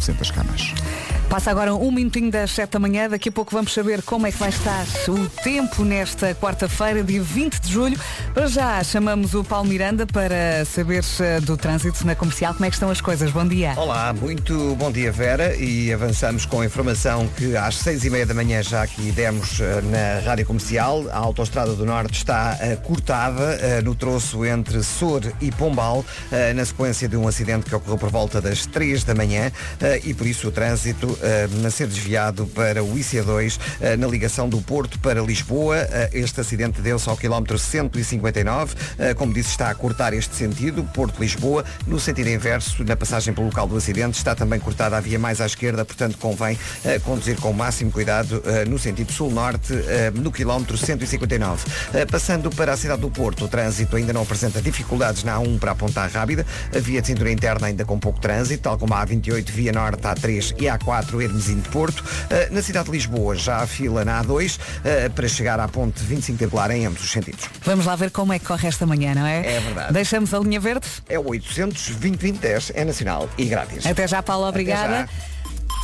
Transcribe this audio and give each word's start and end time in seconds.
900 0.00 0.32
camas. 0.32 1.13
Passa 1.34 1.50
agora 1.50 1.74
um 1.74 1.90
minutinho 1.90 2.30
das 2.30 2.52
7 2.52 2.70
da 2.70 2.78
manhã. 2.78 3.08
Daqui 3.08 3.28
a 3.28 3.32
pouco 3.32 3.50
vamos 3.50 3.74
saber 3.74 4.02
como 4.02 4.24
é 4.24 4.30
que 4.30 4.38
vai 4.38 4.50
estar 4.50 4.86
o 5.08 5.28
tempo 5.42 5.84
nesta 5.84 6.32
quarta-feira, 6.32 7.02
dia 7.02 7.20
20 7.20 7.58
de 7.58 7.72
julho. 7.72 7.98
Para 8.32 8.46
já 8.46 8.84
chamamos 8.84 9.34
o 9.34 9.42
Paulo 9.42 9.68
Miranda 9.68 10.06
para 10.06 10.64
saber 10.64 11.02
eh, 11.18 11.40
do 11.40 11.56
trânsito 11.56 12.06
na 12.06 12.14
comercial. 12.14 12.54
Como 12.54 12.64
é 12.64 12.68
que 12.70 12.76
estão 12.76 12.88
as 12.88 13.00
coisas? 13.00 13.32
Bom 13.32 13.44
dia. 13.48 13.74
Olá, 13.76 14.12
muito 14.12 14.76
bom 14.76 14.92
dia 14.92 15.10
Vera 15.10 15.56
e 15.56 15.92
avançamos 15.92 16.46
com 16.46 16.60
a 16.60 16.66
informação 16.66 17.26
que 17.36 17.56
às 17.56 17.78
seis 17.78 18.04
e 18.04 18.10
meia 18.10 18.24
da 18.24 18.34
manhã 18.34 18.62
já 18.62 18.84
aqui 18.84 19.10
demos 19.10 19.58
eh, 19.58 19.80
na 19.82 20.24
Rádio 20.24 20.46
Comercial. 20.46 21.04
A 21.10 21.18
Autostrada 21.18 21.74
do 21.74 21.84
Norte 21.84 22.14
está 22.16 22.56
uh, 22.60 22.80
cortada 22.82 23.82
no 23.82 23.96
troço 23.96 24.44
entre 24.44 24.84
Sor 24.84 25.22
e 25.40 25.50
Pombal, 25.50 26.04
na 26.54 26.64
sequência 26.64 27.08
de 27.08 27.16
um 27.16 27.26
acidente 27.26 27.66
que 27.66 27.74
ocorreu 27.74 27.98
por 27.98 28.10
volta 28.10 28.40
das 28.40 28.66
três 28.66 29.02
da 29.02 29.14
manhã 29.14 29.50
e 30.04 30.14
por 30.14 30.26
isso 30.26 30.46
o 30.48 30.52
trânsito 30.52 31.18
a 31.64 31.70
ser 31.70 31.86
desviado 31.86 32.46
para 32.46 32.82
o 32.82 32.94
IC2 32.94 33.58
na 33.98 34.06
ligação 34.06 34.48
do 34.48 34.60
Porto 34.60 34.98
para 34.98 35.20
Lisboa. 35.20 35.76
Este 36.12 36.40
acidente 36.40 36.80
deu-se 36.80 37.08
ao 37.08 37.16
quilómetro 37.16 37.58
159. 37.58 38.74
Como 39.16 39.32
disse, 39.32 39.50
está 39.50 39.70
a 39.70 39.74
cortar 39.74 40.12
este 40.12 40.34
sentido, 40.34 40.84
Porto-Lisboa. 40.94 41.64
No 41.86 41.98
sentido 41.98 42.28
inverso, 42.28 42.84
na 42.84 42.96
passagem 42.96 43.32
pelo 43.32 43.46
local 43.46 43.66
do 43.66 43.76
acidente, 43.76 44.16
está 44.16 44.34
também 44.34 44.60
cortada 44.60 44.96
a 44.96 45.00
via 45.00 45.18
mais 45.18 45.40
à 45.40 45.46
esquerda, 45.46 45.84
portanto 45.84 46.18
convém 46.18 46.58
conduzir 47.04 47.36
com 47.36 47.50
o 47.50 47.54
máximo 47.54 47.90
cuidado 47.90 48.42
no 48.68 48.78
sentido 48.78 49.12
sul-norte, 49.12 49.72
no 50.14 50.30
quilómetro 50.30 50.76
159. 50.76 51.64
Passando 52.10 52.50
para 52.50 52.72
a 52.72 52.76
cidade 52.76 53.00
do 53.00 53.10
Porto, 53.10 53.44
o 53.44 53.48
trânsito 53.48 53.96
ainda 53.96 54.12
não 54.12 54.22
apresenta 54.22 54.60
dificuldades 54.60 55.24
na 55.24 55.36
A1 55.36 55.58
para 55.58 55.72
a 55.72 55.74
Ponta 55.74 56.06
Rábida. 56.06 56.46
A 56.74 56.78
via 56.78 57.00
de 57.00 57.06
cintura 57.06 57.30
interna 57.30 57.66
ainda 57.66 57.84
com 57.84 57.98
pouco 57.98 58.20
trânsito, 58.20 58.62
tal 58.64 58.78
como 58.78 58.94
a 58.94 59.06
A28, 59.06 59.50
via 59.50 59.72
norte, 59.72 60.02
A3 60.02 60.54
e 60.58 60.64
A4, 60.64 61.13
Hermesinho 61.22 61.60
de 61.60 61.68
Porto. 61.68 62.04
Na 62.50 62.62
cidade 62.62 62.86
de 62.86 62.92
Lisboa, 62.92 63.34
já 63.34 63.58
a 63.58 63.66
fila 63.66 64.04
na 64.04 64.22
A2 64.22 64.58
para 65.14 65.28
chegar 65.28 65.60
à 65.60 65.68
ponte 65.68 66.02
25 66.02 66.38
de 66.38 66.44
Aguilar 66.44 66.70
em 66.70 66.86
ambos 66.86 67.02
os 67.02 67.10
sentidos. 67.10 67.44
Vamos 67.62 67.86
lá 67.86 67.96
ver 67.96 68.10
como 68.10 68.32
é 68.32 68.38
que 68.38 68.44
corre 68.44 68.68
esta 68.68 68.86
manhã, 68.86 69.14
não 69.14 69.26
é? 69.26 69.56
É 69.56 69.60
verdade. 69.60 69.92
Deixamos 69.92 70.32
a 70.32 70.38
linha 70.38 70.60
verde? 70.60 70.86
É 71.08 71.18
o 71.18 71.28
800 71.28 71.90
2010 71.90 72.72
é 72.74 72.84
nacional 72.84 73.28
e 73.36 73.44
grátis. 73.46 73.86
Até 73.86 74.06
já, 74.06 74.22
Paulo, 74.22 74.46
obrigada. 74.46 75.08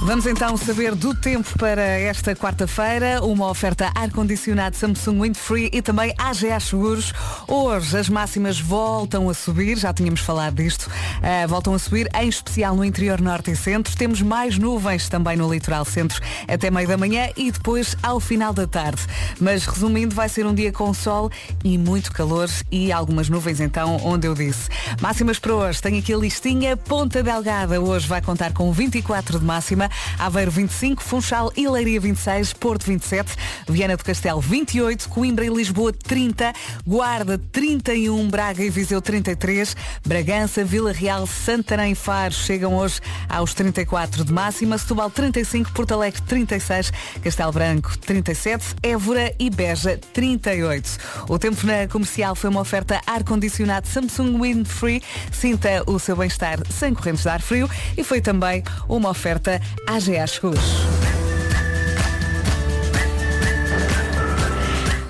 Vamos 0.02 0.24
então 0.24 0.56
saber 0.56 0.94
do 0.94 1.14
tempo 1.14 1.58
para 1.58 1.82
esta 1.82 2.34
quarta-feira, 2.34 3.22
uma 3.22 3.48
oferta 3.50 3.92
ar-condicionado 3.94 4.74
Samsung 4.74 5.20
Windfree 5.20 5.68
e 5.74 5.82
também 5.82 6.14
AGA 6.16 6.58
Seguros. 6.58 7.12
Hoje 7.46 7.98
as 7.98 8.08
máximas 8.08 8.58
voltam 8.58 9.28
a 9.28 9.34
subir, 9.34 9.76
já 9.76 9.92
tínhamos 9.92 10.20
falado 10.20 10.54
disto, 10.54 10.86
uh, 10.86 11.46
voltam 11.46 11.74
a 11.74 11.78
subir, 11.78 12.08
em 12.14 12.28
especial 12.28 12.74
no 12.74 12.82
interior 12.82 13.20
norte 13.20 13.50
e 13.50 13.56
centro. 13.56 13.94
Temos 13.94 14.22
mais 14.22 14.56
nuvens 14.56 15.08
também 15.08 15.36
no 15.36 15.52
litoral 15.52 15.84
centro 15.84 16.20
até 16.48 16.70
meio 16.70 16.88
da 16.88 16.96
manhã 16.96 17.28
e 17.36 17.52
depois 17.52 17.94
ao 18.02 18.18
final 18.18 18.54
da 18.54 18.66
tarde. 18.66 19.02
Mas 19.38 19.66
resumindo, 19.66 20.14
vai 20.14 20.30
ser 20.30 20.46
um 20.46 20.54
dia 20.54 20.72
com 20.72 20.94
sol 20.94 21.30
e 21.62 21.76
muito 21.76 22.10
calor 22.10 22.48
e 22.72 22.90
algumas 22.90 23.28
nuvens 23.28 23.60
então, 23.60 23.98
onde 24.02 24.26
eu 24.26 24.34
disse. 24.34 24.70
Máximas 25.00 25.38
para 25.38 25.54
hoje, 25.54 25.82
tenho 25.82 25.98
aqui 25.98 26.14
a 26.14 26.16
listinha. 26.16 26.74
Ponta 26.74 27.22
Delgada 27.22 27.78
hoje 27.80 28.08
vai 28.08 28.22
contar 28.22 28.54
com 28.54 28.72
24 28.72 29.38
de 29.38 29.44
máxima. 29.44 29.69
Aveiro 30.18 30.50
25, 30.50 31.02
Funchal 31.02 31.52
e 31.56 31.68
Leiria 31.68 32.00
26, 32.00 32.52
Porto 32.54 32.86
27, 32.86 33.34
Viana 33.68 33.96
do 33.96 34.04
Castelo 34.04 34.40
28, 34.40 35.08
Coimbra 35.08 35.44
e 35.44 35.48
Lisboa 35.48 35.92
30, 35.92 36.52
Guarda 36.86 37.38
31, 37.52 38.28
Braga 38.28 38.62
e 38.62 38.70
Viseu 38.70 39.00
33, 39.00 39.76
Bragança, 40.04 40.64
Vila 40.64 40.92
Real, 40.92 41.26
Santarém 41.26 41.92
e 41.92 41.94
Faro 41.94 42.34
chegam 42.34 42.74
hoje 42.74 43.00
aos 43.28 43.54
34 43.54 44.24
de 44.24 44.32
máxima, 44.32 44.78
Setúbal 44.78 45.10
35, 45.10 45.72
Porto 45.72 45.92
Alegre 45.92 46.20
36, 46.22 46.92
Castelo 47.22 47.52
Branco 47.52 47.96
37, 47.98 48.76
Évora 48.82 49.34
e 49.38 49.50
Beja 49.50 49.98
38. 50.12 50.98
O 51.28 51.38
tempo 51.38 51.66
na 51.66 51.86
comercial 51.86 52.34
foi 52.34 52.50
uma 52.50 52.60
oferta 52.60 53.00
ar-condicionado 53.06 53.86
Samsung 53.86 54.40
Windfree, 54.40 55.02
sinta 55.32 55.82
o 55.86 55.98
seu 55.98 56.16
bem-estar 56.16 56.58
sem 56.70 56.94
correntes 56.94 57.22
de 57.22 57.28
ar 57.28 57.40
frio 57.40 57.68
e 57.96 58.02
foi 58.02 58.20
também 58.20 58.62
uma 58.88 59.10
oferta 59.10 59.59
AGA 59.86 60.26
Seguros. 60.26 60.86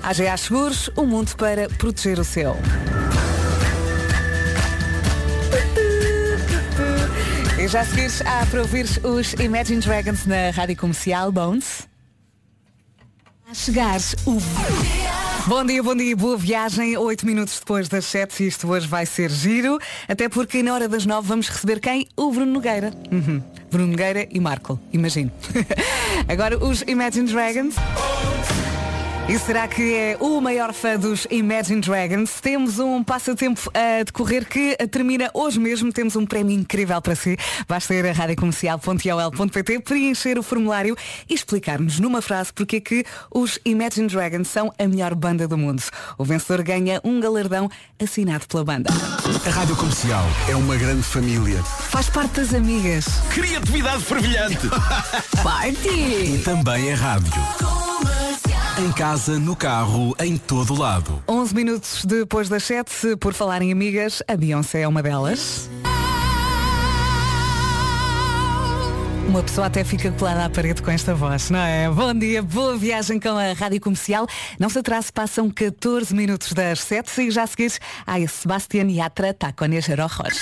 AGA 0.03 0.37
Seguros, 0.37 0.89
o 0.95 1.01
um 1.01 1.05
mundo 1.05 1.35
para 1.35 1.69
proteger 1.69 2.19
o 2.19 2.23
seu. 2.23 2.55
E 7.59 7.67
já 7.67 7.85
seguires 7.85 8.21
a 8.21 8.45
para 8.47 8.61
ouvir 8.61 8.87
os 9.03 9.33
Imagine 9.33 9.81
Dragons 9.81 10.25
na 10.25 10.49
Rádio 10.49 10.75
Comercial 10.75 11.31
Bones. 11.31 11.87
A 13.49 13.53
chegar 13.53 13.99
o... 14.25 15.00
Bom 15.47 15.65
dia, 15.65 15.81
bom 15.81 15.95
dia, 15.95 16.15
boa 16.15 16.37
viagem. 16.37 16.95
Oito 16.97 17.25
minutos 17.25 17.59
depois 17.59 17.89
das 17.89 18.05
sete, 18.05 18.45
isto 18.45 18.67
hoje 18.67 18.87
vai 18.87 19.05
ser 19.07 19.29
giro, 19.31 19.79
até 20.07 20.29
porque 20.29 20.61
na 20.61 20.73
hora 20.73 20.87
das 20.87 21.05
nove 21.05 21.27
vamos 21.27 21.49
receber 21.49 21.79
quem? 21.79 22.07
O 22.15 22.31
Bruno 22.31 22.53
Nogueira. 22.53 22.93
Uhum. 23.11 23.41
Bruno 23.71 23.87
Nogueira 23.87 24.27
e 24.29 24.39
Marco, 24.39 24.79
imagino. 24.93 25.31
Agora 26.29 26.63
os 26.63 26.83
Imagine 26.83 27.31
Dragons. 27.31 27.75
E 29.29 29.39
será 29.39 29.67
que 29.67 29.93
é 29.95 30.17
o 30.19 30.41
maior 30.41 30.73
fã 30.73 30.97
dos 30.97 31.25
Imagine 31.29 31.79
Dragons? 31.79 32.41
Temos 32.41 32.79
um 32.79 33.01
passatempo 33.01 33.71
a 33.73 34.03
decorrer 34.03 34.45
que 34.45 34.75
termina 34.87 35.29
hoje 35.33 35.59
mesmo. 35.59 35.91
Temos 35.93 36.15
um 36.15 36.25
prémio 36.25 36.57
incrível 36.57 37.01
para 37.01 37.15
si. 37.15 37.37
Basta 37.67 37.93
ir 37.93 38.05
a 38.05 38.11
radiocomercial.ol.pt, 38.11 39.79
preencher 39.79 40.37
o 40.37 40.43
formulário 40.43 40.97
e 41.29 41.33
explicar-nos 41.33 41.99
numa 41.99 42.21
frase 42.21 42.51
porque 42.51 42.77
é 42.77 42.81
que 42.81 43.05
os 43.33 43.57
Imagine 43.63 44.07
Dragons 44.07 44.49
são 44.49 44.73
a 44.77 44.87
melhor 44.87 45.15
banda 45.15 45.47
do 45.47 45.57
mundo. 45.57 45.81
O 46.17 46.25
vencedor 46.25 46.61
ganha 46.63 46.99
um 47.03 47.19
galardão 47.21 47.69
assinado 48.01 48.45
pela 48.47 48.65
banda. 48.65 48.89
A 49.45 49.49
Rádio 49.49 49.77
Comercial 49.77 50.25
é 50.49 50.55
uma 50.55 50.75
grande 50.75 51.03
família. 51.03 51.63
Faz 51.63 52.09
parte 52.09 52.41
das 52.41 52.53
amigas. 52.53 53.05
Criatividade 53.33 54.03
fervilhante. 54.03 54.67
Party! 55.41 56.35
E 56.35 56.41
também 56.43 56.89
é 56.89 56.93
rádio. 56.93 57.31
Em 58.77 58.91
casa, 58.93 59.37
no 59.37 59.55
carro, 59.55 60.15
em 60.19 60.37
todo 60.37 60.73
lado. 60.73 61.21
11 61.27 61.53
minutos 61.53 62.05
depois 62.05 62.47
das 62.47 62.63
7, 62.63 63.17
por 63.17 63.33
falar 63.33 63.61
em 63.61 63.71
amigas, 63.71 64.23
a 64.27 64.35
Beyoncé 64.35 64.81
é 64.81 64.87
uma 64.87 65.03
delas. 65.03 65.69
Uma 69.27 69.43
pessoa 69.43 69.67
até 69.67 69.83
fica 69.83 70.11
colada 70.11 70.45
à 70.45 70.49
parede 70.49 70.81
com 70.81 70.89
esta 70.89 71.13
voz, 71.13 71.49
não 71.49 71.59
é? 71.59 71.89
Bom 71.89 72.13
dia, 72.13 72.41
boa 72.41 72.77
viagem 72.77 73.19
com 73.19 73.29
a 73.29 73.53
Rádio 73.53 73.79
Comercial. 73.81 74.25
Não 74.57 74.69
se 74.69 74.79
atrase, 74.79 75.11
passam 75.11 75.49
14 75.49 76.15
minutos 76.15 76.53
das 76.53 76.79
7 76.81 77.27
e 77.27 77.31
já 77.31 77.45
seguires 77.45 77.79
a 78.07 78.27
Sebastián 78.27 78.89
Yatra 78.89 79.33
Tacones 79.33 79.87
Rojas. 79.87 80.41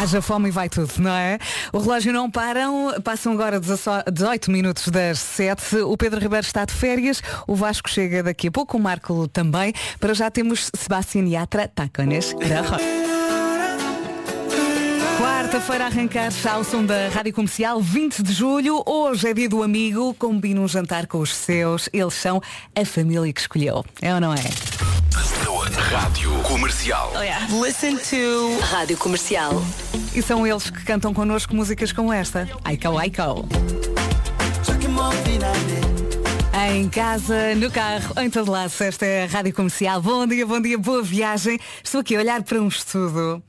Haja 0.00 0.20
fome 0.20 0.48
e 0.48 0.50
vai 0.52 0.68
tudo, 0.68 0.92
não 0.98 1.12
é? 1.12 1.38
O 1.72 1.78
relógio 1.78 2.12
não 2.12 2.30
param, 2.30 2.94
passam 3.04 3.32
agora 3.32 3.60
18 3.60 4.50
minutos 4.50 4.88
das 4.88 5.18
7. 5.18 5.76
O 5.76 5.96
Pedro 5.96 6.20
Ribeiro 6.20 6.44
está 6.44 6.64
de 6.64 6.72
férias, 6.72 7.22
o 7.46 7.54
Vasco 7.54 7.88
chega 7.88 8.22
daqui 8.22 8.48
a 8.48 8.50
pouco, 8.50 8.76
o 8.76 8.80
Marco 8.80 9.28
também. 9.28 9.72
Para 10.00 10.14
já 10.14 10.30
temos 10.30 10.70
Sebastián 10.74 11.28
Yatra 11.28 11.68
Tacones 11.68 12.32
Rojas. 12.32 12.82
Quarta-feira 15.20 15.86
arrancar 15.86 16.32
ao 16.50 16.64
som 16.64 16.84
da 16.84 17.08
Rádio 17.10 17.32
Comercial, 17.34 17.80
20 17.80 18.22
de 18.22 18.32
julho. 18.32 18.82
Hoje 18.86 19.28
é 19.28 19.34
dia 19.34 19.48
do 19.48 19.62
amigo. 19.62 20.14
Combina 20.14 20.60
um 20.60 20.66
jantar 20.66 21.06
com 21.06 21.18
os 21.18 21.34
seus. 21.34 21.88
Eles 21.92 22.14
são 22.14 22.40
a 22.74 22.84
família 22.84 23.32
que 23.32 23.40
escolheu. 23.40 23.84
É 24.00 24.14
ou 24.14 24.20
não 24.20 24.32
é? 24.32 24.42
Rádio 25.70 26.32
Comercial. 26.42 27.12
Oh, 27.14 27.20
yeah. 27.20 27.46
Listen 27.52 27.96
to 27.96 28.58
Rádio 28.60 28.96
Comercial. 28.96 29.62
E 30.12 30.20
são 30.20 30.44
eles 30.44 30.68
que 30.68 30.84
cantam 30.84 31.14
connosco 31.14 31.54
músicas 31.54 31.92
como 31.92 32.12
esta. 32.12 32.48
Aiko 32.64 32.98
Aiko. 32.98 33.48
Em 36.68 36.88
casa, 36.88 37.54
no 37.54 37.70
carro, 37.70 38.12
em 38.20 38.28
todo 38.28 38.50
lado, 38.50 38.72
esta 38.80 39.06
é 39.06 39.24
a 39.24 39.26
Rádio 39.26 39.54
Comercial. 39.54 40.02
Bom 40.02 40.26
dia, 40.26 40.44
bom 40.44 40.60
dia, 40.60 40.76
boa 40.76 41.02
viagem. 41.02 41.58
Estou 41.82 42.00
aqui 42.00 42.16
a 42.16 42.18
olhar 42.18 42.42
para 42.42 42.60
um 42.60 42.66
estudo. 42.66 43.40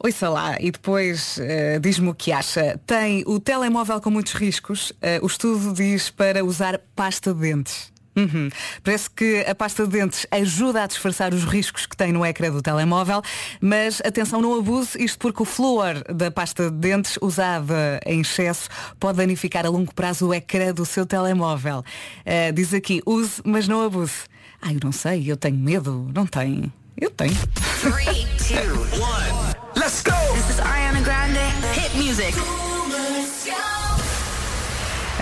Ouça 0.00 0.28
lá 0.28 0.56
e 0.60 0.72
depois 0.72 1.38
uh, 1.38 1.78
diz-me 1.80 2.08
o 2.08 2.14
que 2.14 2.32
acha. 2.32 2.80
Tem 2.84 3.22
o 3.24 3.38
telemóvel 3.38 4.00
com 4.00 4.10
muitos 4.10 4.32
riscos. 4.32 4.90
Uh, 4.90 5.22
o 5.22 5.26
estudo 5.26 5.72
diz 5.72 6.10
para 6.10 6.44
usar 6.44 6.80
pasta 6.96 7.32
de 7.32 7.40
dentes. 7.40 7.91
Uhum. 8.14 8.50
Parece 8.82 9.08
que 9.10 9.44
a 9.48 9.54
pasta 9.54 9.86
de 9.86 9.92
dentes 9.92 10.26
ajuda 10.30 10.82
a 10.82 10.86
disfarçar 10.86 11.32
os 11.32 11.44
riscos 11.44 11.86
que 11.86 11.96
tem 11.96 12.12
no 12.12 12.24
ecrã 12.24 12.50
do 12.50 12.60
telemóvel, 12.60 13.22
mas 13.60 14.00
atenção, 14.04 14.40
não 14.40 14.58
abuse, 14.58 15.02
isto 15.02 15.18
porque 15.18 15.42
o 15.42 15.46
flúor 15.46 16.02
da 16.12 16.30
pasta 16.30 16.70
de 16.70 16.76
dentes 16.76 17.18
usada 17.22 18.00
em 18.04 18.20
excesso 18.20 18.68
pode 19.00 19.18
danificar 19.18 19.64
a 19.64 19.70
longo 19.70 19.94
prazo 19.94 20.28
o 20.28 20.34
ecrã 20.34 20.72
do 20.72 20.84
seu 20.84 21.06
telemóvel. 21.06 21.78
Uh, 21.78 22.52
diz 22.52 22.74
aqui, 22.74 23.02
use, 23.06 23.40
mas 23.44 23.66
não 23.66 23.82
abuse. 23.82 24.24
Ai, 24.60 24.74
eu 24.74 24.80
não 24.84 24.92
sei, 24.92 25.30
eu 25.30 25.36
tenho 25.36 25.56
medo. 25.56 26.08
Não 26.14 26.26
tem. 26.26 26.72
Eu 26.96 27.10
tenho. 27.10 27.34
Three, 27.80 28.26
two, 28.38 28.80
one. 29.02 29.56
Let's 29.74 30.02
go! 30.02 30.41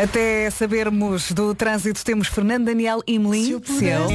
Até 0.02 0.48
sabermos 0.48 1.30
do 1.30 1.54
trânsito 1.54 2.02
temos 2.02 2.26
Fernando 2.26 2.64
Daniel 2.64 3.02
e 3.06 3.18
Melim. 3.18 3.60
Seu. 3.62 4.08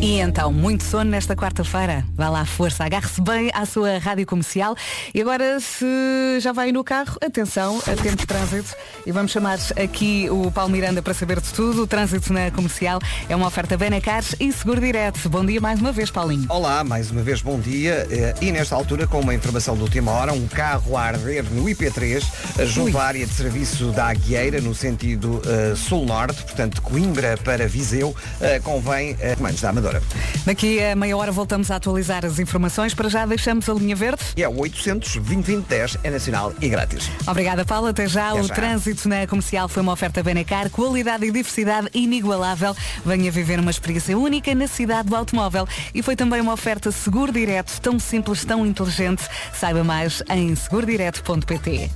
E 0.00 0.20
então, 0.20 0.52
muito 0.52 0.84
sono 0.84 1.10
nesta 1.10 1.34
quarta-feira. 1.34 2.04
Vá 2.14 2.28
lá, 2.28 2.44
força, 2.44 2.84
agarre-se 2.84 3.20
bem 3.20 3.50
à 3.52 3.66
sua 3.66 3.98
rádio 3.98 4.24
comercial. 4.24 4.76
E 5.12 5.20
agora, 5.20 5.58
se 5.58 6.38
já 6.38 6.52
vai 6.52 6.70
no 6.70 6.84
carro, 6.84 7.18
atenção, 7.20 7.78
a 7.78 7.96
tempo 7.96 8.14
de 8.14 8.24
trânsito. 8.24 8.76
E 9.04 9.10
vamos 9.10 9.32
chamar 9.32 9.58
aqui 9.76 10.28
o 10.30 10.52
Paulo 10.52 10.70
Miranda 10.70 11.02
para 11.02 11.12
saber 11.12 11.40
de 11.40 11.52
tudo. 11.52 11.82
O 11.82 11.86
trânsito 11.86 12.32
na 12.32 12.48
comercial 12.52 13.00
é 13.28 13.34
uma 13.34 13.48
oferta 13.48 13.76
Benacares 13.76 14.36
e 14.38 14.52
Seguro 14.52 14.80
Direto. 14.80 15.28
Bom 15.28 15.44
dia 15.44 15.60
mais 15.60 15.80
uma 15.80 15.90
vez, 15.90 16.12
Paulinho. 16.12 16.46
Olá, 16.48 16.84
mais 16.84 17.10
uma 17.10 17.22
vez 17.22 17.42
bom 17.42 17.58
dia. 17.58 18.06
Eh, 18.08 18.34
E 18.40 18.52
nesta 18.52 18.76
altura, 18.76 19.04
com 19.04 19.18
uma 19.18 19.34
informação 19.34 19.74
de 19.76 19.82
última 19.82 20.12
hora, 20.12 20.32
um 20.32 20.46
carro 20.46 20.96
a 20.96 21.02
arder 21.02 21.42
no 21.50 21.64
IP3, 21.64 22.24
eh, 22.56 22.66
junto 22.66 22.96
Ui. 22.96 23.02
à 23.02 23.04
área 23.04 23.26
de 23.26 23.32
serviço 23.34 23.90
da 23.90 24.06
Aguieira, 24.10 24.60
no 24.60 24.76
sentido 24.76 25.42
eh, 25.44 25.74
sul-norte, 25.74 26.40
portanto, 26.44 26.74
de 26.76 26.80
Coimbra 26.82 27.36
para 27.38 27.66
Viseu, 27.66 28.14
eh, 28.40 28.60
convém 28.60 29.14
uh, 29.14 29.36
comandos 29.36 29.60
da 29.60 29.70
Amadora. 29.70 29.87
Daqui 30.44 30.82
a 30.82 30.94
meia 30.96 31.16
hora 31.16 31.32
voltamos 31.32 31.70
a 31.70 31.76
atualizar 31.76 32.24
as 32.24 32.38
informações. 32.38 32.94
Para 32.94 33.08
já 33.08 33.24
deixamos 33.26 33.68
a 33.68 33.74
linha 33.74 33.96
verde. 33.96 34.22
E 34.36 34.42
é 34.42 34.48
o 34.48 34.58
800 34.58 35.16
2010 35.16 35.98
é 36.02 36.10
nacional 36.10 36.52
e 36.60 36.68
grátis. 36.68 37.10
Obrigada, 37.26 37.64
Paulo. 37.64 37.88
Até 37.88 38.06
já. 38.06 38.30
Até 38.30 38.40
o 38.40 38.44
já. 38.44 38.54
trânsito 38.54 39.08
na 39.08 39.26
comercial 39.26 39.68
foi 39.68 39.82
uma 39.82 39.92
oferta 39.92 40.22
Benacar, 40.22 40.70
qualidade 40.70 41.24
e 41.24 41.30
diversidade 41.30 41.88
inigualável. 41.94 42.74
Venha 43.04 43.30
viver 43.30 43.58
uma 43.60 43.70
experiência 43.70 44.16
única 44.16 44.54
na 44.54 44.66
cidade 44.66 45.08
do 45.08 45.16
automóvel. 45.16 45.66
E 45.94 46.02
foi 46.02 46.16
também 46.16 46.40
uma 46.40 46.52
oferta 46.52 46.90
seguro 46.90 47.32
direto, 47.32 47.80
tão 47.80 47.98
simples, 47.98 48.44
tão 48.44 48.66
inteligente. 48.66 49.22
Saiba 49.52 49.84
mais 49.84 50.22
em 50.30 50.54
segurodireto.pt. 50.54 51.90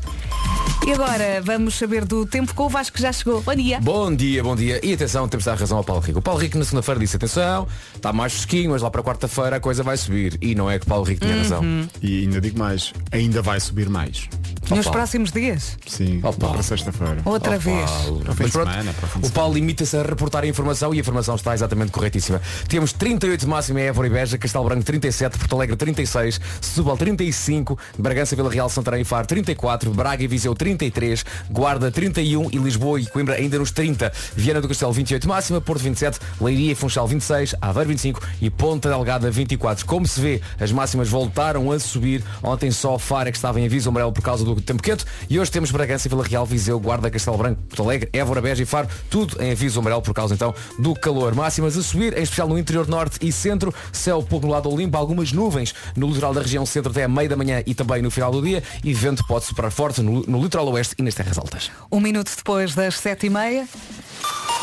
E 0.87 0.93
agora 0.93 1.41
vamos 1.43 1.75
saber 1.75 2.05
do 2.05 2.27
tempo 2.27 2.53
com 2.55 2.65
o 2.65 2.69
Vasco 2.69 2.97
que 2.97 3.03
já 3.03 3.13
chegou. 3.13 3.41
Bom 3.41 3.55
dia. 3.55 3.81
Bom 3.81 4.15
dia, 4.15 4.43
bom 4.43 4.57
dia. 4.57 4.81
E 4.85 4.93
atenção, 4.93 5.29
temos 5.29 5.45
de 5.45 5.51
dar 5.51 5.57
razão 5.57 5.79
ao 5.79 5.85
Paulo 5.85 6.03
Rico. 6.03 6.19
O 6.19 6.23
Paulo 6.23 6.41
Rico 6.41 6.59
na 6.59 6.65
segunda-feira 6.65 6.99
disse, 6.99 7.17
atenção, 7.17 7.69
está 7.95 8.13
mais 8.13 8.33
fresquinho, 8.33 8.71
mas 8.71 8.83
lá 8.83 8.91
para 8.91 9.03
quarta-feira 9.03 9.57
a 9.57 9.61
coisa 9.61 9.83
vai 9.83 9.97
subir. 9.97 10.39
E 10.41 10.55
não 10.55 10.71
é 10.71 10.79
que 10.79 10.85
o 10.85 10.89
Paulo 10.89 11.05
Rico 11.05 11.25
tinha 11.25 11.37
razão. 11.37 11.63
E 12.03 12.23
ainda 12.23 12.41
digo 12.41 12.59
mais, 12.59 12.93
ainda 13.11 13.43
vai 13.43 13.59
subir 13.61 13.89
mais. 13.89 14.29
Nos 14.71 14.85
Paulo. 14.85 14.93
próximos 14.93 15.33
dias. 15.33 15.77
Sim, 15.87 16.21
Oh, 16.23 16.33
Paulo. 16.33 16.55
para 16.55 16.63
sexta-feira. 16.63 17.21
Outra 17.25 17.57
Oh, 17.57 17.59
vez. 17.59 17.91
Mas 18.39 18.47
de 18.47 18.53
pronto, 18.53 18.71
semana, 18.71 18.93
para 18.93 19.07
o 19.07 19.09
fim 19.09 19.21
de 19.21 19.27
o 19.27 19.31
Paulo 19.31 19.55
limita-se 19.55 19.97
a 19.97 20.03
reportar 20.03 20.45
a 20.45 20.47
informação 20.47 20.95
e 20.95 20.99
a 20.99 21.01
informação 21.01 21.35
está 21.35 21.53
exatamente 21.53 21.91
corretíssima. 21.91 22.41
Temos 22.69 22.93
38 22.93 23.41
de 23.41 23.47
máximo 23.47 23.79
em 23.81 23.83
Évora 23.83 24.07
e 24.07 24.11
Beja, 24.11 24.39
Castelo 24.39 24.65
Branco 24.65 24.85
37, 24.85 25.37
Porto 25.37 25.57
Alegre 25.57 25.77
36, 25.77 26.41
Setúbal 26.61 26.97
35, 26.97 27.77
Bragança, 27.99 28.37
Vila 28.37 28.51
Real, 28.51 28.69
Santarém 28.69 29.03
e 29.03 29.05
Faro 29.05 29.27
34, 29.27 29.91
Braga 29.91 30.23
e 30.23 30.27
Viseu 30.29 30.55
33, 30.55 31.25
Guarda 31.51 31.91
31 31.91 32.49
e 32.53 32.57
Lisboa 32.59 33.01
e 33.01 33.07
Coimbra 33.07 33.35
ainda 33.35 33.59
nos 33.59 33.73
30. 33.73 34.13
Viana 34.37 34.61
do 34.61 34.69
Castelo 34.69 34.93
28 34.93 35.29
máxima, 35.29 35.61
Porto 35.61 35.83
27, 35.83 36.19
Leiria 36.41 36.73
e 36.73 36.75
Funchal 36.75 37.07
26, 37.09 37.57
Aveiro 37.73 37.89
25 37.89 38.21
e 38.41 38.51
Ponta 38.51 38.91
Delgada 38.91 39.31
24. 39.31 39.85
Como 39.87 40.07
se 40.07 40.21
vê, 40.21 40.41
as 40.61 40.71
máximas 40.71 41.09
voltaram 41.09 41.73
a 41.73 41.79
subir. 41.79 42.23
Ontem 42.43 42.71
só 42.71 42.99
Faro 42.99 43.29
é 43.29 43.33
que 43.33 43.39
estava 43.39 43.59
em 43.59 43.65
aviso 43.65 43.89
amarelo 43.89 44.13
por 44.13 44.23
causa 44.23 44.45
do 44.45 44.61
tempo 44.61 44.83
quente 44.83 45.05
e 45.29 45.41
hoje 45.41 45.51
temos 45.51 45.71
Bragança, 45.71 46.09
Vila 46.09 46.23
Real, 46.23 46.45
Viseu, 46.45 46.79
Guarda, 46.79 47.11
Castelo 47.11 47.39
Branco, 47.39 47.63
Porto 47.63 47.83
Alegre, 47.83 48.11
Évora, 48.13 48.41
Beja 48.41 48.63
e 48.63 48.67
Faro, 48.67 48.89
tudo 49.09 49.43
em 49.43 49.53
aviso 49.53 49.81
amarelo 49.81 50.03
por 50.03 50.15
causa 50.15 50.35
então 50.35 50.55
do 50.79 50.95
calor. 50.95 51.35
Máximas 51.35 51.77
a 51.77 51.83
subir, 51.83 52.17
em 52.17 52.23
especial 52.23 52.47
no 52.47 52.59
interior 52.59 52.87
norte 52.87 53.19
e 53.27 53.33
centro, 53.33 53.75
céu 53.91 54.23
pouco 54.23 54.47
no 54.47 54.53
lado 54.53 54.75
limpo, 54.77 54.97
algumas 54.97 55.33
nuvens 55.33 55.75
no 55.97 56.09
litoral 56.09 56.35
da 56.35 56.43
região 56.43 56.67
centro 56.67 56.91
até 56.91 57.05
a 57.05 57.09
meia 57.09 57.29
da 57.29 57.37
manhã 57.37 57.63
e 57.67 57.75
também 57.75 58.03
no 58.03 58.11
final 58.11 58.31
do 58.31 58.43
dia 58.43 58.63
e 58.85 58.93
vento 58.93 59.25
pode 59.27 59.47
soprar 59.47 59.71
forte 59.71 60.03
no, 60.03 60.23
no 60.27 60.43
litoral 60.43 60.69
oeste 60.69 60.95
e 60.99 61.03
nas 61.03 61.15
terras 61.15 61.39
altas. 61.39 61.71
Um 61.91 62.01
minuto 62.01 62.31
depois 62.37 62.75
das 62.75 62.99
sete 62.99 63.27
e 63.27 63.31
meia. 63.31 63.67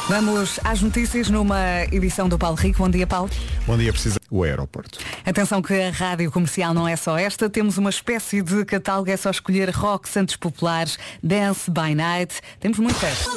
Vamos 0.09 0.59
às 0.63 0.81
notícias 0.81 1.29
numa 1.29 1.83
edição 1.91 2.27
do 2.27 2.35
Paulo 2.35 2.57
Rico. 2.57 2.79
Bom 2.79 2.89
dia, 2.89 3.05
Paulo. 3.05 3.29
Bom 3.67 3.77
dia, 3.77 3.93
precisa 3.93 4.19
o 4.27 4.43
aeroporto. 4.43 4.97
Atenção 5.23 5.61
que 5.61 5.79
a 5.79 5.91
rádio 5.91 6.31
comercial 6.31 6.73
não 6.73 6.87
é 6.87 6.95
só 6.95 7.15
esta, 7.15 7.47
temos 7.47 7.77
uma 7.77 7.91
espécie 7.91 8.41
de 8.41 8.65
catálogo, 8.65 9.11
é 9.11 9.15
só 9.15 9.29
escolher 9.29 9.69
rock, 9.69 10.09
santos 10.09 10.35
populares, 10.35 10.97
dance 11.21 11.69
by 11.69 11.93
night, 11.93 12.41
temos 12.59 12.79
muitas. 12.79 13.27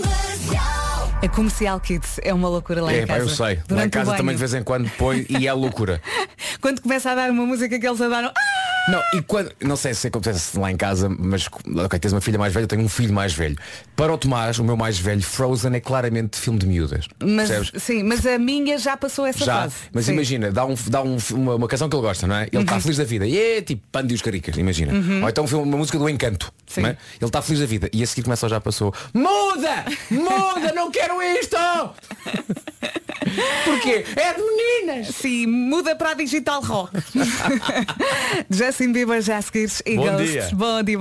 A 1.22 1.28
Comercial 1.28 1.78
Kids 1.78 2.19
é 2.22 2.34
uma 2.34 2.48
loucura 2.48 2.82
lá 2.82 2.92
É, 2.92 3.02
em 3.02 3.06
casa. 3.06 3.20
eu 3.20 3.28
sei. 3.28 3.44
Lá 3.46 3.52
em 3.52 3.62
Durante 3.69 3.90
casa 3.92 4.14
também 4.16 4.34
de 4.34 4.40
vez 4.40 4.54
em 4.54 4.62
quando 4.64 4.90
põe 4.98 5.24
e 5.28 5.46
é 5.46 5.52
loucura. 5.52 6.02
Quando 6.60 6.80
começa 6.80 7.10
a 7.10 7.14
dar 7.14 7.30
uma 7.30 7.44
música 7.46 7.78
que 7.78 7.86
eles 7.86 8.00
adoram. 8.00 8.28
"Ah!" 8.28 8.90
Não, 8.90 9.00
e 9.14 9.22
quando, 9.22 9.52
não 9.62 9.76
sei 9.76 9.94
se 9.94 10.08
acontece 10.08 10.58
lá 10.58 10.69
em 10.70 10.76
casa, 10.76 11.08
mas 11.08 11.46
ok, 11.84 11.98
tens 12.00 12.12
uma 12.12 12.20
filha 12.20 12.36
mais 12.36 12.52
velha, 12.52 12.64
eu 12.64 12.69
tenho 12.69 12.82
um 12.82 12.88
filho 12.88 13.12
mais 13.12 13.32
velho. 13.32 13.56
Para 13.94 14.12
o 14.12 14.19
Tomás, 14.19 14.58
o 14.58 14.64
meu 14.64 14.76
mais 14.76 14.98
velho, 14.98 15.22
Frozen 15.22 15.72
é 15.76 15.78
claramente 15.80 16.36
filme 16.36 16.58
de 16.58 16.66
miúdas. 16.66 17.06
Mas, 17.22 17.48
percebes? 17.48 17.80
sim, 17.82 18.02
mas 18.02 18.26
a 18.26 18.38
minha 18.38 18.76
já 18.78 18.96
passou 18.96 19.25
essa 19.25 19.44
Já, 19.44 19.54
fase. 19.62 19.75
mas 19.92 20.06
Sim. 20.06 20.14
imagina, 20.14 20.50
dá, 20.50 20.64
um, 20.66 20.75
dá 20.88 21.00
um, 21.00 21.16
uma, 21.30 21.54
uma 21.54 21.68
canção 21.68 21.88
que 21.88 21.94
ele 21.94 22.02
gosta, 22.02 22.26
não 22.26 22.34
é? 22.34 22.42
Ele 22.48 22.56
Uhum. 22.56 22.62
está 22.62 22.80
feliz 22.80 22.96
da 22.96 23.04
vida. 23.04 23.25
E 23.25 23.38
é 23.38 23.62
tipo 23.62 23.82
Pandi 23.92 24.14
os 24.14 24.22
Caricas, 24.22 24.56
imagina. 24.56 24.92
Ou 25.22 25.28
então 25.28 25.44
uma 25.44 25.76
música 25.78 25.96
do 25.96 26.08
Encanto. 26.08 26.52
É? 26.76 26.80
Ele 26.80 26.96
está 27.20 27.40
feliz 27.40 27.60
da 27.60 27.66
vida. 27.66 27.88
E 27.92 28.02
a 28.02 28.06
seguir 28.06 28.25
começa 28.25 28.48
já 28.48 28.60
passou. 28.60 28.92
Muda! 29.14 29.84
Muda! 30.10 30.72
Não 30.75 30.90
quero 30.90 31.12
isto! 31.20 31.56
Porquê? 33.64 34.05
É 34.17 34.35
de 34.35 34.43
meninas! 34.43 35.09
Sim, 35.14 35.47
muda 35.47 35.97
para 35.97 36.11
a 36.11 36.14
digital 36.14 36.61
rock. 36.62 36.93
Justin 38.50 38.93
Bieber 38.93 39.23
já 39.23 39.38
a 39.38 39.43
seguir 39.43 39.70
e 39.87 39.97
Bom 39.97 40.05
Ghosts. 40.05 40.31
dia. 40.31 40.49
Bom 40.53 40.82
dia. 40.82 40.99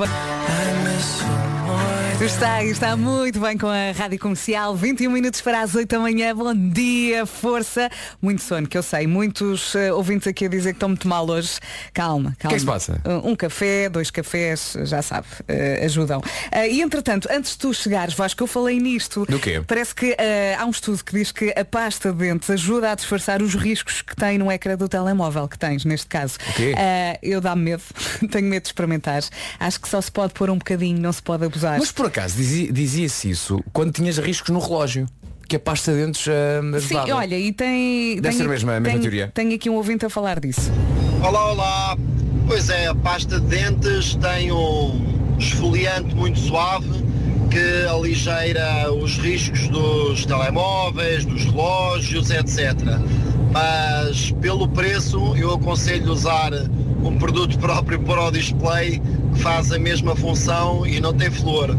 Está, 2.22 2.64
está 2.64 2.96
muito 2.96 3.40
bem 3.40 3.58
com 3.58 3.66
a 3.66 3.92
Rádio 3.98 4.20
Comercial. 4.20 4.76
21 4.76 5.10
minutos 5.10 5.42
para 5.42 5.62
as 5.62 5.74
8 5.74 5.90
da 5.90 6.00
manhã. 6.00 6.36
Bom 6.36 6.54
dia, 6.54 7.26
força. 7.26 7.90
Muito 8.22 8.44
sono, 8.44 8.68
que 8.68 8.78
eu 8.78 8.84
sei. 8.84 9.08
Muitos 9.08 9.74
eh, 9.74 9.92
ouvintes 9.92 10.28
aqui 10.28 10.46
a 10.46 10.48
dizer 10.48 10.74
que 10.74 10.76
estão 10.76 10.90
muito 10.90 11.08
mal 11.08 11.28
hoje. 11.28 11.58
Calma, 11.92 12.36
calma. 12.38 12.38
que 12.38 12.46
é 12.46 12.50
que 12.50 12.60
se 12.60 12.66
passa? 12.66 13.02
Um, 13.04 13.32
um 13.32 13.36
café, 13.36 13.90
dois 13.90 14.12
cafés, 14.12 14.78
já 14.84 15.02
sabe, 15.02 15.26
eh, 15.48 15.82
ajudam. 15.84 16.22
Eh, 16.52 16.74
e 16.74 16.82
entretanto, 16.84 17.28
antes 17.32 17.54
de 17.54 17.58
tu 17.58 17.74
chegares, 17.74 18.14
Vasco, 18.14 18.44
eu 18.44 18.48
falei 18.48 18.80
nisto. 18.80 19.26
Do 19.26 19.40
quê? 19.40 19.60
Parece 19.66 19.96
que 19.96 20.16
há 20.60 20.64
um 20.64 20.70
estudo 20.70 21.04
que 21.04 21.14
diz 21.14 21.32
que 21.32 21.52
a 21.58 21.66
pasta 21.66 22.12
de 22.12 22.20
dentes 22.20 22.52
ajuda 22.52 22.92
a 22.92 22.96
disfarçar 22.96 23.42
os 23.42 23.56
riscos 23.56 24.04
que 24.04 24.16
tem 24.16 24.38
no 24.38 24.52
ecrã 24.52 24.78
do 24.78 24.88
telemóvel 24.88 25.48
que 25.48 25.58
tens, 25.58 25.84
neste 25.86 26.06
caso. 26.06 26.38
O 26.52 26.54
quê? 26.54 26.76
Eu 27.24 27.42
dá-me 27.42 27.64
medo, 27.64 27.84
tenho 28.30 28.48
medo 28.48 28.62
de 28.62 28.70
experimentar. 28.70 29.24
Acho 29.60 29.82
que 29.82 29.90
só 29.90 30.00
se 30.00 30.12
pode 30.12 30.34
pôr 30.34 30.52
um 30.52 30.60
bocadinho, 30.60 31.00
não 31.00 31.12
se 31.12 31.24
pode 31.24 31.46
abusar. 31.46 31.80
Mas 31.80 31.92
por 31.92 32.11
acaso 32.12 32.36
dizia- 32.36 32.72
dizia-se 32.72 33.30
isso 33.30 33.60
quando 33.74 33.92
tinhas 33.92 34.18
riscos 34.18 34.50
no 34.50 34.60
relógio. 34.60 35.08
Que 35.48 35.58
a 35.58 35.60
pasta 35.60 35.92
de 35.92 36.06
dentes 36.06 36.22
Sim, 36.24 36.76
ajudava. 36.96 37.16
olha, 37.16 37.38
e 37.38 37.52
tem. 37.52 38.16
Deve 38.16 38.30
tem- 38.30 38.38
ser 38.38 38.48
mesmo 38.48 38.72
a 38.72 38.80
mesma 38.80 38.90
tem- 38.94 39.02
teoria. 39.02 39.32
Tenho 39.34 39.54
aqui 39.54 39.70
um 39.70 39.74
ouvinte 39.76 40.06
a 40.06 40.10
falar 40.10 40.40
disso. 40.40 40.72
Olá, 41.22 41.52
olá. 41.52 41.98
Pois 42.48 42.70
é, 42.70 42.88
a 42.88 42.96
pasta 42.96 43.38
de 43.38 43.48
dentes 43.48 44.16
tem 44.16 44.50
um 44.52 45.36
esfoliante 45.38 46.16
muito 46.16 46.40
suave 46.40 46.88
que 47.52 47.86
aligeira 47.90 48.92
os 48.94 49.18
riscos 49.18 49.68
dos 49.68 50.26
telemóveis, 50.26 51.26
dos 51.26 51.44
relógios, 51.46 52.32
etc. 52.32 52.74
Mas 53.52 54.32
pelo 54.40 54.68
preço 54.70 55.36
eu 55.36 55.54
aconselho 55.54 56.12
usar 56.12 56.52
um 57.04 57.18
produto 57.18 57.60
próprio 57.60 58.00
para 58.00 58.22
o 58.28 58.32
display 58.32 59.02
que 59.34 59.40
faz 59.42 59.72
a 59.72 59.78
mesma 59.78 60.16
função 60.16 60.88
e 60.88 61.00
não 61.02 61.14
tem 61.14 61.30
flor. 61.30 61.78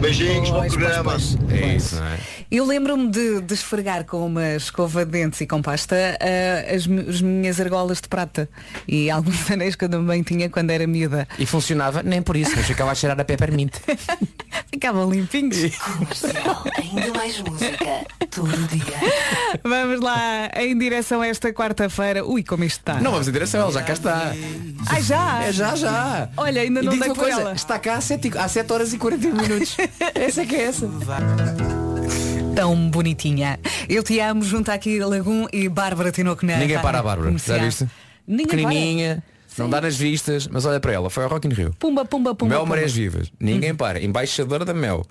Beijinhos, 0.00 0.50
bom 0.50 0.60
Pois, 0.60 0.74
pois, 0.74 0.84
programa. 0.84 1.10
pois. 1.10 1.38
É 1.50 1.76
isso, 1.76 1.96
não 1.96 2.06
é? 2.06 2.18
Eu 2.54 2.64
lembro-me 2.64 3.10
de, 3.10 3.40
de 3.40 3.52
esfregar 3.52 4.04
com 4.04 4.24
uma 4.24 4.54
escova 4.54 5.04
de 5.04 5.10
dentes 5.10 5.40
e 5.40 5.46
com 5.46 5.60
pasta 5.60 5.96
ah, 6.20 6.72
as, 6.72 6.86
as 7.08 7.20
minhas 7.20 7.60
argolas 7.60 8.00
de 8.00 8.06
prata 8.06 8.48
e 8.86 9.10
alguns 9.10 9.34
anéis 9.50 9.74
que 9.74 9.84
eu 9.84 9.88
também 9.88 10.22
tinha 10.22 10.48
quando 10.48 10.70
era 10.70 10.86
miúda. 10.86 11.26
E 11.36 11.46
funcionava, 11.46 12.00
nem 12.04 12.22
por 12.22 12.36
isso, 12.36 12.52
mas 12.54 12.64
ficava 12.64 12.92
a 12.92 12.94
cheirar 12.94 13.18
a 13.18 13.24
peppermint. 13.24 13.72
Ficavam 14.70 15.10
limpinhos. 15.10 15.58
Ainda 16.76 17.12
mais 17.18 17.40
música 17.40 18.06
todo 18.30 18.68
dia. 18.68 18.84
Vamos 19.64 20.00
lá, 20.00 20.48
em 20.56 20.78
direção 20.78 21.22
a 21.22 21.26
esta 21.26 21.52
quarta-feira. 21.52 22.24
Ui, 22.24 22.44
como 22.44 22.62
isto 22.62 22.78
está. 22.78 23.00
Não 23.00 23.10
vamos 23.10 23.26
em 23.26 23.32
direção, 23.32 23.64
ele 23.64 23.72
já 23.72 23.82
cá 23.82 23.92
está. 23.94 24.32
Ai, 24.86 25.02
já! 25.02 25.42
É 25.42 25.52
já, 25.52 25.74
já. 25.74 26.28
Olha, 26.36 26.62
ainda 26.62 26.82
não 26.82 26.92
digo 26.92 27.02
dei 27.02 27.14
por 27.14 27.18
coisa, 27.18 27.40
ela. 27.40 27.52
está 27.52 27.80
cá 27.80 27.96
há 27.96 28.00
7, 28.00 28.38
há 28.38 28.46
7 28.46 28.72
horas 28.72 28.92
e 28.92 28.98
41 28.98 29.34
minutos. 29.34 29.76
essa 30.14 30.42
é 30.42 30.46
que 30.46 30.54
é 30.54 30.62
essa. 30.66 30.86
Tão 32.54 32.88
bonitinha. 32.88 33.58
Eu 33.88 34.02
te 34.02 34.20
amo 34.20 34.42
junto 34.44 34.70
aqui 34.70 35.00
Lagum 35.00 35.46
e 35.52 35.68
Bárbara 35.68 36.12
Tinoco 36.12 36.46
na 36.46 36.56
Ninguém 36.56 36.78
para 36.78 37.00
a 37.00 37.02
Bárbara, 37.02 37.36
já 37.36 37.58
viste? 37.58 37.88
Ninguém 38.26 39.22
Pequenininha, 39.54 39.64
não 39.64 39.70
dá 39.70 39.80
nas 39.80 39.96
vistas, 39.96 40.46
mas 40.48 40.64
olha 40.64 40.80
para 40.80 40.92
ela, 40.92 41.08
foi 41.10 41.24
ao 41.24 41.30
Rock 41.30 41.46
in 41.46 41.50
Rio. 41.52 41.74
Pumba, 41.78 42.04
pumba, 42.04 42.34
pumba. 42.34 42.50
Mel 42.54 42.60
pumba. 42.64 42.76
Marés 42.76 42.92
Vivas. 42.92 43.30
Ninguém 43.40 43.74
para. 43.74 44.02
Embaixadora 44.02 44.64
da 44.64 44.74
Mel. 44.74 45.06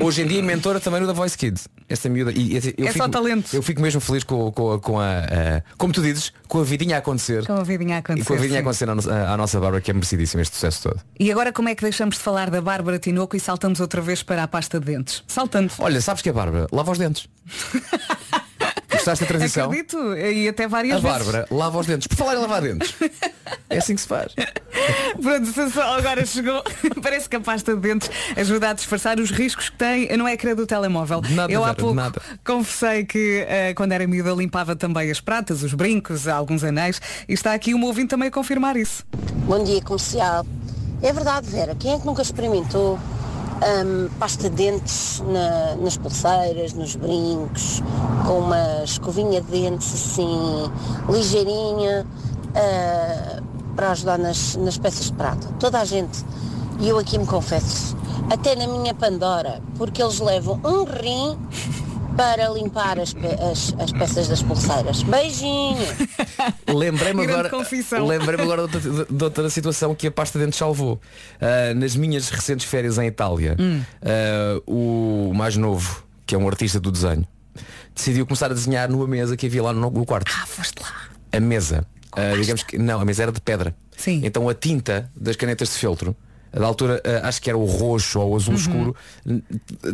Hoje 0.00 0.22
em 0.22 0.26
dia 0.26 0.42
mentora 0.42 0.78
também 0.80 1.00
no 1.00 1.06
da 1.06 1.12
Voice 1.12 1.36
Kids. 1.38 1.68
Esta 1.88 2.08
miúda. 2.08 2.32
E, 2.32 2.52
e- 2.58 2.74
eu 2.78 2.86
É 2.86 2.92
fico, 2.92 3.04
só 3.04 3.08
talento. 3.08 3.54
Eu 3.54 3.62
fico 3.62 3.80
mesmo 3.80 4.00
feliz 4.00 4.24
com, 4.24 4.50
com, 4.52 4.78
com 4.80 4.98
a, 5.00 5.18
a- 5.20 5.62
Como 5.78 5.92
tu 5.92 6.02
dizes, 6.02 6.32
com 6.48 6.60
a 6.60 6.64
vidinha 6.64 6.96
a 6.96 6.98
acontecer. 6.98 7.46
Com 7.46 7.52
a 7.54 7.62
vidinha 7.62 7.96
a 7.96 7.98
acontecer. 8.00 8.22
E 8.22 8.26
com 8.26 8.34
a 8.34 8.36
vidinha 8.36 8.58
a 8.58 8.62
sim. 8.62 8.66
acontecer 8.66 8.90
à, 8.90 8.94
nossa- 8.94 9.28
à 9.32 9.36
nossa 9.36 9.60
Bárbara, 9.60 9.80
que 9.80 9.90
é 9.90 9.94
merecidíssimo 9.94 10.42
este 10.42 10.54
sucesso 10.54 10.82
todo. 10.90 11.00
E 11.18 11.30
agora 11.32 11.52
como 11.52 11.68
é 11.68 11.74
que 11.74 11.82
deixamos 11.82 12.16
de 12.16 12.22
falar 12.22 12.50
da 12.50 12.60
Bárbara 12.60 12.98
Tinoco 12.98 13.36
e 13.36 13.40
saltamos 13.40 13.80
outra 13.80 14.00
vez 14.00 14.22
para 14.22 14.42
a 14.42 14.48
pasta 14.48 14.78
de 14.80 14.86
dentes? 14.86 15.22
Saltando. 15.26 15.72
Olha, 15.78 16.00
sabes 16.00 16.20
que 16.22 16.28
a 16.28 16.32
Bárbara 16.32 16.66
lava 16.72 16.90
os 16.92 16.98
dentes. 16.98 17.28
Gostaste 19.04 19.24
da 19.24 19.28
transição? 19.28 19.66
Acredito. 19.66 20.16
E 20.16 20.48
até 20.48 20.66
várias 20.66 20.96
A 20.96 21.00
vezes. 21.00 21.26
Bárbara 21.26 21.46
lava 21.50 21.78
os 21.78 21.86
dentes. 21.86 22.06
Por 22.06 22.16
falar 22.16 22.34
em 22.34 22.38
lavar 22.38 22.62
dentes. 22.62 22.94
É 23.68 23.78
assim 23.78 23.94
que 23.94 24.00
se 24.00 24.08
faz. 24.08 24.32
Pronto, 25.20 25.80
agora 25.80 26.24
chegou. 26.24 26.62
Parece 27.02 27.28
que 27.28 27.36
a 27.36 27.40
pasta 27.40 27.74
de 27.74 27.80
dentes 27.80 28.10
ajuda 28.34 28.70
a 28.70 28.72
disfarçar 28.72 29.20
os 29.20 29.30
riscos 29.30 29.68
que 29.68 29.76
tem 29.76 30.16
no 30.16 30.26
ecrã 30.26 30.54
do 30.54 30.66
telemóvel. 30.66 31.20
Nada, 31.30 31.52
Eu 31.52 31.64
há 31.64 31.74
pouco 31.74 31.94
nada. 31.94 32.20
confessei 32.44 33.04
que 33.04 33.44
eh, 33.46 33.74
quando 33.74 33.92
era 33.92 34.06
miúda 34.06 34.32
limpava 34.32 34.74
também 34.74 35.10
as 35.10 35.20
pratas, 35.20 35.62
os 35.62 35.74
brincos, 35.74 36.26
alguns 36.26 36.64
anéis. 36.64 37.00
E 37.28 37.34
está 37.34 37.52
aqui 37.52 37.74
um 37.74 37.84
ouvinte 37.84 38.08
também 38.08 38.28
a 38.28 38.30
confirmar 38.30 38.76
isso. 38.76 39.04
Bom 39.46 39.62
dia 39.62 39.82
comercial. 39.82 40.46
É 41.02 41.12
verdade, 41.12 41.46
Vera, 41.50 41.74
quem 41.74 41.92
é 41.92 41.98
que 41.98 42.06
nunca 42.06 42.22
experimentou 42.22 42.98
hum, 43.62 44.08
pasta 44.18 44.48
de 44.50 44.56
dentes 44.56 45.22
na- 45.26 45.76
nas 45.76 45.96
pulseiras, 45.96 46.72
nos 46.74 46.96
brincos, 46.96 47.82
com 48.26 48.38
uma 48.40 48.84
escovinha 48.84 49.40
de 49.40 49.50
dentes 49.50 49.92
assim 49.94 50.70
ligeirinha 51.08 52.06
ah, 52.54 53.42
para 53.76 53.90
ajudar 53.90 54.18
nas, 54.18 54.56
nas 54.56 54.78
peças 54.78 55.06
de 55.06 55.12
prata? 55.12 55.46
Toda 55.58 55.80
a 55.80 55.84
gente. 55.84 56.24
E 56.80 56.88
eu 56.88 56.98
aqui 56.98 57.16
me 57.18 57.26
confesso, 57.26 57.96
até 58.30 58.56
na 58.56 58.66
minha 58.66 58.92
Pandora, 58.94 59.60
porque 59.76 60.02
eles 60.02 60.18
levam 60.20 60.58
um 60.64 60.84
rim 60.84 61.38
para 62.16 62.48
limpar 62.48 62.98
as, 63.00 63.12
pe- 63.12 63.26
as- 63.26 63.74
as 63.78 63.92
peças 63.92 64.28
das 64.28 64.42
pulseiras. 64.42 65.02
Beijinho! 65.02 65.76
Lembrei-me 66.72 67.24
agora, 67.24 67.48
confissão. 67.50 68.06
lembrei-me 68.06 68.42
agora 68.42 68.68
de 68.68 68.76
outra, 68.76 69.04
de 69.10 69.24
outra 69.24 69.50
situação 69.50 69.94
que 69.94 70.06
a 70.06 70.10
pasta 70.10 70.38
de 70.38 70.44
dentes 70.44 70.58
salvou. 70.58 71.00
Ah, 71.40 71.74
nas 71.74 71.96
minhas 71.96 72.28
recentes 72.28 72.66
férias 72.66 72.98
em 72.98 73.06
Itália, 73.06 73.56
Hum. 73.58 73.82
ah, 74.02 74.60
o 74.66 75.32
mais 75.34 75.56
novo, 75.56 76.04
que 76.26 76.34
é 76.34 76.38
um 76.38 76.46
artista 76.48 76.78
do 76.78 76.90
desenho, 76.92 77.26
decidiu 77.94 78.26
começar 78.26 78.46
a 78.50 78.54
desenhar 78.54 78.88
numa 78.88 79.06
mesa 79.06 79.36
que 79.36 79.46
havia 79.46 79.62
lá 79.62 79.72
no, 79.72 79.90
no 79.90 80.06
quarto. 80.06 80.30
Ah, 80.40 80.46
foste 80.46 80.80
lá. 80.82 80.92
A 81.32 81.40
mesa, 81.40 81.86
ah, 82.12 82.36
digamos 82.38 82.62
que 82.62 82.78
não, 82.78 83.00
a 83.00 83.04
mesa 83.04 83.24
era 83.24 83.32
de 83.32 83.40
pedra. 83.40 83.74
Sim. 83.96 84.20
Então 84.24 84.48
a 84.48 84.54
tinta 84.54 85.10
das 85.16 85.36
canetas 85.36 85.68
de 85.68 85.74
feltro, 85.74 86.16
da 86.60 86.66
altura 86.66 87.02
ah, 87.04 87.28
acho 87.28 87.40
que 87.42 87.48
era 87.50 87.58
o 87.58 87.64
roxo 87.64 88.20
ou 88.20 88.26
o 88.26 88.30
Uhum. 88.30 88.36
azul 88.36 88.54
escuro, 88.54 88.96
n- 89.26 89.42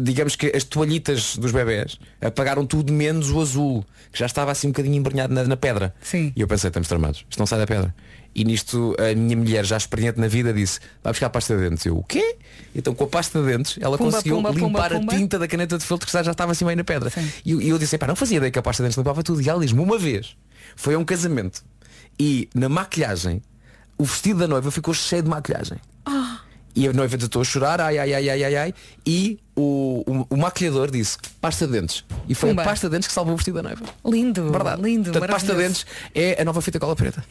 digamos 0.01 0.37
que 0.37 0.47
as 0.55 0.65
toalhitas 0.65 1.37
dos 1.37 1.53
bebés 1.53 1.99
apagaram 2.21 2.67
tudo 2.67 2.93
menos 2.93 3.31
o 3.31 3.41
azul, 3.41 3.85
que 4.13 4.19
já 4.19 4.27
estava 4.27 4.51
assim 4.53 4.69
um 4.69 4.71
bocadinho 4.71 4.97
embrenhado 4.97 5.33
na, 5.35 5.45
na 5.45 5.57
pedra. 5.57 5.95
Sim. 6.03 6.33
E 6.37 6.41
eu 6.41 6.47
pensei, 6.49 6.69
estamos 6.69 6.89
tramados, 6.89 7.25
isto 7.29 7.39
não 7.39 7.47
sai 7.47 7.59
da 7.59 7.67
pedra. 7.67 7.95
E 8.33 8.45
nisto 8.45 8.95
a 8.99 9.13
minha 9.15 9.37
mulher, 9.37 9.65
já 9.65 9.77
experiente 9.77 10.21
na 10.21 10.29
vida, 10.29 10.53
disse, 10.53 10.79
vai 11.03 11.13
buscar 11.13 11.27
a 11.27 11.31
pasta 11.31 11.57
de 11.57 11.69
dentes. 11.69 11.85
Eu, 11.85 11.97
o 11.99 12.05
quê? 12.05 12.37
Então 12.75 12.95
com 12.95 13.03
a 13.03 13.07
pasta 13.09 13.41
de 13.41 13.47
dentes, 13.47 13.77
ela 13.81 13.99
Pumba, 13.99 14.13
conseguiu 14.13 14.37
pumba, 14.37 14.51
limpar 14.51 14.91
pumba. 14.93 15.13
a 15.13 15.17
tinta 15.17 15.37
da 15.39 15.49
caneta 15.49 15.77
de 15.77 15.85
feltro 15.85 16.07
que 16.07 16.13
já 16.13 16.21
estava 16.31 16.53
assim 16.53 16.65
meio 16.65 16.77
na 16.77 16.85
pedra. 16.85 17.11
Sim. 17.11 17.29
E 17.45 17.51
eu, 17.53 17.61
eu 17.61 17.79
disse, 17.79 17.99
pá, 17.99 18.07
não 18.07 18.15
fazia 18.15 18.37
ideia 18.37 18.53
que 18.53 18.59
a 18.59 18.63
pasta 18.63 18.83
de 18.83 18.87
dentes 18.87 18.97
limpava 18.99 19.21
tudo. 19.25 19.41
E 19.43 19.49
ela 19.49 19.61
diz-me 19.61 19.81
uma 19.81 19.99
vez, 19.99 20.37
foi 20.77 20.95
a 20.95 20.99
um 20.99 21.05
casamento. 21.05 21.65
E 22.21 22.49
na 22.55 22.69
maquilhagem, 22.69 23.43
o 23.99 24.05
vestido 24.05 24.39
da 24.41 24.47
noiva 24.47 24.71
ficou 24.71 24.95
cheio 24.95 25.23
de 25.25 25.29
maquilhagem. 25.29 25.79
E 26.75 26.87
a 26.89 26.93
noiva 26.93 27.19
tentou 27.19 27.43
a 27.43 27.45
chorar, 27.45 27.81
ai, 27.81 27.99
ai, 27.99 28.15
ai, 28.15 28.31
ai, 28.31 28.45
ai, 28.45 28.57
ai. 28.57 28.75
E 29.05 29.39
o, 29.57 30.03
o, 30.07 30.27
o 30.35 30.37
maquilhador 30.37 30.91
disse, 30.91 31.19
pasta 31.41 31.67
de 31.67 31.73
dentes. 31.73 32.05
E 32.29 32.35
foi 32.35 32.51
Pumba. 32.51 32.63
a 32.63 32.65
pasta 32.65 32.89
de 32.89 32.93
dentes 32.93 33.09
que 33.09 33.15
salvou 33.15 33.35
o 33.35 33.37
vestido 33.37 33.57
da 33.57 33.63
noiva. 33.63 33.85
Lindo, 34.05 34.51
Verdade. 34.51 34.81
lindo, 34.83 35.11
Portanto, 35.11 35.31
pasta 35.31 35.53
de 35.55 35.59
dentes 35.63 35.87
é 36.15 36.41
a 36.41 36.45
nova 36.45 36.61
fita 36.63 36.79
cola 36.79 36.95
preta. 36.95 37.25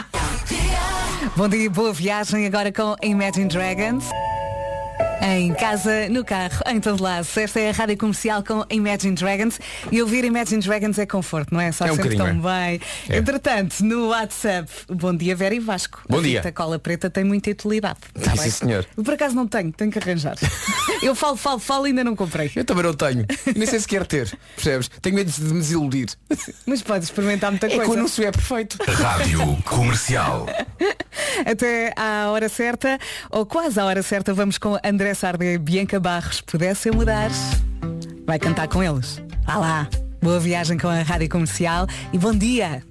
Bom 1.36 1.48
dia, 1.48 1.68
boa 1.70 1.92
viagem 1.92 2.46
agora 2.46 2.72
com 2.72 2.96
Imagine 3.02 3.48
Dragons. 3.48 4.04
Em 5.22 5.52
casa, 5.52 6.08
no 6.08 6.24
carro, 6.24 6.62
em 6.66 6.80
todo 6.80 7.02
lado. 7.02 7.26
Esta 7.36 7.60
é 7.60 7.68
a 7.70 7.72
rádio 7.72 7.96
comercial 7.98 8.42
com 8.42 8.64
Imagine 8.70 9.14
Dragons 9.14 9.60
e 9.92 10.00
ouvir 10.00 10.24
Imagine 10.24 10.62
Dragons 10.62 10.98
é 10.98 11.04
conforto, 11.04 11.52
não 11.52 11.60
é? 11.60 11.70
Só 11.72 11.86
É 11.86 11.92
um 11.92 11.96
sempre 11.96 12.16
tão 12.16 12.26
bocadinho, 12.38 12.42
bem. 12.42 12.80
É. 13.08 13.18
Entretanto, 13.18 13.80
no 13.84 14.08
WhatsApp, 14.08 14.70
bom 14.88 15.14
dia 15.14 15.36
Vera 15.36 15.54
e 15.54 15.60
Vasco. 15.60 16.00
Bom 16.08 16.18
a 16.18 16.22
dia. 16.22 16.38
fita 16.40 16.52
cola 16.52 16.78
preta 16.78 17.10
tem 17.10 17.22
muita 17.22 17.50
utilidade. 17.50 17.98
tá 18.18 18.30
Sim, 18.30 18.36
bem? 18.42 18.50
senhor. 18.50 18.86
Eu, 18.96 19.04
Por 19.04 19.14
acaso 19.14 19.34
não 19.36 19.46
tenho, 19.46 19.70
tenho 19.72 19.90
que 19.90 19.98
arranjar. 19.98 20.36
Eu 21.02 21.14
falo, 21.14 21.36
falo, 21.36 21.58
falo 21.58 21.86
e 21.86 21.90
ainda 21.90 22.04
não 22.04 22.14
comprei. 22.16 22.50
Eu 22.54 22.64
também 22.64 22.82
não 22.84 22.92
tenho. 22.94 23.24
Nem 23.56 23.66
sei 23.66 23.80
se 23.80 23.88
quer 23.88 24.06
ter. 24.06 24.36
Percebes? 24.54 24.90
Tenho 25.00 25.16
medo 25.16 25.30
de 25.30 25.40
me 25.42 25.60
desiludir. 25.60 26.08
Mas 26.66 26.82
podes 26.82 27.08
experimentar 27.08 27.50
muita 27.50 27.66
É 27.66 27.70
que 27.70 27.76
o 27.76 27.78
coisa. 27.84 28.00
anúncio 28.00 28.26
é 28.26 28.30
perfeito. 28.30 28.76
Rádio 28.86 29.56
Comercial. 29.64 30.46
Até 31.46 31.92
à 31.96 32.30
hora 32.30 32.48
certa, 32.48 32.98
ou 33.30 33.46
quase 33.46 33.78
à 33.80 33.84
hora 33.84 34.02
certa, 34.02 34.34
vamos 34.34 34.58
com 34.58 34.78
André 34.84 35.09
Sarda 35.14 35.44
e 35.44 35.58
Bianca 35.58 35.98
Barros. 35.98 36.40
Pudesse 36.40 36.90
mudar, 36.90 37.30
vai 38.26 38.38
cantar 38.38 38.68
com 38.68 38.82
eles. 38.82 39.22
Vá 39.44 39.56
lá. 39.56 39.88
Boa 40.22 40.38
viagem 40.38 40.76
com 40.76 40.88
a 40.88 41.02
Rádio 41.02 41.28
Comercial 41.28 41.86
e 42.12 42.18
bom 42.18 42.34
dia. 42.34 42.82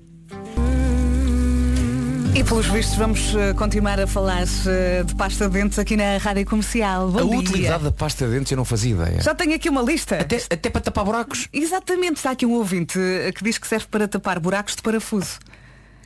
E 2.35 2.43
pelos 2.43 2.67
vistos 2.67 2.95
vamos 2.95 3.35
eh, 3.35 3.53
continuar 3.53 3.99
a 3.99 4.07
falar 4.07 4.43
eh, 4.67 5.03
de 5.03 5.15
pasta 5.15 5.47
de 5.49 5.59
dentes 5.59 5.77
aqui 5.79 5.97
na 5.97 6.17
Rádio 6.17 6.45
Comercial. 6.45 7.09
Bom 7.09 7.19
a 7.19 7.23
dia. 7.23 7.39
utilidade 7.39 7.83
da 7.83 7.91
pasta 7.91 8.25
de 8.25 8.31
dentes 8.33 8.51
eu 8.51 8.57
não 8.57 8.65
fazia 8.65 8.91
ideia. 8.91 9.21
Já 9.21 9.35
tenho 9.35 9.55
aqui 9.55 9.67
uma 9.67 9.81
lista. 9.81 10.15
Até, 10.15 10.37
até 10.37 10.69
para 10.69 10.81
tapar 10.81 11.03
buracos. 11.03 11.47
Exatamente, 11.51 12.17
está 12.17 12.31
aqui 12.31 12.45
um 12.45 12.53
ouvinte 12.53 12.99
eh, 12.99 13.31
que 13.31 13.43
diz 13.43 13.57
que 13.57 13.67
serve 13.67 13.87
para 13.89 14.07
tapar 14.07 14.39
buracos 14.39 14.75
de 14.75 14.81
parafuso. 14.81 15.39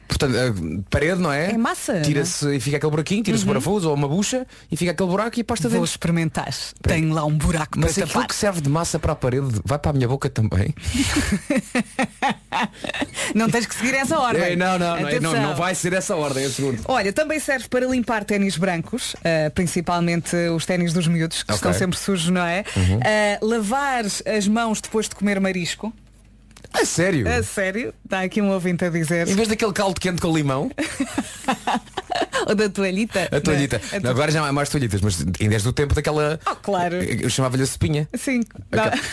Portanto, 0.07 0.35
a 0.37 0.53
parede, 0.89 1.21
não 1.21 1.31
é? 1.31 1.51
É 1.51 1.57
massa, 1.57 2.01
Tira-se 2.01 2.55
e 2.55 2.59
fica 2.59 2.77
aquele 2.77 2.91
buraquinho, 2.91 3.23
tira-se 3.23 3.43
o 3.43 3.47
parafuso 3.47 3.89
ou 3.89 3.95
uma 3.95 4.07
bucha 4.07 4.45
e 4.71 4.77
fica 4.77 4.91
aquele 4.91 5.09
buraco 5.09 5.37
e 5.39 5.41
a 5.41 5.45
pasta 5.45 5.67
de 5.69 5.75
Vou 5.75 5.83
experimentar. 5.83 6.49
Tenho 6.81 7.13
lá 7.13 7.25
um 7.25 7.35
buraco 7.35 7.79
Mas 7.79 7.95
para 7.95 8.05
aquilo 8.05 8.27
que 8.27 8.35
serve 8.35 8.61
de 8.61 8.69
massa 8.69 8.99
para 8.99 9.13
a 9.13 9.15
parede 9.15 9.47
vai 9.65 9.79
para 9.79 9.91
a 9.91 9.93
minha 9.93 10.07
boca 10.07 10.29
também. 10.29 10.73
Não 13.33 13.49
tens 13.49 13.65
que 13.65 13.75
seguir 13.75 13.95
essa 13.95 14.17
ordem. 14.19 14.41
É, 14.43 14.55
não, 14.55 14.77
não, 14.77 14.99
não, 14.99 15.07
é- 15.07 15.19
não, 15.19 15.55
vai 15.55 15.73
ser 15.75 15.93
essa 15.93 16.15
ordem, 16.15 16.43
eu 16.43 16.49
seguro. 16.51 16.77
Olha, 16.85 17.11
também 17.11 17.39
serve 17.39 17.67
para 17.67 17.85
limpar 17.85 18.23
ténis 18.23 18.57
brancos, 18.57 19.15
ah, 19.23 19.49
principalmente 19.51 20.35
os 20.55 20.65
ténis 20.65 20.93
dos 20.93 21.07
miúdos, 21.07 21.43
que 21.43 21.51
Ok. 21.51 21.55
estão 21.55 21.73
sempre 21.73 21.97
sujos, 21.97 22.29
não 22.29 22.43
é? 22.45 22.63
Ah, 23.01 23.39
lavar 23.41 24.05
as 24.05 24.47
mãos 24.47 24.81
depois 24.81 25.09
de 25.09 25.15
comer 25.15 25.39
marisco. 25.39 25.93
É 26.73 26.85
sério? 26.85 27.27
A 27.27 27.43
sério? 27.43 27.93
Está 28.03 28.21
aqui 28.21 28.41
um 28.41 28.49
ouvinte 28.49 28.83
a 28.85 28.89
dizer. 28.89 29.27
Em 29.27 29.35
vez 29.35 29.47
daquele 29.47 29.71
caldo 29.73 29.99
quente 29.99 30.21
com 30.21 30.35
limão, 30.35 30.71
Ou 32.47 32.55
da 32.55 32.69
toalhita. 32.69 33.29
a 33.31 33.39
toalhita. 33.39 33.79
Não, 33.91 33.97
a 33.97 34.01
Não, 34.01 34.09
agora 34.11 34.31
já 34.31 34.39
não 34.41 34.47
há 34.47 34.51
mais 34.51 34.69
toalhitas, 34.69 34.99
mas 35.01 35.23
ainda 35.39 35.53
és 35.55 35.63
do 35.63 35.71
tempo 35.71 35.93
daquela. 35.93 36.39
Oh, 36.45 36.55
claro. 36.55 36.95
Eu 36.95 37.29
chamava-lhe 37.29 37.63
a 37.63 37.65
cepinha. 37.67 38.09
Sim. 38.15 38.41
dá- 38.69 38.91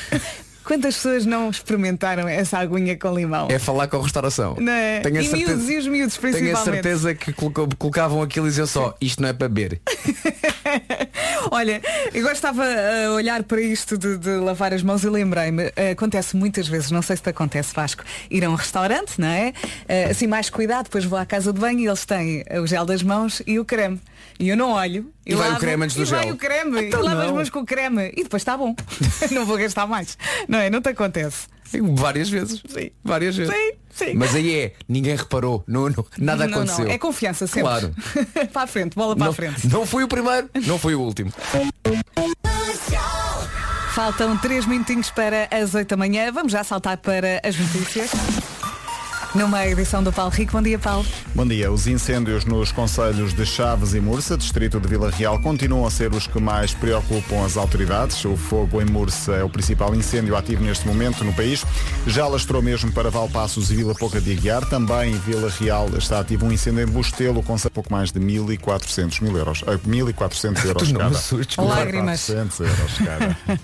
Quantas 0.63 0.95
pessoas 0.97 1.27
não 1.27 1.51
experimentaram 1.51 2.29
essa 2.29 2.59
aguinha 2.59 2.97
com 2.97 3.13
limão? 3.15 3.49
É 3.51 3.59
falar 3.59 3.89
com 3.89 3.97
a 3.99 4.03
restauração. 4.03 4.55
Não 4.61 4.71
é? 4.73 5.01
Tenho 5.01 5.19
a 5.19 5.23
e 5.23 5.27
certeza, 5.27 5.51
miúdos 5.57 5.69
e 5.71 5.77
os 5.79 5.87
miúdos 5.89 6.17
tenho 6.17 6.29
a 6.29 6.37
principalmente. 6.39 6.65
certeza 6.83 7.15
que 7.15 7.33
colocavam 7.33 8.23
aquilo 8.23 8.47
e 8.47 8.51
diziam 8.51 8.67
só, 8.69 8.95
isto 9.01 9.21
não 9.21 9.31
é 9.31 9.33
para 9.33 9.49
beber. 9.49 9.81
Olha, 11.51 11.81
eu 12.13 12.21
agora 12.21 12.35
estava 12.35 12.65
a 12.65 13.13
olhar 13.13 13.43
para 13.45 13.61
isto 13.61 13.97
de, 13.97 14.19
de 14.19 14.31
lavar 14.31 14.73
as 14.75 14.83
mãos 14.83 15.05
e 15.05 15.09
lembrei-me, 15.09 15.73
acontece 15.93 16.37
muitas 16.37 16.69
vezes, 16.69 16.91
não 16.91 17.03
sei 17.03 17.17
se 17.17 17.23
te 17.23 17.31
acontece 17.31 17.75
Vasco, 17.75 18.05
ir 18.31 18.45
a 18.45 18.51
um 18.51 18.55
restaurante, 18.55 19.19
não 19.19 19.29
é? 19.29 19.53
Eh, 19.89 20.11
assim 20.11 20.27
mais 20.27 20.51
cuidado, 20.51 20.85
depois 20.85 21.05
vou 21.05 21.19
à 21.19 21.25
casa 21.25 21.53
de 21.53 21.61
banho 21.61 21.81
e 21.81 21.87
eles 21.87 22.05
têm 22.05 22.45
o 22.63 22.67
gel 22.67 22.85
das 22.85 23.03
mãos 23.03 23.43
e 23.47 23.59
o 23.59 23.65
creme. 23.65 24.01
E 24.39 24.49
eu 24.49 24.57
não 24.57 24.73
olho. 24.73 25.13
E 25.27 25.35
vai 25.35 25.53
o 25.53 25.59
creme 25.59 25.85
antes 25.85 25.97
do 25.97 26.03
e 26.03 26.07
vai 26.07 26.25
gel. 26.25 26.35
o 26.35 26.37
creme. 26.37 26.87
Então 26.87 27.01
e 27.01 27.03
lavo 27.03 27.21
as 27.21 27.27
não. 27.27 27.35
mãos 27.35 27.51
com 27.51 27.61
o 27.61 27.67
creme. 27.67 28.11
E 28.17 28.23
depois 28.23 28.41
está 28.41 28.57
bom. 28.57 28.75
não 29.31 29.45
vou 29.45 29.59
gastar 29.59 29.87
mais. 29.87 30.17
Não 30.49 30.59
é? 30.59 30.71
Não 30.71 30.81
te 30.81 30.89
acontece. 30.89 31.47
Várias 31.95 32.29
vezes. 32.29 32.63
Sim. 32.69 32.91
Várias 33.05 33.37
vezes. 33.37 33.55
Sim, 33.55 33.73
sim. 33.91 34.15
Mas 34.15 34.35
aí 34.35 34.55
é, 34.55 34.73
ninguém 34.89 35.17
reparou, 35.17 35.63
não, 35.67 35.89
não- 35.89 36.07
nada 36.19 36.47
não, 36.47 36.59
aconteceu. 36.59 36.85
não. 36.85 36.93
É 36.93 36.99
confiança 36.99 37.47
sempre. 37.47 37.63
Claro. 37.63 37.95
para 38.53 38.63
a 38.63 38.67
frente, 38.67 38.95
bola 38.95 39.15
para 39.15 39.25
não, 39.25 39.31
a 39.33 39.35
frente. 39.35 39.69
não 39.69 39.87
foi 39.87 40.05
o 40.05 40.09
primeiro, 40.09 40.49
não 40.67 40.79
foi 40.79 40.95
o 40.95 41.01
último. 41.01 41.33
Faltam 43.95 44.37
3 44.39 44.67
minutinhos 44.67 45.11
para 45.11 45.49
as 45.51 45.75
8 45.75 45.89
da 45.89 45.97
manhã. 45.97 46.31
Vamos 46.33 46.53
já 46.53 46.63
saltar 46.65 46.97
para 46.99 47.41
as 47.45 47.57
notícias. 47.59 48.11
Numa 49.35 49.65
edição 49.65 50.03
do 50.03 50.13
Paulo 50.13 50.33
Rico. 50.33 50.53
Bom 50.53 50.63
dia, 50.63 50.79
Paulo. 50.79 51.07
Bom 51.37 51.47
dia. 51.47 51.71
Os 51.71 51.87
incêndios 51.87 52.45
nos 52.45 52.73
conselhos 52.73 53.33
de 53.33 53.47
Chaves 53.47 53.95
e 53.95 54.01
Mursa, 54.01 54.37
distrito 54.37 54.81
de 54.81 54.89
Vila 54.89 55.09
Real, 55.09 55.41
continuam 55.41 55.87
a 55.87 55.91
ser 55.91 56.13
os 56.13 56.27
que 56.27 56.41
mais 56.41 56.75
preocupam 56.75 57.45
as 57.45 57.57
autoridades. 57.57 58.25
O 58.25 58.37
fogo 58.37 58.83
em 58.83 58.85
Mursa 58.85 59.33
é 59.35 59.45
o 59.45 59.49
principal 59.49 59.95
incêndio 59.95 60.37
ativo 60.37 60.65
neste 60.65 60.85
momento 60.87 61.23
no 61.23 61.33
país. 61.33 61.65
Já 62.09 62.27
lastrou 62.27 62.61
mesmo 62.61 62.91
para 62.93 63.09
Valpassos 63.09 63.71
e 63.71 63.77
Vila 63.77 63.95
Pouca 63.95 64.21
de 64.21 64.33
Aguiar. 64.33 64.69
Também 64.69 65.13
em 65.13 65.19
Vila 65.19 65.49
Real 65.49 65.89
está 65.97 66.19
ativo 66.19 66.47
um 66.47 66.53
incêndio 66.53 66.83
em 66.83 66.87
Bustelo 66.87 67.41
com 67.43 67.57
pouco 67.73 67.93
mais 67.93 68.11
de 68.11 68.19
1.400 68.19 69.23
mil 69.23 69.37
euros. 69.37 69.63
Ah, 69.65 69.79
1.400 69.79 70.65
euros 70.65 70.89
Tu 70.89 70.93
não 70.93 71.01
cada. 71.03 71.17
assustes, 71.17 71.57
Lágrimas. 71.57 72.27
400 72.27 72.61
euros 72.61 72.99
cada. 72.99 73.61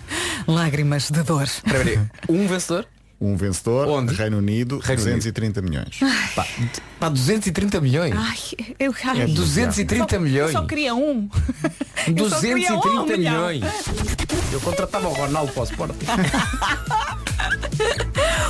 Lágrimas 0.46 1.10
de 1.10 1.22
dor. 1.24 1.48
Um 2.28 2.46
vencedor? 2.46 2.86
Um 3.18 3.34
vencedor, 3.34 3.88
Onde? 3.88 4.14
Reino 4.14 4.36
Unido, 4.38 4.78
Reino 4.78 5.02
230 5.02 5.62
milhões. 5.62 5.98
Pá, 6.34 6.46
pá, 7.00 7.08
230 7.08 7.80
milhões. 7.80 8.14
Ai, 8.14 8.38
eu, 8.78 8.94
ai, 9.04 9.22
É 9.22 9.26
230 9.26 10.08
só, 10.16 10.20
milhões. 10.20 10.52
Eu 10.54 10.60
só 10.60 10.66
queria 10.66 10.94
um. 10.94 11.28
Eu 12.14 12.28
só 12.28 12.40
queria 12.40 12.74
um 12.74 12.80
230 12.80 13.16
milhão. 13.16 13.32
milhões. 13.48 13.64
Eu 14.52 14.60
contratava 14.60 15.08
o 15.08 15.12
Ronaldo 15.14 15.50
para 15.52 15.62
o 15.62 15.64
Sporting. 15.64 16.06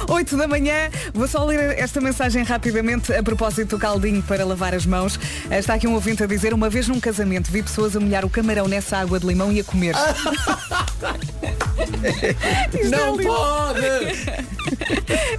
8 0.08 0.36
da 0.36 0.46
manhã, 0.46 0.88
vou 1.12 1.26
só 1.26 1.44
ler 1.44 1.78
esta 1.78 2.00
mensagem 2.00 2.42
rapidamente 2.44 3.12
a 3.12 3.22
propósito 3.22 3.70
do 3.76 3.78
caldinho 3.78 4.22
para 4.22 4.44
lavar 4.44 4.74
as 4.74 4.86
mãos. 4.86 5.18
Está 5.50 5.74
aqui 5.74 5.86
um 5.86 5.94
ouvinte 5.94 6.22
a 6.22 6.26
dizer, 6.26 6.54
uma 6.54 6.68
vez 6.70 6.88
num 6.88 7.00
casamento 7.00 7.50
vi 7.50 7.62
pessoas 7.62 7.96
a 7.96 8.00
molhar 8.00 8.24
o 8.24 8.30
camarão 8.30 8.68
nessa 8.68 8.96
água 8.98 9.18
de 9.18 9.26
limão 9.26 9.52
e 9.52 9.60
a 9.60 9.64
comer. 9.64 9.94
É 12.72 12.88
Não. 12.88 13.20
É 13.20 13.24
pode! 13.24 13.86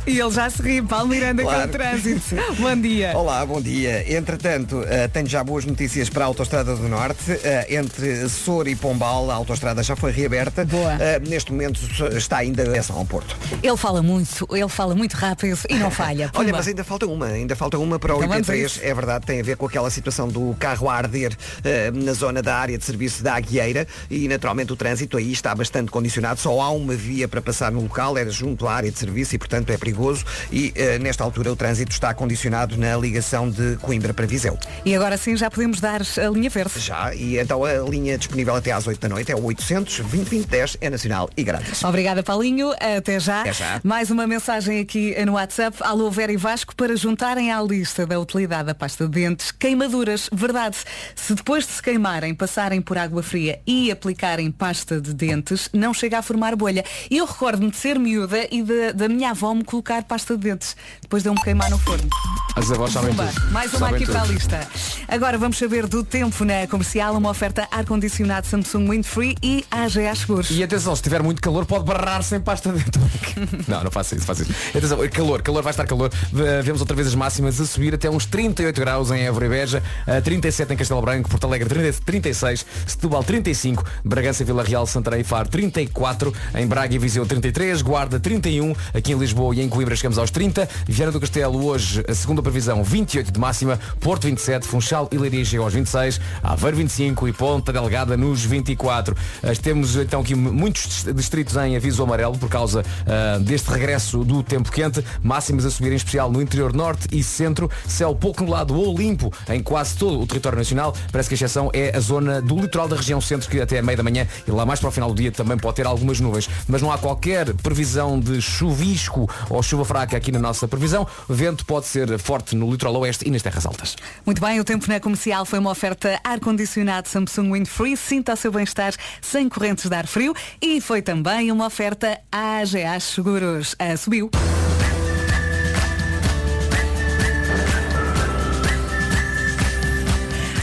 E 0.06 0.20
ele 0.20 0.32
já 0.32 0.50
se 0.50 0.62
ri, 0.62 0.82
Paulo 0.82 1.08
Miranda 1.08 1.44
com 1.44 1.50
Claro. 1.50 1.68
o 1.70 1.72
trânsito. 1.72 2.36
Bom 2.60 2.76
dia. 2.80 3.12
Olá, 3.18 3.46
bom 3.46 3.62
dia. 3.62 4.06
Entretanto, 4.16 4.84
eh, 4.88 5.08
tenho 5.08 5.28
já 5.28 5.44
boas 5.44 5.66
notícias 5.66 6.10
para 6.10 6.24
a 6.24 6.28
Autostrada 6.28 6.76
do 6.76 6.88
Norte. 6.88 7.32
Eh, 7.44 7.76
entre 7.76 8.28
Soura 8.30 8.70
e 8.70 8.76
Pombal, 8.76 9.30
a 9.32 9.36
autostrada 9.36 9.82
já 9.84 9.96
foi 9.96 10.12
reaberta. 10.12 10.64
Boa. 10.66 10.94
Eh, 11.00 11.20
neste 11.28 11.52
momento 11.52 11.80
está 12.16 12.38
ainda 12.38 12.62
a 12.64 12.66
direção 12.66 12.98
ao 12.98 13.06
Porto. 13.06 13.36
Ele 13.62 13.78
fala 13.78 14.02
muito, 14.02 14.48
ele 14.58 14.70
fala 14.70 14.96
muito 14.96 15.14
rápido 15.14 15.58
e 15.70 15.76
não 15.76 15.92
falha. 15.92 16.32
Olha, 16.36 16.52
mas 16.52 16.68
ainda 16.68 16.84
falta 16.84 17.06
uma, 17.06 17.28
ainda 17.28 17.56
falta 17.56 17.78
uma 17.78 18.00
para 18.00 18.14
o 18.14 18.18
Então 18.18 18.30
vamos 18.30 18.50
a 18.50 18.54
IP3, 18.54 18.66
isso. 18.66 18.80
é 18.84 18.94
verdade, 18.94 19.26
tem 19.26 19.40
a 19.40 19.44
ver 19.44 19.58
com 19.58 19.66
aquela 19.66 19.90
situação 19.90 20.28
do 20.28 20.56
carro 20.60 20.90
a 20.90 20.96
arder 20.96 21.36
eh, 21.64 21.92
na 21.92 22.14
zona 22.14 22.42
da 22.42 22.56
área 22.56 22.78
de 22.78 22.84
serviço 22.84 23.24
da 23.24 23.36
Aguieira 23.36 23.88
e 24.10 24.28
naturalmente 24.28 24.74
o 24.74 24.76
trânsito 24.76 25.18
aí 25.18 25.32
está 25.32 25.54
bastante 25.54 25.92
condicionado, 25.92 26.40
só 26.40 26.62
há 26.62 26.72
uma 26.72 26.94
via 26.94 27.28
para 27.28 27.42
passar 27.42 27.72
no 27.72 27.82
local, 27.82 28.18
era 28.18 28.30
junto 28.30 28.68
à 28.68 28.74
área 28.74 28.92
de 28.92 28.98
serviço 28.98 29.36
e 29.36 29.38
portanto 29.38 29.70
é 29.70 29.78
perigoso 29.78 30.26
e 30.52 30.74
eh, 30.76 31.00
nesta 31.00 31.24
altura 31.24 31.52
o 31.52 31.56
trânsito 31.56 31.92
está 31.92 32.14
condicionado 32.14 32.78
na 32.78 32.98
ligação 32.98 33.50
de 33.50 33.78
Coimbra 33.78 34.14
para 34.14 34.26
Viseu. 34.26 34.58
E 34.86 34.96
agora 34.96 35.18
sim 35.18 35.36
já 35.36 35.50
podemos 35.50 35.80
dar 35.80 36.02
a 36.02 36.30
linha 36.30 36.50
verde. 36.50 36.80
Já, 36.80 37.14
e 37.14 37.38
então 37.38 37.64
a 37.64 37.74
linha 37.90 38.18
disponível 38.18 38.56
até 38.56 38.72
às 38.72 38.88
8 38.88 39.00
da 39.00 39.10
noite 39.10 39.32
é 39.32 39.36
o 39.36 39.44
800 39.44 40.00
2010 40.00 40.78
é 40.82 40.90
nacional 40.90 41.30
e 41.36 41.44
grátis. 41.44 41.84
Obrigada, 41.84 42.24
Paulinho. 42.24 42.72
Até 42.98 43.20
já. 43.20 43.42
Até 43.42 43.54
já. 43.54 43.82
Mais 43.84 44.10
uma 44.10 44.26
mensagem 44.26 44.47
aqui 44.52 45.14
no 45.26 45.34
WhatsApp. 45.34 45.78
Alô, 45.82 46.10
Vera 46.10 46.32
e 46.32 46.38
Vasco, 46.38 46.74
para 46.76 46.96
juntarem 46.96 47.52
à 47.52 47.62
lista 47.62 48.06
da 48.06 48.18
utilidade 48.18 48.68
da 48.68 48.74
pasta 48.76 49.06
de 49.06 49.12
dentes 49.12 49.52
queimaduras. 49.52 50.30
Verdade. 50.32 50.78
Se 51.16 51.34
depois 51.36 51.66
de 51.66 51.74
se 51.74 51.82
queimarem, 51.84 52.34
passarem 52.34 52.82
por 52.82 52.98
água 52.98 53.22
fria 53.22 53.60
e 53.68 53.92
aplicarem 53.92 54.50
pasta 54.50 55.02
de 55.02 55.14
dentes, 55.14 55.70
não 55.74 55.94
chega 55.94 56.20
a 56.20 56.22
formar 56.22 56.56
bolha. 56.56 56.86
Eu 57.12 57.26
recordo-me 57.26 57.70
de 57.70 57.76
ser 57.78 58.00
miúda 58.00 58.48
e 58.50 58.62
de- 58.64 58.94
da 58.94 59.10
minha 59.10 59.32
avó 59.32 59.54
me 59.54 59.64
colocar 59.66 60.04
pasta 60.04 60.38
de 60.38 60.44
dentes. 60.50 60.78
Depois 61.02 61.24
de 61.24 61.30
eu 61.30 61.34
me 61.34 61.42
queimar 61.42 61.70
no 61.70 61.78
forno. 61.80 62.08
As 62.56 62.72
avós 62.72 62.94
sabem 62.94 63.10
Pumba, 63.10 63.28
tudo. 63.34 63.52
mais 63.52 63.72
uma 63.74 63.80
Sabem 63.80 63.96
aqui 63.96 64.06
tudo. 64.06 64.14
para 64.14 64.22
a 64.24 64.28
lista. 64.28 64.68
Agora 65.10 65.38
vamos 65.38 65.58
saber 65.58 65.88
do 65.88 66.04
tempo 66.06 66.46
na 66.46 66.66
comercial, 66.68 67.16
uma 67.18 67.30
oferta 67.30 67.68
ar-condicionado 67.70 68.48
Samsung 68.48 68.90
Windfree 68.90 69.36
e 69.44 69.66
AGA 69.70 70.16
Seguros. 70.16 70.50
E 70.52 70.64
atenção, 70.64 70.96
se 70.96 71.02
tiver 71.04 71.22
muito 71.22 71.42
calor 71.42 71.66
pode 71.66 71.84
barrar 71.84 72.24
sem 72.24 72.40
pasta 72.40 72.72
dentro. 72.72 73.02
não, 73.68 73.84
não 73.84 73.92
faça 73.92 74.16
isso, 74.16 74.26
faça 74.26 74.37
isso. 74.44 74.54
Atenção, 74.78 75.08
calor, 75.10 75.42
calor, 75.42 75.64
vai 75.64 75.72
estar 75.72 75.86
calor. 75.86 76.10
V- 76.32 76.62
Vemos 76.62 76.82
outra 76.82 76.96
vez 76.96 77.08
as 77.08 77.16
máximas 77.16 77.60
a 77.62 77.66
subir 77.66 77.94
até 77.94 78.10
uns 78.10 78.26
38 78.26 78.80
graus 78.80 79.12
em 79.12 79.22
Évora 79.22 79.46
e 79.46 79.50
Beja, 79.50 79.84
eh, 80.06 80.22
37 80.22 80.74
em 80.74 80.78
Castelo 80.78 81.02
Branco, 81.02 81.30
Porto 81.30 81.46
Alegre 81.46 81.68
30, 81.70 82.00
36, 82.06 82.66
Setúbal 82.86 83.24
35, 83.24 83.84
Bragança, 84.04 84.44
Vila 84.44 84.64
Real, 84.64 84.86
Santarém 84.86 85.22
e 85.22 85.24
Faro 85.24 85.48
34, 85.50 86.34
em 86.56 86.68
Braga 86.68 86.96
e 86.96 86.98
Viseu 87.00 87.26
33, 87.26 87.82
Guarda 87.82 88.20
31, 88.20 88.74
aqui 88.94 89.14
em 89.14 89.18
Lisboa 89.18 89.56
e 89.56 89.62
em 89.62 89.70
Coimbra 89.70 89.96
chegamos 89.96 90.18
aos 90.18 90.32
30, 90.32 90.68
Viana 90.88 91.12
do 91.12 91.20
Castelo 91.20 91.66
hoje, 91.66 92.04
a 92.08 92.14
segunda 92.14 92.42
previsão 92.42 92.84
28 92.84 93.32
de 93.32 93.40
máxima, 93.40 93.80
Porto 94.00 94.24
27, 94.28 94.68
Funchal 94.68 95.08
e 95.12 95.18
Leiria 95.18 95.44
chegam 95.46 95.66
aos 95.66 95.74
26, 95.74 96.20
Aveiro 96.44 96.78
25 96.78 97.28
e 97.28 97.34
Ponta 97.34 97.72
Delgada 97.74 98.16
nos 98.18 98.44
24. 98.44 99.16
Eh, 99.44 99.54
Temos 99.56 99.96
então 99.96 100.22
aqui 100.22 100.34
muitos 100.36 101.06
distritos 101.14 101.56
em 101.58 101.76
aviso 101.76 102.02
amarelo 102.04 102.38
por 102.38 102.50
causa 102.50 102.84
ah, 103.06 103.38
deste 103.40 103.70
regresso 103.70 104.24
do 104.28 104.44
tempo 104.44 104.72
quente, 104.72 105.04
máximas 105.24 105.66
a 105.66 105.72
subir 105.72 105.92
em 105.92 105.96
especial 105.96 106.32
no 106.32 106.42
interior 106.42 106.74
norte 106.74 107.08
e 107.12 107.24
centro, 107.24 107.70
céu 107.88 108.14
pouco 108.14 108.42
nublado 108.42 108.76
ou 108.76 108.96
limpo 108.96 109.32
em 109.50 109.64
quase 109.64 109.98
todo 109.98 110.22
o 110.22 110.28
território 110.28 110.58
nacional, 110.58 110.94
parece 111.12 111.30
que 111.30 111.36
a 111.36 111.38
exceção 111.38 111.70
é 111.74 111.96
a 111.96 112.00
zona 112.00 112.42
do 112.42 112.60
litoral 112.60 112.88
da 112.88 112.96
região 112.96 113.22
centro, 113.22 113.50
que 113.50 113.60
até 113.60 113.80
a 113.80 113.82
meia 113.82 113.98
da 113.98 114.04
manhã 114.04 114.28
e 114.48 114.52
lá 114.52 114.66
mais 114.66 114.80
para 114.80 114.90
o 114.90 114.92
final 114.92 115.10
do 115.10 115.16
dia 115.16 115.32
também 115.32 115.58
pode 115.58 115.78
ter 115.78 115.88
algumas 115.88 116.20
nuvens, 116.20 116.50
mas 116.68 116.82
não 116.82 116.92
há 116.92 116.98
qualquer 116.98 117.54
previsão 117.56 118.20
de 118.20 118.42
chuvisco 118.42 119.30
ou 119.50 119.64
chuva 119.64 119.86
fraca 119.86 120.18
aqui 120.18 120.32
na 120.32 120.40
nossa 120.40 120.68
previsão, 120.68 121.08
o 121.28 121.34
vento 121.34 121.66
pode 121.66 121.88
ser 121.88 122.20
forte 122.20 122.56
no 122.56 122.70
litoral 122.70 122.98
oeste 122.98 123.28
e 123.28 123.32
nas 123.32 123.42
terras 123.42 123.66
altas. 123.66 123.96
Muito 124.26 124.42
bem, 124.42 124.60
o 124.60 124.64
tempo 124.64 124.88
na 124.88 125.00
comercial 125.00 125.46
foi 125.46 125.60
uma 125.60 125.72
oferta 125.72 126.20
ar-condicionado 126.24 127.08
Samsung 127.08 127.54
Windfree, 127.54 127.96
sinta 127.96 128.34
o 128.34 128.36
seu 128.36 128.52
bem-estar 128.52 128.94
sem 129.22 129.48
correntes 129.48 129.90
de 129.90 129.96
ar 129.96 130.08
frio. 130.08 130.34
E 130.62 130.82
foi 130.82 131.02
também 131.02 131.52
uma 131.52 131.66
oferta 131.66 132.20
AGA 132.32 133.00
Seguros. 133.00 133.76
Ah, 133.80 133.96
subiu. 134.18 134.30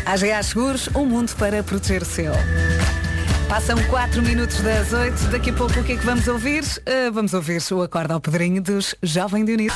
AGA 0.07 0.43
Seguros, 0.43 0.89
um 0.95 1.07
mundo 1.07 1.35
para 1.37 1.63
proteger 1.63 2.03
o 2.03 2.05
seu. 2.05 2.33
Passam 3.49 3.83
4 3.85 4.23
minutos 4.23 4.61
das 4.61 4.93
8. 4.93 5.29
Daqui 5.31 5.51
a 5.51 5.53
pouco 5.53 5.79
o 5.81 5.85
que 5.85 5.93
é 5.93 5.97
que 5.97 6.05
vamos 6.05 6.27
ouvir? 6.29 6.65
Ah, 6.87 7.11
vamos 7.13 7.33
ouvir 7.35 7.63
o 7.73 7.83
acorde 7.83 8.13
ao 8.13 8.21
Pedrinho 8.21 8.61
dos 8.61 8.95
Jovem 9.03 9.43
Unido. 9.43 9.75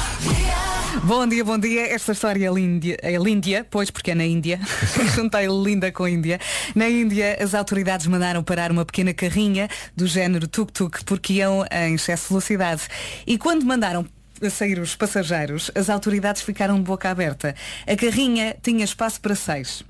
Bom 1.05 1.27
dia, 1.27 1.45
bom 1.45 1.59
dia. 1.59 1.95
Esta 1.95 2.13
história 2.13 2.49
é 2.49 2.53
linda, 2.53 2.97
é 3.03 3.17
linda 3.17 3.67
pois 3.71 3.91
porque 3.91 4.11
é 4.11 4.15
na 4.15 4.25
Índia. 4.25 4.61
Juntei 5.15 5.47
linda 5.47 5.93
com 5.93 6.05
a 6.05 6.11
Índia. 6.11 6.41
Na 6.75 6.89
Índia, 6.89 7.39
as 7.41 7.55
autoridades 7.55 8.07
mandaram 8.07 8.43
parar 8.43 8.71
uma 8.71 8.85
pequena 8.85 9.15
carrinha 9.15 9.69
do 9.97 10.07
género 10.07 10.49
tuk-tuk 10.49 11.05
porque 11.05 11.35
iam 11.35 11.65
em 11.71 11.95
excesso 11.95 12.25
de 12.25 12.29
velocidade. 12.31 12.83
E 13.27 13.39
quando 13.39 13.65
mandaram 13.65 14.07
a 14.43 14.51
sair 14.51 14.79
os 14.79 14.95
passageiros, 14.95 15.71
as 15.75 15.89
autoridades 15.89 16.43
ficaram 16.43 16.77
de 16.77 16.83
boca 16.83 17.11
aberta. 17.11 17.55
A 17.87 17.97
carrinha 17.97 18.57
tinha 18.63 18.85
espaço 18.85 19.21
para 19.21 19.35
seis. 19.35 19.85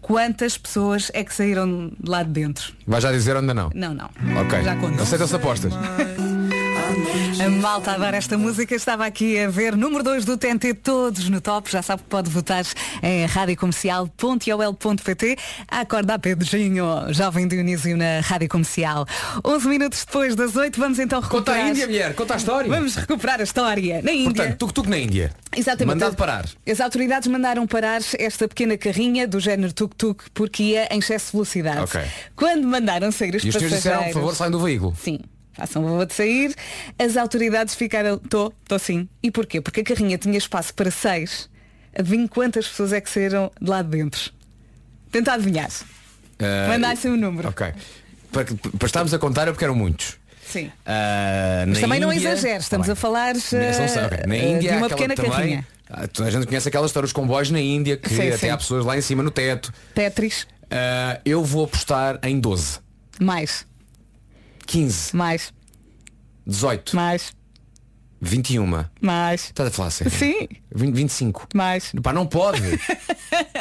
Quantas 0.00 0.56
pessoas 0.56 1.10
é 1.12 1.24
que 1.24 1.34
saíram 1.34 1.92
lá 2.06 2.22
de 2.22 2.30
dentro? 2.30 2.72
Vai 2.86 3.00
já 3.00 3.10
dizer 3.10 3.36
onde 3.36 3.52
não? 3.52 3.70
Não, 3.74 3.94
não. 3.94 4.10
Ok. 4.40 4.62
Já 4.62 4.76
conto. 4.76 5.02
Aceitam-se 5.02 5.34
apostas. 5.36 5.72
A 7.44 7.48
malta 7.48 7.92
a 7.92 7.98
dar 7.98 8.14
esta 8.14 8.36
música 8.36 8.74
estava 8.74 9.06
aqui 9.06 9.38
a 9.38 9.48
ver 9.48 9.76
número 9.76 10.02
2 10.02 10.24
do 10.24 10.36
TNT 10.36 10.74
todos 10.74 11.28
no 11.28 11.40
top. 11.40 11.70
Já 11.70 11.80
sabe 11.82 12.02
que 12.02 12.08
pode 12.08 12.28
votar 12.28 12.64
em 13.02 13.24
radiocomercial.ol.pt 13.26 15.36
Acorda 15.68 16.14
a 16.14 16.18
Pedrinho, 16.18 16.84
jovem 17.12 17.46
Dionísio 17.46 17.96
na 17.96 18.20
Rádio 18.20 18.48
Comercial. 18.48 19.06
11 19.44 19.68
minutos 19.68 20.04
depois 20.04 20.34
das 20.34 20.56
8 20.56 20.78
vamos 20.78 20.98
então 20.98 21.20
Conta 21.22 21.52
recuperar. 21.52 21.66
a 21.66 21.70
Índia, 21.70 21.86
mulher, 21.86 22.14
conta 22.14 22.34
a 22.34 22.36
história. 22.36 22.68
Vamos 22.70 22.96
recuperar 22.96 23.40
a 23.40 23.44
história. 23.44 24.02
Na 24.02 24.12
Índia. 24.12 24.34
Portanto, 24.34 24.56
tuk-tuk 24.58 24.88
na 24.88 24.98
Índia. 24.98 25.32
Exatamente. 25.56 25.94
Mandado 25.94 26.16
parar. 26.16 26.44
As 26.68 26.80
autoridades 26.80 27.28
mandaram 27.28 27.66
parar 27.66 28.00
esta 28.18 28.48
pequena 28.48 28.76
carrinha 28.76 29.26
do 29.28 29.38
género 29.40 29.72
tuk-tuk 29.72 30.24
porque 30.34 30.62
ia 30.62 30.88
em 30.92 30.98
excesso 30.98 31.26
de 31.26 31.32
velocidade. 31.32 31.80
Ok. 31.80 32.00
Quando 32.34 32.66
mandaram 32.66 33.12
sair 33.12 33.34
os 33.36 33.44
E 33.44 33.48
os 33.48 33.54
senhores 33.54 33.76
passageiros... 33.76 33.82
disseram, 33.82 34.04
por 34.04 34.12
favor, 34.20 34.34
saiam 34.34 34.50
do 34.50 34.60
veículo. 34.60 34.94
Sim. 35.00 35.20
Façam 35.58 35.82
favor 35.82 36.06
de 36.06 36.14
sair. 36.14 36.54
As 36.98 37.16
autoridades 37.16 37.74
ficaram. 37.74 38.14
Estou, 38.22 38.54
estou 38.62 38.78
sim. 38.78 39.08
E 39.22 39.30
porquê? 39.30 39.60
Porque 39.60 39.80
a 39.80 39.84
carrinha 39.84 40.16
tinha 40.16 40.38
espaço 40.38 40.72
para 40.72 40.90
seis. 40.90 41.50
Adivinhe 41.98 42.28
quantas 42.28 42.68
pessoas 42.68 42.92
é 42.92 43.00
que 43.00 43.10
saíram 43.10 43.50
de 43.60 43.68
lá 43.68 43.82
de 43.82 43.88
dentro. 43.88 44.32
Tenta 45.10 45.32
adivinhar. 45.32 45.68
Ah, 46.38 46.68
Mandasse 46.68 47.08
um 47.08 47.16
número. 47.16 47.48
Ok. 47.48 47.66
Para, 48.30 48.44
para 48.44 48.86
estarmos 48.86 49.12
a 49.12 49.18
contar, 49.18 49.48
é 49.48 49.50
porque 49.50 49.64
eram 49.64 49.74
muitos. 49.74 50.16
Sim. 50.46 50.70
Ah, 50.86 51.64
Mas 51.66 51.80
também 51.80 51.98
não 51.98 52.12
Índia- 52.12 52.30
exageres, 52.30 52.62
estamos 52.64 52.86
Tá 52.86 52.92
a 52.92 52.96
falar 52.96 53.34
ok. 54.06 54.18
Na 54.26 54.36
Índia 54.36 54.70
de 54.72 54.76
uma 54.78 54.88
pequena 54.88 55.14
também, 55.14 55.30
carrinha. 55.30 55.66
toda 56.12 56.28
a 56.28 56.30
gente 56.32 56.46
conhece 56.46 56.68
aquela 56.68 56.86
história 56.86 57.04
dos 57.06 57.12
comboios 57.12 57.50
na 57.50 57.60
Índia 57.60 57.96
que 57.96 58.08
Sim, 58.10 58.28
até 58.28 58.36
sim. 58.36 58.48
há 58.50 58.56
pessoas 58.56 58.84
lá 58.84 58.96
em 58.96 59.00
cima 59.00 59.22
no 59.22 59.30
teto. 59.30 59.72
Tetris. 59.94 60.46
Ah, 60.70 61.20
eu 61.24 61.42
vou 61.44 61.64
apostar 61.64 62.18
em 62.22 62.38
12, 62.38 62.78
Mais. 63.20 63.66
15, 64.72 65.16
Mais. 65.16 65.52
18, 66.46 66.94
Mais. 66.94 67.32
21. 68.20 68.84
Mais. 69.00 69.44
Estás 69.44 69.68
a 69.68 69.72
falar 69.72 69.90
sério? 69.90 70.12
Sim. 70.12 70.46
20, 70.74 70.94
25. 70.94 71.48
Mais. 71.54 71.92
Pá, 72.02 72.12
não 72.12 72.26
pode. 72.26 72.60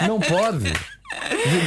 não 0.06 0.20
pode. 0.20 0.66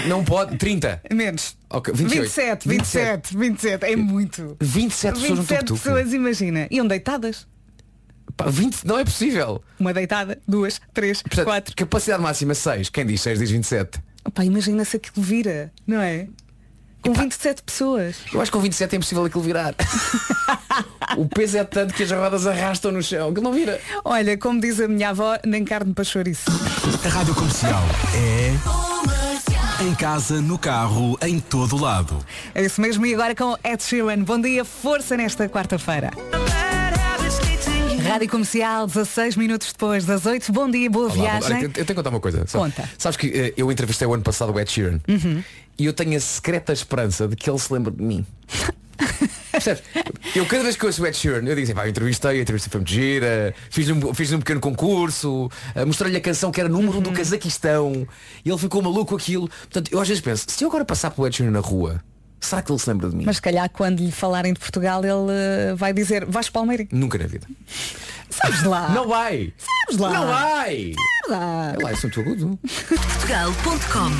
Não 0.07 0.23
pode. 0.25 0.59
30. 0.59 1.01
Menos. 1.11 1.57
Ok, 1.71 1.95
28. 1.95 2.23
27, 2.23 2.69
27, 2.69 3.37
27. 3.37 3.85
É 3.87 3.97
muito. 3.97 4.57
27 4.61 5.15
pessoas 5.15 5.31
no 5.31 5.37
27 5.37 5.65
tuk-tuk. 5.65 5.81
pessoas, 5.83 6.13
imagina. 6.13 6.69
Iam 6.71 6.87
deitadas. 6.87 7.47
Pá, 8.37 8.47
20, 8.51 8.85
não 8.85 8.99
é 8.99 9.05
possível. 9.05 9.63
Uma 9.79 9.95
deitada, 9.95 10.39
duas, 10.47 10.81
três, 10.93 11.23
Portanto, 11.23 11.45
quatro. 11.47 11.75
Capacidade 11.77 12.23
máxima 12.23 12.55
6. 12.55 12.91
Quem 12.91 13.07
diz 13.07 13.23
6 13.23 13.39
diz 13.39 13.51
27. 13.51 14.01
Opa, 14.25 14.45
imagina 14.45 14.85
se 14.85 14.97
aquilo 14.97 15.25
vira, 15.25 15.73
não 15.87 16.01
é? 16.01 16.29
Com 17.03 17.13
27 17.13 17.63
pessoas. 17.63 18.17
Eu 18.33 18.41
acho 18.41 18.51
que 18.51 18.57
com 18.57 18.63
27 18.63 18.95
é 18.95 18.97
impossível 18.97 19.25
aquilo 19.25 19.43
virar. 19.43 19.75
o 21.17 21.27
peso 21.27 21.59
é 21.59 21.65
tanto 21.65 21.95
que 21.95 22.03
as 22.03 22.11
rodas 22.11 22.47
arrastam 22.47 22.93
no 22.93 23.03
chão. 23.03 23.33
Que 23.33 23.41
não 23.41 23.53
vira. 23.53 23.81
Olha, 24.05 24.37
como 24.37 24.61
diz 24.61 24.81
a 24.81 24.89
minha 24.89 25.11
avó, 25.11 25.39
nem 25.45 25.65
carne 25.65 25.95
para 25.95 26.05
chouriço. 26.05 26.51
A 27.05 27.09
Rádio 27.09 27.35
Comercial 27.35 27.83
é 28.15 28.91
em 29.83 29.95
casa, 29.95 30.43
no 30.43 30.59
carro, 30.59 31.19
em 31.23 31.41
todo 31.41 31.77
lado. 31.81 32.19
É 32.55 32.63
isso 32.63 32.81
mesmo, 32.81 33.07
e 33.07 33.15
agora 33.15 33.35
com 33.35 33.57
Ed 33.65 33.83
Sheeran. 33.83 34.23
Bom 34.23 34.39
dia, 34.39 34.63
força 34.63 35.17
nesta 35.17 35.49
quarta-feira. 35.49 36.11
Rádio 38.11 38.29
Comercial, 38.29 38.89
16 38.89 39.37
minutos 39.37 39.69
depois 39.73 40.05
das 40.05 40.27
8. 40.27 40.53
Bom 40.53 40.69
dia, 40.69 40.91
boa 40.91 41.05
Olá, 41.07 41.15
viagem. 41.15 41.57
olha, 41.59 41.65
eu 41.67 41.71
tenho 41.71 41.87
que 41.87 41.95
contar 41.95 42.11
uma 42.11 42.19
coisa. 42.19 42.45
Sabe- 42.47 42.65
Conta. 42.65 42.83
Uhum. 42.83 42.89
Sabes 42.99 43.17
que 43.17 43.27
eh, 43.29 43.55
eu 43.57 43.71
entrevistei 43.71 44.05
o 44.07 44.13
ano 44.13 44.23
passado 44.25 44.53
o 44.53 44.59
Ed 44.59 44.69
Sheeran 44.69 44.99
e 45.79 45.87
eu 45.87 45.93
tenho 45.93 46.17
a 46.17 46.21
secreta 46.21 46.73
esperança 46.73 47.29
de 47.29 47.37
que 47.37 47.49
ele 47.49 47.59
se 47.61 47.73
lembre 47.73 47.93
de 47.95 48.03
mim. 48.03 48.27
Percebes? 49.53 49.83
Eu 50.35 50.45
cada 50.47 50.65
vez 50.65 50.75
que 50.77 50.85
ouço 50.85 51.03
o 51.03 51.07
Ed 51.07 51.17
Sheeran, 51.17 51.39
eu 51.47 51.55
digo 51.55 51.63
assim, 51.63 51.75
pá, 51.75 51.87
eu 51.87 51.91
entrevistei, 51.91 52.39
a 52.39 52.43
entrevista 52.43 52.69
foi 52.69 52.81
muito 52.81 52.91
gira, 52.91 53.55
fiz 53.71 53.89
um, 53.89 54.13
fiz 54.13 54.33
um 54.33 54.39
pequeno 54.41 54.59
concurso, 54.61 55.49
eh, 55.77 55.85
mostrei-lhe 55.85 56.17
a 56.17 56.21
canção 56.21 56.51
que 56.51 56.59
era 56.59 56.69
número 56.69 56.95
Uhum. 56.95 56.99
um 56.99 57.03
do 57.03 57.13
Cazaquistão 57.13 58.07
e 58.45 58.49
ele 58.51 58.59
ficou 58.59 58.83
maluco 58.83 59.15
aquilo. 59.15 59.49
Portanto, 59.49 59.89
eu 59.93 60.01
às 60.01 60.09
vezes 60.09 60.21
penso, 60.21 60.47
se 60.49 60.65
eu 60.65 60.69
agora 60.69 60.85
passar 60.85 61.13
pelo 61.13 61.29
Ed 61.29 61.37
Sheeran 61.37 61.53
na 61.53 61.61
rua, 61.61 62.03
será 62.41 62.63
que 62.63 62.71
ele 62.73 62.79
se 62.79 62.89
lembra 62.91 63.09
de 63.11 63.17
mim? 63.17 63.25
Mas 63.27 63.37
se 63.37 63.43
calhar 63.43 63.69
quando 63.71 64.01
lhe 64.01 64.11
falarem 64.13 64.53
de 64.53 64.61
Portugal 64.61 65.03
ele 65.05 65.31
eh, 65.31 65.75
vai 65.75 65.93
dizer 65.93 66.25
Vasco 66.25 66.53
Palmeirim. 66.53 66.89
Nunca 66.93 67.19
na 67.19 67.27
vida. 67.27 67.47
Sabes 68.31 68.63
lá. 68.65 68.89
Não 68.91 69.09
vai! 69.09 69.53
Sabes 69.59 70.01
lá. 70.01 70.11
Não 70.13 70.27
vai! 70.29 70.93
lá. 71.29 71.75
É 71.79 71.83
lá, 71.83 71.91
eu 71.91 71.97
sou 71.97 72.11
muito 72.11 72.21
agudo. 72.21 72.59
Portugal.com 72.89 74.11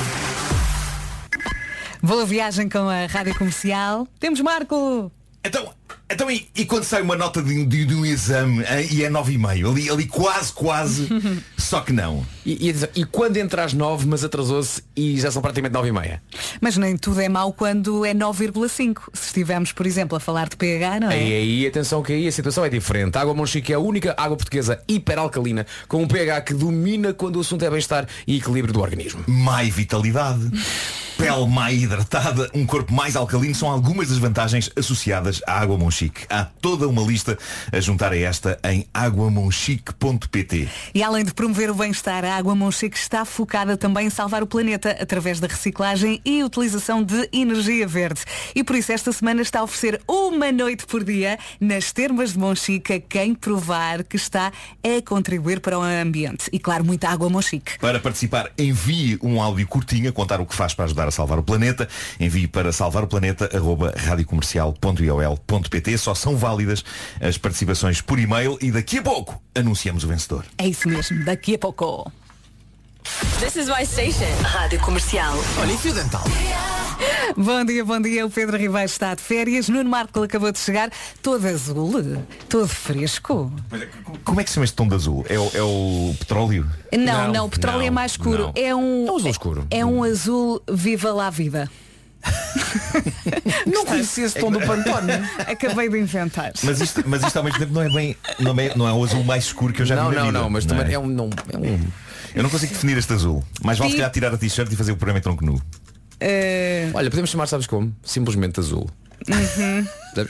Boa 2.03 2.25
viagem 2.25 2.67
com 2.67 2.89
a 2.89 3.05
Rádio 3.05 3.35
Comercial. 3.37 4.07
Temos 4.19 4.39
Marco. 4.41 5.11
Então, 5.43 5.73
então 6.09 6.29
e, 6.31 6.47
e 6.55 6.65
quando 6.65 6.83
sai 6.83 7.01
uma 7.01 7.15
nota 7.15 7.41
de, 7.41 7.57
um- 7.59 7.67
de- 7.67 7.85
de 7.85 7.95
um 7.95 8.05
exame 8.05 8.63
e 8.91 9.03
é 9.03 9.09
9,5? 9.09 9.71
Ali, 9.71 9.89
ali 9.89 10.05
quase, 10.07 10.51
quase, 10.53 11.07
só 11.57 11.81
que 11.81 11.91
não. 11.91 12.25
E, 12.45 12.69
e, 12.69 13.01
e 13.01 13.05
quando 13.05 13.37
entra 13.37 13.63
às 13.63 13.73
9, 13.73 14.07
mas 14.07 14.23
atrasou-se 14.23 14.83
e 14.95 15.19
já 15.19 15.31
são 15.31 15.41
praticamente 15.41 15.73
9 15.73 15.89
e 15.89 15.91
meia. 15.91 16.23
Mas 16.59 16.77
nem 16.77 16.97
tudo 16.97 17.21
é 17.21 17.29
mau 17.29 17.53
quando 17.53 18.05
é 18.05 18.13
9,5. 18.13 19.01
Se 19.13 19.27
estivermos, 19.27 19.71
por 19.71 19.85
exemplo, 19.85 20.17
a 20.17 20.19
falar 20.19 20.49
de 20.49 20.55
pH, 20.55 20.99
não 20.99 21.11
é? 21.11 21.15
Aí, 21.15 21.33
aí, 21.33 21.67
atenção 21.67 22.01
que 22.01 22.13
aí 22.13 22.27
a 22.27 22.31
situação 22.31 22.65
é 22.65 22.69
diferente. 22.69 23.17
A 23.17 23.21
água 23.21 23.33
Monchique 23.33 23.71
é 23.71 23.75
a 23.75 23.79
única 23.79 24.13
água 24.17 24.35
portuguesa 24.35 24.81
hiperalcalina 24.87 25.65
com 25.87 26.01
um 26.01 26.07
pH 26.07 26.41
que 26.41 26.53
domina 26.53 27.13
quando 27.13 27.35
o 27.37 27.41
assunto 27.41 27.63
é 27.63 27.69
bem-estar 27.69 28.07
e 28.25 28.37
equilíbrio 28.37 28.73
do 28.73 28.81
organismo. 28.81 29.23
Mais 29.27 29.73
vitalidade, 29.73 30.49
pele 31.17 31.47
mais 31.47 31.81
hidratada, 31.81 32.49
um 32.53 32.65
corpo 32.65 32.93
mais 32.93 33.15
alcalino 33.15 33.53
são 33.53 33.69
algumas 33.69 34.09
das 34.09 34.17
vantagens 34.17 34.71
associadas 34.75 35.41
à 35.45 35.59
água 35.59 35.77
Monchique. 35.77 36.25
Há 36.29 36.45
toda 36.45 36.87
uma 36.87 37.01
lista 37.01 37.37
a 37.71 37.79
juntar 37.79 38.11
a 38.11 38.17
esta 38.17 38.59
em 38.63 38.87
aguamonchique.pt. 38.93 40.69
E 40.93 41.03
além 41.03 41.23
de 41.23 41.33
promover 41.33 41.69
o 41.69 41.75
bem-estar, 41.75 42.25
a 42.31 42.37
Água 42.37 42.55
Monchique 42.55 42.97
está 42.97 43.25
focada 43.25 43.75
também 43.75 44.07
em 44.07 44.09
salvar 44.09 44.41
o 44.41 44.47
planeta 44.47 44.95
através 44.99 45.39
da 45.39 45.47
reciclagem 45.47 46.21
e 46.23 46.43
utilização 46.43 47.03
de 47.03 47.29
energia 47.33 47.87
verde. 47.87 48.21
E 48.55 48.63
por 48.63 48.75
isso 48.75 48.91
esta 48.91 49.11
semana 49.11 49.41
está 49.41 49.59
a 49.59 49.63
oferecer 49.63 50.01
uma 50.07 50.51
noite 50.51 50.85
por 50.85 51.03
dia 51.03 51.37
nas 51.59 51.91
termas 51.91 52.33
de 52.33 52.39
Monchique 52.39 52.93
a 52.93 52.99
quem 52.99 53.35
provar 53.35 54.03
que 54.03 54.15
está 54.15 54.51
a 54.83 55.01
contribuir 55.05 55.59
para 55.59 55.77
o 55.77 55.81
ambiente. 55.81 56.49
E 56.53 56.59
claro, 56.59 56.85
muita 56.85 57.09
água 57.09 57.29
Monchique. 57.29 57.77
Para 57.79 57.99
participar, 57.99 58.51
envie 58.57 59.19
um 59.21 59.41
áudio 59.41 59.67
curtinho 59.67 60.09
a 60.09 60.13
contar 60.13 60.39
o 60.39 60.45
que 60.45 60.55
faz 60.55 60.73
para 60.73 60.85
ajudar 60.85 61.07
a 61.07 61.11
salvar 61.11 61.37
o 61.37 61.43
planeta. 61.43 61.87
Envie 62.19 62.47
para 62.47 62.71
salvar 62.71 63.03
o 63.03 63.07
planeta 63.07 63.49
radiocomercial.iol.pt. 63.95 65.97
Só 65.97 66.15
são 66.15 66.37
válidas 66.37 66.83
as 67.19 67.37
participações 67.37 67.99
por 67.99 68.19
e-mail 68.19 68.57
e 68.61 68.71
daqui 68.71 68.99
a 68.99 69.01
pouco 69.01 69.41
anunciamos 69.53 70.03
o 70.03 70.07
vencedor. 70.07 70.45
É 70.57 70.67
isso 70.67 70.87
mesmo, 70.87 71.25
daqui 71.25 71.55
a 71.55 71.59
pouco. 71.59 72.11
This 73.39 73.55
is 73.55 73.67
my 73.67 73.83
station. 73.85 74.27
Rádio 74.43 74.79
Comercial. 74.79 75.33
Olha, 75.59 75.71
e 75.73 75.77
fio 75.77 75.93
dental? 75.93 76.23
Bom 77.35 77.65
dia, 77.65 77.83
bom 77.83 77.99
dia. 77.99 78.25
O 78.25 78.29
Pedro 78.29 78.57
Ribeiro 78.57 78.85
está 78.85 79.15
de 79.15 79.21
férias. 79.21 79.67
Nuno 79.69 79.89
Marco 79.89 80.21
acabou 80.21 80.51
de 80.51 80.59
chegar, 80.59 80.91
todo 81.21 81.47
azul, 81.47 81.91
todo 82.47 82.67
fresco. 82.67 83.51
Como 84.23 84.39
é 84.39 84.43
que 84.43 84.49
se 84.49 84.55
chama 84.55 84.65
este 84.65 84.75
tom 84.75 84.87
de 84.87 84.95
azul? 84.95 85.25
É 85.27 85.39
o, 85.39 85.51
é 85.55 85.61
o 85.63 86.15
petróleo? 86.19 86.69
Não, 86.93 86.99
não, 86.99 87.33
Não, 87.33 87.45
o 87.45 87.49
petróleo 87.49 87.79
não, 87.79 87.85
é 87.87 87.89
mais 87.89 88.11
escuro. 88.11 88.43
não. 88.43 88.53
É 88.55 88.75
um, 88.75 89.07
É 89.07 89.11
um 89.11 89.15
azul 89.15 89.31
escuro. 89.31 89.67
É 89.71 89.85
um 89.85 90.03
azul 90.03 90.61
viva 90.69 91.11
lá 91.11 91.27
a 91.27 91.31
vida. 91.31 91.69
Não 93.65 93.83
conhecia 93.83 94.25
esse 94.25 94.39
tom 94.39 94.51
do 94.51 94.59
Pantone. 94.61 95.11
Acabei 95.47 95.89
de 95.89 95.97
inventar. 95.97 96.51
Mas 96.63 96.79
isto, 96.79 97.01
mas 97.07 97.23
isto 97.23 97.35
ao 97.35 97.43
mesmo 97.43 97.57
tempo 97.57 97.73
não 97.73 97.81
é 97.81 97.89
bem. 97.89 98.15
Não 98.39 98.53
é, 98.59 98.75
não 98.75 98.87
é 98.87 98.93
o 98.93 99.03
azul 99.03 99.23
mais 99.23 99.45
escuro 99.45 99.73
que 99.73 99.81
eu 99.81 99.85
já 99.87 99.95
Não, 99.95 100.09
vi 100.09 100.15
na 100.15 100.21
não, 100.21 100.27
vida, 100.27 100.39
não, 100.39 100.49
mas 100.51 100.65
não 100.65 100.77
também 100.77 100.91
é? 100.91 100.95
é 100.95 100.99
um. 100.99 101.07
Não, 101.07 101.29
é 101.51 101.57
um... 101.57 101.79
Eu 102.35 102.43
não 102.43 102.49
consigo 102.49 102.71
definir 102.73 102.97
este 102.97 103.13
azul. 103.13 103.43
Mais 103.63 103.77
vale 103.77 103.91
se 103.91 103.97
calhar 103.97 104.11
tirar 104.11 104.33
a 104.33 104.37
t-shirt 104.37 104.71
e 104.71 104.75
fazer 104.75 104.91
o 104.91 104.95
programa 104.97 105.19
em 105.19 105.21
tronco 105.21 105.43
nu. 105.45 105.61
Eh, 106.19 106.89
Olha, 106.93 107.09
podemos 107.09 107.29
chamar, 107.29 107.47
sabes 107.47 107.67
como? 107.67 107.95
Simplesmente 108.03 108.59
azul. 108.59 108.89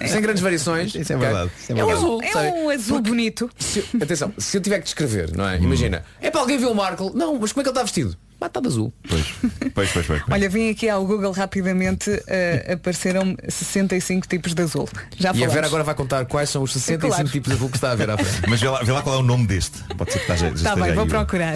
Sem 0.07 0.21
grandes 0.21 0.41
variações. 0.41 0.93
Isso 0.95 1.13
é 1.13 1.17
verdade, 1.17 1.51
é 1.69 1.79
É 1.79 1.85
um 1.85 1.89
azul. 1.89 2.21
é 2.23 2.51
um 2.51 2.69
azul 2.69 3.01
bonito. 3.01 3.49
Se- 3.57 3.83
atenção, 4.01 4.33
se 4.37 4.57
eu 4.57 4.61
tiver 4.61 4.79
que 4.79 4.85
descrever, 4.85 5.35
não 5.35 5.47
é? 5.47 5.57
Imagina, 5.57 6.03
é 6.21 6.29
para 6.29 6.41
alguém 6.41 6.57
ver 6.57 6.65
o 6.67 6.75
Marco. 6.75 7.11
Não, 7.15 7.37
mas 7.39 7.51
como 7.51 7.61
é 7.61 7.63
que 7.63 7.69
ele 7.69 7.71
está 7.71 7.83
vestido? 7.83 8.17
Ah, 8.43 8.47
está 8.47 8.59
de 8.59 8.67
azul. 8.67 8.91
Pois, 9.07 9.25
pois, 9.41 9.91
pois, 9.91 9.91
pois. 9.93 10.05
pois. 10.07 10.23
Olha, 10.31 10.49
vim 10.49 10.69
aqui 10.71 10.89
ao 10.89 11.05
Google 11.05 11.31
rapidamente, 11.31 12.09
eh, 12.27 12.73
apareceram 12.73 13.35
65 13.47 14.27
tipos 14.27 14.55
de 14.55 14.63
azul. 14.63 14.89
Já 15.15 15.31
E 15.33 15.45
a. 15.45 15.47
Vera 15.47 15.67
agora 15.67 15.83
vai 15.83 15.93
contar 15.93 16.25
quais 16.25 16.49
são 16.49 16.63
os 16.63 16.73
65 16.73 17.07
Claro. 17.15 17.29
tipos 17.29 17.49
de 17.51 17.55
azul 17.55 17.69
que 17.69 17.77
está 17.77 17.91
a 17.91 17.95
ver 17.95 18.09
à 18.09 18.17
frente. 18.17 18.49
Mas 18.49 18.59
vê 18.59 18.67
lá, 18.67 18.81
vê 18.81 18.91
lá 18.91 19.01
qual 19.03 19.15
é 19.15 19.19
o 19.19 19.21
nome 19.21 19.45
deste. 19.45 19.83
Pode 19.95 20.11
ser 20.11 20.19
que 20.19 20.31
esteja, 20.31 20.47
Está 20.47 20.55
esteja 20.71 20.75
bem, 20.75 20.85
aí 20.85 20.93
vou 20.95 21.05
procurar. 21.05 21.53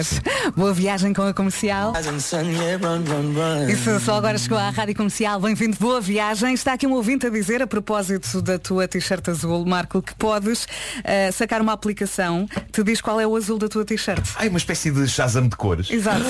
Boa 0.56 0.72
viagem 0.72 1.12
com 1.12 1.22
a 1.22 1.34
comercial. 1.34 1.92
Isso 3.68 3.98
só 4.00 4.14
agora 4.16 4.38
chegou 4.38 4.56
à 4.58 4.70
rádio 4.70 4.94
comercial. 4.94 5.40
Bem-vindo, 5.40 5.76
boa 5.80 6.00
viagem. 6.00 6.54
Está 6.54 6.74
aqui 6.74 6.86
um 6.86 6.92
ouvinte 6.92 7.26
a 7.26 7.30
dizer, 7.30 7.60
a 7.62 7.66
propósito 7.66 8.40
da 8.40 8.58
tua 8.58 8.86
t-shirt 8.86 9.28
azul, 9.28 9.66
Marco, 9.66 10.00
que 10.00 10.14
podes 10.14 10.68
eh, 11.02 11.32
sacar 11.32 11.60
uma 11.60 11.72
aplicação, 11.72 12.46
te 12.70 12.82
diz 12.84 13.00
qual 13.00 13.20
é 13.20 13.26
o 13.26 13.34
azul 13.34 13.58
da 13.58 13.68
tua 13.68 13.84
t-shirt. 13.84 14.24
Ai, 14.36 14.48
uma 14.48 14.58
espécie 14.58 14.90
de 14.92 15.08
Shazam 15.08 15.48
de 15.48 15.56
cores. 15.56 15.90
Exato. 15.90 16.24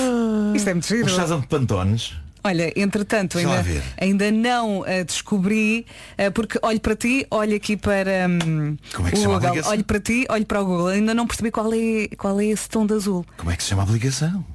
Isto 0.55 0.69
é 0.69 0.73
muito 0.73 0.85
Um 0.85 0.97
giro. 0.97 1.09
Shazam 1.09 1.39
de 1.41 1.47
pantones. 1.47 2.13
Olha, 2.43 2.71
entretanto, 2.79 3.37
ainda, 3.39 3.65
ainda 3.99 4.31
não 4.31 4.85
eh, 4.85 5.03
descobri, 5.03 5.85
eh, 6.17 6.29
porque 6.29 6.57
olho 6.61 6.79
para 6.79 6.95
ti, 6.95 7.27
olho 7.29 7.55
aqui 7.57 7.75
para 7.75 8.27
hum, 8.29 8.77
Como 8.95 9.07
é 9.07 9.11
que 9.11 9.17
se 9.17 9.23
o 9.23 9.25
chama 9.31 9.37
a 9.45 9.49
Google, 9.49 9.69
olho 9.69 9.83
para 9.83 9.99
ti, 9.99 10.25
olho 10.29 10.45
para 10.45 10.61
o 10.61 10.65
Google, 10.65 10.87
ainda 10.87 11.13
não 11.13 11.27
percebi 11.27 11.51
qual 11.51 11.69
é, 11.73 12.07
qual 12.15 12.39
é 12.39 12.45
esse 12.45 12.69
tom 12.69 12.85
de 12.85 12.93
azul. 12.93 13.25
Como 13.35 13.51
é 13.51 13.55
que 13.57 13.63
se 13.63 13.69
chama 13.69 13.81
a 13.81 13.85
aplicação? 13.85 14.45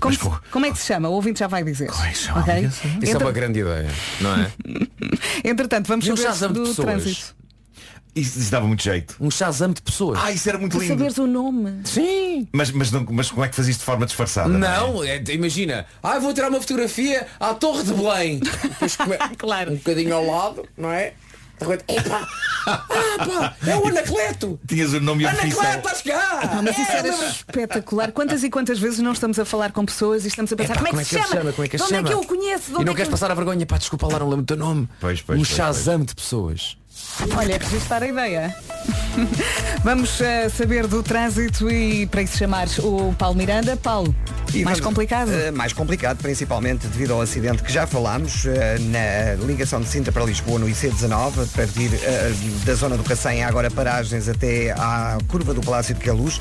Como, 0.00 0.12
Mas 0.12 0.14
se- 0.14 0.20
co- 0.20 0.40
como 0.50 0.66
é 0.66 0.72
que 0.72 0.78
se 0.78 0.86
chama? 0.86 1.08
O 1.08 1.12
ouvinte 1.12 1.38
já 1.38 1.46
vai 1.46 1.62
dizer. 1.62 1.86
Como 1.88 2.04
é 2.04 2.10
que 2.10 2.18
se 2.18 2.24
chama 2.24 2.38
a 2.38 2.42
Ok? 2.42 2.52
aplicação? 2.54 2.90
Isso 3.02 3.16
é 3.16 3.18
uma 3.18 3.32
grande 3.32 3.60
ideia, 3.60 3.90
não 4.20 4.34
é? 4.34 4.50
Entretanto, 5.44 5.86
vamos 5.86 6.08
um 6.08 6.16
saber 6.16 6.52
do 6.52 6.62
pessoas? 6.64 6.76
trânsito. 6.86 7.36
Isso, 8.16 8.38
isso 8.38 8.50
dava 8.50 8.66
muito 8.66 8.82
jeito. 8.82 9.14
Um 9.20 9.30
Shazam 9.30 9.72
de 9.72 9.82
pessoas. 9.82 10.18
Ah, 10.22 10.32
isso 10.32 10.48
era 10.48 10.56
muito 10.58 10.78
lindo. 10.78 10.88
saberes 10.94 11.18
o 11.18 11.26
nome. 11.26 11.80
Sim! 11.84 12.48
Mas, 12.50 12.70
mas, 12.70 12.90
não- 12.90 13.06
mas 13.10 13.30
como 13.30 13.44
é 13.44 13.48
que 13.48 13.60
isto 13.60 13.78
de 13.80 13.84
forma 13.84 14.06
disfarçada? 14.06 14.52
é? 14.54 14.58
Não, 14.58 15.04
é, 15.04 15.22
imagina, 15.28 15.84
ah, 16.02 16.18
vou 16.18 16.32
tirar 16.32 16.48
uma 16.48 16.60
fotografia 16.60 17.26
à 17.38 17.52
Torre 17.52 17.84
de 17.84 17.92
Belém. 17.92 18.38
Depois 18.40 18.96
come- 18.96 19.18
Claro. 19.36 19.72
Um 19.72 19.76
bocadinho 19.76 20.14
ao 20.14 20.24
lado, 20.26 20.66
não 20.78 20.90
é? 20.90 21.12
Epá! 21.88 22.26
Ah, 22.66 22.84
pá! 23.18 23.56
É 23.66 23.76
o 23.76 23.86
Anacleto! 23.86 24.58
Tinhas 24.68 24.92
o 24.92 25.00
nome 25.00 25.24
a 25.24 25.30
Anacleto, 25.30 25.78
estás 25.88 26.02
cá! 26.02 26.40
Ah, 26.42 26.60
mas 26.62 26.78
isso 26.78 26.90
É, 26.92 26.96
era 26.98 27.08
espetacular. 27.08 28.12
Quantas 28.12 28.44
e 28.44 28.50
quantas 28.50 28.78
vezes 28.78 28.98
não 28.98 29.12
estamos 29.12 29.38
a 29.38 29.44
falar 29.44 29.72
com 29.72 29.84
pessoas 29.84 30.24
e 30.24 30.28
estamos 30.28 30.52
a 30.52 30.56
pensar 30.56 30.74
Epá, 30.74 30.86
como 30.86 31.00
é 31.00 31.04
que 31.04 31.08
se 31.10 31.16
ele 31.16 31.26
chama? 31.26 31.52
Como 31.52 31.64
é 31.64 31.68
que 31.68 31.76
onde 31.76 31.88
chama? 31.88 32.00
é 32.08 32.10
que 32.10 32.12
eu 32.12 32.20
o 32.20 32.26
conheço? 32.26 32.72
De 32.74 32.80
E 32.82 32.84
não 32.84 32.92
é 32.92 32.94
queres 32.94 33.04
que... 33.08 33.10
passar 33.10 33.30
a 33.30 33.34
vergonha, 33.34 33.64
pá, 33.64 33.78
desculpa 33.78 34.06
lá, 34.06 34.18
não 34.18 34.28
lembro 34.28 34.42
o 34.42 34.46
teu 34.46 34.56
nome. 34.56 34.86
Pois, 35.00 35.22
pois, 35.22 35.38
um 35.38 35.42
pois, 35.44 35.56
Shazam 35.56 36.04
de 36.04 36.14
pessoas. 36.14 36.76
Olha, 37.36 37.58
registar 37.58 38.02
a 38.02 38.06
ideia. 38.08 38.54
Vamos 39.82 40.20
eh, 40.20 40.48
saber 40.48 40.86
do 40.86 41.02
trânsito 41.02 41.70
e 41.70 42.06
para 42.06 42.22
isso 42.22 42.36
chamar 42.36 42.68
o 42.80 43.14
Paulo 43.18 43.36
Miranda. 43.36 43.76
Paulo, 43.76 44.14
E 44.52 44.62
mais 44.62 44.78
vamos- 44.78 44.80
complicado? 44.80 45.30
eh, 45.32 45.50
mais 45.50 45.72
complicado, 45.72 46.18
principalmente 46.18 46.86
devido 46.86 47.12
ao 47.14 47.20
acidente 47.22 47.62
que 47.62 47.72
já 47.72 47.86
falámos 47.86 48.44
eh, 48.46 48.76
na 48.78 49.44
ligação 49.46 49.80
de 49.80 49.88
Sintra 49.88 50.12
para 50.12 50.24
Lisboa 50.24 50.58
no 50.58 50.66
IC19, 50.66 51.42
a 51.44 51.56
partir 51.56 51.90
da 52.64 52.74
zona 52.74 52.96
do 52.96 53.02
Cacém 53.04 53.42
há 53.42 53.48
agora 53.48 53.70
paragens 53.70 54.28
até 54.28 54.72
à 54.72 55.16
curva 55.28 55.54
do 55.54 55.60
Palácio 55.62 55.94
de 55.94 56.00
Queluz, 56.00 56.40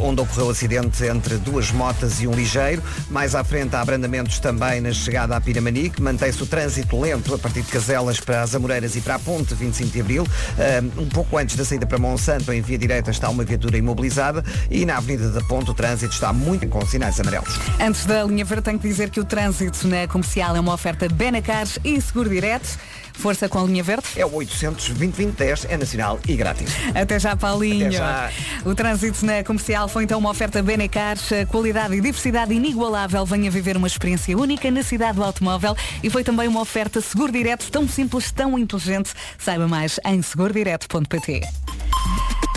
onde 0.00 0.20
ocorreu 0.20 0.46
o 0.46 0.50
acidente 0.50 1.04
entre 1.04 1.36
duas 1.38 1.70
motas 1.72 2.20
e 2.20 2.26
um 2.28 2.32
ligeiro. 2.32 2.82
Mais 3.10 3.34
à 3.34 3.42
frente 3.42 3.74
há 3.74 3.80
abrandamentos 3.80 4.38
também 4.38 4.80
na 4.80 4.92
chegada 4.92 5.34
à 5.36 5.40
Piramanique. 5.40 6.00
Mantém-se 6.00 6.42
o 6.42 6.46
trânsito 6.46 7.00
lento 7.00 7.34
a 7.34 7.38
partir 7.38 7.62
de 7.62 7.68
Caselas 7.72 8.20
para 8.20 8.42
as 8.42 8.54
Amoreiras 8.54 8.94
e 8.96 9.00
para 9.00 9.16
a 9.16 9.18
Ponte 9.18 9.54
25 9.54 9.90
de 9.90 10.00
Abril. 10.00 10.11
Eh, 10.20 10.82
um 10.98 11.08
pouco 11.08 11.38
antes 11.38 11.56
da 11.56 11.64
saída 11.64 11.86
para 11.86 11.98
Monsanto, 11.98 12.52
em 12.52 12.60
via 12.60 12.78
direita, 12.78 13.10
está 13.10 13.28
uma 13.28 13.44
viatura 13.44 13.76
imobilizada 13.76 14.44
e 14.70 14.84
na 14.84 14.96
Avenida 14.96 15.30
da 15.30 15.40
Ponte 15.42 15.70
o 15.70 15.74
trânsito 15.74 16.12
está 16.12 16.32
muito 16.32 16.66
com 16.68 16.84
sinais 16.86 17.18
amarelos. 17.20 17.58
Antes 17.80 18.04
da 18.06 18.24
linha 18.24 18.44
verde, 18.44 18.64
tenho 18.64 18.78
que 18.78 18.88
dizer 18.88 19.10
que 19.10 19.20
o 19.20 19.24
trânsito 19.24 19.86
na 19.88 20.06
comercial 20.06 20.56
é 20.56 20.60
uma 20.60 20.74
oferta 20.74 21.08
Benacar 21.08 21.66
e 21.84 22.00
Seguro 22.00 22.28
Direto. 22.28 22.78
Força 23.22 23.48
com 23.48 23.60
a 23.60 23.62
linha 23.62 23.84
verde. 23.84 24.04
É 24.16 24.26
o 24.26 24.34
800 24.34 24.88
2010 24.88 25.66
é 25.70 25.76
nacional 25.76 26.18
e 26.26 26.34
grátis. 26.34 26.72
Até 26.92 27.20
já, 27.20 27.36
Paulinho. 27.36 27.86
Até 27.86 27.96
já. 27.96 28.32
O 28.64 28.74
trânsito 28.74 29.24
na 29.24 29.44
comercial 29.44 29.86
foi 29.86 30.02
então 30.02 30.18
uma 30.18 30.28
oferta 30.28 30.60
Benacar, 30.60 31.16
qualidade 31.46 31.94
e 31.94 32.00
diversidade 32.00 32.52
inigualável. 32.52 33.24
Venha 33.24 33.48
viver 33.48 33.76
uma 33.76 33.86
experiência 33.86 34.36
única 34.36 34.68
na 34.72 34.82
cidade 34.82 35.18
do 35.18 35.22
automóvel 35.22 35.76
e 36.02 36.10
foi 36.10 36.24
também 36.24 36.48
uma 36.48 36.60
oferta 36.60 37.00
seguro 37.00 37.30
direto, 37.30 37.70
tão 37.70 37.88
simples, 37.88 38.32
tão 38.32 38.58
inteligente. 38.58 39.12
Saiba 39.38 39.68
mais 39.68 40.00
em 40.04 40.20
segurodireto.pt. 40.20 41.42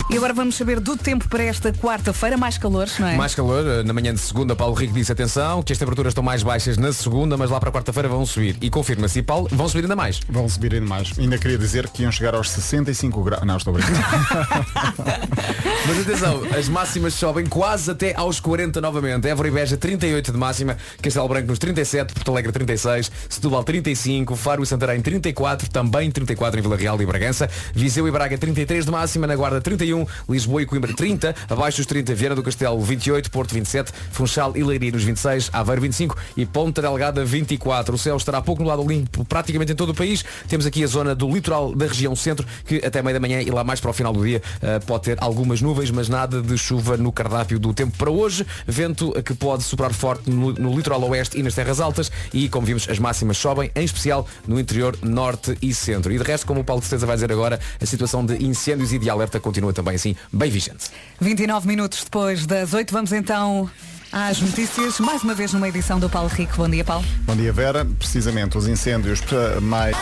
E 0.08 0.16
agora 0.16 0.32
vamos 0.32 0.54
saber 0.54 0.78
do 0.78 0.96
tempo 0.96 1.28
para 1.28 1.42
esta 1.42 1.72
quarta-feira, 1.72 2.36
mais 2.36 2.56
calor, 2.56 2.86
não 3.00 3.08
é? 3.08 3.16
Mais 3.16 3.34
calor, 3.34 3.66
eh, 3.66 3.82
na 3.82 3.92
manhã 3.92 4.14
de 4.14 4.20
segunda, 4.20 4.54
Paulo 4.54 4.72
Rico 4.72 4.94
disse 4.94 5.10
atenção, 5.10 5.64
que 5.64 5.72
as 5.72 5.78
temperaturas 5.78 6.12
estão 6.12 6.22
mais 6.22 6.44
baixas 6.44 6.78
na 6.78 6.92
segunda, 6.92 7.36
mas 7.36 7.50
lá 7.50 7.58
para 7.58 7.72
quarta-feira 7.72 8.08
vão 8.08 8.24
subir. 8.24 8.56
E 8.60 8.70
confirma-se, 8.70 9.20
Paulo, 9.20 9.48
vão 9.50 9.68
subir 9.68 9.82
ainda 9.82 9.96
mais. 9.96 10.20
Vão 10.28 10.48
subir 10.48 10.74
ainda 10.74 10.86
mais. 10.86 11.12
Ainda 11.18 11.36
queria 11.36 11.58
dizer 11.58 11.88
que 11.88 12.04
iam 12.04 12.12
chegar 12.12 12.36
aos 12.36 12.50
65 12.50 13.20
graus. 13.24 13.42
Não, 13.44 13.56
estou 13.56 13.72
brincando. 13.72 13.98
Mas 15.86 16.00
atenção, 16.00 16.42
as 16.56 16.68
máximas 16.68 17.14
sobem 17.14 17.44
quase 17.46 17.90
até 17.90 18.14
aos 18.14 18.38
40 18.38 18.80
novamente. 18.80 19.26
Évora 19.26 19.48
e 19.48 19.50
Beja 19.50 19.76
38 19.76 20.30
de 20.30 20.38
máxima, 20.38 20.76
Castelo 21.02 21.28
Branco 21.28 21.48
nos 21.48 21.58
37, 21.58 22.14
Porto 22.14 22.30
Alegre 22.30 22.52
36, 22.52 23.10
Setúbal 23.28 23.64
35, 23.64 24.36
Faro 24.36 24.62
e 24.62 24.66
Santarém 24.66 25.00
34, 25.00 25.68
também 25.68 26.10
34 26.10 26.60
em 26.60 26.62
Vila 26.62 26.76
Real 26.76 27.00
e 27.02 27.06
Bragança, 27.06 27.50
Viseu 27.74 28.06
e 28.06 28.10
Braga 28.10 28.38
33 28.38 28.84
de 28.84 28.90
máxima, 28.90 29.26
na 29.26 29.34
Guarda 29.36 29.60
31, 29.60 29.95
Lisboa 30.28 30.62
e 30.62 30.66
Coimbra 30.66 30.92
30, 30.92 31.34
abaixo 31.48 31.78
dos 31.78 31.86
30 31.86 32.14
Viana 32.14 32.34
do 32.34 32.42
Castelo 32.42 32.80
28, 32.80 33.30
Porto 33.30 33.54
27, 33.54 33.92
Funchal 34.10 34.56
e 34.56 34.64
Leiria 34.64 34.90
nos 34.90 35.04
26, 35.04 35.50
Aveiro 35.52 35.82
25 35.82 36.16
e 36.36 36.44
Ponta 36.44 36.82
Delgada 36.82 37.24
24. 37.24 37.94
O 37.94 37.98
céu 37.98 38.16
estará 38.16 38.42
pouco 38.42 38.62
no 38.62 38.68
lado 38.68 38.86
limpo 38.86 39.24
praticamente 39.24 39.72
em 39.72 39.76
todo 39.76 39.90
o 39.90 39.94
país. 39.94 40.24
Temos 40.48 40.66
aqui 40.66 40.82
a 40.82 40.86
zona 40.86 41.14
do 41.14 41.28
litoral 41.32 41.74
da 41.74 41.86
região 41.86 42.16
centro, 42.16 42.46
que 42.66 42.84
até 42.84 43.00
meio 43.02 43.14
da 43.14 43.20
manhã 43.20 43.40
e 43.40 43.50
lá 43.50 43.62
mais 43.62 43.80
para 43.80 43.90
o 43.90 43.94
final 43.94 44.12
do 44.12 44.24
dia 44.24 44.42
eh, 44.60 44.78
pode 44.80 45.04
ter 45.04 45.16
algumas 45.20 45.60
nuvens, 45.62 45.90
mas 45.90 46.08
nada 46.08 46.42
de 46.42 46.58
chuva 46.58 46.96
no 46.96 47.12
cardápio 47.12 47.58
do 47.58 47.72
tempo 47.72 47.96
para 47.96 48.10
hoje. 48.10 48.44
Vento 48.66 49.12
que 49.22 49.34
pode 49.34 49.62
soprar 49.62 49.92
forte 49.92 50.28
no, 50.28 50.52
no 50.52 50.74
litoral 50.74 51.02
oeste 51.04 51.38
e 51.38 51.42
nas 51.42 51.54
terras 51.54 51.80
altas 51.80 52.10
e, 52.32 52.48
como 52.48 52.66
vimos, 52.66 52.88
as 52.88 52.98
máximas 52.98 53.36
sobem, 53.38 53.70
em 53.74 53.84
especial 53.84 54.26
no 54.46 54.58
interior 54.58 54.98
norte 55.02 55.56
e 55.62 55.72
centro. 55.72 56.12
E 56.12 56.18
de 56.18 56.24
resto, 56.24 56.46
como 56.46 56.60
o 56.60 56.64
Paulo 56.64 56.80
de 56.80 56.88
Certeza 56.88 57.06
vai 57.06 57.16
dizer 57.16 57.30
agora, 57.30 57.60
a 57.80 57.86
situação 57.86 58.24
de 58.24 58.42
incêndios 58.44 58.92
e 58.92 58.98
de 58.98 59.08
alerta 59.08 59.38
continua 59.38 59.72
também 59.72 59.85
assim 59.94 60.16
bem 60.32 60.50
vigente. 60.50 60.90
29 61.20 61.66
minutos 61.66 62.02
depois 62.04 62.46
das 62.46 62.74
8, 62.74 62.92
vamos 62.92 63.12
então 63.12 63.70
às 64.12 64.40
notícias. 64.40 64.98
Mais 65.00 65.22
uma 65.22 65.34
vez 65.34 65.52
numa 65.52 65.68
edição 65.68 66.00
do 66.00 66.08
Paulo 66.08 66.28
Rico. 66.28 66.56
Bom 66.56 66.68
dia, 66.68 66.84
Paulo. 66.84 67.04
Bom 67.22 67.36
dia, 67.36 67.52
Vera. 67.52 67.84
Precisamente 67.84 68.58
os 68.58 68.66
incêndios 68.66 69.20
para 69.20 69.60
mais. 69.60 69.96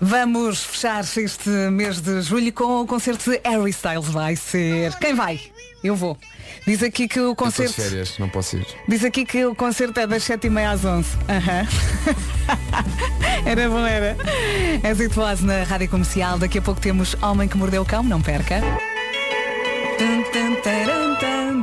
Vamos 0.00 0.62
fechar 0.64 1.04
este 1.16 1.48
mês 1.70 2.00
de 2.00 2.20
julho 2.22 2.52
com 2.52 2.82
o 2.82 2.86
concerto 2.86 3.30
de 3.30 3.40
Harry 3.44 3.70
Styles. 3.70 4.08
Vai 4.08 4.36
ser. 4.36 4.94
Quem 4.98 5.14
vai? 5.14 5.40
Eu 5.82 5.94
vou. 5.94 6.16
Diz 6.66 6.82
aqui 6.82 7.06
que 7.06 7.20
o 7.20 7.30
Eu 7.30 7.36
concerto. 7.36 7.74
férias, 7.74 8.18
não 8.18 8.28
posso 8.28 8.56
ir. 8.56 8.66
Diz 8.88 9.04
aqui 9.04 9.24
que 9.24 9.44
o 9.44 9.54
concerto 9.54 10.00
é 10.00 10.06
das 10.06 10.22
7h30 10.24 10.72
às 10.72 10.84
11 10.84 11.08
Aham. 11.28 11.68
Era 13.46 13.68
bom, 13.68 13.84
era. 13.86 14.16
És 14.82 15.40
na 15.42 15.62
Rádio 15.64 15.88
Comercial. 15.90 16.38
Daqui 16.38 16.58
a 16.58 16.62
pouco 16.62 16.80
temos 16.80 17.14
Homem 17.22 17.46
que 17.46 17.56
Mordeu 17.56 17.82
o 17.82 17.84
Cão, 17.84 18.02
não 18.02 18.22
perca. 18.22 18.62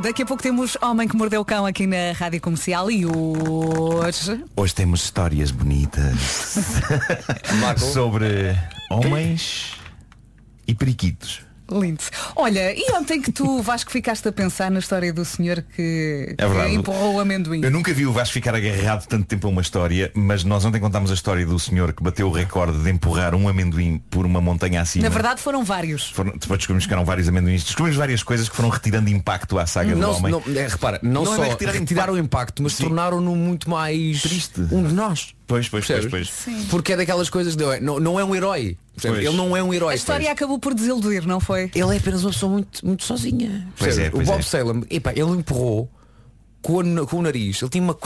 Daqui 0.01 0.23
a 0.23 0.25
pouco 0.25 0.43
temos 0.43 0.77
Homem 0.81 1.07
que 1.07 1.15
Mordeu 1.15 1.41
o 1.41 1.45
Cão 1.45 1.65
aqui 1.65 1.87
na 1.87 2.11
Rádio 2.11 2.41
Comercial 2.41 2.91
e 2.91 3.05
hoje. 3.05 4.43
Hoje 4.55 4.75
temos 4.75 5.03
histórias 5.05 5.51
bonitas 5.51 6.57
sobre 7.93 8.53
homens 8.89 9.77
e 10.67 10.75
periquitos. 10.75 11.50
Lindo. 11.71 12.03
Olha, 12.35 12.73
e 12.73 12.91
ontem 12.93 13.21
que 13.21 13.31
tu, 13.31 13.61
Vasco, 13.61 13.91
ficaste 13.91 14.27
a 14.27 14.31
pensar 14.31 14.69
na 14.69 14.79
história 14.79 15.11
do 15.13 15.23
senhor 15.23 15.63
que, 15.75 16.35
É 16.37 16.45
que 16.47 16.73
empurrou 16.75 17.15
o 17.15 17.19
amendoim? 17.19 17.61
Eu 17.63 17.71
nunca 17.71 17.93
vi 17.93 18.05
o 18.05 18.11
Vasco 18.11 18.33
ficar 18.33 18.53
agarrado 18.55 19.05
tanto 19.07 19.25
tempo 19.25 19.47
a 19.47 19.49
uma 19.49 19.61
história, 19.61 20.11
mas 20.13 20.43
nós 20.43 20.65
ontem 20.65 20.79
contámos 20.79 21.11
a 21.11 21.13
história 21.13 21.45
do 21.45 21.57
senhor 21.59 21.93
que 21.93 22.03
bateu 22.03 22.27
o 22.27 22.31
recorde 22.31 22.79
de 22.83 22.89
empurrar 22.89 23.33
um 23.35 23.47
amendoim 23.47 24.01
por 24.09 24.25
uma 24.25 24.41
montanha 24.41 24.81
acima. 24.81 25.03
Na 25.03 25.09
verdade 25.09 25.41
foram 25.41 25.63
vários. 25.63 26.09
Foram- 26.11 26.31
depois 26.37 26.57
descobrimos 26.59 26.85
que 26.85 26.93
eram 26.93 27.05
vários 27.05 27.27
amendoins. 27.29 27.63
Descobrimos 27.63 27.97
várias 27.97 28.21
coisas 28.23 28.49
que 28.49 28.55
foram 28.55 28.69
retirando 28.69 29.09
impacto 29.09 29.57
à 29.57 29.65
saga 29.65 29.93
do 29.93 29.99
Não, 29.99 30.15
homem. 30.15 30.31
não, 30.31 30.43
é, 30.55 30.67
repara, 30.67 30.99
não, 31.01 31.23
Não 31.23 31.33
é 31.33 31.35
só 31.35 31.41
bem 31.41 31.51
retirar 31.51 31.71
retiraram 31.73 32.13
o 32.13 32.17
impacto, 32.17 32.61
mas 32.63 32.75
tornaram-no 32.77 33.35
muito 33.35 33.69
mais 33.69 34.21
Triste. 34.21 34.61
um 34.71 34.83
de 34.83 34.93
nós. 34.93 35.33
Pois, 35.51 35.67
pois, 35.69 35.85
pois, 35.85 36.05
pois. 36.05 36.29
Porque 36.69 36.93
é 36.93 36.97
daquelas 36.97 37.29
coisas 37.29 37.55
de 37.55 37.79
não, 37.81 37.99
não 37.99 38.19
é 38.19 38.23
um 38.23 38.33
herói. 38.33 38.77
percebes? 38.93 39.17
Pois. 39.17 39.27
Ele 39.27 39.35
não 39.37 39.55
é 39.57 39.61
um 39.61 39.73
herói. 39.73 39.93
A 39.93 39.95
história 39.95 40.19
percebes? 40.21 40.37
acabou 40.41 40.59
por 40.59 40.73
desiludir, 40.73 41.27
não 41.27 41.39
foi? 41.41 41.69
Ele 41.75 41.93
é 41.93 41.97
apenas 41.97 42.23
uma 42.23 42.31
pessoa 42.31 42.51
muito, 42.53 42.85
muito 42.85 43.03
sozinha. 43.03 43.67
Pois 43.77 43.97
é, 43.97 44.09
pois 44.09 44.27
o 44.27 44.31
Bob 44.31 44.39
é. 44.39 44.43
Salem, 44.43 44.83
epá, 44.89 45.11
ele 45.11 45.31
empurrou 45.31 45.89
com 46.61 46.77
o, 46.77 47.05
com 47.07 47.17
o 47.17 47.21
nariz. 47.21 47.61
Ele 47.61 47.69
tinha 47.69 47.83
uma, 47.83 47.97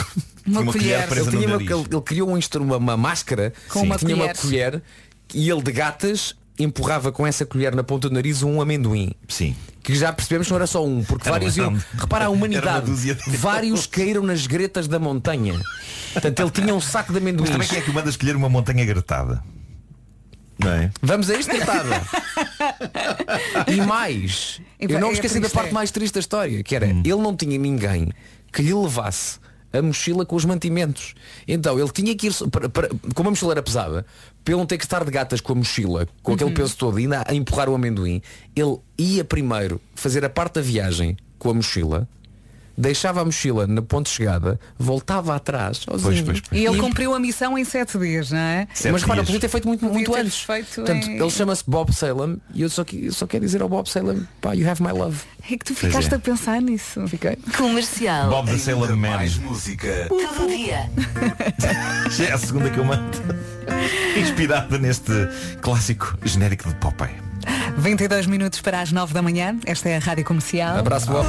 Uma, 0.47 0.62
uma 0.62 0.71
colher 0.73 1.08
colher. 1.08 1.21
ele, 1.21 1.29
tinha 1.31 1.47
uma- 1.47 1.62
ele- 1.62 1.88
ele 1.91 2.01
criou 2.01 2.29
um 2.29 2.38
instru- 2.38 2.63
uma, 2.63 2.77
uma 2.77 2.97
máscara 2.97 3.53
Com 3.69 3.81
uma 3.84 3.97
tinha 3.97 4.15
uma 4.15 4.25
colher. 4.34 4.71
colher 4.71 4.84
e 5.34 5.49
ele 5.49 5.62
de 5.62 5.71
gatas 5.71 6.36
empurrava 6.57 7.11
com 7.11 7.25
essa 7.27 7.45
colher 7.45 7.75
na 7.75 7.83
ponta 7.83 8.07
do 8.09 8.13
nariz 8.15 8.41
um 8.43 8.61
amendoim. 8.61 9.11
Sim. 9.27 9.55
Que 9.83 9.93
já 9.93 10.11
percebemos 10.13 10.47
que 10.47 10.51
não 10.51 10.57
era 10.57 10.67
só 10.67 10.83
um, 10.85 11.03
porque 11.03 11.27
Era 11.27 11.33
vários 11.37 11.57
iam. 11.57 11.77
Repara 11.97 12.25
a 12.25 12.29
humanidade. 12.29 12.89
deles. 12.91 13.17
Vários 13.39 13.85
caíram 13.85 14.23
nas 14.23 14.47
gretas 14.47 14.87
da 14.87 14.97
montanha. 14.97 15.59
Portanto, 16.13 16.39
ele 16.39 16.49
tinha 16.51 16.73
um 16.73 16.81
saco 16.81 17.13
de 17.13 17.19
Mas 17.19 17.23
amendoins. 17.23 17.49
também 17.51 17.67
quem 17.67 17.77
é 17.77 17.81
que 17.81 17.89
o 17.89 17.93
manda 17.93 18.09
escolher 18.09 18.35
uma 18.35 18.49
montanha 18.49 18.83
gretada? 18.85 19.43
É? 20.63 20.89
Vamos 21.01 21.29
a 21.29 21.35
isto, 21.35 21.53
tratada. 21.53 22.01
e 23.67 23.81
mais, 23.81 24.61
E 24.79 24.85
eu 24.85 24.99
não 24.99 25.07
é 25.07 25.11
me 25.11 25.15
esqueci 25.15 25.39
da 25.39 25.49
parte 25.49 25.69
é. 25.69 25.73
mais 25.73 25.91
triste 25.91 26.13
da 26.13 26.19
história, 26.21 26.63
que 26.63 26.73
Hum. 26.73 26.77
era, 26.77 26.87
ele 26.87 27.15
não 27.17 27.35
tinha 27.35 27.57
ninguém 27.57 28.09
que 28.53 28.61
lhe 28.61 28.73
levasse 28.73 29.37
a 29.77 29.81
mochila 29.81 30.25
com 30.25 30.35
os 30.35 30.45
mantimentos. 30.45 31.13
Então 31.47 31.79
ele 31.79 31.89
tinha 31.91 32.15
que 32.15 32.27
ir, 32.27 32.33
para, 32.51 32.69
para- 32.69 32.89
como 33.13 33.29
a 33.29 33.31
mochila 33.31 33.53
era 33.53 33.63
pesada, 33.63 34.05
ele 34.47 34.55
não 34.57 34.65
ter 34.65 34.77
que 34.77 34.83
estar 34.85 35.03
de 35.03 35.11
gatas 35.11 35.41
com 35.41 35.53
a 35.53 35.55
mochila, 35.55 36.07
com 36.21 36.33
aquele 36.33 36.49
Uhum. 36.49 36.55
peso 36.55 36.75
todo, 36.77 36.99
e 36.99 37.03
ainda 37.03 37.23
a 37.27 37.33
empurrar 37.33 37.67
o 37.69 37.75
amendoim, 37.75 38.21
ele 38.55 38.77
ia 38.97 39.23
primeiro 39.23 39.81
fazer 39.95 40.23
a 40.23 40.29
parte 40.29 40.55
da 40.55 40.61
viagem 40.61 41.17
com 41.39 41.49
a 41.49 41.53
mochila, 41.53 42.07
deixava 42.77 43.21
a 43.21 43.25
mochila 43.25 43.67
na 43.67 43.81
ponte 43.81 44.07
de 44.09 44.15
chegada, 44.15 44.59
voltava 44.77 45.35
atrás. 45.35 45.79
Pois, 45.85 46.01
pois, 46.01 46.21
pois. 46.21 46.41
E 46.51 46.65
ele 46.65 46.77
cumpriu 46.79 47.13
a 47.13 47.19
missão 47.19 47.57
em 47.57 47.63
sete 47.63 47.97
dias, 47.97 48.31
não 48.31 48.38
é? 48.39 48.67
Sete 48.73 48.91
Mas 48.91 49.01
repara, 49.01 49.23
podia 49.23 49.39
ter 49.39 49.49
feito 49.49 49.67
muito, 49.67 49.85
muito 49.85 50.11
ter 50.11 50.19
antes. 50.19 50.41
feito 50.41 50.75
Portanto, 50.75 51.07
em- 51.07 51.19
ele 51.19 51.29
chama-se 51.29 51.63
Bob 51.67 51.93
Salem 51.93 52.38
e 52.53 52.61
eu 52.61 52.69
só, 52.69 52.85
eu 52.93 53.13
só 53.13 53.25
quero 53.27 53.45
dizer 53.45 53.61
ao 53.61 53.69
Bob 53.69 53.89
Salem, 53.89 54.27
pá, 54.41 54.53
you 54.53 54.69
have 54.69 54.81
my 54.81 54.91
love. 54.91 55.17
É 55.49 55.57
que 55.57 55.65
tu 55.65 55.75
ficaste 55.75 56.11
é. 56.11 56.15
a 56.15 56.19
pensar 56.19 56.61
nisso. 56.61 57.07
Fiquei. 57.07 57.38
Comercial. 57.55 58.29
Bob 58.29 58.49
the 58.49 58.57
Sailor 58.57 58.95
Man. 58.95 59.15
Mais 59.17 59.38
música. 59.38 60.07
Todo 60.09 60.47
dia. 60.47 60.89
Já 62.09 62.25
é 62.25 62.31
a 62.33 62.38
segunda 62.38 62.69
que 62.69 62.79
eu 62.79 62.85
mando. 62.85 63.05
Inspirada 64.17 64.77
neste 64.77 65.11
clássico 65.61 66.17
genérico 66.23 66.67
de 66.69 66.75
Popeye. 66.75 67.15
22 67.77 68.25
minutos 68.25 68.61
para 68.61 68.81
as 68.81 68.91
9 68.91 69.13
da 69.13 69.21
manhã. 69.21 69.57
Esta 69.65 69.89
é 69.89 69.97
a 69.97 69.99
Rádio 69.99 70.23
Comercial. 70.25 70.77
Abraço, 70.77 71.07
Bob. 71.11 71.27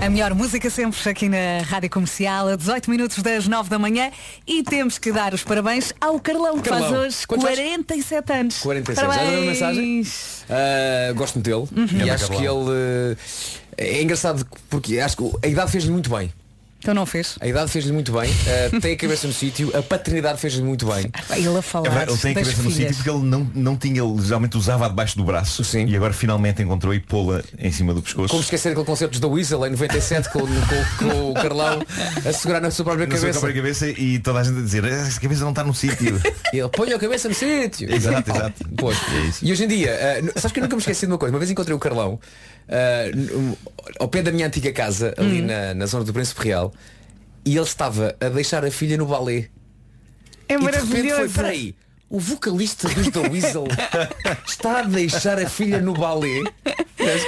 A 0.00 0.08
melhor 0.08 0.34
música 0.34 0.70
sempre 0.70 0.98
aqui 1.10 1.28
na 1.28 1.62
Rádio 1.64 1.90
Comercial, 1.90 2.48
a 2.48 2.56
18 2.56 2.90
minutos 2.90 3.18
das 3.22 3.46
9 3.46 3.68
da 3.68 3.78
manhã. 3.78 4.10
E 4.46 4.62
temos 4.62 4.98
que 4.98 5.12
dar 5.12 5.34
os 5.34 5.42
parabéns 5.44 5.92
ao 6.00 6.18
Carlão, 6.18 6.58
que 6.58 6.70
Carlão. 6.70 6.88
faz 6.90 7.00
hoje 7.02 7.26
Quantos 7.26 7.44
faz? 7.46 7.58
47 7.58 8.32
anos. 8.32 8.58
47. 8.60 8.96
Já 9.00 9.06
Parabéns. 9.06 9.30
deu 9.30 9.40
uma 9.42 9.50
mensagem? 9.52 10.02
Ah, 10.48 11.12
gosto 11.12 11.34
muito 11.34 11.50
dele 11.50 11.86
e 11.92 11.98
Ganda 11.98 12.14
acho 12.14 12.30
que 12.30 12.36
Carlão. 12.44 12.66
ele 12.72 13.16
eh, 13.76 13.98
é 13.98 14.02
engraçado 14.02 14.46
porque 14.70 14.98
acho 14.98 15.16
que 15.18 15.30
a 15.44 15.48
idade 15.48 15.70
fez-lhe 15.70 15.90
muito 15.92 16.08
bem. 16.08 16.32
Então 16.80 16.94
não 16.94 17.04
fez. 17.04 17.36
A 17.40 17.46
idade 17.46 17.70
fez-lhe 17.70 17.92
muito 17.92 18.10
bem, 18.10 18.30
uh, 18.30 18.80
tem 18.80 18.94
a 18.94 18.96
cabeça 18.96 19.26
no 19.26 19.32
sítio, 19.34 19.70
a 19.76 19.82
paternidade 19.82 20.40
fez-lhe 20.40 20.62
muito 20.62 20.86
bem. 20.86 21.10
Ele 21.36 21.58
a 21.58 21.60
falar 21.62 21.86
É 21.86 21.90
verdade, 21.90 22.12
ele 22.12 22.20
tem 22.20 22.32
a 22.32 22.34
cabeça 22.36 22.62
no 22.62 22.70
filhas. 22.70 22.76
sítio 22.76 22.94
porque 22.96 23.10
ele 23.10 23.28
não, 23.30 23.50
não 23.54 23.76
tinha, 23.76 24.02
ele 24.02 24.22
geralmente 24.22 24.56
usava 24.56 24.88
debaixo 24.88 25.16
do 25.16 25.22
braço 25.24 25.62
Sim. 25.62 25.84
e 25.86 25.94
agora 25.94 26.12
finalmente 26.14 26.62
encontrou 26.62 26.94
e 26.94 27.00
pô-la 27.00 27.42
em 27.58 27.70
cima 27.70 27.92
do 27.92 28.00
pescoço. 28.00 28.28
Como 28.30 28.42
esquecer 28.42 28.70
aquele 28.70 28.86
concerto 28.86 29.20
da 29.20 29.28
Weasel 29.28 29.66
em 29.66 29.70
97 29.70 30.30
com, 30.30 30.40
com- 30.40 30.46
com 31.08 31.30
o 31.32 31.34
Carlão 31.34 31.80
a 32.26 32.32
segurar 32.32 32.60
na 32.60 32.70
sua 32.70 32.84
própria 32.86 33.06
na 33.06 33.12
sua 33.14 33.20
cabeça. 33.20 33.40
própria 33.40 33.62
cabeça 33.62 33.88
e 33.90 34.18
toda 34.18 34.38
a 34.40 34.42
gente 34.42 34.58
a 34.58 34.62
dizer, 34.62 34.84
"Ah, 34.84 34.88
essa 34.88 35.20
cabeça 35.20 35.42
não 35.42 35.50
está 35.50 35.62
no 35.62 35.74
sítio. 35.74 36.18
E 36.52 36.58
ele 36.58 36.68
põe 36.70 36.92
a 36.92 36.98
cabeça 36.98 37.28
no 37.28 37.34
sítio. 37.34 37.92
Exato, 37.94 38.28
exato. 38.30 38.64
Pois. 38.76 38.96
É 39.14 39.20
isso. 39.28 39.44
E 39.44 39.52
hoje 39.52 39.64
em 39.64 39.68
dia, 39.68 39.92
uh, 40.24 40.40
sabes 40.40 40.50
que 40.52 40.58
eu 40.58 40.62
nunca 40.62 40.74
me 40.74 40.80
esqueci 40.80 41.06
de 41.06 41.12
uma 41.12 41.18
coisa. 41.18 41.32
Uma 41.32 41.38
vez 41.38 41.48
encontrei 41.50 41.76
o 41.76 41.78
Carlão 41.78 42.18
uh, 42.70 43.58
ao 43.98 44.08
pé 44.08 44.22
da 44.22 44.32
minha 44.32 44.46
antiga 44.46 44.72
casa, 44.72 45.14
ali 45.16 45.42
na, 45.42 45.74
na 45.74 45.86
zona 45.86 46.04
do 46.04 46.12
Príncipe 46.12 46.44
Real, 46.44 46.72
e 47.44 47.56
ele 47.56 47.66
estava 47.66 48.14
a 48.20 48.28
deixar 48.28 48.64
a 48.64 48.70
filha 48.70 48.96
no 48.96 49.06
balé. 49.06 49.48
É 50.48 50.54
E 50.54 50.58
de 50.58 50.64
repente 50.64 50.78
foi, 50.78 51.02
maravilhoso. 51.02 51.34
peraí, 51.34 51.74
o 52.10 52.18
vocalista 52.18 52.88
dos 52.88 53.08
The 53.08 53.20
Weasel 53.20 53.66
está 54.46 54.80
a 54.80 54.82
deixar 54.82 55.38
a 55.38 55.48
filha 55.48 55.80
no 55.80 55.94
balé. 55.94 56.42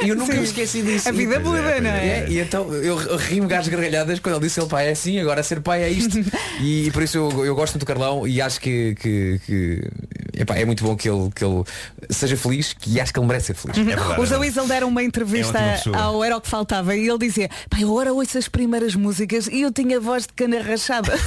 E 0.05 0.09
eu 0.09 0.17
nunca 0.17 0.33
Sim. 0.33 0.39
me 0.41 0.45
esqueci 0.45 0.83
disso. 0.83 1.09
A 1.09 1.13
vida 1.13 1.37
E- 1.37 1.39
muda, 1.39 1.59
é, 1.59 1.81
não 1.81 1.91
é? 1.91 2.07
É, 2.07 2.27
e 2.29 2.41
então 2.41 2.71
eu 2.75 3.17
ri-me 3.17 3.47
gás 3.47 3.67
gargalhadas 3.69 4.19
quando 4.19 4.37
ele 4.37 4.45
disse 4.45 4.61
ele 4.61 4.69
pai 4.69 4.89
é 4.89 4.91
assim, 4.91 5.19
agora 5.19 5.43
ser 5.43 5.61
pai 5.61 5.83
é 5.85 5.89
isto. 5.89 6.19
e, 6.61 6.91
por 6.93 7.03
isso 7.03 7.17
eu, 7.17 7.47
eu 7.47 7.55
gosto 7.55 7.75
muito 7.75 7.85
do 7.85 7.87
Carlão 7.87 8.27
e 8.27 8.41
acho 8.43 8.61
que, 8.61 8.95
que, 8.97 9.41
que 9.47 9.91
epá, 10.35 10.57
é 10.57 10.65
muito 10.65 10.85
bom 10.85 10.95
que 10.95 11.09
ele, 11.09 11.31
que 11.35 11.43
ele 11.45 11.65
seja 12.11 12.37
feliz, 12.37 12.75
que 12.75 13.01
acho 13.01 13.13
que 13.15 13.19
ele 13.19 13.27
merece 13.27 13.47
ser 13.47 13.55
feliz. 13.55 13.79
É 13.79 13.83
verdade, 13.83 14.09
Os 14.09 14.13
é 14.13 14.17
da 14.17 14.23
verdade. 14.25 14.41
Weasel 14.43 14.67
deram 14.67 14.89
uma 14.89 15.03
entrevista 15.03 15.59
É 15.59 15.81
ao 15.95 16.23
Era 16.23 16.37
o 16.37 16.41
que 16.41 16.49
Faltava 16.49 16.95
e 16.95 17.09
ele 17.09 17.19
dizia, 17.19 17.49
pai, 17.71 17.83
agora 17.83 18.13
ouço 18.13 18.37
as 18.37 18.49
primeiras 18.49 18.95
músicas 18.95 19.47
e 19.47 19.63
eu 19.63 19.73
tinha 19.73 19.99
voz 19.99 20.27
de 20.27 20.33
cana 20.35 20.61
rachada. 20.61 21.13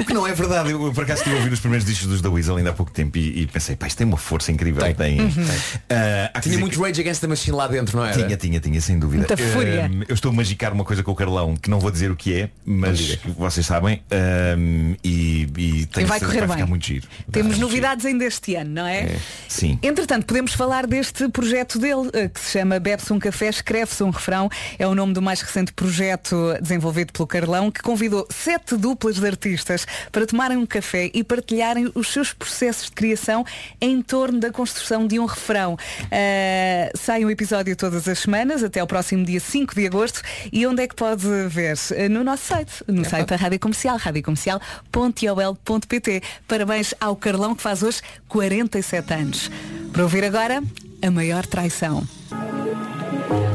O 0.00 0.04
que 0.04 0.12
não 0.12 0.26
é 0.26 0.34
verdade. 0.34 0.70
Eu, 0.70 0.84
eu, 0.86 0.92
por 0.92 1.04
acaso 1.04 1.20
estive 1.20 1.36
a 1.36 1.38
ouvir 1.38 1.52
os 1.52 1.60
primeiros 1.60 1.86
discos 1.86 2.08
dos 2.08 2.20
The 2.20 2.28
Weasel 2.32 2.56
ainda 2.56 2.70
há 2.70 2.72
pouco 2.72 2.90
tempo 2.92 3.16
e, 3.18 3.42
e 3.42 3.46
pensei, 3.46 3.76
pá, 3.76 3.86
isto 3.86 3.98
tem 3.98 4.06
uma 4.06 4.16
força 4.16 4.50
incrível. 4.52 4.82
Tem. 4.82 4.94
Tem. 4.94 5.18
Há 5.20 5.26
que 5.26 6.40
Tinha 6.40 6.42
dizer 6.42 6.58
muito 6.60 6.78
que- 6.78 6.82
Rage 6.86 7.00
Against 7.00 7.20
the 7.20 7.26
Machine 7.26 7.56
lá 7.56 7.66
dentro, 7.68 7.96
não 7.98 8.04
é? 8.06 8.12
Tinha, 8.12 8.36
tinha, 8.36 8.60
tinha, 8.60 8.80
sem 8.80 8.98
dúvida. 8.98 9.18
Muita 9.28 9.36
fúria. 9.36 9.86
Ahm, 9.86 10.02
eu 10.08 10.14
estou 10.14 10.30
a 10.30 10.34
magicar 10.34 10.72
uma 10.72 10.84
coisa 10.84 11.02
com 11.02 11.10
o 11.10 11.14
Carlão 11.14 11.56
que 11.56 11.68
não 11.70 11.78
vou 11.80 11.90
dizer 11.90 12.10
o 12.10 12.16
que 12.16 12.34
é, 12.34 12.50
mas 12.64 13.18
vocês 13.36 13.66
sabem. 13.66 14.02
ahm, 14.10 14.94
e, 15.02 15.48
e, 15.56 15.88
E 15.98 16.04
vai 16.04 16.20
correr 16.20 16.46
vai 16.46 16.58
bem. 16.58 16.66
muito 16.66 16.86
giro. 16.86 17.06
Temos 17.30 17.58
novidades 17.58 18.04
ainda 18.06 18.24
este 18.24 18.54
ano, 18.56 18.70
não 18.70 18.86
é? 18.86 19.00
É, 19.02 19.16
sim. 19.48 19.78
Entretanto, 19.82 20.26
podemos 20.26 20.52
falar 20.52 20.86
deste 20.86 21.28
projeto 21.28 21.78
dele, 21.78 22.08
eh, 22.12 22.28
que 22.28 22.40
se 22.40 22.58
chama 22.58 22.78
Bebe-se 22.78 23.12
um 23.12 23.18
Café, 23.18 23.48
Escreve-se 23.48 24.02
um 24.02 24.10
Refrão. 24.10 24.48
É 24.78 24.86
o 24.86 24.94
nome 24.94 25.12
do 25.12 25.22
mais 25.22 25.40
recente 25.40 25.72
projeto 25.72 26.54
desenvolvido 26.60 27.12
pelo 27.12 27.26
Carlão, 27.26 27.70
que 27.70 27.80
convidou 27.82 28.26
sete 28.30 28.76
duplas 28.76 29.16
de 29.16 29.26
artistas 29.26 29.86
para 30.10 30.26
tomarem 30.26 30.56
um 30.56 30.66
café 30.66 31.10
e 31.12 31.22
partilharem 31.24 31.90
os 31.94 32.12
seus 32.12 32.21
processos 32.30 32.84
de 32.86 32.92
criação 32.92 33.44
em 33.80 34.02
torno 34.02 34.38
da 34.38 34.52
construção 34.52 35.06
de 35.06 35.18
um 35.18 35.24
refrão. 35.24 35.78
Eh, 36.10 36.92
sai 36.94 37.24
um 37.24 37.30
episódio 37.30 37.74
todas 37.74 38.06
as 38.06 38.18
semanas, 38.18 38.62
até 38.62 38.82
o 38.82 38.86
próximo 38.86 39.24
dia 39.24 39.40
5 39.40 39.74
de 39.74 39.86
agosto. 39.86 40.20
E 40.52 40.66
onde 40.66 40.82
é 40.82 40.86
que 40.86 40.94
pode 40.94 41.26
ver? 41.48 41.78
Eh, 41.92 42.08
No 42.08 42.22
nosso 42.22 42.44
site, 42.44 42.72
no 42.86 43.04
site 43.04 43.28
da 43.28 43.36
Rádio 43.36 43.58
Comercial, 43.58 43.96
radiocomercial.ol.pt. 43.96 46.22
Parabéns 46.46 46.94
ao 47.00 47.16
Carlão, 47.16 47.54
que 47.54 47.62
faz 47.62 47.82
hoje 47.82 48.02
47 48.28 49.14
anos. 49.14 49.50
Para 49.92 50.02
ouvir 50.02 50.24
agora, 50.24 50.62
a 51.00 51.10
maior 51.10 51.46
traição. 51.46 52.06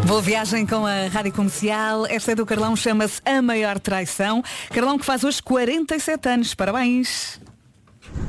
Boa 0.05 0.21
viagem 0.21 0.65
com 0.65 0.85
a 0.85 1.07
Rádio 1.07 1.33
Comercial. 1.33 2.05
Esta 2.07 2.31
é 2.31 2.35
do 2.35 2.45
Carlão, 2.45 2.75
chama-se 2.75 3.21
A 3.25 3.41
Maior 3.41 3.77
Traição. 3.77 4.41
Carlão 4.69 4.97
que 4.97 5.05
faz 5.05 5.23
hoje 5.23 5.43
47 5.43 6.29
anos. 6.29 6.53
Parabéns. 6.55 7.39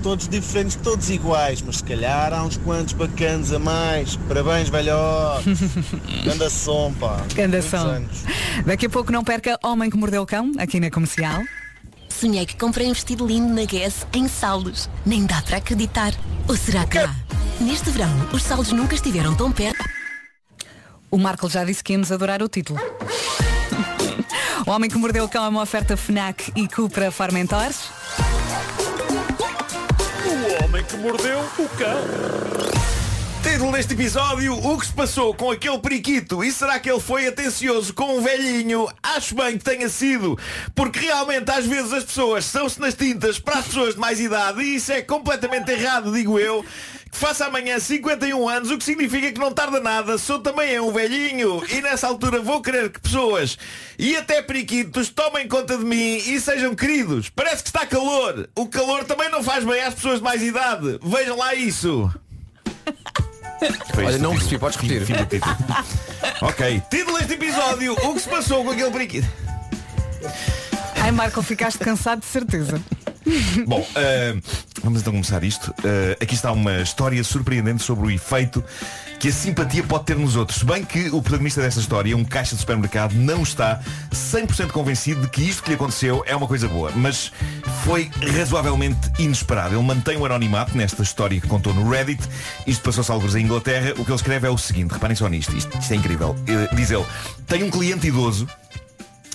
Todos 0.03 0.29
diferentes, 0.29 0.77
todos 0.77 1.11
iguais, 1.11 1.61
mas 1.63 1.77
se 1.77 1.85
calhar 1.85 2.33
há 2.33 2.43
uns 2.45 2.57
quantos 2.59 2.95
bacanas 2.95 3.53
a 3.53 3.59
mais. 3.59 4.17
Parabéns, 4.29 4.69
velhote. 4.69 5.45
Ganda 6.25 6.49
som, 6.49 6.95
pá. 6.99 7.21
Ganda 7.35 7.61
som. 7.61 8.05
Daqui 8.65 8.87
a 8.87 8.91
pouco 8.91 9.11
não 9.11 9.25
perca 9.25 9.59
Homem 9.63 9.91
que 9.91 9.97
Mordeu 9.97 10.23
o 10.23 10.27
Cão, 10.27 10.53
aqui 10.59 10.79
na 10.79 10.91
Comercial. 10.91 11.43
Sonhei 12.09 12.47
que 12.47 12.57
comprei 12.57 12.89
um 12.89 12.93
vestido 12.93 13.27
lindo 13.27 13.53
na 13.53 13.65
Guess 13.65 14.07
em 14.13 14.29
saldos. 14.29 14.89
Nem 15.05 15.25
dá 15.27 15.43
para 15.43 15.59
acreditar. 15.59 16.13
Ou 16.49 16.57
será 16.57 16.85
que 16.87 16.99
dá? 16.99 17.15
Neste 17.61 17.91
verão, 17.91 18.11
os 18.33 18.43
saldos 18.43 18.73
nunca 18.73 18.95
estiveram 18.95 19.35
tão 19.35 19.53
perto. 19.53 19.85
O 21.11 21.19
Marco 21.19 21.49
já 21.49 21.65
disse 21.65 21.83
que 21.83 21.93
íamos 21.93 22.13
adorar 22.13 22.43
o 22.43 22.49
título. 22.49 22.79
O 24.67 24.71
Homem 24.71 24.91
que 24.91 24.99
Mordeu 24.99 25.25
o 25.25 25.29
Cão 25.31 25.47
é 25.47 25.49
uma 25.49 25.63
oferta 25.63 25.97
FNAC 25.97 26.53
e 26.55 26.69
Cupra 26.69 27.11
Formentores. 27.11 27.89
Que 30.89 30.97
mordeu 30.97 31.39
o 31.59 31.69
cão. 31.77 32.79
Título 33.43 33.73
deste 33.73 33.93
episódio, 33.93 34.55
o 34.55 34.79
que 34.79 34.87
se 34.87 34.93
passou 34.93 35.35
com 35.35 35.51
aquele 35.51 35.79
periquito 35.79 36.43
e 36.43 36.51
será 36.51 36.81
que 36.81 36.91
ele 36.91 36.99
foi 36.99 37.29
atencioso 37.29 37.93
com 37.95 38.17
um 38.17 38.23
velhinho? 38.23 38.89
Acho 39.03 39.35
bem 39.35 39.57
que 39.57 39.65
tenha 39.65 39.89
sido, 39.89 40.39
porque 40.75 40.99
realmente 40.99 41.51
às 41.51 41.67
vezes 41.67 41.93
as 41.93 42.05
pessoas 42.05 42.45
são-se 42.45 42.81
nas 42.81 42.95
tintas 42.95 43.39
para 43.39 43.59
as 43.59 43.67
pessoas 43.67 43.95
de 43.95 44.01
mais 44.01 44.19
idade 44.19 44.61
e 44.63 44.77
isso 44.77 44.91
é 44.91 45.03
completamente 45.03 45.71
errado, 45.71 46.13
digo 46.13 46.39
eu. 46.39 46.65
Que 47.11 47.17
faça 47.17 47.47
amanhã 47.47 47.79
51 47.79 48.49
anos, 48.49 48.71
o 48.71 48.79
que 48.79 48.85
significa 48.85 49.33
que 49.33 49.41
não 49.41 49.53
tarda 49.53 49.81
nada, 49.81 50.19
sou 50.19 50.39
também 50.39 50.79
um 50.79 50.93
velhinho 50.93 51.63
e 51.71 51.81
nessa 51.81 52.07
altura 52.07 52.41
vou 52.41 52.61
querer 52.61 52.91
que 52.91 53.01
pessoas 53.01 53.59
e 53.99 54.17
até 54.17 54.43
periquitos 54.43 55.09
tomem 55.09 55.49
conta 55.49 55.77
de 55.77 55.85
mim 55.85 56.17
e 56.17 56.41
sejam 56.41 56.75
queridos. 56.75 57.29
Parece 57.31 57.63
que 57.63 57.71
está 57.71 57.87
calor. 57.87 58.49
O 58.55 58.67
calor 58.67 59.05
também 59.05 59.31
não 59.31 59.43
faz 59.43 59.65
bem 59.65 59.83
às 59.83 59.95
pessoas 59.95 60.19
de 60.19 60.25
mais 60.25 60.43
idade. 60.43 60.99
Vejam 61.03 61.37
lá 61.37 61.55
isso. 61.55 62.13
Olha, 63.97 64.19
não 64.19 64.33
percebi, 64.33 64.59
podes 64.59 64.77
repetir. 64.79 65.05
Fim 65.05 65.15
do 65.15 65.27
título. 65.27 65.57
ok, 66.43 66.83
título 66.91 67.19
deste 67.19 67.35
episódio, 67.35 67.93
o 67.95 68.15
que 68.15 68.21
se 68.21 68.29
passou 68.29 68.65
com 68.65 68.71
aquele 68.71 68.91
periquito? 68.91 69.29
Ai 71.03 71.11
Marco, 71.11 71.43
ficaste 71.43 71.79
cansado 71.79 72.21
de 72.21 72.27
certeza. 72.27 72.81
Bom, 73.67 73.87
eh, 73.95 74.37
vamos 74.89 75.03
então 75.03 75.13
começar 75.13 75.45
isto. 75.45 75.75
Eh, 75.85 76.17
aqui 76.19 76.35
está 76.35 76.51
uma 76.51 76.81
história 76.81 77.23
surpreendente 77.23 77.83
sobre 77.83 78.07
o 78.07 78.11
efeito 78.11 78.65
que 79.21 79.29
a 79.29 79.33
simpatia 79.33 79.83
pode 79.83 80.05
ter 80.05 80.17
nos 80.17 80.35
outros. 80.35 80.61
Se 80.61 80.65
bem 80.65 80.83
que 80.83 81.09
o 81.09 81.21
protagonista 81.21 81.61
desta 81.61 81.79
história, 81.79 82.17
um 82.17 82.25
caixa 82.25 82.55
de 82.55 82.61
supermercado, 82.61 83.13
não 83.13 83.43
está 83.43 83.81
100% 84.11 84.69
convencido 84.69 85.21
de 85.21 85.29
que 85.29 85.43
isto 85.43 85.63
que 85.63 85.69
lhe 85.69 85.75
aconteceu 85.75 86.23
é 86.27 86.35
uma 86.35 86.47
coisa 86.47 86.67
boa. 86.69 86.91
Mas 86.97 87.31
foi 87.85 88.11
razoavelmente 88.35 89.11
inesperado. 89.19 89.75
Ele 89.75 89.85
mantém 89.85 90.17
o 90.17 90.25
anonimato 90.25 90.75
nesta 90.75 91.03
história 91.03 91.39
que 91.39 91.47
contou 91.47 91.75
no 91.75 91.91
Reddit. 91.91 92.23
Isto 92.67 92.83
passou-se 92.83 93.13
alguns 93.13 93.35
em 93.35 93.45
Inglaterra. 93.45 93.93
O 93.99 94.05
que 94.05 94.11
ele 94.11 94.15
escreve 94.15 94.47
é 94.47 94.51
o 94.51 94.57
seguinte, 94.57 94.93
reparem 94.93 95.17
só 95.17 95.29
nisto. 95.29 95.55
Isto, 95.55 95.77
isto 95.77 95.93
é 95.93 95.97
incrível. 95.97 96.35
Eh, 96.47 96.75
diz 96.75 96.91
ele, 96.91 97.05
tem 97.47 97.63
um 97.63 97.71
cliente 97.71 98.07
idoso 98.07 98.49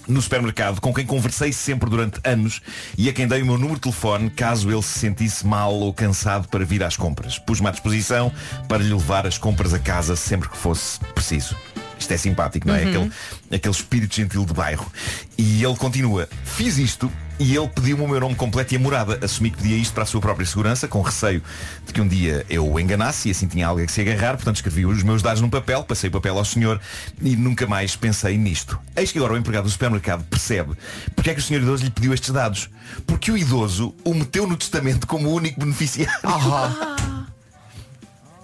no 0.07 0.21
supermercado 0.21 0.81
com 0.81 0.93
quem 0.93 1.05
conversei 1.05 1.53
sempre 1.53 1.89
durante 1.89 2.19
anos 2.23 2.61
e 2.97 3.09
a 3.09 3.13
quem 3.13 3.27
dei 3.27 3.41
o 3.41 3.45
meu 3.45 3.57
número 3.57 3.75
de 3.75 3.81
telefone 3.81 4.29
caso 4.29 4.69
ele 4.69 4.81
se 4.81 4.99
sentisse 4.99 5.45
mal 5.45 5.73
ou 5.73 5.93
cansado 5.93 6.47
para 6.47 6.65
vir 6.65 6.83
às 6.83 6.97
compras. 6.97 7.37
Pus-me 7.39 7.67
à 7.67 7.71
disposição 7.71 8.31
para 8.67 8.83
lhe 8.83 8.93
levar 8.93 9.25
as 9.25 9.37
compras 9.37 9.73
a 9.73 9.79
casa 9.79 10.15
sempre 10.15 10.49
que 10.49 10.57
fosse 10.57 10.99
preciso. 11.13 11.55
Isto 11.97 12.13
é 12.13 12.17
simpático, 12.17 12.67
não 12.67 12.75
é? 12.75 12.83
Uhum. 12.83 12.89
Aquele, 12.89 13.11
aquele 13.55 13.73
espírito 13.73 14.15
gentil 14.15 14.45
de 14.45 14.53
bairro. 14.53 14.91
E 15.37 15.63
ele 15.63 15.75
continua. 15.75 16.27
Fiz 16.43 16.77
isto 16.77 17.09
e 17.43 17.58
ele 17.58 17.67
pediu-me 17.67 18.03
o 18.03 18.08
meu 18.08 18.21
nome 18.21 18.36
completo 18.36 18.73
e 18.73 18.77
a 18.77 18.79
morada. 18.79 19.19
Assumi 19.23 19.51
que 19.51 19.58
pedia 19.58 19.75
isto 19.75 19.93
para 19.93 20.03
a 20.03 20.06
sua 20.06 20.21
própria 20.21 20.45
segurança, 20.45 20.88
com 20.88 21.01
receio 21.01 21.43
de 21.86 21.91
que 21.91 21.99
um 21.99 22.08
dia 22.08 22.45
eu 22.49 22.65
o 22.71 22.79
enganasse 22.79 23.27
e 23.27 23.32
assim 23.32 23.47
tinha 23.47 23.67
alguém 23.67 23.86
que 23.86 23.91
se 23.91 23.99
agarrar. 23.99 24.36
Portanto, 24.36 24.56
escrevi 24.56 24.86
os 24.86 25.03
meus 25.03 25.21
dados 25.21 25.41
num 25.41 25.49
papel, 25.49 25.84
passei 25.84 26.08
o 26.10 26.12
papel 26.13 26.38
ao 26.38 26.45
senhor 26.45 26.79
e 27.21 27.36
nunca 27.36 27.67
mais 27.67 27.97
pensei 27.97 28.38
nisto. 28.38 28.79
Eis 28.95 29.12
que 29.12 29.17
agora 29.17 29.34
o 29.34 29.38
empregado 29.38 29.65
do 29.65 29.69
supermercado 29.69 30.23
percebe 30.23 30.73
porque 31.15 31.32
é 31.32 31.34
que 31.34 31.41
o 31.41 31.43
senhor 31.43 31.62
idoso 31.62 31.84
lhe 31.84 31.89
pediu 31.91 32.13
estes 32.13 32.29
dados. 32.29 32.69
Porque 33.06 33.29
o 33.29 33.38
idoso 33.38 33.93
o 34.06 34.13
meteu 34.13 34.47
no 34.47 34.56
testamento 34.56 35.06
como 35.06 35.27
o 35.27 35.34
único 35.34 35.60
beneficiário. 35.60 36.13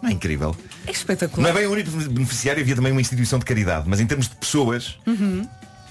Não 0.01 0.09
é 0.09 0.13
incrível? 0.13 0.55
É 0.87 0.91
espetacular. 0.91 1.43
Não 1.43 1.49
é 1.49 1.53
bem 1.61 1.67
o 1.67 1.71
único 1.71 1.91
beneficiário, 1.91 2.61
havia 2.61 2.75
também 2.75 2.91
uma 2.91 3.01
instituição 3.01 3.37
de 3.39 3.45
caridade, 3.45 3.83
mas 3.87 3.99
em 3.99 4.05
termos 4.05 4.27
de 4.29 4.35
pessoas, 4.35 4.97
Uhum. 5.05 5.47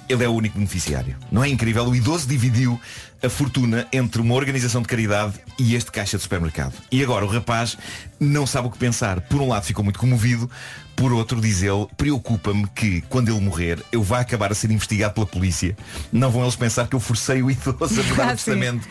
Ele 0.09 0.25
é 0.25 0.29
o 0.29 0.33
único 0.33 0.57
beneficiário. 0.57 1.16
Não 1.31 1.44
é 1.44 1.49
incrível? 1.49 1.85
O 1.85 1.94
idoso 1.94 2.27
dividiu 2.27 2.81
a 3.23 3.29
fortuna 3.29 3.87
entre 3.92 4.21
uma 4.21 4.35
organização 4.35 4.81
de 4.81 4.88
caridade 4.88 5.35
e 5.59 5.75
este 5.75 5.90
caixa 5.90 6.16
de 6.16 6.23
supermercado. 6.23 6.75
E 6.90 7.03
agora 7.03 7.25
o 7.25 7.29
rapaz 7.29 7.77
não 8.18 8.47
sabe 8.47 8.68
o 8.68 8.71
que 8.71 8.79
pensar. 8.79 9.21
Por 9.23 9.40
um 9.40 9.49
lado 9.49 9.64
ficou 9.64 9.85
muito 9.85 9.99
comovido, 9.99 10.51
por 10.97 11.12
outro 11.12 11.40
diz 11.40 11.62
ele, 11.62 11.87
preocupa-me 11.97 12.66
que 12.75 13.03
quando 13.03 13.29
ele 13.29 13.40
morrer 13.40 13.83
eu 13.92 14.03
vá 14.03 14.21
acabar 14.21 14.51
a 14.51 14.55
ser 14.55 14.71
investigado 14.71 15.14
pela 15.14 15.27
polícia. 15.27 15.77
Não 16.12 16.31
vão 16.31 16.42
eles 16.42 16.57
pensar 16.57 16.87
que 16.88 16.97
eu 16.97 17.01
forcei 17.01 17.42
o 17.42 17.51
idoso 17.51 18.01
a 18.01 18.05
mudar 18.05 18.29
Ah, 18.29 18.33
o 18.33 18.37
testamento 18.37 18.88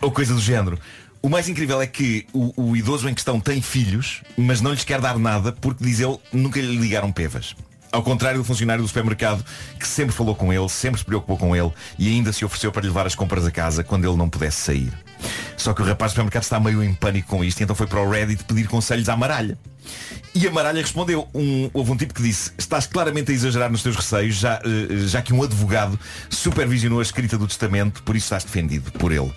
ou 0.00 0.10
coisa 0.10 0.34
do 0.34 0.40
género. 0.40 0.78
O 1.22 1.28
mais 1.30 1.48
incrível 1.48 1.80
é 1.80 1.86
que 1.86 2.26
o, 2.34 2.52
o 2.54 2.76
idoso 2.76 3.08
em 3.08 3.14
questão 3.14 3.40
tem 3.40 3.62
filhos, 3.62 4.22
mas 4.36 4.60
não 4.60 4.72
lhes 4.72 4.84
quer 4.84 5.00
dar 5.00 5.18
nada 5.18 5.52
porque, 5.52 5.82
diz 5.82 5.98
ele, 5.98 6.18
nunca 6.30 6.60
lhe 6.60 6.76
ligaram 6.76 7.10
pevas. 7.10 7.56
Ao 7.94 8.02
contrário 8.02 8.40
do 8.40 8.44
funcionário 8.44 8.82
do 8.82 8.88
supermercado 8.88 9.44
que 9.78 9.86
sempre 9.86 10.12
falou 10.12 10.34
com 10.34 10.52
ele, 10.52 10.68
sempre 10.68 10.98
se 10.98 11.04
preocupou 11.04 11.38
com 11.38 11.54
ele 11.54 11.70
e 11.96 12.08
ainda 12.08 12.32
se 12.32 12.44
ofereceu 12.44 12.72
para 12.72 12.82
lhe 12.82 12.88
levar 12.88 13.06
as 13.06 13.14
compras 13.14 13.46
a 13.46 13.52
casa 13.52 13.84
quando 13.84 14.04
ele 14.04 14.16
não 14.16 14.28
pudesse 14.28 14.56
sair. 14.62 14.92
Só 15.56 15.72
que 15.72 15.80
o 15.80 15.84
rapaz 15.84 16.10
do 16.10 16.14
supermercado 16.14 16.42
está 16.42 16.58
meio 16.58 16.82
em 16.82 16.92
pânico 16.92 17.28
com 17.28 17.44
isto 17.44 17.60
e 17.60 17.62
então 17.62 17.76
foi 17.76 17.86
para 17.86 18.00
o 18.00 18.10
Reddit 18.10 18.42
pedir 18.42 18.66
conselhos 18.66 19.08
à 19.08 19.16
Maralha. 19.16 19.56
E 20.34 20.44
a 20.44 20.50
Maralha 20.50 20.80
respondeu, 20.80 21.28
um, 21.32 21.70
houve 21.72 21.92
um 21.92 21.96
tipo 21.96 22.12
que 22.12 22.20
disse, 22.20 22.50
estás 22.58 22.88
claramente 22.88 23.30
a 23.30 23.34
exagerar 23.34 23.70
nos 23.70 23.84
teus 23.84 23.94
receios, 23.94 24.34
já, 24.34 24.60
eh, 24.64 25.06
já 25.06 25.22
que 25.22 25.32
um 25.32 25.40
advogado 25.44 25.96
supervisionou 26.28 26.98
a 26.98 27.02
escrita 27.02 27.38
do 27.38 27.46
testamento, 27.46 28.02
por 28.02 28.16
isso 28.16 28.24
estás 28.24 28.42
defendido 28.42 28.90
por 28.90 29.12
ele. 29.12 29.32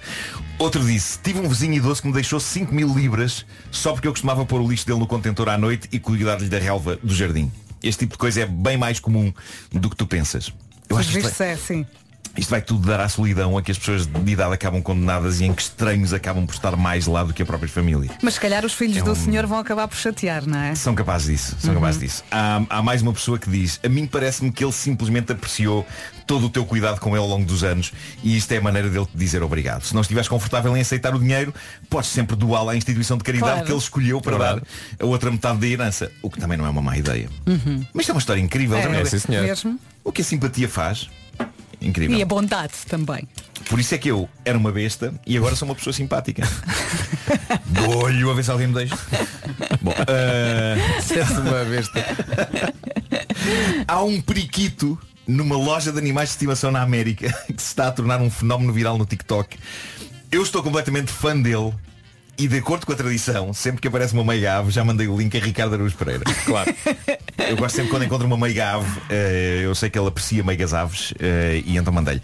Outro 0.58 0.84
disse, 0.84 1.20
tive 1.20 1.40
um 1.40 1.48
vizinho 1.48 1.76
idoso 1.76 2.02
que 2.02 2.08
me 2.08 2.14
deixou 2.16 2.40
5 2.40 2.74
mil 2.74 2.92
libras 2.92 3.46
só 3.70 3.94
porque 3.94 4.08
eu 4.08 4.12
costumava 4.12 4.44
pôr 4.48 4.62
o 4.62 4.68
lixo 4.68 4.88
dele 4.88 5.00
no 5.00 5.06
contentor 5.06 5.48
à 5.48 5.60
noite 5.60 5.88
e 5.92 6.00
cuidar-lhe 6.00 6.50
da 6.50 6.58
relva 6.58 6.96
do 7.04 7.14
jardim. 7.14 7.52
Este 7.84 8.00
tipo 8.00 8.14
de 8.14 8.18
coisa 8.18 8.42
é 8.42 8.46
bem 8.46 8.78
mais 8.78 9.00
comum 9.00 9.34
do 9.72 9.90
que 9.90 9.96
tu 9.96 10.06
pensas. 10.08 10.52
Eu 10.90 10.98
acho 10.98 11.12
que 11.12 11.20
isto 11.20 11.44
é 11.44 11.54
assim. 11.54 11.86
isto 12.38 12.50
vai 12.50 12.62
tudo 12.62 12.88
dar 12.88 13.00
à 13.00 13.10
solidão 13.10 13.58
a 13.58 13.62
que 13.62 13.72
as 13.72 13.78
pessoas 13.78 14.06
de 14.06 14.32
idade 14.32 14.54
acabam 14.54 14.82
condenadas 14.82 15.42
e 15.42 15.46
em 15.46 15.54
que 15.54 15.62
estranhos 15.62 16.14
acabam 16.14 16.46
por 16.46 16.54
estar 16.54 16.76
mais 16.78 17.08
lá 17.08 17.24
do 17.24 17.34
que 17.34 17.42
a 17.42 17.46
própria 17.46 17.68
família. 17.70 18.10
Mas 18.22 18.36
se 18.36 18.40
calhar 18.40 18.64
os 18.66 18.74
filhos 18.74 18.98
É 18.98 19.02
do 19.02 19.12
um- 19.12 19.16
senhor 19.16 19.46
vão 19.48 19.58
acabar 19.60 19.88
por 19.88 19.98
chatear, 19.98 20.46
não 20.46 20.60
é? 20.60 20.76
São 20.76 20.94
capazes 20.96 21.28
disso, 21.28 21.56
são 21.60 21.72
Uhum. 21.74 21.80
capazes 21.80 22.00
disso. 22.00 22.24
Há, 22.32 22.62
há 22.70 22.82
mais 22.84 23.02
uma 23.02 23.12
pessoa 23.14 23.38
que 23.40 23.50
diz, 23.50 23.80
a 23.84 23.90
mim 23.90 24.06
parece-me 24.08 24.52
que 24.52 24.64
ele 24.64 24.72
simplesmente 24.72 25.32
apreciou 25.32 25.86
todo 26.28 26.46
o 26.48 26.50
teu 26.50 26.66
cuidado 26.66 27.00
com 27.00 27.12
ele 27.12 27.20
ao 27.20 27.28
longo 27.28 27.46
dos 27.46 27.64
anos 27.64 27.94
e 28.22 28.36
isto 28.36 28.52
é 28.52 28.58
a 28.58 28.62
maneira 28.62 28.90
dele 28.90 29.06
te 29.06 29.18
dizer 29.18 29.42
obrigado. 29.42 29.84
Se 29.84 29.94
não 29.96 30.02
estiveres 30.02 30.28
confortável 30.28 30.76
em 30.76 30.82
aceitar 30.82 31.16
o 31.16 31.20
dinheiro, 31.20 31.54
podes 31.90 32.10
sempre 32.10 32.36
doá-lo 32.36 32.70
à 32.70 32.76
instituição 32.76 33.18
de 33.18 33.24
caridade 33.24 33.48
Claro. 33.54 33.66
que 33.66 33.72
ele 33.72 33.80
escolheu 33.80 34.20
para 34.22 34.38
Verdade. 34.38 34.62
dar 35.00 35.06
a 35.06 35.08
outra 35.08 35.32
metade 35.32 35.60
da 35.60 35.68
herança, 35.68 36.12
o 36.22 36.30
que 36.30 36.38
também 36.38 36.58
não 36.58 36.66
é 36.66 36.70
uma 36.70 36.82
má 36.82 36.98
ideia. 36.98 37.30
Uhum. 37.48 37.86
Mas 37.94 38.02
isto 38.02 38.10
é 38.10 38.14
uma 38.14 38.20
história 38.20 38.42
incrível. 38.42 38.78
É, 38.78 38.82
também. 38.82 39.00
é, 39.00 39.06
sim, 39.06 39.20
senhor. 39.20 39.44
mesmo. 39.44 39.80
O 40.04 40.12
que 40.12 40.22
a 40.22 40.26
simpatia 40.26 40.68
faz, 40.68 41.10
incrível. 41.82 42.18
E 42.18 42.22
a 42.22 42.26
bondade 42.26 42.74
também. 42.88 43.28
Por 43.70 43.80
isso 43.80 43.96
é 43.96 43.98
que 43.98 44.10
eu 44.10 44.30
era 44.44 44.58
uma 44.58 44.72
besta 44.72 45.14
e 45.26 45.38
agora 45.38 45.56
sou 45.56 45.68
uma 45.68 45.76
pessoa 45.76 45.94
simpática. 45.94 46.44
Olho 47.88 48.30
a 48.30 48.34
ver 48.34 48.44
se 48.44 48.52
alguém 48.52 48.68
me 48.68 48.74
deixa. 48.74 48.98
Bom, 49.82 49.92
uh... 49.96 51.42
uma 51.42 51.66
besta. 51.66 52.06
Há 53.88 54.04
um 54.04 54.22
periquito 54.22 55.00
numa 55.28 55.58
loja 55.58 55.92
de 55.92 55.98
animais 55.98 56.30
de 56.30 56.36
estimação 56.36 56.72
na 56.72 56.82
América 56.82 57.32
que 57.48 57.62
se 57.62 57.70
está 57.70 57.88
a 57.88 57.92
tornar 57.92 58.22
um 58.22 58.30
fenómeno 58.30 58.72
viral 58.72 58.98
no 58.98 59.06
TikTok. 59.06 59.58
Eu 60.32 60.42
estou 60.42 60.64
completamente 60.64 61.12
fã 61.12 61.40
dele. 61.40 61.74
E 62.40 62.48
de 62.48 62.58
acordo 62.60 62.86
com 62.86 62.92
a 62.92 62.96
tradição, 62.96 63.52
sempre 63.52 63.82
que 63.82 63.88
aparece 63.88 64.14
uma 64.14 64.24
meiga 64.24 64.60
ave, 64.60 64.70
já 64.70 64.84
mandei 64.84 65.08
o 65.08 65.18
link 65.18 65.36
a 65.36 65.40
Ricardo 65.40 65.74
Araújo 65.74 65.98
Pereira. 65.98 66.24
Claro. 66.46 66.72
Eu 67.50 67.58
gosto 67.58 67.78
sempre 67.78 67.90
quando 67.90 68.04
encontro 68.04 68.28
uma 68.28 68.38
meiga 68.38 68.76
ave, 68.76 69.02
eh, 69.10 69.62
eu 69.64 69.74
sei 69.74 69.90
que 69.90 69.98
ele 69.98 70.08
aprecia 70.08 70.44
meigas 70.44 70.72
aves 70.72 71.16
eh, 71.20 71.64
e 71.66 71.78
então 71.78 71.92
mandei-lhe. 71.92 72.22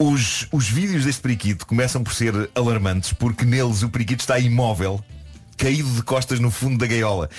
Os, 0.00 0.48
os 0.50 0.68
vídeos 0.68 1.04
deste 1.04 1.22
periquito 1.22 1.64
começam 1.64 2.02
por 2.02 2.12
ser 2.12 2.50
alarmantes 2.56 3.12
porque 3.12 3.44
neles 3.44 3.82
o 3.84 3.88
periquito 3.88 4.22
está 4.22 4.36
imóvel, 4.36 5.00
caído 5.56 5.90
de 5.90 6.02
costas 6.02 6.40
no 6.40 6.50
fundo 6.50 6.78
da 6.78 6.86
gaiola. 6.88 7.30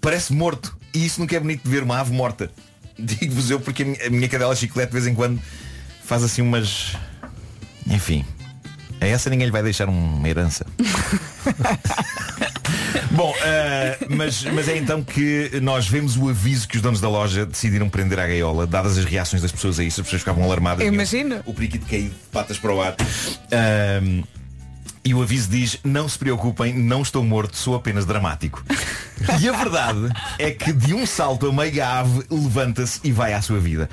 Parece 0.00 0.32
morto. 0.32 0.76
E 0.92 1.06
isso 1.06 1.20
nunca 1.20 1.36
é 1.36 1.40
bonito 1.40 1.62
de 1.62 1.70
ver 1.70 1.84
uma 1.84 2.00
ave 2.00 2.12
morta. 2.12 2.50
Digo-vos 2.98 3.50
eu 3.50 3.60
porque 3.60 3.82
a 3.82 3.86
minha, 3.86 4.06
a 4.06 4.10
minha 4.10 4.28
cadela 4.28 4.54
chiclete 4.56 4.88
de 4.88 4.92
vez 4.92 5.06
em 5.06 5.14
quando 5.14 5.40
faz 6.04 6.22
assim 6.22 6.42
umas. 6.42 6.96
Enfim. 7.86 8.24
A 9.00 9.06
essa 9.06 9.30
ninguém 9.30 9.46
lhe 9.46 9.52
vai 9.52 9.62
deixar 9.62 9.88
uma 9.88 10.28
herança. 10.28 10.66
Bom, 13.12 13.34
eh, 13.42 13.98
mas, 14.10 14.44
mas 14.44 14.68
é 14.68 14.76
então 14.76 15.02
que 15.02 15.60
nós 15.62 15.88
vemos 15.88 16.16
o 16.16 16.28
aviso 16.28 16.68
que 16.68 16.76
os 16.76 16.82
donos 16.82 17.00
da 17.00 17.08
loja 17.08 17.46
decidiram 17.46 17.88
prender 17.88 18.18
à 18.18 18.26
gaiola, 18.26 18.66
dadas 18.66 18.98
as 18.98 19.04
reações 19.04 19.42
das 19.42 19.52
pessoas 19.52 19.78
a 19.78 19.84
isso, 19.84 20.00
as 20.00 20.06
pessoas 20.06 20.22
ficavam 20.22 20.44
alarmadas. 20.44 20.84
Eu 20.86 20.92
imagino. 20.92 21.40
O 21.46 21.54
periquito 21.54 21.86
caído 21.86 22.10
de 22.10 22.14
patas 22.32 22.58
para 22.58 22.72
o 22.72 22.82
ar. 22.82 22.96
Ahm, 23.52 24.22
e 25.04 25.14
o 25.14 25.22
aviso 25.22 25.48
diz, 25.48 25.78
não 25.82 26.08
se 26.08 26.18
preocupem, 26.18 26.74
não 26.74 27.02
estou 27.02 27.24
morto, 27.24 27.56
sou 27.56 27.74
apenas 27.74 28.04
dramático. 28.04 28.62
E 29.40 29.48
a 29.48 29.52
verdade 29.52 30.08
é 30.38 30.50
que 30.50 30.72
de 30.72 30.94
um 30.94 31.06
salto 31.06 31.46
a 31.48 31.52
meiga 31.52 31.86
ave 31.86 32.22
levanta-se 32.30 33.00
e 33.04 33.12
vai 33.12 33.32
à 33.34 33.42
sua 33.42 33.58
vida. 33.58 33.88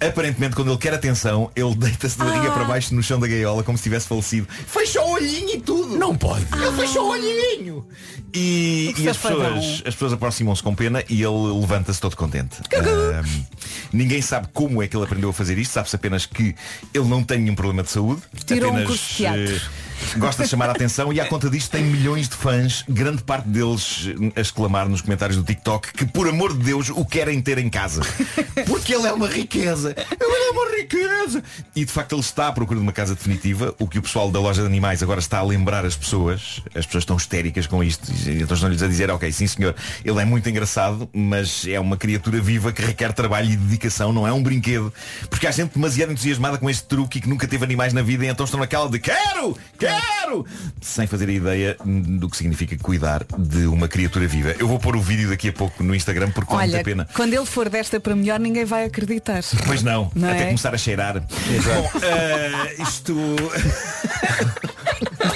Aparentemente, 0.00 0.54
quando 0.54 0.70
ele 0.70 0.78
quer 0.78 0.94
atenção, 0.94 1.50
ele 1.56 1.74
deita-se 1.74 2.16
de 2.16 2.24
barriga 2.24 2.48
Ah. 2.48 2.52
para 2.52 2.64
baixo 2.64 2.94
no 2.94 3.02
chão 3.02 3.18
da 3.18 3.26
gaiola 3.26 3.64
como 3.64 3.76
se 3.76 3.82
tivesse 3.82 4.06
falecido. 4.06 4.46
Fechou 4.66 5.02
o 5.08 5.12
olhinho 5.14 5.56
e 5.56 5.60
tudo. 5.60 5.87
Não 5.98 6.16
pode. 6.16 6.46
Ele 6.52 6.72
fechou 6.76 7.06
o 7.06 7.10
olhinho. 7.10 7.86
E, 8.34 8.94
e 8.96 9.08
as, 9.08 9.16
safadão. 9.16 9.54
pessoas, 9.54 9.82
as 9.86 9.94
pessoas 9.94 10.12
aproximam-se 10.12 10.62
com 10.62 10.74
pena 10.74 11.02
e 11.08 11.22
ele 11.22 11.58
levanta-se 11.60 12.00
todo 12.00 12.14
contente. 12.14 12.58
Ahm, 12.74 13.44
ninguém 13.92 14.20
sabe 14.20 14.48
como 14.52 14.82
é 14.82 14.86
que 14.88 14.96
ele 14.96 15.04
aprendeu 15.04 15.30
a 15.30 15.32
fazer 15.32 15.56
isto, 15.58 15.72
sabe-se 15.72 15.96
apenas 15.96 16.26
que 16.26 16.54
ele 16.92 17.06
não 17.08 17.22
tem 17.24 17.40
nenhum 17.40 17.54
problema 17.54 17.82
de 17.82 17.90
saúde. 17.90 18.22
Tirou 18.46 18.68
um 18.70 18.74
apenas, 18.74 18.88
curso 18.88 19.08
de 19.08 19.14
teatro. 19.16 19.40
eh, 19.56 19.88
Gosta 20.18 20.44
de 20.44 20.48
chamar 20.48 20.68
a 20.68 20.72
atenção 20.72 21.12
e 21.12 21.20
à 21.20 21.26
conta 21.26 21.50
disto 21.50 21.70
tem 21.72 21.82
milhões 21.82 22.28
de 22.28 22.36
fãs, 22.36 22.84
grande 22.88 23.22
parte 23.24 23.48
deles 23.48 24.06
a 24.36 24.40
exclamar 24.40 24.88
nos 24.88 25.00
comentários 25.00 25.36
do 25.36 25.42
TikTok 25.42 25.92
que 25.92 26.04
por 26.06 26.28
amor 26.28 26.56
de 26.56 26.62
Deus 26.64 26.88
o 26.90 27.04
querem 27.04 27.40
ter 27.40 27.58
em 27.58 27.68
casa. 27.68 28.02
Porque 28.66 28.94
ele 28.94 29.06
é 29.08 29.12
uma 29.12 29.26
riqueza. 29.26 29.90
Ele 29.96 30.48
é 30.48 30.50
uma 30.50 30.76
riqueza. 30.76 31.42
E 31.74 31.84
de 31.84 31.90
facto 31.90 32.12
ele 32.12 32.20
está 32.20 32.46
à 32.48 32.52
procura 32.52 32.78
de 32.78 32.82
uma 32.84 32.92
casa 32.92 33.14
definitiva, 33.14 33.74
o 33.78 33.88
que 33.88 33.98
o 33.98 34.02
pessoal 34.02 34.30
da 34.30 34.38
loja 34.38 34.60
de 34.60 34.68
animais 34.68 35.02
agora 35.02 35.18
está 35.18 35.38
a 35.38 35.42
lembrar 35.42 35.84
as 35.88 35.96
pessoas. 35.96 36.62
As 36.74 36.86
pessoas 36.86 37.02
estão 37.02 37.16
histéricas 37.16 37.66
com 37.66 37.82
isto. 37.82 38.10
E 38.26 38.42
Então 38.42 38.54
estão-lhes 38.54 38.82
a 38.82 38.86
dizer, 38.86 39.10
ok, 39.10 39.30
sim 39.32 39.46
senhor, 39.46 39.74
ele 40.04 40.20
é 40.20 40.24
muito 40.24 40.48
engraçado, 40.48 41.08
mas 41.12 41.66
é 41.66 41.78
uma 41.80 41.96
criatura 41.96 42.40
viva 42.40 42.72
que 42.72 42.82
requer 42.82 43.12
trabalho 43.12 43.50
e 43.50 43.56
dedicação, 43.56 44.12
não 44.12 44.26
é 44.26 44.32
um 44.32 44.42
brinquedo. 44.42 44.92
Porque 45.28 45.46
há 45.46 45.50
gente 45.50 45.72
demasiado 45.74 46.12
entusiasmada 46.12 46.58
com 46.58 46.68
este 46.70 46.84
truque 46.84 47.18
e 47.18 47.20
que 47.22 47.28
nunca 47.28 47.46
teve 47.48 47.64
animais 47.64 47.92
na 47.92 48.02
vida 48.02 48.24
e 48.24 48.28
então 48.28 48.44
estão 48.44 48.60
naquela 48.60 48.88
de 48.88 48.98
quero, 48.98 49.56
quero, 49.78 50.46
sem 50.80 51.06
fazer 51.06 51.28
a 51.28 51.32
ideia 51.32 51.76
do 51.84 52.28
que 52.28 52.36
significa 52.36 52.76
cuidar 52.78 53.24
de 53.38 53.66
uma 53.66 53.88
criatura 53.88 54.26
viva. 54.26 54.54
Eu 54.58 54.68
vou 54.68 54.78
pôr 54.78 54.96
o 54.96 55.00
vídeo 55.00 55.28
daqui 55.30 55.48
a 55.48 55.52
pouco 55.52 55.82
no 55.82 55.94
Instagram 55.94 56.30
porque 56.30 56.54
vale 56.54 56.72
muito 56.72 56.80
a 56.80 56.84
pena. 56.84 57.08
quando 57.14 57.34
ele 57.34 57.46
for 57.46 57.68
desta 57.68 57.98
para 57.98 58.14
melhor, 58.14 58.38
ninguém 58.38 58.64
vai 58.64 58.84
acreditar. 58.84 59.42
Pois 59.66 59.82
não, 59.82 60.10
Não 60.14 60.28
até 60.28 60.42
é? 60.42 60.46
começar 60.46 60.74
a 60.74 60.78
cheirar. 60.78 61.20
Bom, 61.20 61.90
eh, 62.02 62.82
isto. 62.82 63.16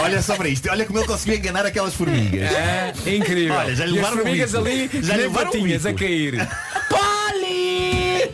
Olha 0.00 0.22
só 0.22 0.34
para 0.36 0.48
isto, 0.48 0.68
olha 0.70 0.84
como 0.84 0.98
ele 0.98 1.06
conseguiu 1.06 1.36
enganar 1.36 1.64
aquelas 1.66 1.94
formigas. 1.94 2.50
É, 2.52 2.92
incrível. 3.06 3.54
Olha, 3.54 3.74
já 3.74 3.84
lhe 3.84 3.90
as 3.90 3.96
levaram 3.96 4.16
formigas 4.18 4.54
ali, 4.54 4.90
já 5.02 5.16
lhe 5.16 5.22
levaram 5.22 5.50
patinhas 5.50 5.82
bico. 5.82 5.96
a 5.96 5.98
cair. 5.98 6.48
Poli! 6.88 8.30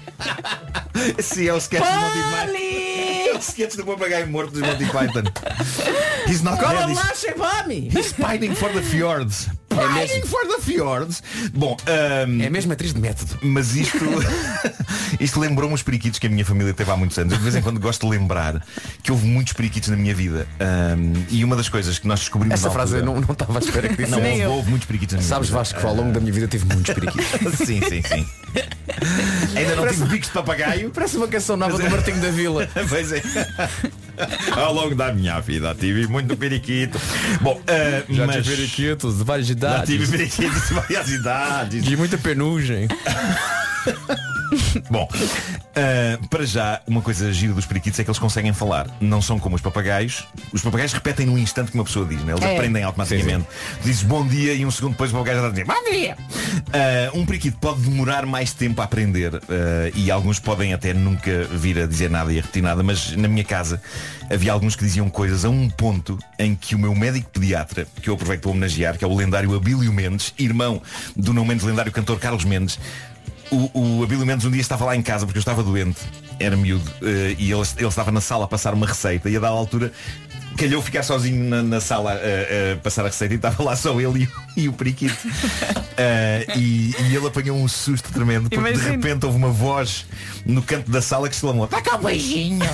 Sim, 1.22 1.48
é 1.48 1.52
o 1.52 1.58
sketch 1.58 1.84
do 1.84 2.00
Monty 2.00 2.18
Python. 2.30 2.58
É 3.28 3.34
o 3.34 3.38
sketch 3.38 3.76
do 3.76 3.84
papagaio 3.84 4.26
morto 4.26 4.50
dos 4.52 4.62
Monty 4.62 4.84
Python. 4.86 5.24
He's 6.26 6.42
not 6.42 6.58
Come 6.60 6.74
dead, 6.74 6.84
on 6.84 6.90
he's- 6.90 6.98
lá. 7.38 7.64
He's 7.68 8.12
pining 8.12 8.54
for 8.54 8.70
the 8.72 8.82
fjords. 8.82 9.48
Pining 9.78 10.22
for 10.26 10.46
the 10.46 10.60
fjords. 10.60 11.22
Bom, 11.54 11.76
é 11.86 12.26
mesmo 12.50 12.72
atriz 12.72 12.92
de 12.92 13.00
método. 13.00 13.38
Mas 13.42 13.74
isto 13.76 13.98
Isto 15.20 15.40
lembrou-me 15.40 15.74
os 15.74 15.82
periquitos 15.82 16.18
que 16.18 16.26
a 16.26 16.30
minha 16.30 16.44
família 16.44 16.72
teve 16.74 16.90
há 16.90 16.96
muitos 16.96 17.18
anos. 17.18 17.32
Eu 17.32 17.38
de 17.38 17.42
vez 17.44 17.56
em 17.56 17.62
quando 17.62 17.80
gosto 17.80 18.06
de 18.06 18.16
lembrar 18.18 18.62
que 19.02 19.10
houve 19.10 19.26
muitos 19.26 19.52
periquitos 19.52 19.88
na 19.88 19.96
minha 19.96 20.14
vida. 20.14 20.46
Ahm, 20.60 21.24
e 21.30 21.44
uma 21.44 21.56
das 21.56 21.68
coisas 21.68 21.98
que 21.98 22.06
nós 22.06 22.20
descobrimos 22.20 22.54
Essa 22.58 22.70
frase 22.70 22.94
eu 22.96 23.00
altura- 23.00 23.14
não 23.20 23.26
não 23.26 23.32
estava 23.32 23.58
à 23.58 23.60
espera 23.60 23.88
que 23.88 23.96
disse. 23.96 24.10
Não, 24.10 24.18
houve, 24.20 24.46
houve 24.46 24.70
muitos 24.70 24.86
periquitos 24.86 25.14
na 25.14 25.18
minha 25.20 25.28
Sabes, 25.28 25.48
vida. 25.48 25.58
Vasco, 25.58 25.80
que 25.80 25.86
ao 25.86 25.94
longo 25.94 26.12
da 26.12 26.20
minha 26.20 26.32
vida 26.32 26.46
tive 26.48 26.64
muitos 26.72 26.94
periquitos. 26.94 27.26
sim, 27.66 27.80
sim, 27.82 28.02
sim. 28.02 28.26
Ainda 29.56 29.70
não 29.76 29.82
Parece- 29.82 29.98
tive 29.98 30.08
bicos 30.10 30.28
de 30.28 30.34
papagaio. 30.34 30.90
Parece 30.90 31.16
uma 31.16 31.28
canção 31.28 31.56
nova 31.56 31.76
do 31.78 31.90
Martinho 31.90 32.20
da 32.20 32.30
Vila. 32.30 32.68
pois 32.88 33.12
é. 33.12 33.22
Ao 34.56 34.72
longo 34.74 34.94
da 34.94 35.12
minha 35.12 35.40
vida 35.40 35.74
tive 35.78 36.06
muito 36.08 36.36
periquito. 36.36 37.00
Bom, 37.40 37.60
ah, 37.66 38.02
Já 38.08 38.26
mas... 38.26 38.36
tive 38.44 38.56
periquitos 38.56 39.18
de 39.18 39.24
várias 39.24 39.46
Já 39.46 39.54
idades. 39.76 39.88
tive 39.88 40.06
periquitos 40.06 40.68
de 40.68 40.74
várias 40.74 41.08
idades. 41.10 41.86
E 41.86 41.96
muita 41.96 42.18
penugem. 42.18 42.88
Bom, 44.90 45.08
ah, 45.76 46.18
para 46.28 46.44
já, 46.44 46.80
uma 46.86 47.02
coisa 47.02 47.32
gira 47.32 47.52
dos 47.52 47.66
periquitos 47.66 47.98
é 48.00 48.04
que 48.04 48.10
eles 48.10 48.18
conseguem 48.18 48.52
falar. 48.52 48.86
Não 49.00 49.20
são 49.22 49.38
como 49.38 49.56
os 49.56 49.62
papagaios. 49.62 50.26
Os 50.52 50.62
papagaios 50.62 50.92
repetem 50.92 51.26
num 51.26 51.38
instante 51.38 51.70
que 51.70 51.76
uma 51.76 51.84
pessoa 51.84 52.06
diz, 52.06 52.22
né? 52.22 52.32
eles 52.32 52.44
É. 52.44 52.56
aprendem 52.56 52.82
automaticamente. 52.82 53.46
Dizes 53.82 54.02
bom 54.02 54.26
dia 54.26 54.54
e 54.54 54.64
um 54.64 54.70
segundo 54.70 54.92
depois 54.92 55.10
o 55.10 55.14
papagaio 55.14 55.40
já 55.40 55.48
está 55.48 55.62
a 55.62 55.64
dizer 55.64 55.82
bom 55.82 55.90
dia. 55.90 56.16
Ah, 56.72 57.10
um 57.14 57.24
periquito 57.24 57.58
pode 57.58 57.80
demorar 57.80 58.26
mais 58.26 58.52
tempo 58.52 58.80
a 58.80 58.84
aprender 58.84 59.34
ah, 59.34 59.90
e 59.94 60.10
alguns 60.10 60.38
podem 60.38 60.72
até 60.74 60.92
nunca 60.92 61.44
vir 61.44 61.78
a 61.78 61.86
dizer 61.86 62.10
nada 62.10 62.32
e 62.32 62.38
a 62.38 62.42
repetir 62.42 62.62
nada, 62.62 62.82
mas 62.82 63.16
na 63.16 63.28
minha 63.28 63.44
casa 63.44 63.80
havia 64.30 64.52
alguns 64.52 64.76
que 64.76 64.84
diziam 64.84 65.08
coisas 65.08 65.44
a 65.44 65.48
um 65.48 65.68
ponto 65.70 66.18
em 66.38 66.54
que 66.54 66.74
o 66.74 66.78
meu 66.78 66.94
médico 66.94 67.30
pediatra, 67.30 67.86
que 68.02 68.10
eu 68.10 68.14
aproveito 68.14 68.42
para 68.42 68.50
homenagear, 68.50 68.98
que 68.98 69.04
é 69.04 69.08
o 69.08 69.14
lendário 69.14 69.54
Abílio 69.54 69.92
Mendes, 69.92 70.34
irmão 70.38 70.82
do 71.16 71.32
não 71.32 71.44
menos 71.44 71.62
lendário 71.62 71.90
cantor 71.92 72.18
Carlos 72.18 72.44
Mendes, 72.44 72.78
o, 73.50 73.98
o 73.98 74.02
Abílio 74.04 74.24
Mendes 74.26 74.44
um 74.46 74.50
dia 74.50 74.60
estava 74.60 74.84
lá 74.84 74.94
em 74.96 75.02
casa 75.02 75.24
porque 75.26 75.38
eu 75.38 75.40
estava 75.40 75.62
doente, 75.62 76.00
era 76.38 76.56
miúdo, 76.56 76.90
eh, 77.02 77.34
e 77.38 77.50
ele, 77.52 77.62
ele 77.76 77.86
estava 77.88 78.10
na 78.12 78.20
sala 78.20 78.44
a 78.44 78.48
passar 78.48 78.74
uma 78.74 78.86
receita 78.86 79.28
e 79.30 79.36
a 79.36 79.40
dada 79.40 79.52
altura 79.54 79.92
calhou 80.56 80.82
ficar 80.82 81.02
sozinho 81.04 81.44
na, 81.48 81.62
na 81.62 81.80
sala 81.80 82.12
a, 82.14 82.72
a 82.72 82.76
passar 82.78 83.02
a 83.02 83.08
receita 83.08 83.32
e 83.34 83.36
estava 83.36 83.62
lá 83.62 83.76
só 83.76 83.98
ele 84.00 84.22
e, 84.22 84.24
o- 84.24 84.30
e 84.62 84.68
o 84.68 84.72
periquito. 84.72 85.16
Ah, 85.96 86.44
e, 86.58 86.94
e 87.00 87.14
ele 87.16 87.26
apanhou 87.26 87.56
um 87.56 87.68
susto 87.68 88.10
tremendo 88.12 88.50
porque 88.50 88.72
de 88.72 88.78
repente 88.90 89.24
houve 89.24 89.36
uma 89.38 89.50
voz 89.50 90.04
no 90.44 90.60
canto 90.62 90.90
da 90.90 91.00
sala 91.00 91.28
que 91.28 91.34
exclamou 91.36 91.66
Dá 91.68 91.80
cá 91.80 91.96
um 91.96 92.02
beijinho 92.02 92.58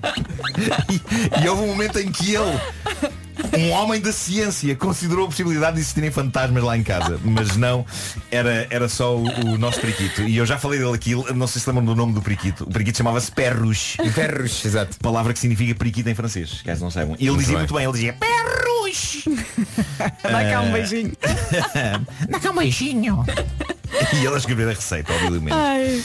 e, 0.88 1.44
e 1.44 1.48
houve 1.48 1.62
um 1.62 1.66
momento 1.68 1.98
em 1.98 2.10
que 2.10 2.34
ele 2.34 2.60
um 3.58 3.70
homem 3.70 4.00
da 4.00 4.12
ciência 4.12 4.74
considerou 4.76 5.24
a 5.24 5.28
possibilidade 5.28 5.74
de 5.74 5.80
existirem 5.80 6.10
fantasmas 6.10 6.62
lá 6.62 6.76
em 6.76 6.82
casa 6.82 7.18
mas 7.24 7.56
não, 7.56 7.84
era, 8.30 8.66
era 8.70 8.88
só 8.88 9.16
o, 9.16 9.24
o 9.52 9.58
nosso 9.58 9.80
periquito. 9.80 10.22
E 10.22 10.36
eu 10.36 10.46
já 10.46 10.58
falei 10.58 10.78
dele 10.78 10.94
aqui 10.94 11.14
não 11.34 11.46
sei 11.46 11.60
se 11.60 11.68
lembram 11.68 11.84
do 11.84 11.94
nome 11.94 12.12
do 12.12 12.22
periquito. 12.22 12.64
O 12.64 12.70
periquito 12.70 12.98
chamava-se 12.98 13.30
Perros 13.32 13.96
Perros, 14.14 14.64
exato. 14.64 14.96
Palavra 15.00 15.32
que 15.32 15.38
significa 15.38 15.74
periquito 15.74 16.08
em 16.08 16.14
francês 16.14 16.62
caso 16.64 16.82
não 16.82 16.90
saibam. 16.90 17.16
E 17.18 17.22
ele 17.24 17.30
Muito 17.30 17.40
dizia 17.40 17.52
bem. 17.54 17.58
muito 17.60 17.74
bem, 17.74 17.84
ele 17.84 17.92
dizia 17.92 18.12
Perros 18.12 19.24
Dá 20.22 20.50
cá 20.50 20.60
um 20.62 20.68
Ah. 20.68 20.72
beijinho. 20.72 21.12
Dá 22.28 22.40
cá 22.40 22.50
um 22.50 22.54
beijinho. 22.56 23.24
E 24.14 24.24
ele 24.24 24.34
a 24.34 24.38
escrever 24.38 24.68
a 24.68 24.72
receita 24.72 25.12
obviamente. 25.12 25.52
Ai. 25.54 26.02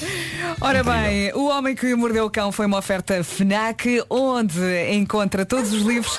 Ora 0.61 0.83
bem, 0.83 1.31
o 1.33 1.47
Homem 1.49 1.75
que 1.75 1.93
Mordeu 1.95 2.25
o 2.25 2.29
Cão 2.29 2.51
foi 2.51 2.65
uma 2.65 2.77
oferta 2.77 3.23
FNAC, 3.23 4.03
onde 4.09 4.59
encontra 4.93 5.45
todos 5.45 5.71
os 5.73 5.81
livros 5.83 6.17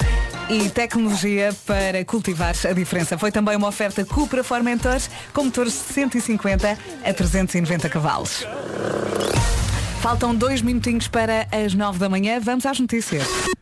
e 0.49 0.69
tecnologia 0.69 1.55
para 1.67 2.05
cultivar 2.05 2.55
a 2.69 2.73
diferença. 2.73 3.19
Foi 3.19 3.33
também 3.33 3.57
uma 3.57 3.69
oferta 3.69 4.05
Cupra 4.05 4.45
Formentores, 4.45 5.11
com 5.33 5.45
motores 5.45 5.73
de 5.73 5.95
150 5.95 6.79
a 7.05 7.13
390 7.13 7.89
cavalos. 7.89 8.47
Faltam 10.01 10.35
dois 10.35 10.63
minutinhos 10.63 11.09
para 11.09 11.49
as 11.51 11.75
nove 11.75 11.99
da 11.99 12.09
manhã. 12.09 12.39
Vamos 12.41 12.65
às 12.65 12.79
notícias. 12.79 13.56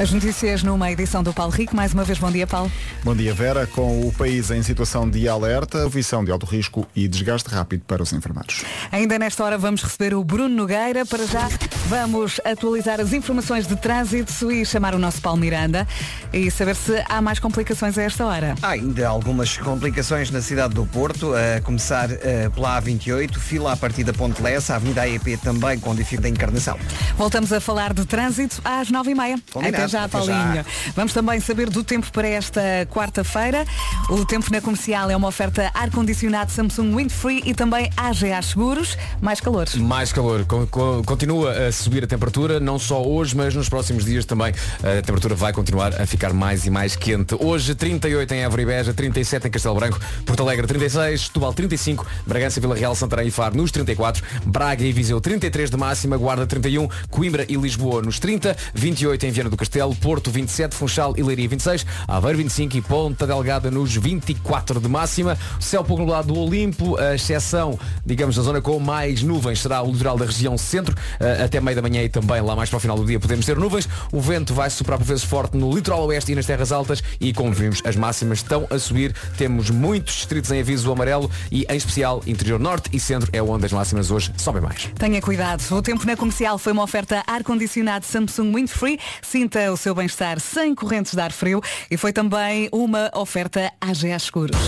As 0.00 0.10
notícias 0.10 0.62
numa 0.62 0.90
edição 0.90 1.22
do 1.22 1.30
Paulo 1.30 1.52
Rico. 1.52 1.76
Mais 1.76 1.92
uma 1.92 2.04
vez, 2.04 2.18
bom 2.18 2.30
dia, 2.30 2.46
Paulo. 2.46 2.72
Bom 3.04 3.14
dia, 3.14 3.34
Vera. 3.34 3.66
Com 3.66 4.00
o 4.00 4.10
país 4.10 4.50
em 4.50 4.62
situação 4.62 5.06
de 5.06 5.28
alerta, 5.28 5.86
visão 5.90 6.24
de 6.24 6.32
alto 6.32 6.46
risco 6.46 6.86
e 6.96 7.06
desgaste 7.06 7.50
rápido 7.50 7.82
para 7.86 8.02
os 8.02 8.10
enfermados. 8.10 8.64
Ainda 8.90 9.18
nesta 9.18 9.44
hora 9.44 9.58
vamos 9.58 9.82
receber 9.82 10.14
o 10.14 10.24
Bruno 10.24 10.54
Nogueira. 10.54 11.04
Para 11.04 11.26
já 11.26 11.46
vamos 11.86 12.40
atualizar 12.46 12.98
as 12.98 13.12
informações 13.12 13.66
de 13.66 13.76
trânsito 13.76 14.50
e 14.50 14.64
chamar 14.64 14.94
o 14.94 14.98
nosso 14.98 15.20
Paulo 15.20 15.38
Miranda 15.38 15.86
e 16.32 16.50
saber 16.50 16.76
se 16.76 17.04
há 17.06 17.20
mais 17.20 17.38
complicações 17.38 17.98
a 17.98 18.02
esta 18.02 18.24
hora. 18.24 18.54
Há 18.62 18.70
ainda 18.70 19.06
algumas 19.06 19.58
complicações 19.58 20.30
na 20.30 20.40
cidade 20.40 20.72
do 20.72 20.86
Porto, 20.86 21.34
a 21.34 21.60
começar 21.60 22.10
eh, 22.10 22.48
pela 22.54 22.80
A28, 22.80 23.36
fila 23.36 23.74
a 23.74 23.76
partir 23.76 24.04
da 24.04 24.14
Ponte 24.14 24.40
Lessa, 24.40 24.72
a 24.72 24.76
Avenida 24.76 25.02
AEP 25.02 25.36
também 25.42 25.78
com 25.78 25.94
dificuldade 25.94 26.32
de 26.32 26.38
encarnação. 26.38 26.78
Voltamos 27.18 27.52
a 27.52 27.60
falar 27.60 27.92
de 27.92 28.06
trânsito 28.06 28.62
às 28.64 28.90
nove 28.90 29.10
e 29.10 29.14
meia. 29.14 29.38
Combinado. 29.52 29.76
Até 29.76 29.89
já, 29.90 30.04
Até 30.04 30.18
Paulinho. 30.18 30.54
já. 30.56 30.64
Vamos 30.94 31.12
também 31.12 31.40
saber 31.40 31.68
do 31.68 31.82
tempo 31.84 32.10
para 32.12 32.28
esta 32.28 32.60
quarta-feira. 32.90 33.64
O 34.08 34.24
tempo 34.24 34.50
na 34.50 34.60
comercial 34.60 35.10
é 35.10 35.16
uma 35.16 35.28
oferta 35.28 35.70
ar-condicionado 35.74 36.50
Samsung 36.52 36.94
Windfree 36.96 37.42
e 37.44 37.54
também 37.54 37.90
AGA 37.96 38.40
Seguros. 38.42 38.96
Mais 39.20 39.40
calor. 39.40 39.66
Mais 39.76 40.12
calor. 40.12 40.44
Con- 40.44 40.66
con- 40.66 41.02
Continua 41.04 41.52
a 41.68 41.72
subir 41.72 42.04
a 42.04 42.06
temperatura, 42.06 42.60
não 42.60 42.78
só 42.78 43.02
hoje, 43.02 43.36
mas 43.36 43.54
nos 43.54 43.68
próximos 43.68 44.04
dias 44.04 44.24
também 44.24 44.52
a 44.82 45.02
temperatura 45.02 45.34
vai 45.34 45.52
continuar 45.52 46.00
a 46.00 46.06
ficar 46.06 46.32
mais 46.32 46.66
e 46.66 46.70
mais 46.70 46.94
quente. 46.94 47.34
Hoje 47.38 47.74
38 47.74 48.32
em 48.34 48.42
Évora 48.42 48.62
e 48.62 48.66
Beja, 48.66 48.94
37 48.94 49.48
em 49.48 49.50
Castelo 49.50 49.74
Branco, 49.74 49.98
Porto 50.24 50.42
Alegre 50.42 50.66
36, 50.66 51.22
Setúbal 51.22 51.52
35, 51.52 52.06
Bragança, 52.26 52.60
Vila 52.60 52.74
Real, 52.74 52.94
Santarém 52.94 53.28
e 53.28 53.30
Faro 53.30 53.56
nos 53.56 53.70
34, 53.72 54.22
Braga 54.46 54.84
e 54.84 54.92
Viseu 54.92 55.20
33 55.20 55.70
de 55.70 55.76
máxima, 55.76 56.16
Guarda 56.16 56.46
31, 56.46 56.88
Coimbra 57.10 57.44
e 57.48 57.56
Lisboa 57.56 58.02
nos 58.02 58.18
30, 58.18 58.56
28 58.74 59.26
em 59.26 59.30
Viana 59.30 59.50
do 59.50 59.56
Castelo, 59.56 59.79
Porto 59.88 60.30
27, 60.30 60.74
Funchal 60.74 61.14
e 61.16 61.22
Leiria 61.22 61.48
26, 61.48 61.86
Aveiro 62.06 62.38
25 62.38 62.76
e 62.76 62.82
Ponta 62.82 63.26
Delgada 63.26 63.70
nos 63.70 63.96
24 63.96 64.80
de 64.80 64.88
máxima. 64.88 65.38
Céu 65.58 65.82
pouco 65.82 66.02
nublado 66.02 66.32
do 66.32 66.38
Olimpo, 66.38 66.98
a 66.98 67.14
exceção, 67.14 67.78
digamos, 68.04 68.36
da 68.36 68.42
zona 68.42 68.60
com 68.60 68.78
mais 68.78 69.22
nuvens 69.22 69.60
será 69.60 69.82
o 69.82 69.90
litoral 69.90 70.18
da 70.18 70.26
região 70.26 70.58
centro, 70.58 70.94
eh, 71.18 71.42
até 71.44 71.60
meio 71.60 71.76
da 71.76 71.82
manhã 71.82 72.02
e 72.02 72.08
também 72.08 72.40
lá 72.42 72.54
mais 72.54 72.68
para 72.68 72.76
o 72.76 72.80
final 72.80 72.96
do 72.96 73.04
dia 73.06 73.18
podemos 73.18 73.46
ter 73.46 73.56
nuvens. 73.56 73.88
O 74.12 74.20
vento 74.20 74.52
vai 74.52 74.68
soprar 74.68 74.98
por 74.98 75.04
vezes 75.06 75.24
forte 75.24 75.56
no 75.56 75.72
litoral 75.72 76.04
oeste 76.06 76.32
e 76.32 76.34
nas 76.34 76.46
terras 76.46 76.72
altas 76.72 77.02
e 77.20 77.32
como 77.32 77.52
vimos 77.52 77.80
as 77.84 77.96
máximas 77.96 78.38
estão 78.38 78.66
a 78.70 78.78
subir. 78.78 79.14
Temos 79.36 79.70
muitos 79.70 80.14
distritos 80.14 80.50
em 80.50 80.60
aviso 80.60 80.92
amarelo 80.92 81.30
e 81.50 81.66
em 81.68 81.76
especial 81.76 82.22
interior 82.26 82.58
norte 82.58 82.90
e 82.92 83.00
centro 83.00 83.30
é 83.32 83.42
onde 83.42 83.66
as 83.66 83.72
máximas 83.72 84.10
hoje 84.10 84.32
sobem 84.36 84.60
mais. 84.60 84.90
Tenha 84.98 85.20
cuidado. 85.20 85.62
O 85.70 85.82
tempo 85.82 86.06
na 86.06 86.16
comercial 86.16 86.58
foi 86.58 86.72
uma 86.72 86.82
oferta 86.82 87.22
ar-condicionado 87.26 88.04
Samsung 88.04 88.54
Windfree. 88.54 88.98
Sinta 89.22 89.69
o 89.72 89.76
seu 89.76 89.94
bem-estar 89.94 90.40
sem 90.40 90.74
correntes 90.74 91.14
de 91.14 91.20
ar 91.20 91.32
frio. 91.32 91.60
E 91.90 91.96
foi 91.96 92.12
também 92.12 92.68
uma 92.72 93.10
oferta 93.14 93.72
AGA 93.80 94.18
Seguros. 94.18 94.58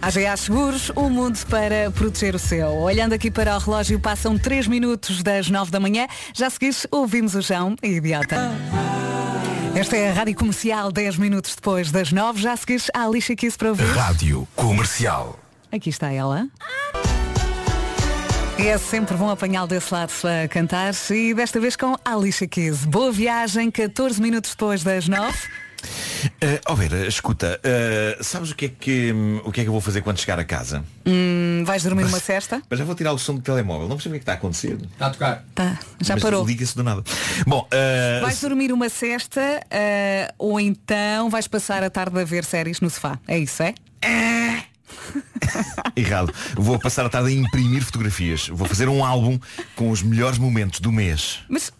AGA 0.00 0.36
Seguros, 0.36 0.90
o 0.94 1.10
mundo 1.10 1.38
para 1.50 1.90
proteger 1.90 2.34
o 2.34 2.38
seu. 2.38 2.68
Olhando 2.68 3.12
aqui 3.12 3.30
para 3.30 3.54
o 3.56 3.58
relógio, 3.58 4.00
passam 4.00 4.38
3 4.38 4.66
minutos 4.66 5.22
das 5.22 5.50
9 5.50 5.70
da 5.70 5.78
manhã. 5.78 6.06
Já 6.32 6.48
seguiste, 6.48 6.88
ouvimos 6.90 7.34
o 7.34 7.42
João, 7.42 7.76
idiota. 7.82 8.36
Esta 9.74 9.96
é 9.96 10.10
a 10.10 10.14
Rádio 10.14 10.34
Comercial, 10.34 10.90
10 10.90 11.18
minutos 11.18 11.54
depois 11.54 11.90
das 11.90 12.10
9. 12.10 12.40
Já 12.40 12.56
seguiste 12.56 12.90
a 12.94 13.04
Alicia 13.04 13.36
Kiss 13.36 13.56
para 13.58 13.68
ouvir? 13.68 13.84
Rádio 13.92 14.48
Comercial. 14.56 15.38
Aqui 15.70 15.90
está 15.90 16.10
ela. 16.10 16.48
E 17.14 17.17
é 18.66 18.76
sempre 18.76 19.16
bom 19.16 19.30
apanhá-lo 19.30 19.68
desse 19.68 19.92
lado 19.92 20.12
a 20.24 20.48
cantar 20.48 20.92
e 21.10 21.32
desta 21.32 21.60
vez 21.60 21.76
com 21.76 21.94
Alicia 22.04 22.46
Keys. 22.48 22.84
Boa 22.84 23.12
viagem, 23.12 23.70
14 23.70 24.20
minutos 24.20 24.50
depois 24.50 24.82
das 24.82 25.06
9. 25.06 25.32
Uh, 25.32 26.60
ó 26.66 26.74
Vera, 26.74 27.06
escuta, 27.06 27.60
uh, 27.60 28.24
sabes 28.24 28.50
o 28.50 28.56
que, 28.56 28.64
é 28.64 28.68
que, 28.68 29.12
hum, 29.12 29.40
o 29.44 29.52
que 29.52 29.60
é 29.60 29.62
que 29.62 29.68
eu 29.68 29.72
vou 29.72 29.80
fazer 29.80 30.02
quando 30.02 30.18
chegar 30.18 30.38
a 30.40 30.44
casa? 30.44 30.84
Hum, 31.06 31.62
vais 31.64 31.84
dormir 31.84 32.04
uma 32.04 32.18
cesta? 32.18 32.60
Mas 32.68 32.80
já 32.80 32.84
vou 32.84 32.96
tirar 32.96 33.12
o 33.12 33.18
som 33.18 33.36
do 33.36 33.40
telemóvel, 33.40 33.88
não 33.88 33.96
percebo 33.96 34.14
o 34.14 34.14
que 34.14 34.16
é 34.16 34.18
que 34.18 34.22
está 34.24 34.32
a 34.32 34.34
acontecer. 34.34 34.76
Está 34.92 35.06
a 35.06 35.10
tocar. 35.10 35.44
Tá, 35.54 35.78
já 36.00 36.14
Mas 36.14 36.22
parou. 36.22 36.44
Liga-se 36.44 36.74
do 36.74 36.82
nada. 36.82 37.04
Bom, 37.46 37.60
uh, 37.60 38.20
Vais 38.22 38.40
dormir 38.40 38.72
uma 38.72 38.88
cesta 38.88 39.40
uh, 39.40 40.34
ou 40.36 40.58
então 40.58 41.30
vais 41.30 41.46
passar 41.46 41.84
a 41.84 41.90
tarde 41.90 42.20
a 42.20 42.24
ver 42.24 42.44
séries 42.44 42.80
no 42.80 42.90
sofá. 42.90 43.18
É 43.28 43.38
isso, 43.38 43.62
é? 43.62 43.74
errado. 45.96 46.32
Vou 46.54 46.78
passar 46.78 47.06
a 47.06 47.08
tarde 47.08 47.30
a 47.30 47.32
imprimir 47.32 47.84
fotografias. 47.84 48.48
Vou 48.48 48.66
fazer 48.66 48.88
um 48.88 49.04
álbum 49.04 49.38
com 49.74 49.90
os 49.90 50.02
melhores 50.02 50.38
momentos 50.38 50.80
do 50.80 50.92
mês. 50.92 51.40
Mas 51.48 51.72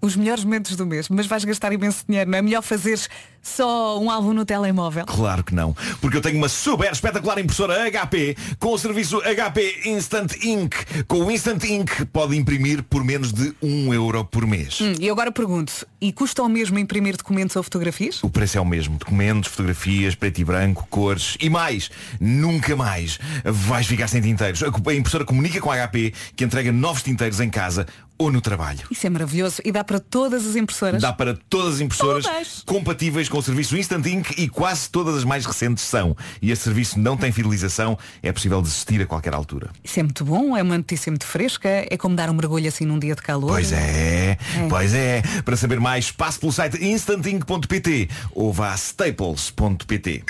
os 0.00 0.16
melhores 0.16 0.44
momentos 0.44 0.76
do 0.76 0.86
mês, 0.86 1.08
mas 1.08 1.26
vais 1.26 1.44
gastar 1.44 1.72
imenso 1.72 2.04
dinheiro, 2.08 2.30
não 2.30 2.38
é 2.38 2.42
melhor 2.42 2.62
fazeres 2.62 3.08
só 3.46 4.00
um 4.00 4.10
álbum 4.10 4.32
no 4.32 4.44
telemóvel? 4.44 5.06
Claro 5.06 5.44
que 5.44 5.54
não. 5.54 5.74
Porque 6.00 6.16
eu 6.16 6.20
tenho 6.20 6.36
uma 6.36 6.48
super 6.48 6.90
espetacular 6.90 7.38
impressora 7.38 7.88
HP 7.90 8.36
com 8.58 8.72
o 8.72 8.78
serviço 8.78 9.20
HP 9.20 9.82
Instant 9.86 10.32
Ink. 10.42 10.76
Com 11.06 11.18
o 11.18 11.30
Instant 11.30 11.62
Ink 11.64 12.06
pode 12.06 12.36
imprimir 12.36 12.82
por 12.82 13.04
menos 13.04 13.32
de 13.32 13.54
1 13.62 13.94
euro 13.94 14.24
por 14.24 14.46
mês. 14.46 14.80
Hum, 14.80 14.94
e 14.98 15.08
agora 15.08 15.30
pergunto, 15.30 15.86
e 16.00 16.12
custa 16.12 16.42
o 16.42 16.48
mesmo 16.48 16.78
imprimir 16.78 17.16
documentos 17.16 17.54
ou 17.54 17.62
fotografias? 17.62 18.22
O 18.22 18.28
preço 18.28 18.58
é 18.58 18.60
o 18.60 18.64
mesmo. 18.64 18.98
Documentos, 18.98 19.50
fotografias, 19.50 20.14
preto 20.14 20.40
e 20.40 20.44
branco, 20.44 20.86
cores 20.90 21.36
e 21.40 21.48
mais. 21.48 21.90
Nunca 22.20 22.74
mais 22.74 23.18
vais 23.44 23.86
ficar 23.86 24.08
sem 24.08 24.20
tinteiros. 24.20 24.62
A 24.62 24.94
impressora 24.94 25.24
comunica 25.24 25.60
com 25.60 25.70
a 25.70 25.86
HP 25.86 26.12
que 26.34 26.44
entrega 26.44 26.72
novos 26.72 27.02
tinteiros 27.02 27.40
em 27.40 27.48
casa 27.48 27.86
ou 28.18 28.32
no 28.32 28.40
trabalho. 28.40 28.80
Isso 28.90 29.06
é 29.06 29.10
maravilhoso 29.10 29.60
e 29.64 29.70
dá 29.72 29.84
para 29.84 30.00
todas 30.00 30.46
as 30.46 30.56
impressoras? 30.56 31.02
Dá 31.02 31.12
para 31.12 31.36
todas 31.48 31.74
as 31.74 31.80
impressoras 31.80 32.24
Todas. 32.24 32.62
compatíveis 32.64 33.28
com 33.28 33.38
o 33.38 33.42
serviço 33.42 33.76
Instant 33.76 34.06
Ink 34.06 34.34
e 34.40 34.48
quase 34.48 34.88
todas 34.90 35.16
as 35.16 35.24
mais 35.24 35.44
recentes 35.44 35.84
são. 35.84 36.16
E 36.40 36.50
esse 36.50 36.62
serviço 36.62 36.98
não 36.98 37.16
tem 37.16 37.30
fidelização, 37.32 37.98
é 38.22 38.32
possível 38.32 38.60
desistir 38.62 39.00
a 39.02 39.06
qualquer 39.06 39.34
altura. 39.34 39.70
Isso 39.84 40.00
é 40.00 40.02
muito 40.02 40.24
bom, 40.24 40.56
é 40.56 40.62
uma 40.62 40.76
notícia 40.76 41.10
muito 41.10 41.26
fresca, 41.26 41.68
é 41.68 41.96
como 41.96 42.16
dar 42.16 42.30
um 42.30 42.34
mergulho 42.34 42.68
assim 42.68 42.84
num 42.84 42.98
dia 42.98 43.14
de 43.14 43.22
calor. 43.22 43.48
Pois 43.48 43.72
é, 43.72 44.38
pois 44.68 44.94
é. 44.94 45.22
Para 45.44 45.56
saber 45.56 45.80
mais, 45.80 46.10
passe 46.10 46.38
pelo 46.38 46.52
site 46.52 46.82
instantink.pt 46.84 48.08
ou 48.32 48.52
vá 48.52 48.72
a 48.72 48.74
staples.pt. 48.74 50.24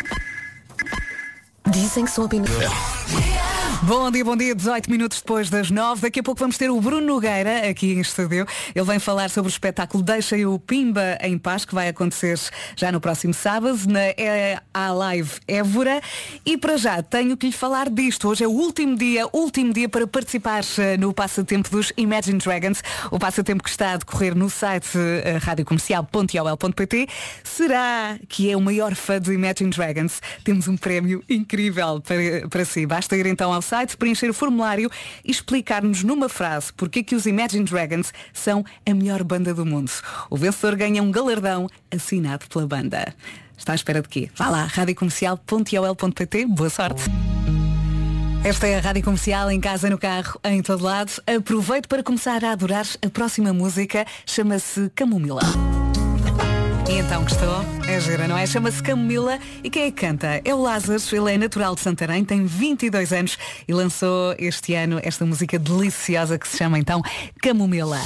Dizem 1.68 2.05
que 2.05 2.11
são 2.11 2.24
opiniões. 2.24 2.70
Bom 3.82 4.10
dia, 4.10 4.24
bom 4.24 4.34
dia, 4.34 4.54
18 4.54 4.90
minutos 4.90 5.20
depois 5.20 5.50
das 5.50 5.70
9. 5.70 6.00
Daqui 6.00 6.20
a 6.20 6.22
pouco 6.22 6.40
vamos 6.40 6.56
ter 6.56 6.70
o 6.70 6.80
Bruno 6.80 7.06
Nogueira 7.06 7.68
aqui 7.68 7.92
em 7.92 8.00
estúdio. 8.00 8.46
Ele 8.74 8.84
vem 8.84 8.98
falar 8.98 9.28
sobre 9.28 9.50
o 9.50 9.52
espetáculo 9.52 10.02
Deixa 10.02 10.36
o 10.48 10.58
Pimba 10.58 11.18
em 11.20 11.36
Paz, 11.36 11.64
que 11.64 11.74
vai 11.74 11.88
acontecer 11.88 12.40
já 12.74 12.90
no 12.90 13.00
próximo 13.00 13.34
sábado, 13.34 13.78
na 13.86 14.00
é, 14.00 14.58
a 14.72 14.90
Live 14.92 15.32
Évora. 15.46 16.00
E 16.44 16.56
para 16.56 16.78
já 16.78 17.02
tenho 17.02 17.36
que 17.36 17.46
lhe 17.46 17.52
falar 17.52 17.90
disto. 17.90 18.28
Hoje 18.28 18.44
é 18.44 18.48
o 18.48 18.50
último 18.50 18.96
dia, 18.96 19.28
último 19.32 19.72
dia 19.72 19.88
para 19.88 20.06
participar 20.06 20.62
eh, 20.78 20.96
no 20.96 21.12
passatempo 21.12 21.70
dos 21.70 21.92
Imagine 21.98 22.38
Dragons. 22.38 22.82
O 23.10 23.18
passatempo 23.18 23.62
que 23.62 23.70
está 23.70 23.92
a 23.92 23.96
decorrer 23.98 24.34
no 24.34 24.48
site 24.48 24.96
eh, 24.96 25.38
radiocomercial.ol.pt. 25.40 27.08
Será 27.44 28.18
que 28.26 28.50
é 28.50 28.56
o 28.56 28.60
maior 28.60 28.94
fã 28.94 29.20
do 29.20 29.32
Imagine 29.32 29.70
Dragons? 29.70 30.22
Temos 30.42 30.66
um 30.66 30.78
prémio 30.78 31.22
incrível 31.28 32.00
para, 32.00 32.48
para 32.48 32.64
si. 32.64 32.86
Basta 32.86 33.16
ir 33.16 33.26
então 33.26 33.52
ao 33.52 33.65
site, 33.66 33.96
preencher 33.96 34.30
o 34.30 34.34
formulário 34.34 34.90
e 35.24 35.30
explicar-nos 35.30 36.02
numa 36.02 36.28
frase 36.28 36.72
porque 36.72 37.00
é 37.00 37.02
que 37.02 37.14
os 37.14 37.26
Imagine 37.26 37.64
Dragons 37.64 38.12
são 38.32 38.64
a 38.88 38.94
melhor 38.94 39.22
banda 39.22 39.52
do 39.52 39.66
mundo. 39.66 39.90
O 40.30 40.36
vencedor 40.36 40.76
ganha 40.76 41.02
um 41.02 41.10
galardão 41.10 41.68
assinado 41.90 42.46
pela 42.48 42.66
banda. 42.66 43.14
Está 43.56 43.72
à 43.72 43.74
espera 43.74 44.02
de 44.02 44.08
quê? 44.08 44.30
Vá 44.34 44.48
lá, 44.48 44.64
radiocomercial.ol.pt. 44.64 46.46
Boa 46.46 46.70
sorte! 46.70 47.04
Esta 48.44 48.68
é 48.68 48.78
a 48.78 48.80
Rádio 48.80 49.02
Comercial, 49.02 49.50
em 49.50 49.60
casa, 49.60 49.90
no 49.90 49.98
carro, 49.98 50.38
em 50.44 50.62
todo 50.62 50.84
lado. 50.84 51.10
Aproveito 51.26 51.88
para 51.88 52.02
começar 52.02 52.44
a 52.44 52.52
adorar 52.52 52.86
a 53.04 53.10
próxima 53.10 53.52
música. 53.52 54.06
Chama-se 54.24 54.88
Camomila. 54.94 55.42
E 56.89 56.99
então 56.99 57.22
gostou? 57.22 57.64
É 57.89 57.99
gira, 57.99 58.28
não 58.28 58.39
é? 58.39 58.47
Chama-se 58.47 58.80
Camomila 58.80 59.41
e 59.62 59.68
quem 59.68 59.84
é 59.84 59.91
que 59.91 60.01
canta? 60.01 60.41
É 60.45 60.55
o 60.55 60.62
Lázaro, 60.62 61.01
ele 61.12 61.34
é 61.34 61.39
natural 61.39 61.74
de 61.74 61.80
Santarém, 61.80 62.24
tem 62.24 62.45
22 62.45 63.12
anos 63.12 63.39
e 63.66 63.72
lançou 63.74 64.34
este 64.39 64.74
ano 64.74 65.01
esta 65.03 65.26
música 65.26 65.59
deliciosa 65.59 66.39
que 66.39 66.47
se 66.47 66.57
chama 66.57 66.78
então 66.78 67.03
Camomila. 67.43 67.99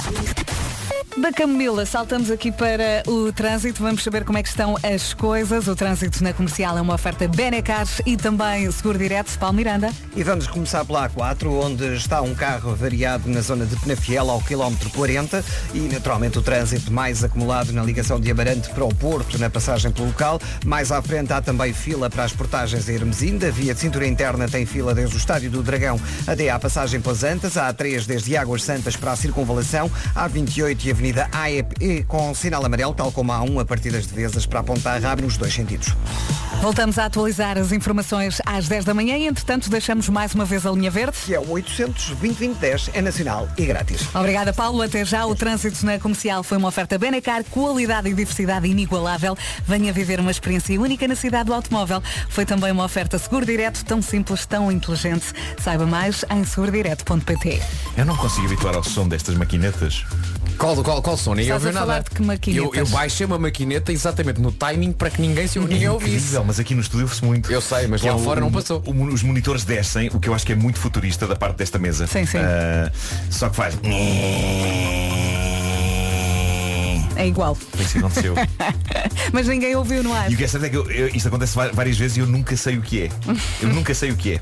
Da 1.17 1.29
Camomila, 1.29 1.85
saltamos 1.85 2.31
aqui 2.31 2.53
para 2.53 3.03
o 3.05 3.33
trânsito. 3.33 3.83
Vamos 3.83 4.01
saber 4.01 4.23
como 4.23 4.37
é 4.37 4.43
que 4.43 4.47
estão 4.47 4.77
as 4.81 5.13
coisas. 5.13 5.67
O 5.67 5.75
trânsito 5.75 6.23
na 6.23 6.31
comercial 6.31 6.77
é 6.77 6.81
uma 6.81 6.93
oferta 6.93 7.27
Benecar 7.27 7.85
e 8.05 8.15
também 8.15 8.71
Seguro 8.71 8.97
Direto, 8.97 9.37
Paulo 9.37 9.57
Miranda. 9.57 9.91
E 10.15 10.23
vamos 10.23 10.47
começar 10.47 10.85
pela 10.85 11.09
A4, 11.09 11.47
onde 11.47 11.95
está 11.95 12.21
um 12.21 12.33
carro 12.33 12.73
variado 12.75 13.29
na 13.29 13.41
zona 13.41 13.65
de 13.65 13.75
Penafiel 13.75 14.29
ao 14.29 14.41
quilómetro 14.41 14.89
40 14.91 15.43
e 15.73 15.79
naturalmente 15.79 16.39
o 16.39 16.41
trânsito 16.41 16.93
mais 16.93 17.25
acumulado 17.25 17.73
na 17.73 17.83
ligação 17.83 18.17
de 18.17 18.31
Amarante 18.31 18.69
para 18.69 18.85
o 18.85 18.95
Porto, 18.95 19.37
na 19.37 19.49
passagem 19.49 19.91
pelo 19.91 20.07
local. 20.07 20.39
Mais 20.65 20.93
à 20.93 21.01
frente 21.01 21.33
há 21.33 21.41
também 21.41 21.73
fila 21.73 22.09
para 22.09 22.23
as 22.23 22.31
portagens 22.31 22.87
a 22.87 22.91
Hermesinda. 22.91 23.49
A 23.49 23.51
via 23.51 23.73
de 23.73 23.81
cintura 23.81 24.07
interna 24.07 24.47
tem 24.47 24.65
fila 24.65 24.95
desde 24.95 25.17
o 25.17 25.19
Estádio 25.19 25.51
do 25.51 25.61
Dragão 25.61 25.99
até 26.25 26.49
à 26.49 26.57
passagem 26.57 27.01
pelas 27.01 27.21
Antas. 27.25 27.57
A 27.57 27.71
A3 27.73 28.05
desde 28.05 28.37
Águas 28.37 28.63
Santas 28.63 28.95
para 28.95 29.11
a 29.11 29.15
circunvalação. 29.17 29.91
A 30.15 30.29
A28 30.29 30.85
e 30.85 30.91
a 30.91 31.00
Avenida 31.01 31.27
AEP 31.31 32.05
com 32.07 32.31
sinal 32.35 32.63
amarelo, 32.63 32.93
tal 32.93 33.11
como 33.11 33.31
a 33.31 33.39
A1 33.39 33.61
a 33.61 33.65
partir 33.65 33.89
das 33.89 34.05
Devesas 34.05 34.45
para 34.45 34.59
apontar 34.59 35.01
rápido 35.01 35.25
nos 35.25 35.35
dois 35.35 35.51
sentidos. 35.51 35.95
Voltamos 36.61 36.99
a 36.99 37.05
atualizar 37.05 37.57
as 37.57 37.71
informações 37.71 38.39
às 38.45 38.67
10 38.67 38.85
da 38.85 38.93
manhã 38.93 39.17
e, 39.17 39.25
entretanto, 39.25 39.67
deixamos 39.67 40.07
mais 40.09 40.35
uma 40.35 40.45
vez 40.45 40.63
a 40.63 40.69
linha 40.69 40.91
verde. 40.91 41.17
Que 41.25 41.33
é 41.33 41.39
o 41.39 41.49
800 41.49 42.11
é 42.93 43.01
nacional 43.01 43.49
e 43.57 43.65
grátis. 43.65 44.07
Obrigada, 44.13 44.53
Paulo. 44.53 44.79
Até 44.83 45.03
já. 45.03 45.25
O 45.25 45.33
trânsito 45.33 45.83
na 45.83 45.97
comercial 45.97 46.43
foi 46.43 46.59
uma 46.59 46.67
oferta 46.67 46.99
Benacar, 46.99 47.43
qualidade 47.45 48.07
e 48.07 48.13
diversidade 48.13 48.67
inigualável. 48.67 49.35
Venha 49.65 49.91
viver 49.91 50.19
uma 50.19 50.29
experiência 50.29 50.79
única 50.79 51.07
na 51.07 51.15
cidade 51.15 51.45
do 51.45 51.53
automóvel. 51.55 52.03
Foi 52.29 52.45
também 52.45 52.71
uma 52.71 52.85
oferta 52.85 53.17
seguro 53.17 53.43
direto, 53.43 53.83
tão 53.83 54.03
simples, 54.03 54.45
tão 54.45 54.71
inteligente. 54.71 55.33
Saiba 55.59 55.87
mais 55.87 56.23
em 56.29 56.43
segurodireto.pt. 56.43 57.59
Eu 57.97 58.05
não 58.05 58.15
consigo 58.15 58.45
habituar 58.45 58.75
ao 58.75 58.83
som 58.83 59.07
destas 59.07 59.35
maquinetas. 59.35 60.05
Qual, 60.61 60.75
qual, 60.83 61.01
qual 61.01 61.17
som? 61.17 61.31
Ninguém 61.31 61.45
Estás 61.55 61.63
ouviu 61.65 61.77
a 61.77 61.81
falar 61.81 61.93
nada. 61.95 62.03
de 62.07 62.15
que 62.15 62.21
maquinetas? 62.21 62.65
Eu, 62.77 62.79
eu 62.79 62.85
baixei 62.87 63.25
uma 63.25 63.39
maquineta 63.39 63.91
exatamente 63.91 64.39
no 64.39 64.51
timing 64.51 64.91
para 64.91 65.09
que 65.09 65.19
ninguém 65.19 65.47
se 65.47 65.57
ninguém 65.57 65.89
ouvisse. 65.89 66.17
Incrível, 66.17 66.43
mas 66.45 66.59
aqui 66.59 66.75
no 66.75 66.81
estúdio 66.81 67.05
ouve-se 67.05 67.25
muito. 67.25 67.51
Eu 67.51 67.59
sei, 67.61 67.87
mas 67.87 68.05
é 68.05 68.11
lá 68.11 68.15
o- 68.15 68.19
fora 68.23 68.39
não 68.39 68.51
passou. 68.51 68.79
o- 68.85 69.05
os 69.07 69.23
monitores 69.23 69.63
descem, 69.63 70.11
o 70.13 70.19
que 70.19 70.29
eu 70.29 70.35
acho 70.35 70.45
que 70.45 70.51
é 70.53 70.55
muito 70.55 70.77
futurista 70.79 71.25
da 71.25 71.35
parte 71.35 71.57
desta 71.57 71.79
mesa. 71.79 72.05
Sim, 72.05 72.27
sim. 72.27 72.37
Ah, 72.37 72.91
só 73.31 73.49
que 73.49 73.55
faz. 73.55 73.73
É 77.21 77.27
igual. 77.27 77.53
Foi 77.55 77.81
isso 77.81 77.93
que 77.93 77.99
aconteceu. 77.99 78.33
Mas 79.31 79.47
ninguém 79.47 79.75
ouviu 79.75 80.03
no 80.03 80.13
ar. 80.13 80.31
E 80.31 80.33
o 80.33 80.37
que 80.37 80.43
é 80.43 80.47
certo 80.47 80.65
é 80.65 80.69
que 80.69 80.75
eu- 80.77 80.89
eu- 80.89 81.07
isto 81.09 81.27
acontece 81.27 81.55
várias 81.73 81.97
vezes 81.97 82.17
e 82.17 82.19
eu 82.21 82.27
nunca 82.27 82.55
sei 82.57 82.77
o 82.77 82.81
que 82.81 83.03
é. 83.03 83.09
Eu 83.61 83.69
nunca 83.73 83.93
sei 83.93 84.11
o 84.11 84.15
que 84.17 84.33
é. 84.33 84.41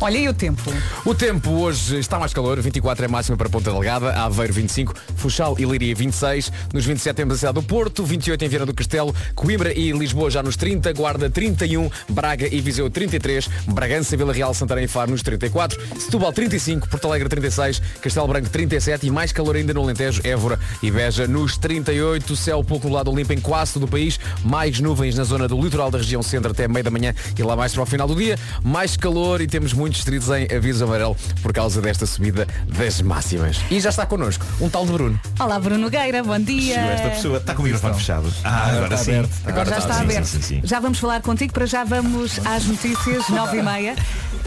Olha 0.00 0.18
e 0.18 0.28
o 0.28 0.34
tempo? 0.34 0.72
O 1.04 1.14
tempo 1.14 1.50
hoje 1.52 1.98
está 1.98 2.18
mais 2.18 2.34
calor, 2.34 2.60
24 2.60 3.04
é 3.04 3.08
máxima 3.08 3.36
para 3.36 3.48
Ponta 3.48 3.70
Delgada, 3.70 4.12
Aveiro 4.12 4.52
25, 4.52 4.92
Funchal 5.16 5.56
e 5.58 5.64
Liria 5.64 5.94
26, 5.94 6.52
nos 6.74 6.84
27 6.84 7.16
temos 7.16 7.34
a 7.34 7.38
cidade 7.38 7.54
do 7.54 7.62
Porto, 7.62 8.04
28 8.04 8.44
em 8.44 8.48
Viana 8.48 8.66
do 8.66 8.74
Castelo, 8.74 9.14
Coimbra 9.34 9.72
e 9.72 9.92
Lisboa 9.92 10.30
já 10.30 10.42
nos 10.42 10.56
30, 10.56 10.92
Guarda 10.92 11.30
31, 11.30 11.88
Braga 12.10 12.46
e 12.52 12.60
Viseu 12.60 12.90
33, 12.90 13.48
Bragança, 13.68 14.16
Vila 14.16 14.32
Real, 14.32 14.52
Santarém 14.52 14.84
e 14.84 14.88
Faro 14.88 15.12
nos 15.12 15.22
34, 15.22 15.80
Setúbal 15.98 16.32
35, 16.32 16.88
Porto 16.88 17.06
Alegre 17.06 17.28
36, 17.28 17.80
Castelo 18.02 18.28
Branco 18.28 18.48
37 18.50 19.06
e 19.06 19.10
mais 19.10 19.32
calor 19.32 19.56
ainda 19.56 19.72
no 19.72 19.82
Alentejo, 19.82 20.20
Évora 20.24 20.58
e 20.82 20.90
Beja 20.90 21.26
nos 21.26 21.56
38, 21.56 22.15
céu 22.36 22.62
pouco 22.64 22.86
nublado 22.86 23.14
limpo 23.14 23.32
em 23.32 23.40
quase 23.40 23.72
todo 23.74 23.84
o 23.84 23.88
país, 23.88 24.18
mais 24.44 24.78
nuvens 24.80 25.16
na 25.16 25.24
zona 25.24 25.48
do 25.48 25.60
litoral 25.60 25.90
da 25.90 25.98
região 25.98 26.22
centro 26.22 26.52
até 26.52 26.68
meio 26.68 26.84
da 26.84 26.90
manhã 26.90 27.14
e 27.38 27.42
lá 27.42 27.56
mais 27.56 27.72
para 27.74 27.82
o 27.82 27.86
final 27.86 28.06
do 28.06 28.14
dia, 28.14 28.38
mais 28.62 28.96
calor 28.96 29.40
e 29.40 29.46
temos 29.46 29.72
muitos 29.72 29.98
distritos 29.98 30.28
em 30.30 30.46
aviso 30.54 30.84
amarelo 30.84 31.16
por 31.42 31.52
causa 31.52 31.80
desta 31.82 32.06
subida 32.06 32.46
das 32.66 33.00
máximas. 33.02 33.58
E 33.70 33.80
já 33.80 33.90
está 33.90 34.06
connosco 34.06 34.44
um 34.60 34.68
tal 34.68 34.86
de 34.86 34.92
Bruno. 34.92 35.20
Olá, 35.38 35.58
Bruno 35.58 35.90
Gueira, 35.90 36.22
bom 36.22 36.38
dia. 36.38 36.76
Esta 36.80 37.10
pessoa. 37.10 37.38
Está 37.38 37.54
com 37.54 37.62
o 37.62 37.64
microfone 37.64 37.94
fechado. 37.94 38.32
Ah, 38.44 38.70
agora 38.70 38.96
sim. 38.96 39.12
Agora 39.44 39.68
já 39.70 39.78
está 39.78 39.94
Sim, 39.94 40.00
aberto. 40.02 40.24
sim, 40.26 40.42
sim, 40.42 40.60
sim. 40.60 40.60
Já 40.64 40.80
vamos 40.80 40.98
falar 40.98 41.20
contigo, 41.22 41.52
para 41.52 41.66
já 41.66 41.84
vamos 41.84 42.38
às 42.44 42.64
notícias, 42.64 43.28
9 43.30 43.58
e 43.58 43.62
meia, 43.62 43.96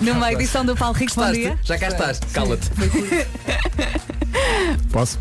numa 0.01 0.32
edição 0.32 0.65
do 0.65 0.76
Paulo 0.76 0.95
Rico. 0.95 1.13
Bom 1.15 1.32
dia. 1.32 1.57
Já 1.63 1.78
cá 1.78 1.88
estás, 1.89 2.20
cala-te. 2.34 2.70
Posso? 4.91 5.19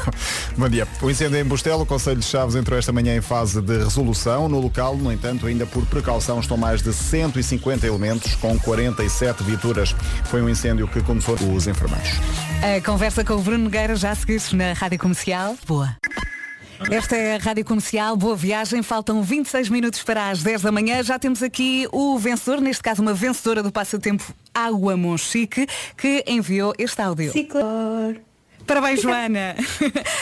Bom 0.56 0.68
dia. 0.68 0.86
O 1.02 1.10
incêndio 1.10 1.38
em 1.38 1.44
Bustelo, 1.44 1.82
o 1.82 1.86
Conselho 1.86 2.20
de 2.20 2.26
Chaves 2.26 2.54
entrou 2.54 2.78
esta 2.78 2.92
manhã 2.92 3.16
em 3.16 3.20
fase 3.20 3.60
de 3.60 3.78
resolução. 3.78 4.48
No 4.48 4.60
local, 4.60 4.96
no 4.96 5.12
entanto, 5.12 5.46
ainda 5.46 5.66
por 5.66 5.84
precaução, 5.86 6.40
estão 6.40 6.56
mais 6.56 6.82
de 6.82 6.92
150 6.92 7.86
elementos 7.86 8.34
com 8.34 8.58
47 8.58 9.42
viaturas. 9.42 9.94
Foi 10.24 10.42
um 10.42 10.48
incêndio 10.48 10.86
que 10.88 11.02
começou 11.02 11.34
os 11.54 11.66
enfermeiros. 11.66 12.10
A 12.62 12.80
conversa 12.84 13.24
com 13.24 13.34
o 13.34 13.40
Bruno 13.40 13.64
Nogueira 13.64 13.96
já 13.96 14.10
a 14.10 14.14
seguir 14.14 14.40
na 14.52 14.72
Rádio 14.72 14.98
Comercial. 14.98 15.56
Boa. 15.66 15.96
Esta 16.90 17.16
é 17.16 17.36
a 17.36 17.38
Rádio 17.38 17.64
Comercial, 17.64 18.16
boa 18.18 18.36
viagem, 18.36 18.82
faltam 18.82 19.22
26 19.22 19.70
minutos 19.70 20.02
para 20.02 20.28
as 20.28 20.42
10 20.42 20.60
da 20.60 20.70
manhã. 20.70 21.02
Já 21.02 21.18
temos 21.18 21.42
aqui 21.42 21.88
o 21.90 22.18
vencedor, 22.18 22.60
neste 22.60 22.82
caso 22.82 23.00
uma 23.00 23.14
vencedora 23.14 23.62
do 23.62 23.72
passatempo 23.72 24.22
Água 24.54 24.94
Monchique, 24.94 25.66
que 25.96 26.22
enviou 26.26 26.74
este 26.78 27.00
áudio. 27.00 27.32
Parabéns, 28.66 29.00
Joana! 29.00 29.54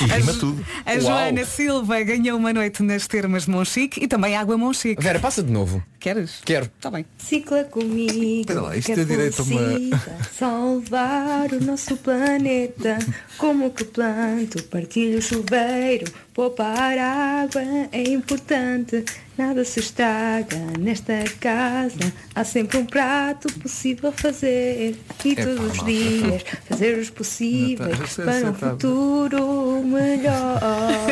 E 0.06 0.12
A 0.12 0.16
rima 0.16 0.32
Jo- 0.32 0.38
tudo. 0.40 0.66
A 0.84 0.92
Uau. 0.92 1.00
Joana 1.00 1.44
Silva 1.44 2.02
ganhou 2.02 2.38
uma 2.38 2.52
noite 2.52 2.82
nas 2.82 3.06
termas 3.06 3.44
de 3.44 3.50
Monchique 3.50 4.04
e 4.04 4.06
também 4.08 4.36
Água 4.36 4.56
Monchique. 4.58 5.02
Vera, 5.02 5.18
passa 5.18 5.42
de 5.42 5.50
novo. 5.50 5.82
Queres? 5.98 6.40
Quero. 6.44 6.66
Está 6.66 6.90
bem. 6.90 7.06
Cicla 7.18 7.64
comigo. 7.64 8.40
Espera 8.40 8.60
lá, 8.60 8.76
isto 8.76 8.92
é 8.92 9.04
direito 9.04 9.40
a 9.40 9.44
uma- 9.44 10.00
Salvar 10.38 11.52
o 11.52 11.64
nosso 11.64 11.96
planeta. 11.96 12.98
Como 13.38 13.70
que 13.70 13.84
planto, 13.84 14.62
partilho 14.64 15.18
o 15.18 15.22
chuveiro. 15.22 16.04
Poupar 16.34 16.98
água 16.98 17.62
é 17.92 18.02
importante. 18.10 19.04
Nada 19.36 19.64
se 19.64 19.80
estraga 19.80 20.56
nesta 20.78 21.24
casa. 21.40 22.12
Há 22.34 22.44
sempre 22.44 22.78
um 22.78 22.86
prato 22.86 23.52
possível 23.54 24.12
fazer. 24.12 24.96
E 25.24 25.34
todos 25.34 25.72
os 25.72 25.84
dias 25.84 26.44
fazer 26.68 26.98
os 26.98 27.10
possíveis 27.10 27.98
está- 28.00 28.22
para 28.22 28.50
um 28.50 28.54
futuro 28.54 29.82
melhor. 29.84 30.60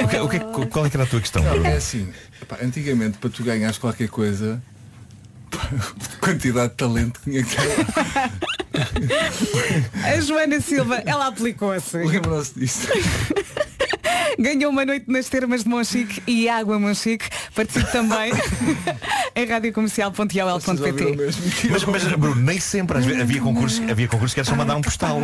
O 0.05 0.09
que- 0.09 0.19
o 0.19 0.29
que- 0.29 0.67
qual 0.67 0.87
é 0.87 0.91
que 0.91 0.97
era 0.97 1.03
a 1.05 1.07
tua 1.07 1.21
questão? 1.21 1.43
É 1.65 1.75
assim, 1.77 2.09
epá, 2.41 2.59
antigamente 2.63 3.19
para 3.19 3.29
tu 3.31 3.43
ganhares 3.43 3.77
qualquer 3.79 4.09
coisa, 4.09 4.63
quantidade 6.21 6.71
de 6.71 6.77
talento 6.77 7.19
que 7.21 7.31
tinha 7.31 7.43
que 7.43 7.57
ter. 7.57 7.87
A 10.05 10.21
Joana 10.21 10.61
Silva, 10.61 11.03
ela 11.05 11.27
aplicou-se. 11.27 11.97
Lembram-se 11.97 12.59
disso? 12.59 12.87
Ganhou 14.39 14.71
uma 14.71 14.85
noite 14.85 15.05
nas 15.09 15.29
termas 15.29 15.65
de 15.65 15.69
Monchique 15.69 16.23
e 16.27 16.49
Água 16.49 16.79
Monchique. 16.79 17.27
Participe 17.55 17.91
também 17.93 18.33
em 19.37 19.45
radiocomercial.ol.pt 19.47 21.17
Mas, 21.71 21.85
mas, 21.85 22.05
Bruno, 22.15 22.41
nem 22.41 22.59
sempre 22.61 22.99
vezes, 23.01 23.21
havia 23.21 23.41
concursos, 23.41 23.91
havia 23.91 24.09
concursos 24.09 24.35
que 24.35 24.41
era 24.41 24.49
só 24.49 24.57
mandar 24.57 24.77
um 24.77 24.83
postal. 24.83 25.21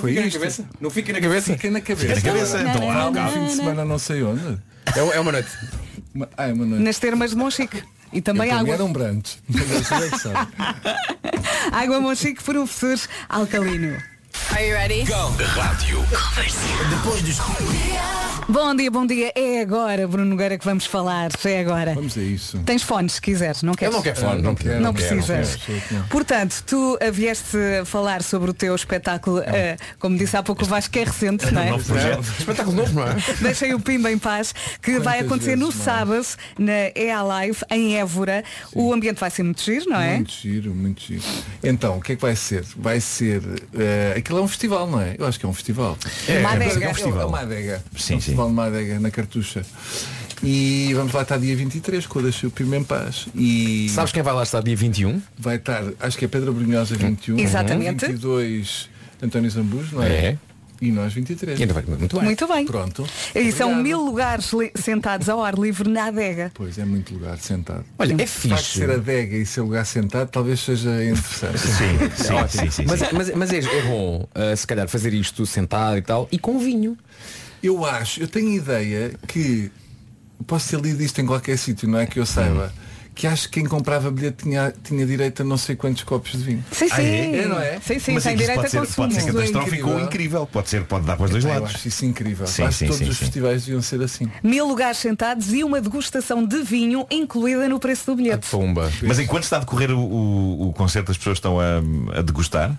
Foi 0.00 0.10
fica 0.12 0.24
na 0.24 0.30
cabeça? 0.32 0.68
Não 0.80 0.90
fica 0.90 1.12
na 1.12 1.20
cabeça? 1.20 1.52
Fica 1.52 1.70
na 1.70 1.80
cabeça. 1.80 2.14
Fica 2.16 2.32
na 2.32 2.34
cabeça, 2.34 2.60
então, 2.60 2.90
ah, 2.90 3.10
um 3.10 3.30
fim 3.30 3.44
de 3.46 3.52
semana 3.54 3.84
não 3.84 3.98
sei 3.98 4.22
onde. 4.22 4.58
É, 4.94 4.98
é 5.16 5.20
uma 5.20 5.32
noite. 5.32 5.50
Uma- 6.14 6.28
ah, 6.36 6.48
é 6.48 6.52
uma 6.52 6.64
noite. 6.66 6.82
Nas 6.82 6.98
termas 6.98 7.30
de 7.30 7.36
Monchique. 7.36 7.82
E 8.12 8.20
também 8.20 8.50
Eu, 8.50 8.58
água. 8.58 8.74
era 8.74 8.84
brunch. 8.86 9.38
Mas 9.48 9.64
você 9.64 10.10
que 10.10 10.18
sabe. 10.18 10.48
Água 11.72 12.00
Monchique, 12.00 12.42
professor 12.42 12.98
alcalino. 13.28 13.96
Are 14.50 14.66
you 14.66 14.74
ready? 14.74 15.02
Rádio. 15.04 16.04
Depois 16.90 17.22
dos 17.22 17.38
Bom 18.48 18.74
dia, 18.74 18.90
bom 18.90 19.06
dia. 19.06 19.32
É 19.34 19.60
agora, 19.62 20.06
Bruno 20.06 20.26
Nogueira, 20.30 20.58
que 20.58 20.64
vamos 20.64 20.84
falar. 20.84 21.30
É 21.44 21.60
agora. 21.60 21.94
Vamos 21.94 22.16
a 22.18 22.22
isso. 22.22 22.58
Tens 22.66 22.82
fones, 22.82 23.14
se 23.14 23.20
quiseres, 23.22 23.62
não 23.62 23.72
queres? 23.74 23.92
Eu 23.94 23.96
não 23.98 24.02
quero 24.02 24.16
fone, 24.20 24.42
não 24.42 24.54
quero, 24.54 24.80
Não 24.80 24.92
quero, 24.92 25.14
não 25.16 25.22
precisas. 25.22 25.56
quero, 25.56 25.72
não 25.78 25.86
quero. 25.88 26.04
Portanto, 26.08 26.62
tu 26.66 26.98
ah, 27.00 27.10
vieste 27.10 27.56
falar 27.86 28.22
sobre 28.22 28.50
o 28.50 28.54
teu 28.54 28.74
espetáculo, 28.74 29.38
ah, 29.38 29.76
como 29.98 30.18
disse 30.18 30.36
há 30.36 30.42
pouco 30.42 30.62
o 30.62 30.66
Vasco, 30.66 30.92
que 30.92 30.98
é 30.98 31.04
recente, 31.04 31.50
não 31.50 31.62
é? 31.62 31.70
Novo 31.70 31.84
projeto. 31.84 32.20
Espetáculo 32.38 32.76
novo, 32.76 32.92
não 32.92 33.06
é? 33.08 33.14
Deixem 33.40 33.72
o 33.72 33.80
Pimba 33.80 34.10
em 34.12 34.18
paz, 34.18 34.54
que 34.82 34.98
vai 34.98 35.20
acontecer 35.20 35.56
no 35.56 35.66
vezes, 35.70 35.78
não 35.78 35.84
sábado 35.84 36.26
na 36.58 36.90
EA 36.94 37.22
Live, 37.22 37.58
em 37.70 37.96
Évora. 37.96 38.44
O 38.74 38.92
ambiente 38.92 39.18
vai 39.20 39.30
ser 39.30 39.42
muito 39.42 39.62
giro, 39.62 39.88
não 39.88 40.00
é? 40.00 40.16
Muito 40.16 40.32
giro, 40.32 40.74
muito 40.74 41.00
giro. 41.00 41.22
Então, 41.62 41.96
o 41.96 42.00
que 42.02 42.12
é 42.12 42.16
que 42.16 42.22
vai 42.22 42.36
ser? 42.36 42.62
Vai 42.76 43.00
ser. 43.00 43.42
eh, 43.78 44.12
aquilo 44.24 44.38
é 44.38 44.42
um 44.42 44.48
festival, 44.48 44.90
não 44.90 45.00
é? 45.00 45.14
Eu 45.18 45.26
acho 45.26 45.38
que 45.38 45.44
é 45.44 45.48
um 45.48 45.52
festival. 45.52 45.98
É, 46.26 46.38
Uma 46.38 46.52
adega. 46.52 46.84
É 46.84 46.88
um 46.88 46.94
festival. 46.94 47.20
É 47.20 47.24
uma 47.26 47.40
adega. 47.40 47.84
Sim, 47.96 48.14
é 48.14 48.16
um 48.16 48.20
sim. 48.20 48.24
festival 48.24 48.46
de 48.46 48.52
uma 48.52 48.64
adega 48.64 48.98
na 48.98 49.10
cartucha. 49.10 49.64
E 50.42 50.92
vamos 50.94 51.12
lá 51.12 51.22
estar 51.22 51.38
dia 51.38 51.54
23 51.54 52.06
com 52.06 52.18
o 52.18 52.22
Deixa 52.22 52.46
o 52.46 52.50
Pima 52.50 52.76
em 52.76 52.84
paz. 52.84 53.26
E 53.34 53.88
Sabes 53.90 54.12
quem 54.12 54.22
vai 54.22 54.34
lá 54.34 54.42
estar 54.42 54.62
dia 54.62 54.76
21? 54.76 55.20
vai 55.38 55.56
estar, 55.56 55.84
acho 56.00 56.18
que 56.18 56.24
é 56.24 56.28
Pedra 56.28 56.50
Brunhosa 56.50 56.96
21. 56.96 57.38
Exatamente. 57.38 58.06
22 58.06 58.88
António 59.22 59.50
Zambujo, 59.50 59.96
não 59.96 60.02
é? 60.02 60.08
É. 60.08 60.36
E 60.80 60.90
nós 60.90 61.12
23. 61.12 61.58
E 61.58 61.62
ainda 61.62 61.72
vai 61.74 61.82
muito 61.86 62.16
bem. 62.16 62.24
Muito 62.24 62.46
bem. 62.48 62.66
Pronto. 62.66 63.06
E 63.34 63.52
são 63.52 63.68
Obrigado. 63.68 63.82
mil 63.82 64.00
lugares 64.04 64.50
sentados 64.74 65.28
ao 65.28 65.42
ar 65.42 65.54
livre 65.54 65.88
na 65.88 66.06
adega. 66.06 66.50
Pois 66.54 66.76
é 66.78 66.84
muito 66.84 67.14
lugar 67.14 67.38
sentado. 67.38 67.84
Olha, 67.98 68.12
é 68.12 68.14
O 68.14 68.18
facto 68.26 68.48
de 68.48 68.56
fixe. 68.56 68.78
ser 68.78 68.90
adega 68.90 69.36
e 69.36 69.46
ser 69.46 69.60
lugar 69.62 69.86
sentado 69.86 70.28
talvez 70.28 70.60
seja 70.60 70.90
interessante. 71.04 71.58
Sim, 71.64 71.98
sim, 72.16 72.48
sim, 72.58 72.70
sim, 72.70 72.84
Mas, 72.86 73.00
sim. 73.00 73.06
mas, 73.12 73.30
mas 73.34 73.52
é, 73.52 73.58
é 73.58 73.82
bom, 73.82 74.28
uh, 74.34 74.56
se 74.56 74.66
calhar, 74.66 74.88
fazer 74.88 75.14
isto 75.14 75.46
sentado 75.46 75.96
e 75.96 76.02
tal, 76.02 76.28
e 76.30 76.38
com 76.38 76.58
vinho. 76.58 76.98
Eu 77.62 77.84
acho, 77.86 78.20
eu 78.20 78.28
tenho 78.28 78.50
ideia 78.52 79.12
que 79.26 79.70
posso 80.46 80.68
ter 80.70 80.80
lido 80.80 81.02
isto 81.02 81.20
em 81.20 81.26
qualquer 81.26 81.56
sítio, 81.56 81.88
não 81.88 81.98
é 81.98 82.04
que 82.06 82.18
eu 82.18 82.26
saiba. 82.26 82.72
Que 83.14 83.26
acho 83.28 83.48
que 83.48 83.60
quem 83.60 83.64
comprava 83.68 84.10
bilhete 84.10 84.42
tinha, 84.44 84.74
tinha 84.82 85.06
direito 85.06 85.42
a 85.42 85.44
não 85.44 85.56
sei 85.56 85.76
quantos 85.76 86.02
copos 86.02 86.32
de 86.32 86.38
vinho. 86.38 86.64
Sim, 86.72 86.88
sim. 86.88 86.94
Ah, 86.94 87.02
é? 87.02 87.36
É, 87.36 87.46
não 87.46 87.60
é? 87.60 87.78
Sim, 87.80 87.98
sim, 87.98 88.12
Mas 88.12 88.24
tem 88.24 88.36
direito 88.36 88.60
a 88.60 88.68
ser, 88.68 88.78
consumo. 88.80 88.96
pode 88.96 89.14
ser 89.14 89.20
Isso 89.20 89.28
é 89.28 89.32
catastrófico 89.32 89.90
ou 89.90 90.00
incrível. 90.00 90.46
Pode 90.46 90.68
ser, 90.68 90.84
pode 90.84 91.06
dar 91.06 91.16
para 91.16 91.24
os 91.26 91.30
dois 91.30 91.44
Eu 91.44 91.50
lados. 91.50 91.74
acho 91.74 91.86
isso 91.88 92.04
incrível. 92.04 92.46
Sim, 92.46 92.62
acho 92.64 92.70
que 92.70 92.78
sim, 92.78 92.86
todos 92.86 92.98
sim, 92.98 93.08
os 93.08 93.16
sim. 93.16 93.24
festivais 93.24 93.64
deviam 93.64 93.82
ser 93.82 94.02
assim. 94.02 94.30
Mil 94.42 94.66
lugares 94.66 94.98
sentados 94.98 95.52
e 95.52 95.62
uma 95.62 95.80
degustação 95.80 96.44
de 96.44 96.60
vinho 96.62 97.06
incluída 97.10 97.68
no 97.68 97.78
preço 97.78 98.06
do 98.06 98.16
bilhete. 98.16 98.48
Pumba. 98.50 98.90
Mas 99.02 99.18
enquanto 99.18 99.44
está 99.44 99.58
a 99.58 99.60
decorrer 99.60 99.90
o, 99.92 99.98
o, 99.98 100.68
o 100.68 100.72
concerto, 100.72 101.10
as 101.12 101.16
pessoas 101.16 101.38
estão 101.38 101.58
a, 101.60 102.18
a 102.18 102.22
degustar 102.22 102.76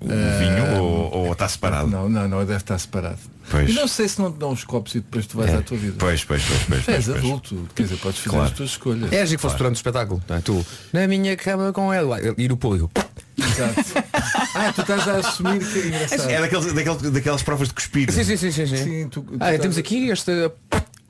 o 0.00 0.06
Ah, 0.10 0.38
vinho 0.38 0.82
ou, 0.82 1.14
ou 1.26 1.32
está 1.32 1.48
separado? 1.48 1.88
Não, 1.88 2.08
não, 2.08 2.26
não, 2.28 2.38
deve 2.40 2.56
estar 2.56 2.78
separado. 2.78 3.18
Pois. 3.50 3.68
E 3.68 3.72
não 3.74 3.86
sei 3.86 4.08
se 4.08 4.18
não 4.20 4.32
te 4.32 4.38
dão 4.38 4.52
os 4.52 4.64
copos 4.64 4.94
e 4.94 5.00
depois 5.00 5.26
tu 5.26 5.36
vais 5.36 5.50
É. 5.52 5.56
à 5.56 5.62
tua 5.62 5.76
vida. 5.76 5.94
Pois, 5.98 6.24
pois, 6.24 6.42
pois, 6.42 6.62
pois, 6.62 6.78
és 6.78 6.84
pois, 6.84 7.04
pois. 7.06 7.18
adulto, 7.18 7.68
quer 7.74 7.82
dizer, 7.82 7.96
podes 7.98 8.18
fazer 8.20 8.30
Claro. 8.30 8.44
as 8.50 8.56
tuas 8.56 8.70
escolhas. 8.70 9.12
É 9.12 9.20
agir 9.22 9.36
que 9.36 9.42
fosse 9.42 9.56
durante 9.56 9.74
o 9.74 9.78
espetáculo. 9.78 10.22
não 10.28 10.36
é? 10.36 10.40
Tu, 10.40 10.66
na 10.92 11.06
minha 11.06 11.36
cama 11.36 11.72
com 11.72 11.92
ela, 11.92 12.18
e 12.38 12.48
no 12.48 12.56
público. 12.56 12.90
Exato. 13.36 13.74
Ah, 14.56 14.72
tu 14.72 14.82
estás 14.82 15.08
a 15.08 15.16
assumir 15.16 15.58
que 15.66 15.78
é 15.80 15.86
engraçado. 15.88 16.30
É 16.30 16.40
daqueles, 16.40 16.72
daqueles- 16.72 17.10
daquelas 17.10 17.42
provas 17.42 17.68
de 17.68 17.74
cuspir. 17.74 18.10
Sim, 18.12 18.22
sim, 18.22 18.36
sim, 18.36 18.52
sim. 18.52 18.66
sim. 18.68 18.76
Sim, 18.76 19.08
tu- 19.08 19.22
tu 19.22 19.30
ah, 19.40 19.46
estás 19.46 19.60
temos 19.60 19.76
a- 19.76 19.80
aqui 19.80 20.08
este. 20.10 20.30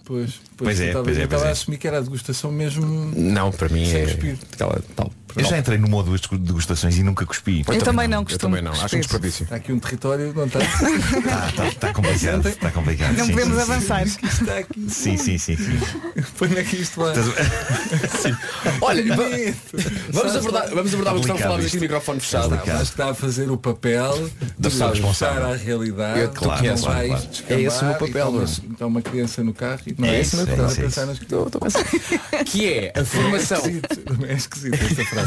Pois, 0.07 0.41
Pois 0.57 0.81
é, 0.81 0.85
eu 0.85 0.87
estava- 0.89 1.05
pois 1.05 1.19
é, 1.19 1.23
eu 1.25 1.29
pois 1.29 1.33
estava 1.41 1.45
é. 1.45 1.49
a 1.49 1.53
assumir 1.53 1.77
que 1.77 1.87
era 1.87 1.99
a 1.99 2.01
degustação 2.01 2.51
mesmo. 2.51 3.13
Não, 3.15 3.51
para 3.53 3.69
mim 3.69 3.85
Sem 3.85 4.01
é. 4.01 4.05
cuspir. 4.05 4.39
Aquela, 4.55 4.83
tal. 4.97 5.13
Eu 5.37 5.45
já 5.45 5.59
entrei 5.59 5.79
numa 5.79 5.97
ou 5.97 6.03
duas 6.03 6.21
degustações 6.21 6.97
e 6.97 7.03
nunca 7.03 7.25
cuspi. 7.27 7.65
Eu 7.67 7.83
também 7.83 8.07
não 8.09 8.19
Eu 8.21 8.25
costumo. 8.25 8.57
também 8.57 8.63
não. 8.63 8.73
Acho 8.85 8.97
um 8.97 9.01
desperdício. 9.01 9.45
Está 9.45 9.57
aqui 9.57 9.73
um 9.73 9.79
território, 9.79 10.33
não 10.35 10.47
está? 10.47 10.61
Está 10.61 11.53
tá, 11.53 11.71
tá 11.81 11.93
complicado. 11.93 12.49
Está 12.49 12.71
complicado. 12.71 13.17
Não 13.17 13.27
sim, 13.27 13.33
podemos 13.33 13.55
sim, 13.59 13.65
sim. 13.65 13.73
avançar. 13.73 14.03
Está 14.07 14.59
aqui. 14.59 14.87
Sim, 14.91 15.17
sim, 15.17 15.39
sim, 15.39 15.57
sim. 15.57 15.79
Para 16.39 16.47
onde 16.47 16.59
é 16.59 16.65
que 16.65 16.77
isto 16.77 17.01
vai? 17.01 17.15
Olha, 18.81 19.05
vamos 20.13 20.37
abordar, 20.37 20.69
vamos 20.71 20.95
abordar 20.95 21.15
uma 21.15 21.21
questão 21.21 21.37
Complicado 21.37 21.37
que 21.37 21.43
falámos 21.43 21.65
isto. 21.65 21.77
aqui 21.77 21.77
no 21.77 21.83
microfone 21.83 22.21
fechado. 22.21 22.51
Complicado. 22.51 22.79
Mas 22.79 22.89
está 22.89 23.11
a 23.11 23.15
fazer 23.15 23.51
o 23.51 23.57
papel 23.57 24.31
de 24.59 24.69
responsável. 24.69 25.47
à 25.53 25.57
realidade. 25.57 26.21
Eu- 26.21 26.29
claro, 26.31 26.65
não 26.67 26.77
claro, 26.77 26.95
vais 26.95 27.09
claro. 27.11 27.27
descambar 27.29 27.59
É 27.59 27.63
esse 27.63 27.83
o 27.83 27.85
meu 27.87 27.95
papel, 27.95 28.07
Está 28.09 28.25
uma, 28.29 28.31
Bruno. 28.41 28.73
está 28.73 28.87
uma 28.87 29.03
criança 29.03 29.45
no 29.45 29.55
carro 29.55 29.81
e 29.87 29.95
não 29.99 30.09
É 30.09 30.17
é 30.17 30.21
isso, 30.21 30.37
é 30.37 30.41
a 30.41 30.43
é 30.43 30.75
pensar 30.75 31.07
nas 31.07 31.21
Estou- 31.21 31.47
a 31.55 31.59
pensar. 31.59 31.85
Que 32.45 32.67
é 32.73 32.93
a 32.97 33.05
formação. 33.05 33.63
É 34.29 34.33
esquisito 34.35 34.75
esta 34.75 35.05
frase. 35.07 35.24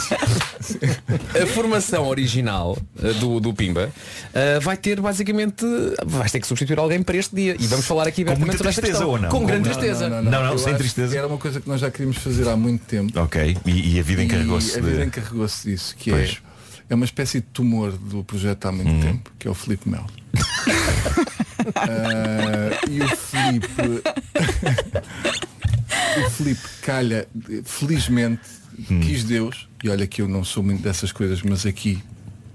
A 1.41 1.47
formação 1.47 2.07
original 2.07 2.77
uh, 2.97 3.13
do, 3.15 3.39
do 3.39 3.53
Pimba 3.53 3.89
uh, 3.89 4.61
vai 4.61 4.77
ter 4.77 4.99
basicamente. 5.01 5.65
Vais 6.05 6.31
ter 6.31 6.39
que 6.39 6.47
substituir 6.47 6.79
alguém 6.79 7.01
para 7.01 7.17
este 7.17 7.35
dia. 7.35 7.55
E 7.59 7.67
vamos 7.67 7.85
falar 7.85 8.07
aqui 8.07 8.23
Com 8.25 8.35
muita 8.35 8.57
tristeza 8.57 9.05
ou 9.05 9.19
não? 9.19 9.29
Com 9.29 9.45
grande 9.45 9.69
Não, 9.69 9.75
tristeza. 9.75 10.09
Não, 10.09 10.21
não, 10.21 10.51
Eu 10.51 10.57
sem 10.57 10.73
acho 10.73 10.77
tristeza. 10.79 11.17
Era 11.17 11.27
uma 11.27 11.37
coisa 11.37 11.59
que 11.61 11.67
nós 11.67 11.81
já 11.81 11.89
queríamos 11.91 12.17
fazer 12.17 12.47
há 12.47 12.55
muito 12.55 12.83
tempo. 12.85 13.19
Ok. 13.19 13.57
E, 13.65 13.95
e 13.95 13.99
a 13.99 14.03
vida 14.03 14.23
encarregou-se 14.23 14.77
a 14.77 14.81
vida 14.81 14.97
de. 14.97 15.05
encarregou-se 15.05 15.69
disso, 15.69 15.95
que 15.97 16.11
Pois. 16.11 16.41
é, 16.89 16.93
é 16.93 16.95
uma 16.95 17.05
espécie 17.05 17.39
de 17.41 17.47
tumor 17.47 17.91
do 17.91 18.23
projeto 18.23 18.65
há 18.67 18.71
muito 18.71 19.05
tempo, 19.05 19.31
que 19.37 19.47
é 19.47 19.51
o 19.51 19.53
Filipe 19.53 19.89
Mel. 19.89 20.05
Ah, 21.75 22.69
e 22.89 23.01
o 23.01 23.07
Filipe 23.09 23.67
o 26.25 26.29
Filipe 26.29 26.61
calha, 26.81 27.27
felizmente, 27.65 28.41
quis 29.01 29.23
Deus, 29.23 29.66
e 29.83 29.89
olha 29.89 30.07
que 30.07 30.21
eu 30.21 30.27
não 30.27 30.43
sou 30.43 30.63
muito 30.63 30.81
dessas 30.81 31.11
coisas, 31.11 31.41
mas 31.41 31.65
aqui 31.65 32.01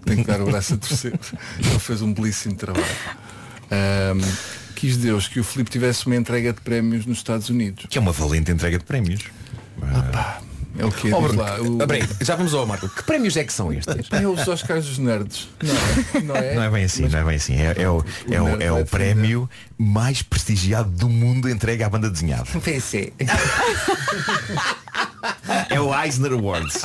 tenho 0.05 0.25
que 0.25 0.31
dar 0.31 0.41
o 0.41 0.47
braço 0.47 0.75
a 0.75 0.77
torcer. 0.77 1.13
Ele 1.59 1.79
fez 1.79 2.03
um 2.03 2.13
belíssimo 2.13 2.55
trabalho. 2.55 2.85
Ahm, 3.71 4.21
quis 4.75 4.97
Deus 4.97 5.29
que 5.29 5.41
o 5.41 5.45
Filipe 5.45 5.71
tivesse 5.71 6.07
uma 6.07 6.17
entrega 6.17 6.53
de 6.53 6.61
prémios 6.61 7.07
nos 7.07 7.19
Estados 7.19 7.49
Unidos. 7.49 7.87
Que 7.89 7.99
é 7.99 8.01
uma 8.01 8.13
valente 8.13 8.51
entrega 8.51 8.79
de 8.79 8.85
prémios. 8.85 9.23
É 10.79 10.87
o 10.87 10.91
que 10.91 11.13
Oh, 11.13 11.21
diz 11.21 11.29
Bruno, 11.29 11.43
lá. 11.43 11.61
O, 11.61 11.79
ah, 11.83 12.25
já 12.25 12.35
vamos 12.35 12.55
ao 12.55 12.67
Marco. 12.67 12.89
Que 12.89 13.03
prémios 13.03 13.37
é 13.37 13.45
que 13.45 13.53
são 13.53 13.73
estes? 13.73 13.95
é 14.11 14.27
os 14.27 14.49
Oscars 14.49 14.87
dos 14.87 14.99
Nerds. 14.99 15.49
Não 15.63 15.75
é? 15.75 16.23
Não 16.23 16.37
é? 16.37 16.55
Não 16.55 16.63
é 16.63 16.71
bem 16.71 16.85
assim, 16.85 17.07
não 17.07 17.19
é 17.19 17.25
bem 17.25 17.37
assim. 17.37 17.55
É, 17.57 17.75
é 17.77 17.89
o, 17.89 18.05
é 18.31 18.41
o, 18.41 18.49
é 18.49 18.71
vai 18.71 18.83
o 18.83 18.87
prémio 18.87 19.51
mais 19.77 20.23
prestigiado 20.23 20.91
do 20.91 21.09
mundo 21.09 21.49
entregue 21.49 21.83
à 21.83 21.91
banda 21.91 22.09
desenhada. 22.09 22.47
PC. 22.61 23.13
É 25.75 25.81
o 25.81 26.03
Eisner 26.03 26.33
Awards. 26.33 26.83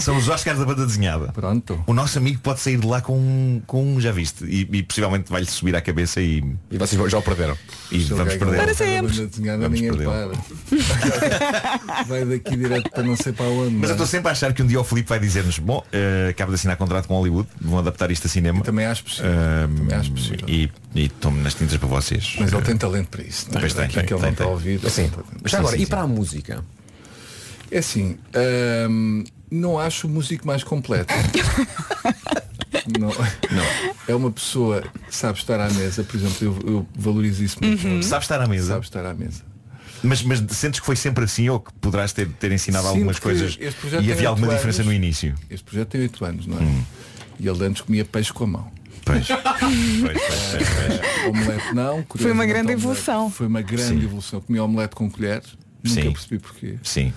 São 0.00 0.16
os 0.16 0.28
Oscars 0.28 0.58
da 0.58 0.64
banda 0.64 0.86
desenhada. 0.86 1.28
Pronto. 1.32 1.82
O 1.86 1.92
nosso 1.92 2.18
amigo 2.18 2.40
pode 2.40 2.60
sair 2.60 2.78
de 2.78 2.86
lá 2.86 3.00
com, 3.00 3.16
um- 3.18 3.62
com 3.66 3.84
um, 3.94 4.00
já 4.00 4.12
viste, 4.12 4.44
e, 4.44 4.68
e 4.70 4.82
possivelmente 4.82 5.30
vai-lhe 5.30 5.46
subir 5.46 5.74
à 5.76 5.80
cabeça 5.80 6.20
e, 6.20 6.44
E 6.70 6.78
vocês 6.78 7.10
já 7.10 7.18
o 7.18 7.22
perderam. 7.22 7.56
e 7.90 7.98
vamos 8.04 8.34
perder. 8.34 8.56
Para 8.62 8.74
sempre. 8.74 9.26
Desenhada, 9.26 9.68
Vamos 9.68 9.80
para. 9.80 10.30
Vai 12.06 12.24
daqui 12.24 12.56
direto 12.56 12.90
para 12.90 13.02
não 13.02 13.16
sei 13.16 13.32
para 13.32 13.46
onde. 13.46 13.74
Mas 13.74 13.84
eu 13.84 13.88
é? 13.90 13.92
estou 13.92 14.06
sempre 14.06 14.28
a 14.28 14.32
achar 14.32 14.52
que 14.52 14.62
um 14.62 14.66
dia 14.66 14.80
o 14.80 14.84
Filipe 14.84 15.08
vai 15.08 15.18
dizer-nos, 15.18 15.58
bom, 15.58 15.84
eh, 15.92 16.28
acabo 16.30 16.50
de 16.50 16.54
assinar 16.56 16.76
contrato 16.76 17.06
com 17.06 17.14
Hollywood, 17.14 17.48
vão 17.60 17.78
adaptar 17.78 18.10
isto 18.10 18.26
a 18.26 18.30
cinema. 18.30 18.62
Também 18.62 18.86
acho 18.86 19.04
possível. 19.04 19.30
Ahm, 19.30 19.76
Também 19.76 19.96
acho 19.96 20.10
possível. 20.12 20.48
E, 20.48 20.70
e 20.94 21.08
tomo 21.08 21.40
nas 21.42 21.54
tintas 21.54 21.76
para 21.76 21.88
vocês. 21.88 22.36
Mas 22.38 22.52
ele 22.52 22.62
tem 22.62 22.76
talento 22.76 23.08
para 23.08 23.22
isso. 23.22 23.46
não 23.50 23.58
é? 23.58 23.60
Pois 23.60 23.74
tem, 23.74 23.88
tem, 23.88 24.04
que 24.06 24.12
ele 24.14 24.20
tem, 24.20 24.20
não 24.22 24.28
está 24.30 24.44
a 24.44 24.46
tem. 24.46 24.54
ouvir. 24.54 24.80
Assim, 24.86 25.02
tem 25.02 25.10
talento. 25.10 25.28
já 25.46 25.58
agora, 25.58 25.76
sim, 25.76 25.82
e 25.82 25.86
sim. 25.86 25.90
para 25.90 26.00
a 26.02 26.06
música? 26.06 26.64
É 27.70 27.78
assim, 27.78 28.18
hum, 28.88 29.24
não 29.50 29.78
acho 29.78 30.06
o 30.06 30.10
músico 30.10 30.46
mais 30.46 30.64
completo. 30.64 31.12
não, 32.98 33.10
É 34.08 34.14
uma 34.14 34.30
pessoa 34.30 34.82
que 35.08 35.14
sabe 35.14 35.38
estar 35.38 35.60
à 35.60 35.70
mesa, 35.70 36.02
por 36.04 36.16
exemplo, 36.16 36.36
eu, 36.40 36.72
eu 36.72 36.86
valorizo 36.96 37.44
isso 37.44 37.58
muito. 37.62 37.86
Uhum. 37.86 38.02
Sabe 38.02 38.24
estar 38.24 38.40
à 38.40 38.46
mesa? 38.46 38.68
Sabe 38.74 38.84
estar 38.84 39.04
à 39.06 39.14
mesa. 39.14 39.42
Mas, 40.02 40.22
mas 40.22 40.42
sentes 40.50 40.80
que 40.80 40.86
foi 40.86 40.96
sempre 40.96 41.24
assim 41.24 41.48
ou 41.48 41.60
que 41.60 41.72
poderás 41.74 42.12
ter, 42.12 42.26
ter 42.28 42.50
ensinado 42.52 42.84
Sinto 42.84 42.94
algumas 42.94 43.18
coisas 43.18 43.58
e 44.02 44.10
havia 44.10 44.28
alguma 44.28 44.48
oito 44.48 44.56
diferença 44.56 44.82
anos. 44.82 44.86
no 44.86 44.92
início? 44.94 45.34
Este 45.50 45.64
projeto 45.64 45.88
tem 45.88 46.00
8 46.02 46.24
anos, 46.24 46.46
não 46.46 46.58
é? 46.58 46.62
Hum. 46.62 46.82
E 47.38 47.48
ele 47.48 47.64
antes 47.64 47.82
comia 47.82 48.04
peixe 48.04 48.32
com 48.32 48.44
a 48.44 48.46
mão. 48.46 48.72
Pois. 49.04 49.26
pois, 49.28 49.42
pois, 49.42 50.40
pois, 50.50 50.68
pois. 50.68 51.26
Omelete 51.26 51.74
não. 51.74 52.04
Foi 52.16 52.32
uma 52.32 52.46
grande 52.46 52.72
evolução. 52.72 53.30
Foi 53.30 53.46
uma 53.46 53.62
grande 53.62 54.00
Sim. 54.00 54.04
evolução. 54.04 54.40
Comia 54.40 54.64
omelete 54.64 54.94
com 54.96 55.10
colher. 55.10 55.42
Nunca 55.82 56.02
Sim. 56.02 56.12
percebi 56.12 56.38
porquê. 56.38 56.76
Sim. 56.82 57.12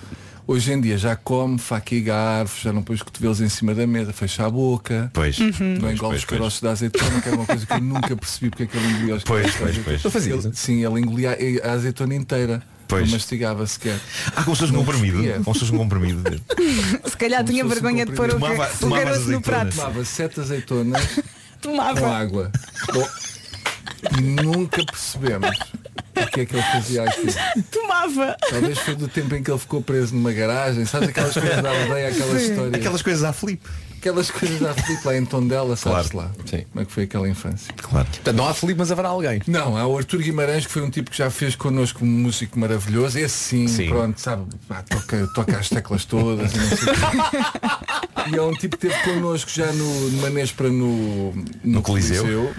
Hoje 0.46 0.72
em 0.72 0.80
dia 0.80 0.98
já 0.98 1.16
come, 1.16 1.58
e 1.90 2.00
garfo, 2.00 2.60
já 2.62 2.70
não 2.72 2.82
põe 2.82 2.94
os 2.96 3.02
cotovelos 3.02 3.40
em 3.40 3.48
cima 3.48 3.74
da 3.74 3.86
mesa, 3.86 4.12
fecha 4.12 4.44
a 4.44 4.50
boca. 4.50 5.10
Pois. 5.14 5.38
Não 5.38 5.48
Pois, 5.80 5.94
engole 5.94 6.16
os 6.16 6.24
caroços 6.26 6.60
da 6.60 6.70
azeitona, 6.72 7.20
que 7.22 7.28
é 7.30 7.32
uma 7.32 7.46
coisa 7.46 7.64
que 7.64 7.72
eu 7.72 7.80
nunca 7.80 8.14
percebi 8.14 8.50
porque 8.50 8.64
é 8.64 8.66
que 8.66 8.76
ele 8.76 8.86
engolia 8.88 9.14
os 9.16 9.24
Pois, 9.24 9.42
pois, 9.46 9.62
azeitona. 9.70 9.84
pois. 9.84 10.02
Tu 10.02 10.10
fazias 10.10 10.44
Ele-? 10.44 10.54
Sim, 10.54 10.84
ele 10.84 11.00
engolia 11.00 11.30
a 11.64 11.68
a 11.70 11.72
azeitona 11.72 12.14
inteira. 12.14 12.62
Pois. 12.86 13.06
Não 13.06 13.12
mastigava 13.12 13.66
sequer. 13.66 13.98
Ah, 14.36 14.42
como 14.42 14.54
se 14.54 14.60
fosse 14.60 14.72
um 14.72 14.76
Não 14.76 14.84
comprimido. 14.84 15.42
Como 15.42 15.54
se 15.54 15.60
fosse 15.60 15.72
um 15.72 15.78
comprimido. 15.78 16.22
Se 17.08 17.16
calhar 17.16 17.40
Como 17.40 17.50
tinha 17.50 17.64
se 17.64 17.68
fosse 17.70 17.80
um 17.80 17.82
vergonha 17.82 18.04
de 18.06 18.12
pôr 18.12 18.28
o. 18.28 18.32
Tomava- 18.34 18.70
o 18.74 18.78
tomava 18.78 19.02
caroço 19.04 19.30
no 19.30 19.40
prato. 19.40 19.74
Tomava 19.76 20.04
sete 20.04 20.40
azeitonas 20.40 21.02
com 21.16 21.22
Tomava. 21.70 22.06
água. 22.14 22.52
Bom, 22.92 23.08
e 24.18 24.20
nunca 24.20 24.84
percebemos 24.84 25.48
porque 26.14 26.40
é 26.40 26.46
que 26.46 26.54
ele 26.54 26.62
fazia 26.62 27.02
aquilo. 27.04 27.32
Tomava. 27.70 28.36
Talvez 28.48 28.78
foi 28.78 28.94
do 28.94 29.08
tempo 29.08 29.34
em 29.34 29.42
que 29.42 29.50
ele 29.50 29.58
ficou 29.58 29.82
preso 29.82 30.14
numa 30.14 30.32
garagem, 30.32 30.84
sabes 30.86 31.08
aquelas 31.08 31.34
coisas 31.34 31.62
da 31.62 31.70
aldeia, 31.70 32.08
aquelas 32.08 32.40
Sim. 32.42 32.50
histórias. 32.50 32.74
Aquelas 32.74 33.02
coisas 33.02 33.24
à 33.24 33.32
Filipe. 33.32 33.68
Aquelas 34.04 34.30
coisas 34.30 34.62
à 34.62 34.74
Filipe 34.74 35.06
lá 35.06 35.16
em 35.16 35.24
Tondela, 35.24 35.74
sabes 35.76 36.10
Claro. 36.10 36.28
lá. 36.28 36.44
Como 36.70 36.82
é 36.82 36.84
que 36.84 36.92
foi 36.92 37.04
aquela 37.04 37.26
infância? 37.26 37.72
Claro. 37.74 38.06
Portanto, 38.06 38.36
não 38.36 38.46
há 38.46 38.52
Felipe, 38.52 38.78
mas 38.78 38.92
haverá 38.92 39.08
alguém. 39.08 39.40
Não, 39.46 39.78
há 39.78 39.86
o 39.86 39.96
Artur 39.96 40.20
Guimarães 40.20 40.66
que 40.66 40.72
foi 40.72 40.82
um 40.82 40.90
tipo 40.90 41.10
que 41.10 41.16
já 41.16 41.30
fez 41.30 41.56
connosco 41.56 42.04
um 42.04 42.08
músico 42.08 42.58
maravilhoso. 42.58 43.18
Esse 43.18 43.34
sim, 43.34 43.66
Sim. 43.66 43.88
pronto, 43.88 44.20
sabe, 44.20 44.44
pá, 44.68 44.82
toca, 44.82 45.26
toca 45.34 45.56
as 45.56 45.70
teclas 45.70 46.04
todas 46.04 46.52
e 46.54 46.58
não 46.58 46.68
sei 46.76 46.76
o 46.76 46.96
quê. 46.96 47.38
E 48.32 48.36
é 48.36 48.42
um 48.42 48.52
tipo 48.54 48.78
que 48.78 48.86
esteve 48.86 49.04
connosco 49.14 49.50
já 49.50 49.70
no, 49.72 50.10
no 50.10 50.22
Manespra 50.22 50.68
no, 50.70 51.32
no, 51.34 51.44
No 51.62 51.82
Coliseu. 51.82 52.54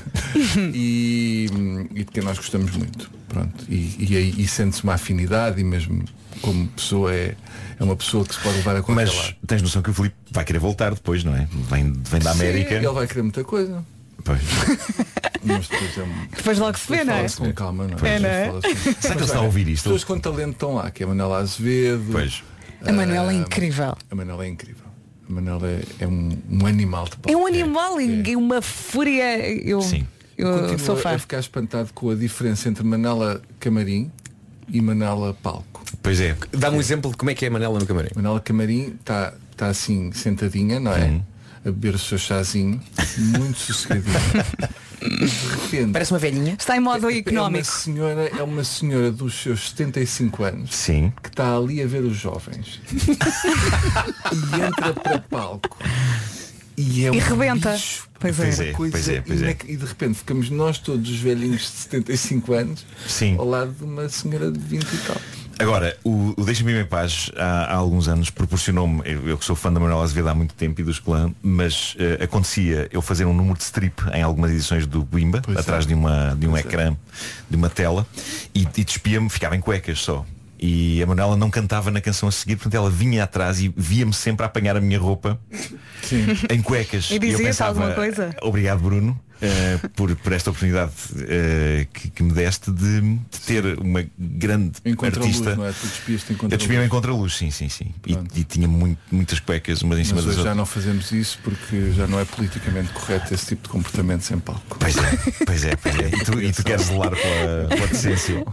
e, 0.74 1.48
e 1.94 1.98
de 1.98 2.04
quem 2.06 2.22
nós 2.22 2.36
gostamos 2.38 2.70
muito. 2.72 3.10
Pronto. 3.28 3.64
E, 3.68 3.96
e, 4.10 4.16
aí- 4.16 4.34
e 4.38 4.46
sente-se 4.48 4.82
uma 4.84 4.94
afinidade 4.94 5.60
e 5.60 5.64
mesmo 5.64 6.02
como 6.40 6.66
pessoa 6.68 7.12
é, 7.14 7.34
é 7.82 7.84
uma 7.84 7.96
pessoa 7.96 8.24
que 8.24 8.34
se 8.34 8.40
pode 8.40 8.56
levar 8.56 8.76
a 8.76 8.82
qualquer 8.82 9.04
Mas 9.06 9.14
lado. 9.16 9.34
tens 9.46 9.62
noção 9.62 9.82
que 9.82 9.90
o 9.90 9.94
Filipe 9.94 10.16
vai 10.30 10.44
querer 10.44 10.58
voltar 10.58 10.94
depois, 10.94 11.22
não 11.24 11.34
é? 11.34 11.46
Vem, 11.70 11.92
vem 11.92 12.20
da 12.20 12.30
América. 12.32 12.70
Sim, 12.70 12.76
ele 12.86 12.88
vai 12.94 13.06
querer 13.06 13.22
muita 13.22 13.44
coisa. 13.44 13.84
Pois. 14.24 14.40
Mas 15.44 15.66
depois 15.68 15.98
é 15.98 16.02
um- 16.02 16.26
Depois 16.36 16.58
logo 16.58 16.78
se 16.78 16.88
vê, 16.88 17.02
não 17.04 17.12
é? 17.12 17.16
fala-se 17.16 17.36
com 17.36 17.52
calma, 17.52 17.86
não 17.88 17.98
É, 18.06 18.18
não 18.20 18.28
é? 18.28 18.44
Depois 18.44 18.62
fala-se 18.64 18.94
com- 18.94 19.00
Será 19.02 19.14
que 19.14 19.18
ele 19.20 19.24
está 19.26 19.38
a 19.38 19.42
ouvir 19.42 19.68
isto? 19.68 19.82
Pessoas 19.84 20.04
com 20.04 20.18
talento 20.20 20.52
estão 20.52 20.74
lá, 20.74 20.90
que 20.90 21.02
é 21.02 21.06
a 21.06 21.08
Manela 21.08 21.38
Azevedo. 21.38 22.04
Pois. 22.12 22.42
A 22.84 22.92
Manela 22.92 23.32
é 23.32 23.36
Ah, 23.36 23.38
incrível. 23.38 23.96
A 24.10 24.14
Manela 24.14 24.44
é 24.44 24.48
incrível. 24.48 24.82
A 25.28 25.32
Manela 25.32 25.66
é, 25.68 25.82
é 26.00 26.06
um, 26.06 26.30
um 26.50 26.66
animal 26.66 27.06
de 27.06 27.32
É 27.32 27.36
um 27.36 27.46
animal 27.46 28.00
e 28.00 28.36
uma 28.36 28.60
fúria. 28.62 29.38
Eu, 29.50 29.80
eu 30.38 30.52
Continuo 30.60 30.78
sou 30.78 30.94
a 30.96 30.98
fã. 30.98 31.18
ficar 31.18 31.38
espantado 31.40 31.92
com 31.92 32.10
a 32.10 32.14
diferença 32.14 32.68
entre 32.68 32.84
Manela 32.84 33.40
Camarim 33.58 34.10
e 34.68 34.80
Manela 34.80 35.34
Palco. 35.42 35.82
Pois 36.02 36.20
é. 36.20 36.36
Dá-me 36.52 36.76
um 36.76 36.80
exemplo 36.80 37.10
de 37.10 37.16
como 37.16 37.30
é 37.30 37.34
que 37.34 37.44
é 37.44 37.48
a 37.48 37.50
Manela 37.50 37.78
no 37.78 37.86
camarim. 37.86 38.08
Manela 38.14 38.40
Camarim 38.40 38.96
está 39.00 39.34
tá 39.56 39.66
assim 39.68 40.10
sentadinha, 40.12 40.80
não 40.80 40.92
é? 40.92 41.06
Uhum. 41.06 41.22
A 41.64 41.70
beber 41.70 41.94
o 41.94 41.98
seu 41.98 42.18
chazinho, 42.18 42.80
muito 43.18 43.58
sossegadinho. 43.58 44.12
E 45.00 45.26
de 45.26 45.46
repente. 45.62 45.92
Parece 45.92 46.12
uma 46.12 46.18
velhinha. 46.18 46.56
Está 46.58 46.76
em 46.76 46.80
modo 46.80 47.06
É 47.06 47.10
uma 47.10 47.18
económico. 47.18 47.64
senhora, 47.66 48.30
é 48.38 48.42
uma 48.42 48.64
senhora 48.64 49.10
dos 49.12 49.34
seus 49.42 49.70
75 49.70 50.42
anos 50.44 50.74
Sim. 50.74 51.12
que 51.22 51.28
está 51.28 51.56
ali 51.56 51.80
a 51.82 51.86
ver 51.86 52.02
os 52.02 52.16
jovens 52.16 52.80
e 52.92 54.60
entra 54.60 54.92
para 54.94 55.18
palco 55.20 55.76
e 56.76 57.04
é 57.04 57.08
E 57.08 57.10
um 57.10 57.18
rebenta. 57.18 57.72
bicho, 57.72 58.08
Pois 58.18 58.36
Pois 58.36 58.60
é. 58.60 58.68
é. 58.68 58.72
coisa 58.72 58.92
pois 58.92 59.08
é, 59.08 59.20
pois 59.20 59.42
é. 59.42 59.44
inac- 59.46 59.64
e 59.68 59.76
de 59.76 59.84
repente 59.84 60.14
ficamos 60.18 60.48
nós 60.48 60.78
todos 60.78 61.10
os 61.10 61.18
velhinhos 61.20 61.60
de 61.62 61.66
75 61.68 62.52
anos 62.52 62.86
Sim. 63.06 63.36
ao 63.36 63.44
lado 63.48 63.72
de 63.72 63.82
uma 63.84 64.08
senhora 64.08 64.50
de 64.50 64.58
20 64.60 64.82
e 64.84 64.96
tal. 64.98 65.16
Agora, 65.58 65.96
o, 66.02 66.32
o 66.36 66.44
Deixa-me 66.44 66.72
em 66.72 66.84
Paz 66.84 67.30
há, 67.36 67.64
há 67.66 67.74
alguns 67.74 68.08
anos 68.08 68.30
proporcionou-me, 68.30 69.02
eu, 69.04 69.28
eu 69.28 69.38
que 69.38 69.44
sou 69.44 69.54
fã 69.54 69.72
da 69.72 69.78
Manuela 69.78 70.02
Azevedo 70.02 70.28
há 70.28 70.34
muito 70.34 70.54
tempo 70.54 70.80
e 70.80 70.84
dos 70.84 70.98
clã, 70.98 71.32
mas 71.42 71.94
eh, 71.98 72.24
acontecia 72.24 72.88
eu 72.90 73.02
fazer 73.02 73.26
um 73.26 73.34
número 73.34 73.56
de 73.58 73.62
strip 73.64 74.02
em 74.14 74.22
algumas 74.22 74.50
edições 74.50 74.86
do 74.86 75.02
Bimba, 75.04 75.40
Pois 75.44 75.56
é. 75.56 75.60
atrás 75.60 75.86
de, 75.86 75.94
uma, 75.94 76.34
de 76.36 76.46
um 76.46 76.52
Pois 76.52 76.64
é. 76.64 76.68
ecrã, 76.68 76.96
de 77.50 77.56
uma 77.56 77.68
tela, 77.68 78.06
e, 78.54 78.66
e 78.76 78.84
despia-me, 78.84 79.28
ficava 79.28 79.54
em 79.54 79.60
cuecas 79.60 80.00
só. 80.00 80.24
E 80.64 81.02
a 81.02 81.06
Manuela 81.06 81.36
não 81.36 81.50
cantava 81.50 81.90
na 81.90 82.00
canção 82.00 82.28
a 82.28 82.32
seguir, 82.32 82.54
portanto 82.54 82.76
ela 82.76 82.88
vinha 82.88 83.24
atrás 83.24 83.60
e 83.60 83.74
via-me 83.76 84.12
sempre 84.14 84.44
a 84.44 84.46
apanhar 84.46 84.76
a 84.76 84.80
minha 84.80 84.96
roupa 84.96 85.36
em 86.48 86.62
cuecas. 86.62 87.10
E 87.10 87.14
eu 87.14 87.18
dizia-te 87.18 87.42
pensava, 87.42 87.70
alguma 87.70 87.92
coisa? 87.96 88.32
Obrigado 88.40 88.78
Bruno 88.78 89.20
eh, 89.42 89.78
por, 89.96 90.14
por 90.16 90.32
esta 90.32 90.50
oportunidade 90.50 90.92
eh, 91.28 91.86
que, 91.92 92.08
que 92.10 92.22
me 92.22 92.32
deste 92.32 92.70
de, 92.70 93.00
de 93.00 93.40
ter 93.44 93.78
uma 93.78 94.04
grande 94.18 94.72
Em 94.84 94.94
contraluz, 94.94 95.26
artista. 95.36 95.56
não 95.56 95.66
é? 95.66 95.72
Tu 95.72 95.86
despias-te 95.86 96.32
em 96.32 96.36
Eu 96.42 96.48
despia-me 96.56 96.86
em 96.86 96.88
contraluz, 96.88 97.34
sim, 97.36 97.50
sim, 97.50 97.68
sim. 97.68 97.92
E, 98.06 98.16
e 98.40 98.44
tinha 98.44 98.68
muito- 98.68 99.00
muitas 99.10 99.40
cuecas 99.40 99.82
umas 99.82 99.98
em 99.98 100.04
cima 100.04 100.16
Mas 100.16 100.24
das 100.26 100.34
já 100.36 100.40
outras. 100.40 100.56
não 100.56 100.64
fazemos 100.66 101.10
isso 101.12 101.38
porque 101.42 101.90
já 101.92 102.06
não 102.06 102.18
é 102.20 102.24
politicamente 102.24 102.92
correto 102.92 103.34
esse 103.34 103.46
tipo 103.46 103.64
de 103.64 103.68
comportamento 103.68 104.22
sem 104.22 104.38
palco. 104.38 104.78
Pois 104.78 104.96
é, 104.96 105.16
pois 105.44 105.64
é, 105.64 105.76
pois 105.76 105.94
é. 105.98 106.08
E 106.08 106.24
tu, 106.24 106.40
e 106.40 106.52
tu 106.52 106.62
queres 106.64 106.86
zelar 106.86 107.10
pela, 107.10 107.68
pela 107.68 107.86
decência. 107.88 108.44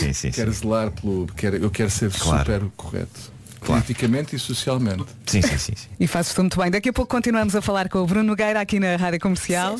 Sim, 0.00 0.12
sim, 0.12 0.30
Quero 0.30 0.52
sim. 0.52 0.60
zelar 0.60 0.90
pelo. 0.90 1.26
Quero, 1.36 1.56
eu 1.56 1.70
quero 1.70 1.90
ser 1.90 2.10
Claro. 2.10 2.38
super 2.38 2.62
correto. 2.76 3.37
Politicamente 3.68 4.34
e 4.34 4.38
socialmente. 4.38 5.04
Sim, 5.26 5.42
sim, 5.42 5.58
sim, 5.58 5.72
sim. 5.76 5.88
E 6.00 6.06
fazes 6.06 6.32
tudo 6.32 6.44
muito 6.44 6.58
bem. 6.58 6.70
Daqui 6.70 6.88
a 6.88 6.92
pouco 6.92 7.14
continuamos 7.14 7.54
a 7.54 7.60
falar 7.60 7.90
com 7.90 7.98
o 7.98 8.06
Bruno 8.06 8.24
Nogueira 8.24 8.58
aqui 8.58 8.80
na 8.80 8.96
Rádio 8.96 9.20
Comercial. 9.20 9.76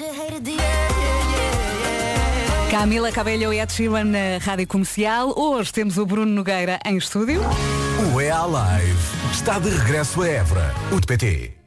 Camila 2.71 3.11
Cabello 3.11 3.51
e 3.51 3.59
Ed 3.59 3.73
Sheeran 3.73 4.05
na 4.05 4.37
Rádio 4.43 4.67
Comercial. 4.67 5.33
Hoje 5.35 5.73
temos 5.73 5.97
o 5.97 6.05
Bruno 6.05 6.31
Nogueira 6.31 6.79
em 6.85 6.99
estúdio. 6.99 7.41
O 8.15 8.21
EA 8.21 8.45
Live 8.45 8.99
está 9.33 9.59
de 9.59 9.71
regresso 9.71 10.21
a 10.21 10.29
Évora. 10.29 10.75
O 10.93 11.01
de 11.01 11.07
PT. 11.07 11.58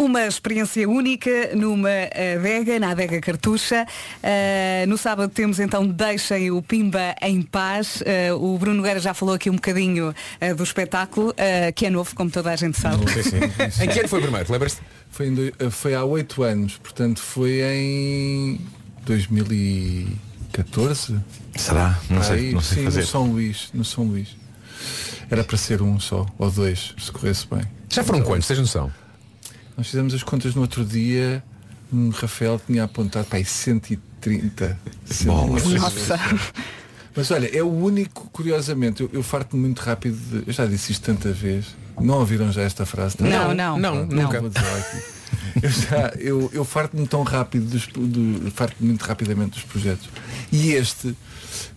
Uma 0.00 0.26
experiência 0.26 0.88
única 0.88 1.54
numa 1.54 1.90
adega, 2.38 2.80
na 2.80 2.92
adega 2.92 3.20
Cartucha. 3.20 3.86
Uh, 4.22 4.86
no 4.88 4.96
sábado 4.96 5.30
temos 5.30 5.60
então 5.60 5.86
Deixem 5.86 6.50
o 6.50 6.62
Pimba 6.62 7.14
em 7.20 7.42
Paz. 7.42 8.00
Uh, 8.00 8.34
o 8.42 8.56
Bruno 8.56 8.78
Nogueira 8.78 8.98
já 8.98 9.12
falou 9.12 9.34
aqui 9.34 9.50
um 9.50 9.56
bocadinho 9.56 10.14
uh, 10.40 10.54
do 10.54 10.62
espetáculo, 10.62 11.32
uh, 11.32 11.72
que 11.74 11.84
é 11.84 11.90
novo, 11.90 12.14
como 12.14 12.30
toda 12.30 12.50
a 12.50 12.56
gente 12.56 12.80
sabe. 12.80 13.04
Sim, 13.12 13.22
sim. 13.70 13.84
em 13.84 13.88
que 13.88 13.98
ano 14.00 14.08
foi 14.08 14.20
o 14.20 14.22
primeiro? 14.22 14.50
Lembras-te? 14.50 14.80
Foi, 15.10 15.26
em 15.26 15.34
doi- 15.34 15.52
eh, 15.58 15.68
foi 15.68 15.94
há 15.94 16.02
oito 16.02 16.42
anos, 16.42 16.78
portanto 16.78 17.20
foi 17.20 17.60
em 17.62 18.58
2014. 19.04 21.20
Será? 21.56 21.98
Não 22.08 22.22
sei, 22.22 22.36
Aí, 22.36 22.52
não 22.54 22.62
sei 22.62 22.78
sim, 22.78 22.84
fazer. 22.84 23.00
no 23.00 23.06
São 23.06 23.26
Luís, 23.30 23.68
no 23.74 23.84
São 23.84 24.04
Luís. 24.04 24.28
Era 25.30 25.44
para 25.44 25.58
ser 25.58 25.82
um 25.82 26.00
só, 26.00 26.24
ou 26.38 26.50
dois, 26.50 26.94
se 26.98 27.12
corresse 27.12 27.46
bem. 27.46 27.60
Já 27.90 28.02
foram 28.02 28.22
quantos? 28.22 28.48
Tens 28.48 28.60
noção? 28.60 28.90
Nós 29.80 29.86
fizemos 29.86 30.12
as 30.12 30.22
contas 30.22 30.54
no 30.54 30.60
outro 30.60 30.84
dia, 30.84 31.42
um 31.90 32.10
Rafael 32.10 32.60
tinha 32.66 32.84
apontado 32.84 33.26
para 33.28 33.38
aí 33.38 33.46
130. 33.46 34.78
Bolas. 35.24 35.62
130. 35.62 35.78
Nossa. 35.80 36.20
Mas 37.16 37.30
olha, 37.30 37.48
é 37.56 37.62
o 37.62 37.70
único, 37.70 38.28
curiosamente, 38.28 39.02
eu, 39.02 39.08
eu 39.10 39.22
farto-me 39.22 39.62
muito 39.62 39.78
rápido, 39.78 40.16
de, 40.16 40.46
eu 40.46 40.52
já 40.52 40.66
disse 40.66 40.92
isto 40.92 41.02
tanta 41.02 41.32
vez. 41.32 41.74
Não 41.98 42.18
ouviram 42.18 42.52
já 42.52 42.60
esta 42.60 42.84
frase? 42.84 43.16
Não, 43.20 43.54
não. 43.54 43.78
Não, 43.78 44.04
nunca. 44.04 44.38
Vou 44.42 44.50
dizer 44.50 44.66
aqui. 44.66 45.02
Eu, 45.62 45.70
já, 45.70 46.12
eu, 46.18 46.50
eu 46.52 46.64
farto-me 46.64 47.06
tão 47.06 47.22
rápido, 47.22 47.64
dos, 47.64 47.86
do, 47.86 48.50
farto-me 48.50 48.88
muito 48.88 49.02
rapidamente 49.02 49.52
dos 49.52 49.62
projetos. 49.62 50.10
E 50.52 50.72
este, 50.72 51.16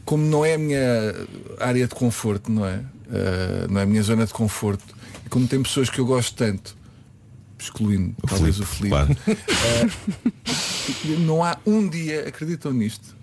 como 0.03 0.25
não 0.25 0.43
é 0.43 0.55
a 0.55 0.57
minha 0.57 1.15
área 1.57 1.87
de 1.87 1.95
conforto, 1.95 2.51
não 2.51 2.65
é? 2.65 2.81
Ah, 3.09 3.67
não 3.69 3.79
é 3.79 3.83
a 3.83 3.85
minha 3.85 4.03
zona 4.03 4.25
de 4.25 4.33
conforto, 4.33 4.93
e 5.25 5.29
como 5.29 5.47
tem 5.47 5.63
pessoas 5.63 5.89
que 5.89 5.99
eu 5.99 6.05
gosto 6.05 6.35
tanto, 6.35 6.82
excluindo 7.59 8.15
talvez 8.27 8.59
o 8.59 8.65
Felipe, 8.65 8.89
claro. 8.89 9.17
ah, 9.27 11.09
não 11.19 11.43
há 11.43 11.57
um 11.65 11.87
dia, 11.87 12.27
acreditam 12.27 12.73
nisto? 12.73 13.15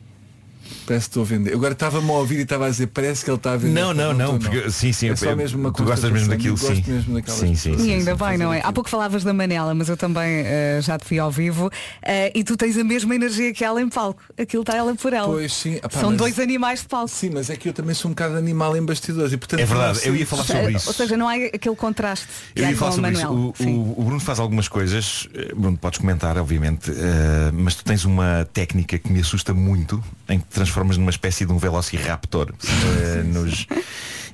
Parece 0.86 1.06
que 1.06 1.10
estou 1.10 1.22
a 1.22 1.26
vender. 1.26 1.52
Agora 1.54 1.72
estava-me 1.72 2.08
a 2.10 2.12
ouvir 2.14 2.38
e 2.38 2.42
estava 2.42 2.66
a 2.66 2.70
dizer, 2.70 2.86
parece 2.88 3.24
que 3.24 3.30
ele 3.30 3.36
está 3.36 3.52
a 3.52 3.56
vender. 3.56 3.80
Não, 3.80 3.94
não, 3.94 4.12
não, 4.12 4.38
porque 4.38 4.70
sim, 4.70 4.92
sim, 4.92 5.08
É 5.08 5.10
eu- 5.12 5.16
só 5.16 5.34
mesmo 5.36 5.60
uma 5.60 5.72
tu 5.72 5.84
gostas 5.84 6.10
mesmo 6.10 6.28
daquilo, 6.28 6.56
sim. 6.56 6.66
gosto 6.74 6.90
mesmo 6.90 7.14
daquelas 7.14 7.40
Sim, 7.40 7.54
sim, 7.54 7.70
pessoas. 7.70 7.88
E 7.88 7.92
ainda 7.94 8.12
Sim, 8.16 8.24
bem, 8.24 8.38
não 8.38 8.52
é? 8.52 8.60
Há 8.64 8.72
pouco 8.72 8.88
falavas 8.90 9.22
da 9.24 9.32
Manela, 9.32 9.74
mas 9.74 9.88
eu 9.88 9.96
também 9.96 10.42
eh, 10.44 10.78
já 10.82 10.98
te 10.98 11.08
vi 11.08 11.18
ao 11.18 11.30
vivo. 11.30 11.70
Eh, 12.02 12.32
e 12.34 12.42
tu 12.44 12.56
tens 12.56 12.76
a 12.76 12.84
mesma 12.84 13.14
energia 13.14 13.52
que 13.52 13.64
ela 13.64 13.80
em 13.80 13.88
palco. 13.88 14.22
Aquilo 14.38 14.62
está 14.62 14.76
ela 14.76 14.94
por 14.94 15.12
ela. 15.12 15.28
Pois 15.28 15.52
sim, 15.52 15.78
ah, 15.82 15.88
pá, 15.88 16.00
São 16.00 16.10
mas- 16.10 16.18
dois 16.18 16.38
animais 16.38 16.80
de 16.80 16.88
palco. 16.88 17.08
Sim, 17.08 17.30
mas 17.34 17.50
é 17.50 17.56
que 17.56 17.68
eu 17.68 17.72
também 17.72 17.94
sou 17.94 18.10
um 18.10 18.14
bocado 18.14 18.36
animal 18.36 18.76
em 18.76 18.82
bastidores 18.84 19.32
e 19.32 19.36
portanto 19.36 19.60
É 19.60 19.64
verdade, 19.66 19.98
não 20.00 20.06
eu 20.06 20.16
ia 20.16 20.26
falar 20.26 20.44
sobre 20.44 20.62
seja- 20.64 20.76
isso. 20.76 20.88
Ou 20.88 20.94
seja, 20.94 21.16
não 21.16 21.28
há 21.28 21.34
aquele 21.34 21.76
contraste 21.76 22.26
Eu 22.56 22.68
ia 22.68 22.76
falar 22.76 22.90
o 22.90 22.94
sobre 22.94 23.10
Manuel. 23.12 23.52
isso. 23.56 23.62
O, 23.62 23.64
Sim. 23.64 23.94
Bruno 24.04 24.20
faz 24.20 24.38
algumas 24.40 24.68
coisas, 24.68 25.28
eh, 25.34 25.52
Bruno, 25.54 25.76
podes 25.76 25.98
comentar, 25.98 26.36
obviamente, 26.38 26.90
eh, 26.90 27.50
mas 27.52 27.74
tu 27.74 27.84
tens 27.84 28.04
uma 28.04 28.48
técnica 28.52 28.98
que 28.98 29.12
me 29.12 29.20
assusta 29.20 29.52
muito, 29.54 30.02
em 30.30 30.38
que 30.38 30.46
te 30.46 30.54
transformas 30.54 30.96
numa 30.96 31.10
espécie 31.10 31.44
de 31.44 31.52
um 31.52 31.58
velociraptor. 31.58 32.54
eh, 32.64 33.22
nos- 33.24 33.66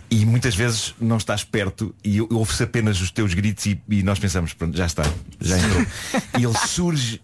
E 0.08 0.24
muitas 0.24 0.54
vezes 0.54 0.94
não 1.00 1.16
estás 1.16 1.42
perto 1.42 1.92
e 2.04 2.20
ouve-se 2.20 2.62
apenas 2.62 3.00
os 3.00 3.10
teus 3.10 3.34
gritos 3.34 3.66
e, 3.66 3.80
e 3.88 4.04
nós 4.04 4.20
pensamos, 4.20 4.52
pronto, 4.52 4.76
já 4.76 4.86
está, 4.86 5.02
já 5.40 5.58
entrou. 5.58 5.84
e 6.38 6.44
ele 6.44 6.58
surge 6.68 7.20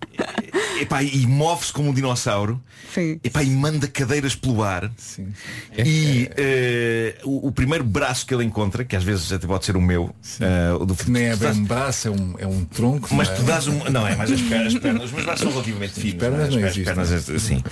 epá, 0.81 1.03
e 1.03 1.27
move-se 1.27 1.73
como 1.73 1.91
um 1.91 1.95
dinossauro 1.95 2.61
Sim. 2.93 3.19
epá, 3.23 3.43
e 3.43 3.51
manda 3.51 3.87
cadeiras 3.87 4.35
pelo 4.35 4.63
ar. 4.63 4.91
Sim. 4.97 5.29
E 5.77 6.29
eh, 6.37 7.17
o, 7.25 7.49
o 7.49 7.53
primeiro 7.53 7.85
braço 7.85 8.27
que 8.27 8.35
ele 8.35 8.45
encontra, 8.45 8.85
que 8.85 8.95
às 8.97 9.05
vezes 9.05 9.33
até 9.33 9.47
pode 9.47 9.65
ser 9.65 9.77
o 9.77 9.81
meu, 9.81 10.15
eh, 10.41 10.73
o 10.79 10.85
do 10.85 10.95
Que 10.95 11.11
nem 11.11 11.25
é 11.25 11.37
bem 11.37 11.51
um 11.53 11.65
braço, 11.65 12.09
é 12.09 12.11
um, 12.11 12.35
é 12.39 12.47
um 12.47 12.65
tronco. 12.65 13.15
mas 13.15 13.29
é? 13.29 13.35
tu 13.35 13.43
dás 13.43 13.67
um. 13.69 13.79
Não, 13.91 14.07
é 14.07 14.17
mais 14.17 14.31
as 14.31 14.41
pernas. 14.41 14.75
As 14.75 14.81
pernas. 14.81 15.05
Os 15.05 15.13
meus 15.13 15.25
braços 15.25 15.43
são 15.43 15.51
relativamente 15.53 15.93
finos. 15.95 16.15
pernas 16.15 16.39
não 16.39 16.45
é? 16.47 16.61
não 16.61 16.69
as 16.69 16.77
existem. 16.77 16.85
pernas, 16.85 17.31
assim. 17.31 17.65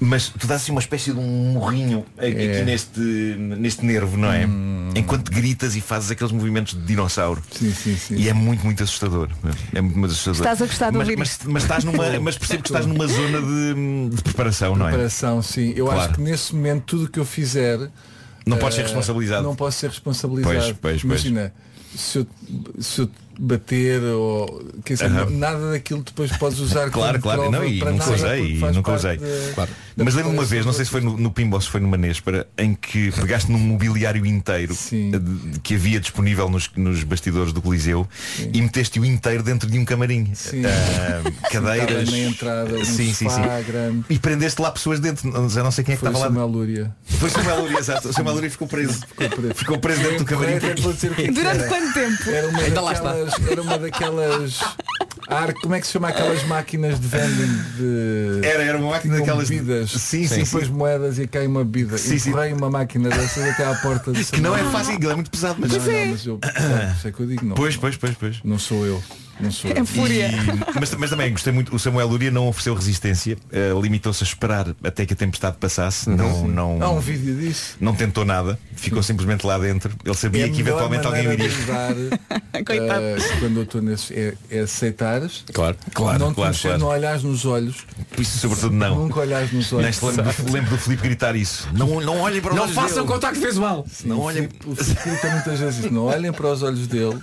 Mas 0.00 0.28
tu 0.28 0.46
dás 0.46 0.62
assim 0.62 0.72
uma 0.72 0.80
espécie 0.80 1.12
de 1.12 1.18
um 1.18 1.52
morrinho 1.52 2.04
aqui 2.16 2.26
É. 2.36 2.64
neste, 2.64 3.00
neste 3.00 3.84
nervo, 3.84 4.16
não 4.16 4.32
é? 4.32 4.46
enquanto 4.96 5.30
gritas 5.30 5.76
e 5.76 5.80
fazes 5.80 6.10
aqueles 6.10 6.32
movimentos 6.32 6.74
de 6.74 6.80
dinossauro. 6.84 7.42
Sim, 7.50 7.72
sim, 7.72 7.96
sim. 7.96 8.14
E 8.16 8.28
é 8.28 8.32
muito, 8.32 8.64
muito 8.64 8.82
assustador. 8.82 9.28
É 9.74 9.80
muito, 9.80 9.98
muito 9.98 10.12
assustador. 10.12 10.40
Estás 10.40 10.62
a 10.62 10.66
gostar 10.66 10.90
de 10.90 10.98
mas, 10.98 11.06
ouvir 11.06 11.18
mas, 11.18 11.28
isto? 11.30 11.50
mas 11.50 11.62
estás 11.62 11.84
numa, 11.84 12.04
mas 12.20 12.36
percebo 12.48 12.62
que 12.62 12.68
estás 12.68 12.86
numa 12.86 13.06
zona 13.06 13.40
de, 13.40 14.16
de 14.16 14.22
preparação, 14.22 14.74
não 14.76 14.86
é? 14.86 14.90
Preparação, 14.90 15.42
sim. 15.42 15.72
Eu 15.76 15.86
Claro. 15.86 16.00
acho 16.00 16.14
que 16.14 16.20
nesse 16.20 16.54
momento 16.54 16.84
tudo 16.84 17.04
o 17.04 17.08
que 17.08 17.18
eu 17.18 17.24
fizer 17.24 17.90
Não 18.46 18.56
podes 18.58 18.74
ser 18.76 18.80
eh, 18.82 18.84
responsabilizado. 18.84 19.42
Não 19.42 19.54
posso 19.56 19.78
ser 19.78 19.88
responsabilizado. 19.90 20.54
Pois, 20.54 20.66
pois, 20.66 20.78
pois. 20.80 21.04
Imagina, 21.04 21.52
se 21.94 22.18
eu, 22.18 22.26
se 22.80 23.00
eu 23.02 23.10
bater 23.38 24.02
ou 24.02 24.64
quer 24.84 24.94
dizer, 24.94 25.06
Aham. 25.06 25.30
nada 25.30 25.70
daquilo 25.70 26.02
depois 26.02 26.30
podes 26.36 26.58
usar 26.58 26.90
Claro, 26.92 27.20
claro, 27.20 27.42
prova 27.42 27.56
não, 27.56 27.64
e 27.64 27.78
para 27.78 27.92
nunca 27.92 28.06
nada, 28.06 28.16
usei, 28.16 28.52
e 28.56 28.58
nunca 28.72 28.92
usei. 28.92 29.16
de- 29.16 29.52
Claro. 29.54 29.70
da 29.96 30.04
Mas 30.04 30.14
lembro 30.14 30.32
uma 30.32 30.44
vez, 30.44 30.66
não 30.66 30.72
sei 30.72 30.84
se 30.84 30.90
foi 30.90 31.00
no, 31.00 31.16
no 31.16 31.30
Pinball, 31.30 31.60
se 31.60 31.68
foi 31.68 31.80
no 31.80 31.88
Manês, 31.88 32.20
para, 32.20 32.46
em 32.58 32.74
que 32.74 33.10
pegaste 33.18 33.50
num 33.50 33.58
mobiliário 33.58 34.24
inteiro 34.26 34.74
eh, 34.92 35.18
de- 35.18 35.60
que 35.60 35.74
havia 35.74 36.00
disponível 36.00 36.48
nos, 36.48 36.70
nos 36.76 37.02
bastidores 37.04 37.52
do 37.52 37.62
Coliseu 37.62 38.06
e 38.52 38.60
meteste-o 38.60 39.04
inteiro 39.04 39.42
dentro 39.42 39.70
de 39.70 39.78
um 39.78 39.84
camarim. 39.84 40.32
Ah, 40.64 41.30
cadeiras. 41.50 42.02
Estava 42.02 42.10
na 42.10 42.18
entrada, 42.28 42.74
um 42.78 42.84
sim, 42.84 43.12
sim, 43.12 43.28
sim. 43.28 43.40
grande. 43.66 44.04
E 44.10 44.18
prendeste 44.18 44.60
lá 44.60 44.70
pessoas 44.70 45.00
dentro. 45.00 45.30
Não, 45.30 45.48
já 45.48 45.62
não 45.62 45.70
sei 45.70 45.84
quem 45.84 45.92
é 45.94 45.96
que 45.96 46.00
Foi 46.00 46.10
estava 46.12 46.32
lá. 46.38 46.44
Lúria. 46.44 46.94
Foi 47.04 47.30
Samuel 47.30 47.60
Lúria, 47.62 47.78
exato. 47.78 48.08
O 48.08 48.12
Samuel 48.12 48.34
Lúria 48.36 48.50
ficou 48.50 48.66
preso. 48.68 49.00
Ficou 49.54 49.78
preso, 49.78 50.00
dentro 50.02 50.18
do 50.18 50.24
camarim. 50.24 50.54
O 50.56 51.32
Durante 51.32 51.68
quanto 51.68 51.94
tempo? 51.94 52.30
Era 52.30 52.48
uma 52.48 52.58
Ainda 52.60 52.80
lá 52.80 52.92
está. 52.92 53.14
Daquelas, 53.30 53.50
era 53.50 53.62
uma 53.62 53.78
daquelas 53.78 54.60
ar, 55.28 55.52
como 55.54 55.74
é 55.74 55.80
que 55.80 55.86
se 55.86 55.92
chama 55.92 56.08
aquelas 56.08 56.42
máquinas 56.44 56.98
de 56.98 57.06
vending 57.06 57.62
de 57.76 58.46
Era, 58.46 58.62
era 58.62 58.78
uma 58.78 58.90
máquina 58.90 59.18
daquelas- 59.18 59.48
bebidas 59.48 59.90
Sim, 59.92 60.22
e 60.22 60.28
sim, 60.28 60.42
depois 60.44 60.66
sim. 60.66 60.72
moedas 60.72 61.18
e 61.18 61.26
cai 61.26 61.46
uma 61.46 61.64
bebida 61.64 61.98
Sim, 61.98 62.18
sim. 62.18 62.30
empurrei 62.30 62.52
uma 62.52 62.70
máquina 62.70 63.08
dessas 63.10 63.44
até 63.50 63.64
à 63.64 63.74
porta 63.76 64.12
do 64.12 64.24
Que 64.24 64.40
não 64.40 64.56
é 64.56 64.64
fácil, 64.64 64.94
é 65.10 65.14
muito 65.14 65.30
pesado. 65.30 65.56
Mas... 65.58 65.72
não, 65.72 65.78
não, 65.78 66.06
mas 66.10 66.26
eu 66.26 66.40
é 67.04 67.12
que 67.12 67.20
eu 67.20 67.26
digo 67.26 67.44
não 67.44 67.54
Pois, 67.54 67.76
pois, 67.76 67.96
pois, 67.96 68.14
pois. 68.18 68.40
não 68.42 68.58
sou 68.58 68.86
eu 68.86 69.02
não 69.40 69.50
sou 69.50 69.70
É 69.70 69.84
fúria. 69.84 70.28
E- 70.28 70.78
mas, 70.80 70.94
mas 70.94 71.10
também 71.10 71.30
gostei 71.30 71.52
muito, 71.52 71.74
o 71.74 71.78
Samuel 71.78 72.06
Luria 72.08 72.30
não 72.30 72.48
ofereceu 72.48 72.74
resistência, 72.74 73.36
eh, 73.52 73.70
limitou-se 73.80 74.22
a 74.22 74.26
esperar 74.26 74.74
até 74.82 75.04
que 75.06 75.12
a 75.12 75.16
tempestade 75.16 75.56
passasse, 75.58 76.08
não, 76.10 76.46
não, 76.48 76.82
há 76.82 76.90
um 76.90 77.00
vídeo 77.00 77.36
disso 77.36 77.76
não 77.80 77.94
tentou 77.94 78.24
nada, 78.24 78.58
ficou 78.74 79.02
simplesmente 79.02 79.46
lá 79.46 79.58
dentro. 79.58 79.94
Ele 80.04 80.14
sabia 80.14 80.46
é 80.46 80.48
que 80.48 80.60
eventualmente 80.60 81.06
alguém 81.06 81.24
iria. 81.32 81.46
ajudar 81.46 81.94
Coitado. 82.66 83.02
eh, 83.04 83.16
quando 83.40 83.56
eu 83.58 83.62
estou 83.62 83.80
nesse 83.82 84.12
é, 84.14 84.34
é 84.50 84.60
aceitares 84.60 85.44
Claro. 85.52 85.76
Claro, 85.94 86.18
não 86.18 86.32
te 86.32 86.34
claro, 86.36 86.56
claro. 86.60 86.78
não 86.78 86.86
olhares 86.88 87.22
nos 87.22 87.44
olhos 87.44 87.86
Isso 88.18 88.38
sobretudo 88.38 88.74
não. 88.74 88.96
nunca 89.04 89.20
olhares 89.20 89.52
nos 89.52 89.72
olhos 89.72 89.86
Neste 89.86 90.04
lembro, 90.04 90.22
do- 90.44 90.52
lembro 90.52 90.70
do 90.70 90.78
Filipe 90.78 91.02
gritar 91.02 91.36
isso. 91.36 91.68
Não, 91.72 92.00
não 92.00 92.20
olhem 92.20 92.40
para 92.40 92.50
os 92.50 92.56
Não 92.56 92.62
olhos 92.64 92.74
façam 92.74 92.96
dele. 92.96 93.08
contacto 93.08 93.40
visual. 93.40 93.86
Não 94.04 94.20
olhem, 94.20 94.48
o 94.66 94.74
Filipe 94.74 95.02
grita 95.08 95.30
muitas 95.30 95.58
vezes 95.60 95.78
isso, 95.84 95.92
não 95.94 96.04
olhem 96.04 96.32
para 96.32 96.46
os 96.48 96.62
olhos 96.62 96.86
dele 96.86 97.18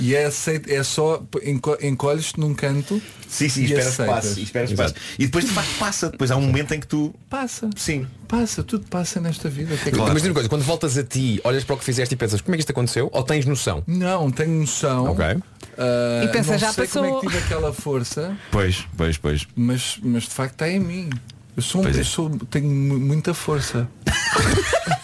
e 0.00 0.14
é, 0.14 0.24
aceito, 0.24 0.70
é 0.70 0.82
só 0.82 1.22
enco- 1.44 1.76
encolhes-te 1.82 2.40
num 2.40 2.54
canto 2.54 3.00
Sim, 3.28 3.48
sim, 3.48 3.60
e 3.60 3.64
esperas 3.66 3.96
que 3.96 4.04
passe. 4.04 4.42
Esperas 4.42 4.72
passe. 4.72 4.94
E 5.18 5.26
depois 5.26 5.44
de 5.44 5.50
facto 5.52 5.78
passa. 5.78 6.10
Depois 6.10 6.30
há 6.30 6.36
um 6.36 6.40
momento 6.42 6.72
em 6.74 6.80
que 6.80 6.86
tu. 6.86 7.14
Passa, 7.28 7.70
Sim. 7.76 8.06
passa, 8.26 8.62
tudo 8.62 8.86
passa 8.88 9.20
nesta 9.20 9.48
vida. 9.48 9.76
Que 9.76 9.90
é 9.90 9.92
Claro. 9.92 10.12
Mas 10.12 10.22
diz 10.22 10.28
uma 10.30 10.34
coisa, 10.34 10.48
quando 10.48 10.62
voltas 10.62 10.96
a 10.98 11.04
ti, 11.04 11.40
olhas 11.44 11.62
para 11.64 11.74
o 11.74 11.78
que 11.78 11.84
fizeste 11.84 12.14
e 12.14 12.16
pensas, 12.16 12.40
como 12.40 12.54
é 12.54 12.56
que 12.56 12.62
isto 12.62 12.70
aconteceu? 12.70 13.08
Ou 13.12 13.22
tens 13.22 13.44
noção? 13.46 13.84
Não, 13.86 14.30
tenho 14.30 14.50
noção. 14.60 15.12
Ok. 15.12 15.24
Ah, 15.78 16.24
E 16.24 16.28
pensa, 16.28 16.52
não 16.52 16.58
já 16.58 16.72
sei 16.72 16.86
como 16.88 17.04
é 17.04 17.08
passou. 17.08 17.20
que 17.20 17.26
tive 17.28 17.38
aquela 17.44 17.72
força, 17.72 18.36
Pois, 18.50 18.84
pois, 18.96 19.16
pois. 19.16 19.46
mas, 19.54 19.98
mas 20.02 20.24
de 20.24 20.30
facto 20.30 20.52
está 20.54 20.68
em 20.68 20.80
mim. 20.80 21.10
Eu 21.56 21.62
sou, 21.62 21.82
um- 21.82 21.88
é. 21.88 21.90
eu 21.90 22.04
sou 22.04 22.30
tenho 22.50 22.68
mu- 22.68 22.98
muita 22.98 23.32
força. 23.34 23.88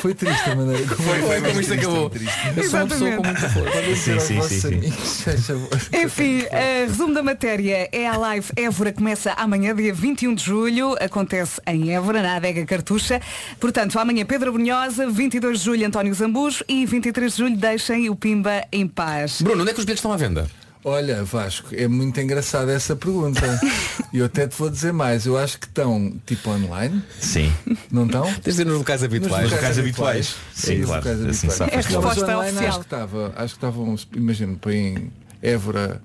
Foi 0.00 0.14
triste 0.14 0.50
a 0.50 0.54
maneira 0.54 0.82
como 0.86 1.02
Foi, 1.02 1.20
foi 1.20 1.40
como 1.42 1.60
isto 1.60 1.74
acabou. 1.74 2.10
Eu 2.56 2.70
sou 2.70 2.80
uma 2.80 2.86
pessoa 2.86 3.16
com 3.16 3.22
muita 3.22 3.48
força. 3.50 3.96
Sim, 3.96 4.20
sim, 4.20 4.42
sim, 4.42 4.92
sim. 5.40 5.96
Enfim, 6.02 6.46
eh, 6.50 6.86
resumo 6.86 7.12
da 7.12 7.22
matéria 7.22 7.88
é 7.92 8.06
a 8.06 8.16
live 8.16 8.46
Évora 8.56 8.92
começa 8.92 9.32
amanhã, 9.32 9.74
dia 9.74 9.92
21 9.92 10.34
de 10.34 10.44
julho, 10.44 10.96
acontece 11.00 11.60
em 11.66 11.92
Évora, 11.94 12.22
na 12.22 12.36
Adega 12.36 12.64
Cartucha. 12.64 13.20
Portanto, 13.58 13.98
amanhã 13.98 14.24
Pedro 14.24 14.52
Brunhosa, 14.52 15.06
22 15.08 15.58
de 15.58 15.64
julho 15.64 15.86
António 15.86 16.14
Zambujo 16.14 16.64
e 16.66 16.86
23 16.86 17.32
de 17.32 17.38
julho 17.38 17.56
deixem 17.56 18.08
o 18.08 18.16
Pimba 18.16 18.64
em 18.72 18.86
paz. 18.86 19.42
Bruno, 19.42 19.60
onde 19.62 19.70
é 19.70 19.74
que 19.74 19.80
os 19.80 19.84
bilhetes 19.84 20.00
estão 20.00 20.12
à 20.12 20.16
venda? 20.16 20.48
Olha, 20.82 21.22
Vasco, 21.24 21.74
é 21.74 21.86
muito 21.86 22.18
engraçada 22.20 22.72
essa 22.72 22.96
pergunta. 22.96 23.40
E 24.12 24.18
eu 24.18 24.24
até 24.24 24.44
te 24.48 24.56
vou 24.58 24.68
dizer 24.68 24.92
mais. 24.92 25.24
Eu 25.24 25.38
acho 25.38 25.56
que 25.56 25.66
estão 25.66 26.12
tipo 26.26 26.50
online. 26.50 27.00
Sim. 27.20 27.52
Não 27.92 28.06
estão? 28.06 28.24
Tens 28.24 28.34
de 28.38 28.50
dizer 28.50 28.66
nos 28.66 28.78
locais 28.78 29.04
habituais. 29.04 29.42
Nos 29.44 29.52
locais 29.52 29.78
habituais. 29.78 30.34
É, 30.50 30.52
Sim, 30.60 30.82
claro. 30.82 31.00
locais 31.08 31.20
Assim 31.28 31.46
habituais. 31.46 31.60
É 31.60 31.74
a 31.74 31.76
resposta 31.76 32.24
online 32.24 32.40
oficial. 32.50 32.68
Acho 32.68 32.78
que 32.80 32.84
estava, 32.86 33.26
acho 33.36 33.54
que 33.54 33.58
estavam, 33.58 33.96
imagino, 34.16 34.56
para 34.58 34.74
em 34.74 35.12
Évora. 35.40 36.02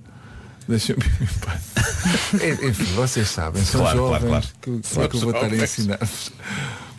Deixa-me. 0.67 1.01
É, 2.39 2.67
Enfim, 2.67 2.83
vocês 2.93 3.27
sabem, 3.27 3.63
são 3.65 3.81
Claro, 3.81 3.97
jovens 3.97 4.19
claro, 4.19 4.27
claro. 4.27 4.47
que, 4.61 4.89
como 4.93 5.05
é 5.05 5.07
que 5.07 5.15
eu 5.15 5.19
vou 5.21 5.31
estar 5.31 5.51
a 5.51 5.55
ensinar-vos. 5.55 6.31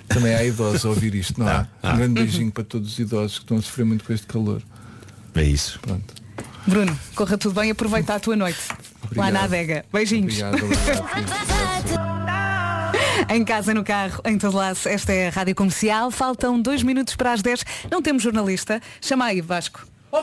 Também 0.09 0.35
há 0.35 0.43
idosos 0.45 0.85
a 0.85 0.89
ouvir 0.89 1.14
isto, 1.14 1.39
não 1.39 1.47
há? 1.47 1.61
Ah, 1.61 1.66
ah. 1.85 1.93
Um 1.93 1.97
grande 1.99 2.14
beijinho 2.14 2.51
para 2.51 2.64
todos 2.64 2.93
os 2.95 2.99
idosos 2.99 3.39
que 3.39 3.45
estão 3.45 3.57
a 3.59 3.62
sofrer 3.62 3.85
muito 3.87 4.03
com 4.03 4.12
este 4.12 4.27
calor. 4.27 4.61
É 5.37 5.43
isso. 5.45 5.79
Pronto. 5.81 6.12
Bruno, 6.67 6.99
corra 7.14 7.39
tudo 7.39 7.61
bem, 7.61 7.71
aproveita 7.71 8.14
a 8.14 8.21
tua 8.21 8.37
noite. 8.37 8.59
Lá 9.14 9.31
na 9.31 9.45
Obrigado. 9.45 9.45
adega. 9.45 9.85
Beijinhos. 9.93 10.43
Obrigado, 10.43 10.64
obrigado. 10.64 12.07
Em 13.29 13.45
casa, 13.45 13.75
no 13.75 13.83
carro, 13.83 14.21
em 14.25 14.39
todo 14.39 14.57
lado, 14.57 14.79
esta 14.85 15.12
é 15.12 15.29
a 15.29 15.31
Rádio 15.31 15.55
Comercial. 15.55 16.11
Faltam 16.11 16.61
dois 16.61 16.83
minutos 16.83 17.17
para 17.17 17.33
as 17.33 17.43
10. 17.43 17.64
Não 17.91 18.01
temos 18.01 18.23
jornalista. 18.23 18.81
Chama 19.01 19.25
aí, 19.25 19.41
Vasco. 19.41 19.85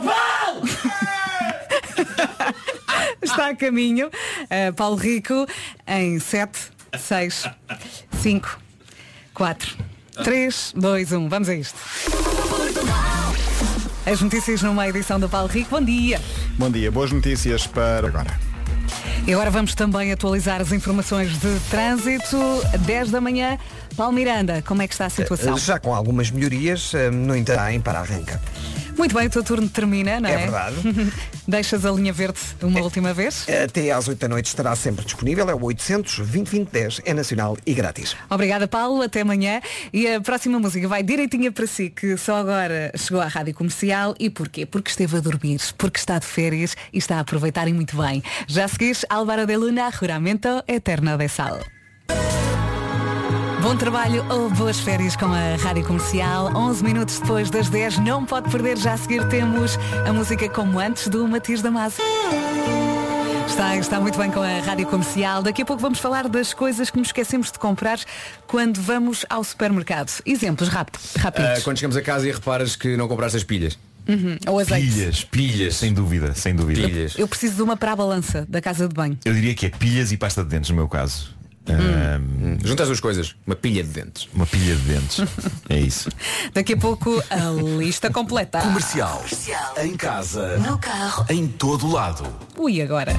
Está 3.22 3.50
a 3.50 3.56
caminho. 3.56 4.08
Uh, 4.08 4.74
Paulo 4.76 4.96
Rico 4.96 5.46
em 5.86 6.20
7, 6.20 6.58
6, 6.98 7.50
5, 8.22 8.60
4, 9.34 9.78
3, 10.24 10.74
2, 10.76 11.12
1. 11.12 11.30
Vamos 11.30 11.50
a 11.50 11.56
isto. 11.56 11.78
As 14.06 14.22
notícias 14.22 14.62
numa 14.62 14.88
edição 14.88 15.18
do 15.18 15.30
Paulo 15.30 15.47
Rico. 15.47 15.72
Bom 15.72 15.82
dia. 15.82 16.20
Bom 16.58 16.70
dia, 16.70 16.91
boas 16.91 17.12
notícias 17.12 17.66
para 17.66 18.08
agora. 18.08 18.38
E 19.26 19.34
agora 19.34 19.49
vamos 19.49 19.74
também 19.74 20.12
atualizar 20.12 20.60
as 20.60 20.74
informações 20.74 21.32
de 21.39 21.60
trânsito. 21.70 22.38
10 22.86 23.12
da 23.12 23.22
manhã. 23.22 23.58
Paulo 23.96 24.14
Miranda, 24.14 24.62
como 24.64 24.82
é 24.82 24.88
que 24.88 24.94
está 24.94 25.06
a 25.06 25.10
situação? 25.10 25.58
Já 25.58 25.80
com 25.80 25.94
algumas 25.94 26.32
melhorias, 26.32 26.94
eh, 26.94 27.12
no 27.12 27.36
entanto, 27.36 27.70
em 27.70 27.80
para 27.80 28.00
arranca. 28.00 28.41
Muito 28.98 29.16
bem, 29.16 29.28
o 29.28 29.30
teu 29.30 29.44
turno 29.44 29.68
termina, 29.68 30.20
não 30.20 30.30
é? 30.30 30.34
É 30.34 30.38
verdade. 30.38 30.76
Deixas 31.48 31.86
a 31.86 31.91
linha 31.91 32.14
verde 32.14 32.39
uma 32.62 32.80
última 32.82 33.14
vez? 33.14 33.46
Até 33.64 33.91
às 33.91 34.08
8 34.08 34.20
da 34.20 34.28
noite 34.28 34.48
estará 34.48 34.76
sempre 34.76 35.04
disponível, 35.04 35.50
é 35.50 35.54
o 35.54 35.64
800 35.64 36.18
2010 36.20 37.02
é 37.06 37.14
nacional 37.14 37.58
e 37.66 37.74
grátis. 37.74 38.16
Obrigada, 38.30 38.68
Paulo. 38.68 39.02
Até 39.02 39.22
amanhã. 39.22 39.62
E 39.91 40.08
a 40.08 40.22
próxima 40.22 40.60
música 40.60 40.88
vai 40.88 41.04
direitinha 41.04 41.52
para 41.52 41.68
si, 41.68 41.89
que 41.89 42.16
só 42.18 42.38
agora 42.38 42.91
chegou 42.96 43.22
à 43.22 43.28
rádio 43.28 43.54
comercial. 43.54 44.16
E 44.20 44.30
porquê? 44.30 44.66
Porque 44.66 44.89
esteve 44.89 45.18
a 45.18 45.20
dormir, 45.20 45.60
porque 45.78 46.00
está 46.00 46.20
de 46.20 46.26
férias 46.26 46.76
e 46.91 46.98
está 46.98 47.18
a 47.18 47.20
aproveitar 47.22 47.68
e 47.68 47.74
muito 47.74 47.98
bem. 47.98 48.24
Já 48.48 48.68
seguis 48.68 49.06
Álvaro 49.10 49.46
de 49.46 49.58
Luna, 49.58 49.91
Juramento 49.91 50.64
Eterno 50.68 51.18
de 51.18 51.28
Sal. 51.28 51.60
Bom 53.64 53.78
trabalho 53.78 54.26
ou 54.30 54.49
boas 54.49 54.78
férias 54.78 55.16
com 55.16 55.28
a 55.28 55.55
Rádio 55.55 55.86
Comercial. 55.86 56.53
11 56.53 56.84
minutos 56.84 57.18
depois 57.22 57.49
das 57.49 57.70
10, 57.70 57.99
não 57.99 58.26
pode 58.26 58.51
perder. 58.51 58.78
Já 58.78 58.91
a 58.91 58.97
seguir 58.97 59.26
temos 59.30 59.80
a 60.05 60.11
música 60.11 60.49
como 60.49 60.80
antes 60.80 61.07
do 61.07 61.26
Matias 61.30 61.61
Damasio. 61.61 62.03
Está, 63.47 63.78
está 63.78 64.01
muito 64.01 64.18
bem 64.20 64.30
com 64.30 64.41
a 64.41 64.59
Rádio 64.59 64.86
Comercial. 64.88 65.41
Daqui 65.41 65.61
a 65.61 65.66
pouco 65.66 65.82
vamos 65.82 65.99
falar 65.99 66.28
das 66.28 66.53
coisas 66.53 66.89
que 66.89 66.97
nos 66.97 67.07
esquecemos 67.07 67.53
de 67.53 67.57
comprar 67.57 67.99
quando 68.47 68.82
vamos 68.82 69.26
ao 69.30 69.41
supermercado. 69.45 70.11
Exemplos 70.26 70.68
rápido, 70.68 70.99
rápidos. 71.18 71.59
Ah, 71.59 71.61
quando 71.64 71.78
chegamos 71.78 71.95
a 71.95 72.01
casa 72.01 72.28
e 72.28 72.34
reparas 72.34 72.76
que 72.76 72.97
não 72.97 73.07
compraste 73.07 73.38
as 73.38 73.45
pilhas. 73.45 73.80
Uhum. 74.09 74.38
Ou 74.45 74.59
azeite. 74.59 74.91
Pilhas, 74.91 75.24
pilhas, 75.24 75.76
sem 75.78 75.93
dúvida, 75.93 76.34
sem 76.34 76.53
dúvida. 76.53 76.86
Pilhas. 76.86 77.18
Eu 77.18 77.30
preciso 77.30 77.55
de 77.55 77.61
uma 77.61 77.78
para 77.78 77.93
a 77.93 77.95
balança 77.95 78.45
da 78.49 78.59
casa 78.59 78.89
de 78.89 78.93
banho. 78.93 79.18
Eu 79.24 79.34
diria 79.34 79.55
que 79.55 79.68
é 79.68 79.70
pilhas 79.70 80.11
e 80.11 80.18
pasta 80.18 80.43
de 80.43 80.49
dentes 80.49 80.70
no 80.70 80.76
meu 80.76 80.89
caso. 80.89 81.34
Ahm, 81.68 82.57
Junta 82.64 82.84
as 82.84 82.89
duas 82.89 82.99
coisas. 82.99 83.36
Uma 83.47 83.55
pilha 83.55 83.84
de 83.84 83.89
dentes. 83.89 84.28
uma 84.34 84.45
pilha 84.45 84.76
de 84.76 84.82
dentes. 84.82 85.20
É 85.70 85.80
isso. 85.80 86.09
Daqui 86.53 86.74
a 86.74 86.78
pouco 86.78 87.24
a 87.30 87.49
lista 87.80 88.09
completa. 88.09 88.59
Comercial. 88.59 89.24
Em 89.82 89.95
casa. 89.95 90.57
No 90.57 90.78
carro. 90.78 91.26
Em 91.30 91.47
todo 91.47 91.88
lado. 91.89 92.26
Ui, 92.57 92.82
agora. 92.82 93.14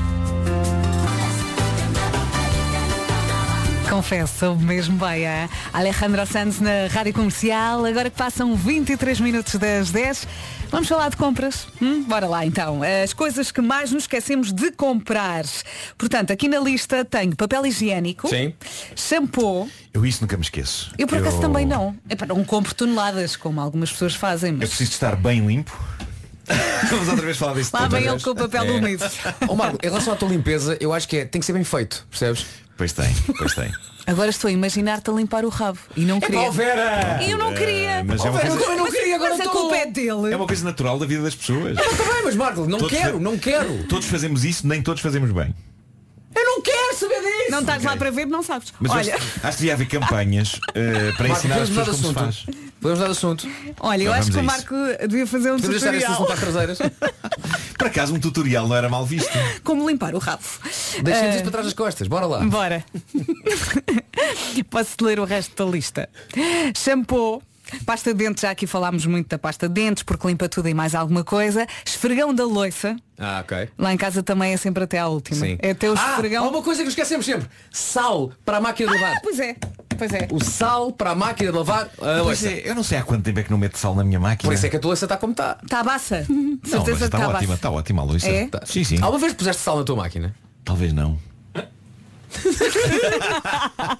Confesso, 3.89 4.39
soube 4.41 4.65
mesmo 4.65 4.99
bem 4.99 5.27
a 5.27 5.49
Alejandro 5.73 6.27
Sanz 6.27 6.59
na 6.61 6.89
Rádio 6.91 7.13
Comercial. 7.13 7.85
Agora 7.85 8.11
que 8.11 8.17
passam 8.17 8.57
23 8.57 9.21
minutos 9.21 9.55
das 9.57 9.91
10, 9.91 10.27
vamos 10.71 10.89
falar 10.89 11.11
de 11.11 11.17
compras? 11.17 11.67
Hum? 11.81 12.03
Bora 12.03 12.27
lá 12.27 12.45
então. 12.45 12.81
As 12.83 13.13
coisas 13.13 13.53
que 13.53 13.61
mais 13.61 13.93
nos 13.93 14.05
esquecemos 14.05 14.53
de 14.53 14.73
comprar. 14.73 15.45
Portanto, 15.97 16.33
aqui 16.33 16.49
na 16.49 16.59
lista 16.59 17.05
tenho 17.05 17.37
papel 17.37 17.67
higiênico, 17.67 18.29
Sim. 18.29 18.53
shampoo. 18.97 19.69
Eu 19.93 20.05
isso 20.05 20.23
nunca 20.23 20.37
me 20.37 20.43
esqueço. 20.43 20.91
Eu 20.99 21.07
por 21.07 21.19
acaso 21.19 21.41
também 21.41 21.65
não. 21.67 21.95
Epá, 22.09 22.27
não 22.27 22.43
compro 22.45 22.75
toneladas, 22.75 23.37
como 23.37 23.61
algumas 23.61 23.93
pessoas 23.93 24.15
fazem, 24.15 24.53
Eu 24.53 24.59
mas 24.59 24.71
preciso 24.71 24.91
de 24.91 24.95
estar 24.97 25.15
bem 25.15 25.47
limpo. 25.47 25.73
Vamos 26.91 27.09
outra 27.09 27.25
vez 27.25 27.37
falar 27.39 27.55
disso. 27.55 27.71
lá 27.73 27.87
vem 27.89 28.07
ele 28.07 28.21
com 28.21 28.31
o 28.31 28.35
papel 28.35 28.77
úmido. 28.77 29.05
Ó 29.49 29.55
Marco, 29.55 29.79
em 29.83 29.89
relação 29.89 30.13
à 30.13 30.17
tua 30.17 30.29
limpeza, 30.29 30.77
eu 30.81 30.93
acho 30.93 31.09
que 31.09 31.19
é, 31.19 31.25
tem 31.25 31.39
que 31.41 31.47
ser 31.47 31.53
bem 31.55 31.65
feito, 31.65 32.07
percebes? 32.11 32.45
Pois 32.77 32.93
tem, 32.93 33.15
pois 33.39 33.55
tem. 33.55 33.71
Agora 34.07 34.29
estou 34.29 34.49
a 34.49 34.53
imaginar-te 34.53 35.09
a 35.09 35.13
limpar 35.15 35.45
o 35.47 35.49
rabo. 35.49 35.79
E 35.97 36.05
não 36.05 36.21
queria. 36.21 36.41
ó, 36.41 36.51
Vera! 36.51 37.21
Eu 37.27 37.39
não 37.39 37.55
queria. 37.55 38.05
mas 38.05 38.23
é 38.23 38.29
uma 38.29 38.39
coisa- 38.41 38.57
eu 38.61 38.77
não 38.77 38.91
queria, 38.91 39.15
agora 39.17 39.31
mas 39.31 39.41
a 39.41 39.45
estou. 39.45 39.61
culpa 39.63 39.77
é 39.77 39.87
dele. 39.87 40.33
É 40.33 40.37
uma 40.37 40.47
coisa 40.47 40.63
natural 40.65 40.99
da 40.99 41.07
vida 41.07 41.23
das 41.23 41.35
pessoas. 41.35 41.75
Não, 41.75 41.97
tá 41.97 42.05
bem, 42.13 42.23
mas 42.25 42.37
Marco, 42.37 42.67
não 42.67 42.79
Todos 42.79 42.99
quero, 42.99 43.13
fa- 43.15 43.19
não 43.21 43.39
quero. 43.39 43.85
Todos 43.85 44.07
fazemos 44.07 44.45
isso, 44.45 44.67
nem 44.67 44.83
todos 44.83 45.01
fazemos 45.01 45.31
bem. 45.33 45.55
Eu 46.37 46.45
não 46.45 46.61
quero 46.61 46.95
saber 46.97 47.21
disso. 47.21 47.51
Não 47.51 47.61
estás 47.61 47.83
lá 47.83 47.97
para 47.97 48.11
ver, 48.11 48.27
não 48.27 48.43
sabes. 48.43 48.75
Mas 48.79 48.91
eu 48.93 48.99
Olha, 48.99 49.15
acho, 49.15 49.25
acho 49.43 49.57
que 49.57 49.63
devia 49.63 49.73
haver 49.73 49.87
campanhas 49.87 50.61
eh, 50.75 51.13
para 51.17 51.29
ensinar 51.29 51.61
as 51.63 51.71
podemos 51.71 51.71
mudar 51.71 51.85
pessoas 51.85 51.97
de 51.97 52.15
como 52.15 52.33
se 52.33 52.45
faz. 52.45 52.64
Podemos 52.85 53.03
dar 53.03 53.11
assunto. 53.11 53.49
olha, 53.81 54.03
eu 54.03 54.13
acho 54.13 54.31
que 54.31 54.37
o 54.37 54.41
a. 54.41 54.43
Marco 54.43 54.75
devia 55.09 55.27
fazer 55.27 55.51
um 55.51 55.57
Podemos 55.57 55.81
deixar 55.81 55.95
esta 55.95 56.07
tutorial 56.07 56.13
assunto 56.13 56.27
para 56.27 56.35
as 56.35 56.41
traseiras. 56.41 56.79
Por 57.79 57.87
acaso 57.87 58.15
um 58.15 58.21
tutorial 58.21 58.69
não 58.69 58.77
era 58.77 58.91
mal 58.91 59.07
visto. 59.07 59.33
como 59.65 59.89
limpar 59.89 60.15
o 60.15 60.19
rabo. 60.19 60.43
Deixemos 61.03 61.31
Ah, 61.31 61.35
isso 61.35 61.43
para 61.45 61.51
trás 61.51 61.65
das 61.65 61.73
costas. 61.73 62.07
Bora 62.09 62.27
lá. 62.27 62.41
Bora. 62.41 62.85
Posso 64.69 64.97
ler 65.01 65.19
o 65.19 65.25
resto 65.25 65.65
da 65.65 65.71
lista. 65.71 66.11
Shampoo. 66.77 67.43
Pasta 67.87 68.13
de 68.13 68.23
dentes, 68.23 68.43
já 68.43 68.51
aqui 68.51 68.67
falámos 68.67 69.07
muito 69.07 69.29
da 69.29 69.39
pasta 69.39 69.67
de 69.67 69.75
dentes, 69.75 70.03
porque 70.03 70.27
limpa 70.29 70.47
tudo 70.51 70.69
e 70.69 70.75
mais 70.75 70.95
alguma 70.95 71.25
coisa. 71.25 71.67
Esfregão 71.87 72.35
da 72.35 72.45
loiça. 72.45 72.95
Ah, 73.19 73.41
ok. 73.43 73.71
Lá 73.79 73.95
em 73.95 73.97
casa 73.97 74.23
também 74.23 74.53
é 74.53 74.57
sempre 74.59 74.85
até 74.85 74.99
à 74.99 75.09
última. 75.09 75.41
Sim. 75.41 75.57
É 75.59 75.71
até 75.71 75.91
o 75.91 75.95
ah, 75.97 76.11
esfregão. 76.11 76.45
há 76.45 76.49
uma 76.49 76.63
coisa 76.63 76.83
que 76.83 76.91
esquecemos 76.91 77.25
sempre. 77.25 77.49
Sal 77.73 78.31
para 78.45 78.59
a 78.59 78.61
máquina 78.61 78.93
de 78.93 78.99
lavar. 78.99 79.17
Ah, 79.17 79.21
pois 79.23 79.39
é. 79.39 79.57
Pois 79.97 80.13
é. 80.13 80.29
O 80.31 80.43
sal 80.45 80.93
para 80.93 81.11
a 81.11 81.15
máquina 81.15 81.51
de 81.53 81.57
lavar. 81.59 81.83
a 81.85 81.89
Pois 81.97 82.19
louça. 82.43 82.49
é, 82.49 82.63
eu 82.69 82.75
não 82.75 82.83
sei 82.83 82.99
há 82.99 83.03
quanto 83.03 83.23
tempo 83.25 83.41
é 83.41 83.43
que 83.43 83.51
não 83.51 83.59
meto 83.59 83.77
sal 83.79 83.95
na 83.95 84.05
minha 84.05 84.19
máquina. 84.21 84.49
Por 84.49 84.55
isso 84.55 84.67
é 84.67 84.69
que 84.69 84.77
a 84.77 84.81
tua 84.81 84.89
louça 84.91 85.05
está 85.05 85.17
como 85.17 85.33
está. 85.33 85.59
Está 85.63 85.81
a 85.81 85.85
baça. 85.85 86.27
Não, 86.29 86.59
mas 86.63 86.71
Certeza 86.71 86.99
que 86.99 87.05
está 87.05 87.19
está 87.19 87.19
a 87.19 87.29
ótima, 87.29 87.41
baça. 87.41 87.55
está 87.55 87.71
ótima 87.71 88.03
a 88.03 88.05
Luísa. 88.05 88.29
É? 88.29 88.47
Tá- 88.49 88.63
Sim, 88.65 88.85
sim. 88.85 88.97
Alguma 89.01 89.19
vez 89.21 89.33
puseste 89.35 89.63
sal 89.63 89.79
na 89.79 89.85
tua 89.85 89.97
máquina? 89.97 90.35
Talvez 90.65 90.93
não. 90.93 91.19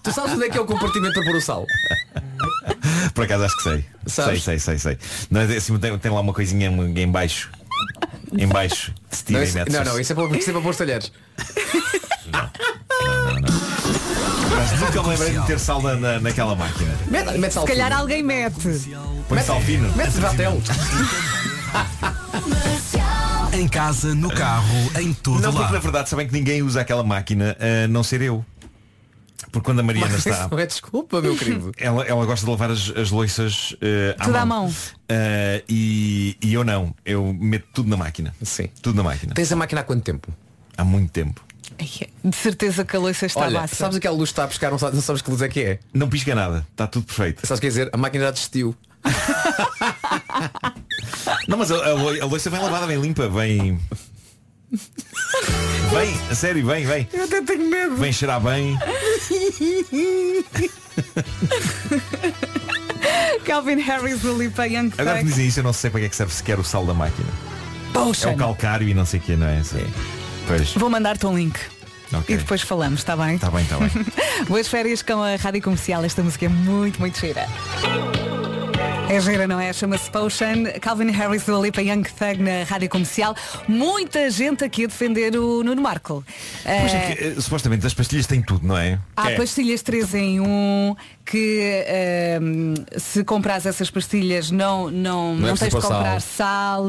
Tu 0.03 0.13
sabes 0.13 0.33
onde 0.33 0.45
é 0.47 0.51
que 0.51 0.59
é 0.59 0.61
o 0.61 0.67
compartimento 0.67 1.15
para 1.15 1.25
pôr 1.25 1.37
o 1.37 1.41
sal? 1.41 1.67
Por 3.15 3.25
acaso 3.25 3.45
acho 3.45 3.57
que 3.59 3.63
sei. 3.63 3.85
Sabes? 4.07 4.43
Sei, 4.43 4.59
sei, 4.59 4.79
sei, 4.79 4.97
sei. 4.99 5.27
Não, 5.31 5.41
é 5.43 5.45
assim, 5.57 5.79
tem, 5.79 5.97
tem 5.99 6.11
lá 6.11 6.21
uma 6.21 6.33
coisinha 6.33 6.69
em 6.69 7.09
baixo. 7.11 7.51
Em 8.37 8.49
baixo. 8.49 8.93
Se 9.11 9.23
Não, 9.23 9.27
tira 9.27 9.41
e 9.41 9.45
isso- 9.45 9.59
metes. 9.59 9.75
não, 9.75 9.85
não, 9.85 10.01
isso 10.01 10.13
é 10.13 10.17
para, 10.17 10.37
isso 10.37 10.51
é 10.51 10.53
para 10.53 10.63
pôr 10.63 10.71
os 10.71 10.77
talheres. 10.77 11.13
Mas 14.51 14.81
nunca 14.81 15.03
me 15.03 15.09
lembrei 15.09 15.31
de 15.33 15.39
meter 15.39 15.59
sal 15.59 15.83
na, 15.83 15.95
na- 15.97 16.21
naquela 16.21 16.55
máquina. 16.55 16.95
Mete, 17.09 17.39
mete 17.39 17.53
sal 17.53 17.65
Se 17.65 17.69
calhar 17.73 17.89
fino. 17.89 18.01
alguém 18.01 18.23
mete. 18.23 18.69
Põe 19.29 19.41
sal 19.43 19.61
fino. 19.61 19.93
Mete 19.97 20.19
vatel. 20.19 20.61
Em 23.53 23.69
casa, 23.69 24.15
no 24.17 24.31
carro, 24.31 24.67
em 25.01 25.15
todo 25.15 25.41
Não, 25.41 25.51
porque 25.53 25.63
lado. 25.63 25.73
na 25.75 25.79
verdade 25.79 26.09
sabem 26.09 26.27
que 26.27 26.33
ninguém 26.33 26.61
usa 26.63 26.81
aquela 26.81 27.05
máquina 27.05 27.57
a 27.61 27.87
não 27.87 28.03
ser 28.03 28.21
eu. 28.21 28.45
Porque 29.53 29.67
quando 29.67 29.79
a 29.79 29.83
Mariana 29.85 30.17
está. 30.17 30.31
isso 30.31 30.49
não 30.51 30.59
é 30.59 30.67
desculpa, 30.67 31.21
meu 31.21 31.37
querido. 31.37 31.71
Ela, 31.79 32.05
ela 32.05 32.27
gosta 32.27 32.45
de 32.45 32.51
lavar 32.51 32.73
as, 32.73 32.91
as 32.97 33.11
louças 33.13 33.77
eh, 33.81 34.17
à 34.19 34.25
Tudo 34.25 34.33
mão. 34.33 34.43
à 34.43 34.47
mão. 34.47 34.75
Eh, 35.09 35.63
e, 35.69 36.37
e 36.43 36.53
eu 36.53 36.65
não. 36.65 36.93
Eu 37.05 37.33
meto 37.39 37.67
tudo 37.73 37.89
na 37.89 37.97
máquina. 37.97 38.35
Sim. 38.43 38.69
Tudo 38.83 38.97
na 38.97 39.05
máquina. 39.05 39.33
Tens 39.35 39.53
a 39.53 39.57
máquina 39.57 39.83
há 39.83 39.85
quanto 39.85 40.03
tempo? 40.03 40.33
Há 40.77 40.83
muito 40.85 41.13
tempo. 41.13 41.41
De 42.25 42.37
certeza 42.37 42.85
que 42.85 42.97
a 42.97 42.99
louça 43.01 43.27
está 43.27 43.41
Olha, 43.41 43.61
baça. 43.61 43.75
sabes 43.77 43.97
aquela 43.97 44.17
luz 44.17 44.31
que 44.31 44.33
está 44.33 44.45
a 44.45 44.49
pescar, 44.49 44.71
não 44.71 44.79
sabes, 44.79 44.95
não 44.95 45.03
sabes 45.03 45.21
que 45.23 45.31
luz 45.31 45.43
é 45.43 45.49
que 45.49 45.61
é? 45.63 45.79
Não 45.93 46.09
pisca 46.09 46.35
nada. 46.35 46.67
Está 46.71 46.87
tudo 46.87 47.05
perfeito. 47.07 47.47
Sabes 47.47 47.59
o 47.59 47.61
que 47.61 47.67
quer 47.67 47.69
dizer? 47.69 47.91
A 47.93 47.97
máquina 47.97 48.25
já 48.25 48.31
desistiu. 48.31 48.75
Não, 51.47 51.59
mas 51.59 51.71
a, 51.71 51.77
a, 51.77 51.91
a 51.91 52.27
louça 52.27 52.49
vem 52.49 52.61
lavada, 52.61 52.87
vem 52.87 52.99
limpa, 53.01 53.29
vem. 53.29 53.79
Vem, 55.93 56.13
a 56.31 56.35
sério, 56.35 56.67
vem, 56.67 56.85
vem. 56.85 57.07
Eu 57.13 57.25
até 57.25 57.41
tenho 57.43 57.69
medo. 57.71 57.95
Vem 57.97 58.13
cheirar 58.13 58.41
bem. 58.41 58.77
Calvin 63.45 63.79
Harris 63.81 64.21
do 64.21 64.37
Lipa 64.37 64.67
Young 64.67 64.91
Agora 64.99 65.19
que 65.19 65.25
Thug. 65.25 65.31
dizem 65.31 65.47
isso, 65.49 65.61
eu 65.61 65.65
não 65.65 65.73
sei 65.73 65.91
para 65.91 66.01
que 66.01 66.07
é 66.07 66.09
que 66.09 66.17
serve 66.17 66.33
sequer 66.33 66.59
o 66.59 66.65
sal 66.65 66.85
da 66.87 66.95
máquina. 66.95 67.29
Poxa. 67.93 68.31
É 68.31 68.33
o 68.33 68.37
calcário 68.37 68.89
e 68.89 68.95
não 68.95 69.05
sei 69.05 69.21
o 69.21 69.23
que, 69.23 69.37
não 69.37 69.47
é? 69.47 69.63
Sim. 69.63 69.87
Pois. 70.47 70.75
Vou 70.75 70.91
mandar-te 70.91 71.27
um 71.27 71.37
link. 71.37 71.59
Ok. 72.13 72.35
E 72.35 72.39
depois 72.39 72.63
falamos, 72.63 73.01
está 73.01 73.17
bem? 73.17 73.35
Está 73.37 73.51
bem, 73.51 73.63
está 73.63 73.77
bem. 73.79 73.91
Boas 74.47 74.69
férias 74.69 75.03
com 75.03 75.23
a 75.23 75.37
Rádio 75.37 75.63
Comercial. 75.63 76.05
Esta 76.05 76.23
música 76.23 76.47
é 76.47 76.49
muito, 76.49 77.01
muito 77.01 77.19
gira. 77.19 77.47
É 79.09 79.21
gira, 79.21 79.47
não 79.47 79.61
é? 79.61 79.73
Chama-se 79.73 80.11
Potion. 80.11 80.65
Calvin 80.81 81.11
Harris 81.11 81.45
do 81.45 81.63
Lipa 81.63 81.81
Young 81.83 82.03
Thug 82.03 82.43
na 82.43 82.65
Rádio 82.65 82.89
Comercial. 82.89 83.35
Muita 83.69 84.31
gente 84.31 84.65
aqui 84.65 84.85
a 84.85 84.87
defender 84.89 85.37
o 85.37 85.63
Nuno 85.63 85.81
Marco. 85.81 86.25
Pois 86.65 86.95
é 86.95 87.13
que, 87.15 87.25
eh, 87.25 87.35
supostamente 87.41 87.87
as 87.87 87.93
pastilhas 87.95 88.27
têm 88.27 88.43
tudo, 88.43 88.67
não 88.67 88.77
é? 88.77 88.99
Há 89.17 89.33
é- 89.33 89.37
pastilhas 89.37 89.83
3 89.83 90.15
em 90.15 90.41
1 90.41 90.97
que 91.25 91.85
ehm, 91.87 92.75
se 92.97 93.23
compras 93.25 93.67
essas 93.67 93.91
pastilhas 93.91 94.51
não, 94.51 94.91
não, 94.91 95.35
Não 95.37 95.49
é 95.49 95.51
não 95.51 95.57
tens 95.57 95.69
de 95.69 95.71
preciso 95.71 95.81
pôr 95.81 95.83
comprar 95.97 96.21
sal, 96.21 96.87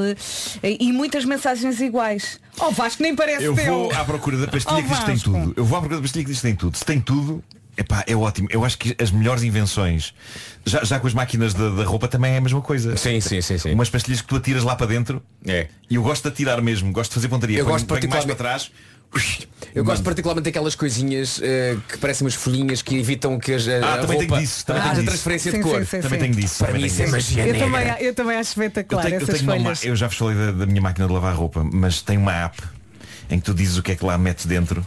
e, 0.63 0.77
e 0.87 0.91
muitas 0.93 1.25
mensagens 1.25 1.79
iguais. 1.81 2.39
Oh 2.59 2.71
Vasco, 2.71 3.03
nem 3.03 3.15
parece 3.15 3.43
Eu 3.43 3.53
teu. 3.53 3.65
vou 3.73 3.91
à 3.91 4.03
procura 4.05 4.37
da 4.37 4.47
pastilha 4.47 4.77
Oh, 4.79 4.81
que 4.83 4.89
diz 4.89 4.99
que 4.99 5.05
tem 5.05 5.15
Vasco. 5.15 5.31
tudo. 5.31 5.53
Eu 5.57 5.65
vou 5.65 5.77
à 5.77 5.81
procura 5.81 5.97
da 5.97 6.01
pastilha 6.01 6.23
que 6.23 6.31
diz 6.31 6.39
que 6.39 6.47
tem 6.47 6.55
tudo. 6.55 6.77
Se 6.77 6.85
tem 6.85 6.99
tudo, 7.01 7.43
epá, 7.77 8.03
é 8.07 8.15
ótimo. 8.15 8.47
Eu 8.51 8.63
acho 8.65 8.77
que 8.77 8.95
as 9.01 9.11
melhores 9.11 9.43
invenções, 9.43 10.13
já, 10.65 10.83
já 10.83 10.99
com 10.99 11.07
as 11.07 11.13
máquinas 11.13 11.53
da, 11.53 11.83
roupa 11.83 12.07
também 12.07 12.33
é 12.33 12.37
a 12.37 12.41
mesma 12.41 12.61
coisa. 12.61 12.95
Sim, 12.97 13.19
sim, 13.21 13.41
sim, 13.41 13.57
sim. 13.57 13.71
Umas 13.73 13.89
pastilhas 13.89 14.21
que 14.21 14.27
tu 14.27 14.35
atiras 14.35 14.63
lá 14.63 14.75
para 14.75 14.87
dentro. 14.87 15.21
É. 15.45 15.67
E 15.89 15.95
eu 15.95 16.03
gosto 16.03 16.23
de 16.23 16.29
atirar 16.29 16.61
mesmo, 16.61 16.91
gosto 16.91 17.11
de 17.11 17.15
fazer 17.15 17.27
pontaria. 17.27 17.59
Eu 17.59 17.65
Ponho- 17.65 17.73
gosto 17.75 17.87
ponho 17.87 18.09
mais 18.09 18.25
para 18.25 18.35
particularmente- 18.35 18.71
trás. 18.71 18.95
Eu 19.73 19.85
gosto 19.85 20.03
particularmente 20.03 20.45
daquelas 20.45 20.75
coisinhas 20.75 21.39
eh, 21.41 21.77
que 21.87 21.97
parecem 21.99 22.25
umas 22.25 22.33
folhinhas 22.33 22.81
que 22.81 22.97
evitam 22.97 23.39
que 23.39 23.53
as, 23.53 23.65
a, 23.65 23.71
Ah, 23.71 23.77
a 23.77 23.97
também 23.99 24.17
roupa 24.17 24.25
tenho 24.35 24.41
disso, 24.41 24.65
também 24.65 24.81
tenho 24.81 24.91
haja 24.91 25.01
disso. 25.01 25.11
transferência 25.11 25.51
Sim, 25.51 25.57
de 25.57 25.63
cor. 25.63 25.79
sim, 25.79 25.85
sim, 25.85 26.01
Também 26.01 26.19
sim. 26.19 26.25
tenho 26.25 26.35
disso. 26.35 26.57
Para 26.57 26.67
também 26.67 26.81
mim 26.81 26.87
tenho 26.89 26.93
isso 27.07 27.15
é 27.15 27.17
disso. 27.17 27.29
magia 27.35 27.41
Eu 27.47 27.53
negra. 27.53 27.65
também, 27.93 28.05
eu 28.07 28.13
também 28.15 28.35
acho 28.37 28.49
Eu, 28.59 28.65
espetacular 28.65 29.01
tenho, 29.03 29.15
eu, 29.15 29.21
essas 29.21 29.35
tenho 29.39 29.43
uma, 29.51 29.55
ma- 29.57 29.63
folhas. 29.63 29.85
eu 29.85 29.95
já 29.95 30.07
vos 30.07 30.17
falei 30.17 30.35
da, 30.35 30.51
da 30.51 30.65
minha 30.65 30.81
máquina 30.81 31.07
de 31.07 31.13
lavar 31.13 31.33
roupa, 31.35 31.63
mas 31.71 32.01
tem 32.01 32.17
uma 32.17 32.33
app 32.33 32.61
em 33.29 33.39
que 33.39 33.45
tu 33.45 33.53
dizes 33.53 33.77
o 33.77 33.83
que 33.83 33.93
é 33.93 33.95
que 33.95 34.03
lá 34.03 34.17
metes 34.17 34.45
dentro 34.45 34.85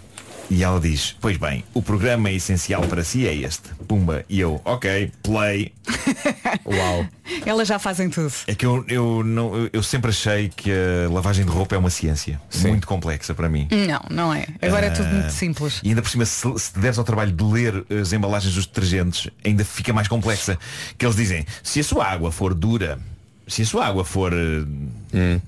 e 0.51 0.63
ela 0.65 0.81
diz, 0.81 1.15
pois 1.21 1.37
bem, 1.37 1.63
o 1.75 1.83
programa 1.83 2.31
essencial 2.31 2.83
para 2.83 3.05
si 3.05 3.27
é 3.27 3.35
este. 3.35 3.69
Pumba. 3.87 4.25
E 4.29 4.41
eu, 4.41 4.61
ok, 4.65 5.13
play. 5.23 5.73
Uau. 6.65 7.07
Elas 7.45 7.69
já 7.69 7.79
fazem 7.79 8.09
tudo. 8.09 8.33
É 8.47 8.55
que 8.55 8.65
eu, 8.65 8.85
eu, 8.89 9.23
não, 9.25 9.69
eu- 9.73 9.83
sempre 9.83 10.11
achei 10.11 10.49
que 10.49 10.71
a 10.71 11.11
lavagem 11.11 11.45
de 11.45 11.51
roupa 11.51 11.75
é 11.75 11.79
uma 11.79 11.91
ciência 11.91 12.41
muito 12.63 12.87
complexa 12.87 13.35
para 13.35 13.49
mim. 13.49 13.69
Não, 13.71 14.01
não 14.11 14.35
é. 14.35 14.47
Agora 14.63 14.87
é 14.87 14.91
tudo 14.91 15.09
Ah, 15.09 15.13
muito 15.13 15.33
simples. 15.33 15.81
E 15.83 15.89
ainda 15.91 16.01
por 16.03 16.11
cima, 16.11 16.25
se, 16.25 16.47
se 16.59 16.79
deres 16.79 16.99
ao 16.99 17.05
trabalho 17.05 17.33
de 17.33 17.45
ler 17.45 17.85
as 18.01 18.13
embalagens 18.13 18.55
dos 18.55 18.67
detergentes, 18.67 19.29
ainda 19.45 19.65
fica 19.65 19.93
mais 19.93 20.09
complexa. 20.09 20.59
Que 20.97 21.05
eles 21.05 21.17
dizem, 21.17 21.45
se 21.63 21.81
a 21.81 21.85
sua 21.85 22.07
água 22.07 22.33
for 22.33 22.55
dura, 22.55 22.99
se 23.47 23.63
a 23.63 23.67
sua 23.67 23.87
água 23.87 24.05
for. 24.05 24.33
eh, 24.33 25.41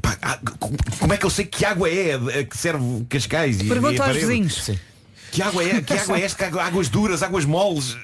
pá, 0.00 0.16
ah, 0.22 0.38
co- 0.58 0.70
como 0.98 1.12
é 1.12 1.16
que 1.16 1.24
eu 1.26 1.30
sei 1.30 1.44
que 1.46 1.64
água 1.64 1.88
é 1.88 2.14
a 2.14 2.44
que 2.44 2.56
serve 2.56 3.04
Cascais 3.08 3.60
e, 3.60 3.64
e 3.64 3.68
Pergunta 3.68 4.02
a 4.04 4.08
aos 4.08 4.16
vizinhos. 4.16 4.70
Que 5.32 5.42
água 5.42 5.62
é? 5.64 5.80
Que 5.82 5.94
água 5.98 6.18
é 6.18 6.22
esta? 6.24 6.46
Águas 6.62 6.88
duras, 6.88 7.22
águas 7.22 7.44
moles. 7.44 7.96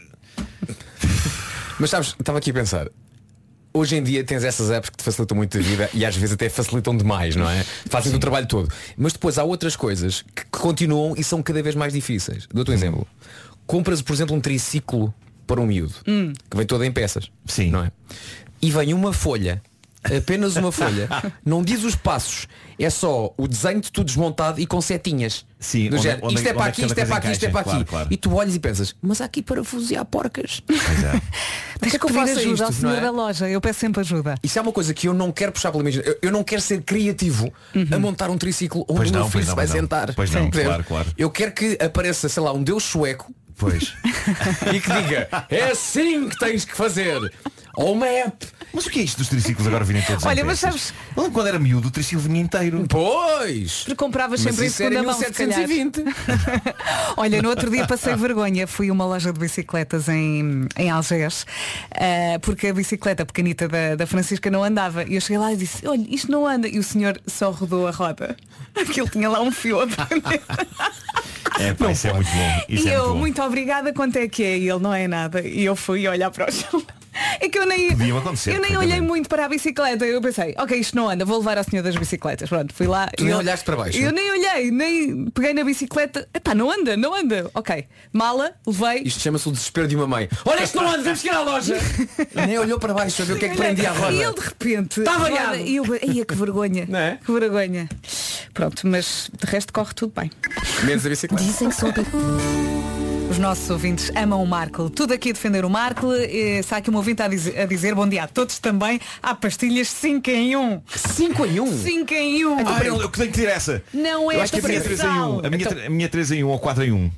Mas 1.79 1.91
sabes, 1.91 2.15
estava 2.19 2.39
aqui 2.39 2.51
a 2.51 2.55
pensar. 2.55 2.89
Hoje 3.75 3.97
em 3.97 4.03
dia 4.03 4.25
tens 4.25 4.43
essas 4.43 4.71
apps 4.71 4.89
que 4.89 4.97
te 4.97 5.05
facilitam 5.05 5.37
muito 5.37 5.59
a 5.59 5.61
vida 5.61 5.91
e 5.93 6.05
às 6.07 6.17
vezes 6.17 6.33
até 6.33 6.49
facilitam 6.49 6.97
demais, 6.97 7.37
não 7.37 7.49
é? 7.49 7.63
Fazem 7.91 8.15
o 8.15 8.19
trabalho 8.19 8.47
todo. 8.47 8.73
Mas 8.97 9.13
depois 9.13 9.37
há 9.39 9.45
outras 9.45 9.77
coisas 9.77 10.23
que, 10.23 10.45
que 10.45 10.59
continuam 10.59 11.15
e 11.17 11.23
são 11.23 11.43
cada 11.43 11.63
vez 11.63 11.75
mais 11.75 11.93
difíceis. 11.93 12.49
Dou-te 12.53 12.71
um 12.71 12.75
exemplo. 12.75 13.07
Compras, 13.67 14.01
por 14.01 14.15
exemplo, 14.15 14.35
um 14.35 14.41
triciclo 14.41 15.13
para 15.47 15.61
um 15.61 15.67
miúdo, 15.67 15.95
Hum. 16.09 16.33
que 16.51 16.57
vem 16.57 16.65
todo 16.65 16.83
em 16.85 16.91
peças. 16.91 17.31
Sim. 17.45 17.71
Não 17.71 17.85
é? 17.85 17.93
E 18.63 18.71
vem 18.71 18.95
uma 18.95 19.13
folha, 19.13 19.63
apenas 20.17 20.57
uma 20.57 20.71
folha, 20.73 21.09
não 21.45 21.63
diz 21.63 21.83
os 21.85 21.95
passos, 21.95 22.47
é 22.79 22.91
só 22.91 23.33
o 23.37 23.49
desenho 23.49 23.81
de 23.81 23.91
tudo 23.91 24.07
desmontado 24.07 24.61
e 24.61 24.67
com 24.67 24.81
setinhas. 24.81 25.45
Sim, 25.59 25.89
Do 25.89 25.95
onde- 25.97 26.03
género, 26.03 26.27
onde- 26.27 26.35
isto 26.35 26.47
é 26.49 26.53
para 26.53 26.67
é 26.67 26.69
aqui, 26.69 26.81
que 26.83 26.87
isto 26.87 26.99
é 26.99 27.05
para 27.07 27.17
aqui, 27.17 27.31
isto 27.33 27.45
é 27.45 27.49
para 27.49 27.61
aqui. 27.73 27.85
claro. 27.85 28.09
E 28.11 28.17
tu 28.17 28.35
olhas 28.35 28.55
e 28.55 28.59
pensas, 28.61 28.95
mas 29.01 29.21
há 29.21 29.25
aqui 29.25 29.43
parafusos 29.43 29.91
e 29.91 29.97
há 29.97 30.05
porcas. 30.05 30.63
É. 30.69 31.21
Tens 31.81 31.93
que 31.93 31.99
que 31.99 32.05
eu 32.05 32.09
pedir 32.09 32.19
faça 32.21 32.41
ajuda 32.41 32.65
ao 32.65 32.71
isto, 32.71 32.81
senhor 32.81 32.93
não 32.93 32.99
é? 32.99 33.01
da 33.01 33.11
loja. 33.11 33.49
Eu 33.49 33.61
peço 33.61 33.81
sempre 33.81 34.01
ajuda. 34.01 34.35
Isso 34.43 34.59
é 34.59 34.63
uma 34.63 34.73
coisa 34.73 34.93
que 34.93 35.09
eu 35.09 35.15
não 35.15 35.33
quero 35.33 35.53
puxar 35.53 35.71
pela 35.73 35.83
imaginação. 35.83 36.13
Eu, 36.13 36.19
eu 36.23 36.31
não 36.33 36.45
quero 36.45 36.61
ser 36.61 36.83
criativo 36.83 37.53
a 37.91 37.99
montar 37.99 38.29
um 38.31 38.37
triciclo 38.39 38.83
onde 38.89 38.99
Pois 38.99 39.11
o 39.11 39.15
meu 39.15 39.31
filho 39.31 39.45
se 39.47 39.55
vai 39.55 39.67
não. 39.67 39.73
sentar. 39.75 40.15
Pois 40.15 40.31
não, 40.31 40.51
claro, 40.51 40.85
claro. 40.85 41.09
Eu 41.17 41.31
quero 41.31 41.53
que 41.53 41.79
apareça, 41.83 42.29
sei 42.29 42.43
lá, 42.43 42.53
um 42.53 42.63
deus 42.63 42.85
sueco 42.85 43.33
Pois. 43.59 43.95
e 44.75 44.81
que 44.81 44.93
diga, 44.93 45.29
é 45.49 45.71
assim 45.71 46.29
que 46.29 46.39
tens 46.39 46.65
que 46.67 46.77
fazer. 46.77 47.33
Ou 47.77 47.93
uma 47.93 48.07
app. 48.07 48.47
Mas 48.73 48.87
o 48.87 48.91
que 48.91 49.01
é 49.01 49.03
isto 49.03 49.19
dos 49.19 49.29
triciclos 49.29 49.67
agora 49.67 49.85
virem 49.85 50.03
todos 50.03 50.25
Olha, 50.25 50.41
em 50.41 50.45
mas 50.45 50.61
peças? 50.61 50.93
sabes- 51.15 51.31
quando 51.33 51.47
era 51.47 51.59
miúdo, 51.59 51.89
o 51.89 51.91
triciclo 51.91 52.21
vinha 52.25 52.41
inteiro. 52.41 52.87
Pois! 52.89 53.81
Porque 53.81 53.95
compravas 53.95 54.41
sempre 54.41 54.67
em 54.67 54.71
segunda 54.71 55.03
mão, 55.03 55.15
se 55.15 55.31
calhar. 55.31 55.69
1720. 55.69 56.05
Olha, 57.17 57.43
no 57.43 57.49
outro 57.51 57.71
dia 57.71 57.87
passei 57.87 58.15
vergonha. 58.17 58.67
Fui 58.67 58.89
a 58.89 58.93
uma 58.93 59.05
loja 59.07 59.33
de 59.33 59.39
bicicletas 59.39 60.09
em, 60.09 60.67
em 60.77 60.91
Algés, 60.91 61.47
eh, 61.95 62.39
porque 62.41 62.69
a 62.69 62.73
bicicleta 62.75 63.25
pequenita 63.27 63.69
da, 63.69 63.95
da 63.95 64.07
Francisca 64.07 64.51
não 64.51 64.65
andava. 64.65 65.05
E 65.05 65.15
eu 65.15 65.21
cheguei 65.21 65.39
lá 65.39 65.53
e 65.53 65.57
disse, 65.57 65.87
olha, 65.87 66.05
isto 66.09 66.31
não 66.31 66.47
anda. 66.47 66.67
E 66.69 66.79
o 66.79 66.83
senhor 66.83 67.21
só 67.27 67.51
rodou 67.51 67.87
a 67.87 67.91
roda. 67.91 68.37
Aquilo 68.75 69.09
tinha 69.09 69.29
lá 69.29 69.41
um 69.43 69.51
fio 69.53 69.81
a 69.81 69.87
prender. 69.87 70.43
É, 71.59 71.73
pá, 71.73 71.91
isso 71.91 72.07
é 72.07 72.13
muito 72.13 72.29
bom. 72.31 72.61
Isso 72.69 72.87
e 72.87 72.91
é 72.91 72.97
eu, 72.97 73.01
muito 73.01 73.13
bom. 73.15 73.19
muito 73.19 73.43
obrigada, 73.43 73.91
quanto 73.95 74.17
é 74.19 74.29
que 74.29 74.43
é? 74.43 74.59
E 74.59 74.69
ele 74.69 74.79
não 74.79 74.93
é 74.93 75.09
nada. 75.09 75.41
E 75.41 75.65
eu 75.65 75.75
fui 75.75 76.07
olhar 76.07 76.31
para 76.31 76.51
o 76.51 76.53
chão. 76.53 76.83
É 77.41 77.49
que 77.49 77.59
eu 77.59 77.67
nem, 77.67 77.91
eu 77.91 78.61
nem 78.61 78.77
olhei 78.77 79.01
muito 79.01 79.29
para 79.29 79.45
a 79.45 79.49
bicicleta. 79.49 80.05
Eu 80.07 80.21
pensei, 80.21 80.55
ok, 80.59 80.79
isto 80.79 80.97
não 80.97 81.09
anda, 81.09 81.25
vou 81.25 81.39
levar 81.39 81.59
ao 81.59 81.65
senhor 81.65 81.83
das 81.83 81.97
bicicletas. 81.97 82.49
Pronto, 82.49 82.73
fui 82.75 82.87
lá. 82.87 83.09
Tu 83.09 83.23
e 83.23 83.25
nem 83.25 83.33
ele- 83.33 83.43
olhaste 83.43 83.65
para 83.65 83.77
baixo? 83.77 83.99
Eu 83.99 84.11
nem 84.13 84.31
olhei, 84.31 84.71
nem 84.71 85.31
peguei 85.31 85.53
na 85.55 85.65
bicicleta. 85.65 86.29
Epá, 86.33 86.55
não 86.55 86.71
anda, 86.71 86.97
não 86.97 87.15
anda. 87.15 87.51
Ok. 87.55 87.87
Mala, 88.13 88.53
levei. 88.67 89.03
Isto 89.05 89.21
chama-se 89.21 89.49
o 89.49 89.53
desespero 89.53 89.87
de 89.89 89.97
uma 89.97 90.07
mãe. 90.07 90.29
Olha, 90.45 90.63
isto 90.63 90.77
não 90.77 90.89
anda, 90.91 91.15
que 91.15 91.27
ir 91.27 91.31
à 91.31 91.41
loja. 91.43 91.77
Nem 92.35 92.59
olhou 92.59 92.79
para 92.79 92.95
baixo 92.95 93.23
a 93.23 93.25
ver 93.25 93.33
o 93.35 93.39
que 93.39 93.45
é 93.45 93.49
que 93.51 93.57
prendia 93.57 93.91
a 93.91 93.93
roda. 93.93 94.13
E 94.13 94.23
ele 94.23 94.35
de 94.35 94.41
repente. 94.41 95.01
Está 95.01 95.19
variado. 95.19 95.57
E 95.57 95.77
eu, 95.77 95.85
ia 96.03 96.25
que 96.25 96.35
vergonha. 96.35 96.87
Não 96.89 96.99
é? 96.99 97.19
Que 97.25 97.33
vergonha. 97.33 97.89
Pronto, 98.55 98.87
mas 98.87 99.31
de 99.39 99.47
resto 99.51 99.73
corre 99.73 99.93
tudo 99.95 100.13
bem. 100.19 100.31
Menos 100.85 101.05
a 101.05 101.09
bicicleta. 101.09 101.45
Dizem 101.45 101.69
que 101.69 101.75
sou 101.75 101.93
Os 103.31 103.39
nossos 103.39 103.69
ouvintes 103.71 104.11
amam 104.15 104.43
o 104.43 104.47
Marco. 104.47 104.89
Tudo 104.89 105.13
aqui 105.13 105.31
a 105.31 105.33
defender 105.33 105.65
o 105.65 105.71
Marco. 105.71 106.13
Está 106.15 106.77
aqui 106.79 106.91
um 106.91 106.97
ouvinte 106.97 107.23
a 107.23 107.29
dizer, 107.29 107.59
a 107.59 107.67
dizer 107.67 107.95
bom 107.95 108.09
dia 108.09 108.25
a 108.25 108.29
todos 108.29 108.59
também. 108.59 109.01
Há 109.23 109.35
pastilhas 109.35 109.89
5 109.89 110.31
em 110.31 110.57
1. 110.57 110.83
5 110.87 111.47
em 111.47 111.61
1? 111.61 111.79
5 111.83 112.15
em 112.15 112.47
1. 112.47 112.57
Ah, 112.67 112.81
eu, 112.85 113.01
eu 113.01 113.11
que 113.11 113.19
tenho 113.19 113.33
que 113.33 113.39
ter 113.39 113.49
essa. 113.49 113.83
Não 113.93 114.31
é 114.31 114.43
Eu 114.43 114.49
que 114.49 114.59
a 114.59 114.63
minha 114.69 114.81
3 114.81 115.01
em 115.01 115.07
1. 115.07 115.11
A 115.11 115.51
minha, 115.51 115.65
Então- 115.65 115.87
a 115.87 115.91
minha 115.91 116.09
3 116.09 116.31
em 116.33 116.45
1 116.45 116.49
ou 116.49 116.59
4 116.59 116.85
em 116.85 116.93
1. 116.93 117.11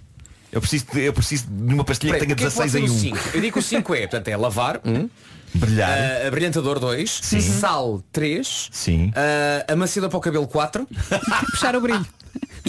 Eu 0.50 0.60
preciso 0.62 0.86
de, 0.92 1.00
eu 1.02 1.12
preciso 1.12 1.46
de 1.46 1.74
uma 1.74 1.84
pastilha 1.84 2.14
Peraí, 2.14 2.26
que 2.26 2.34
tenha 2.34 2.36
que 2.36 2.44
é 2.44 2.48
que 2.48 2.56
16 2.56 2.72
pode 2.72 2.84
em 2.84 2.88
ser 2.88 3.08
o 3.10 3.14
1. 3.14 3.16
5? 3.22 3.36
Eu 3.36 3.40
digo 3.42 3.52
que 3.52 3.58
o 3.58 3.62
5 3.62 3.94
é, 3.94 4.00
portanto, 4.00 4.28
é 4.28 4.36
lavar, 4.36 4.80
1. 4.84 5.10
Brilhar. 5.54 5.90
Uh, 5.98 6.26
abrilhantador 6.28 6.78
2, 6.78 7.10
sal 7.58 8.02
3, 8.12 8.68
Sim. 8.70 9.06
uh, 9.08 9.72
amaciador 9.72 10.10
para 10.10 10.18
o 10.18 10.20
cabelo 10.20 10.46
4 10.46 10.86
Puxar 11.50 11.74
o 11.74 11.80
brilho. 11.80 12.06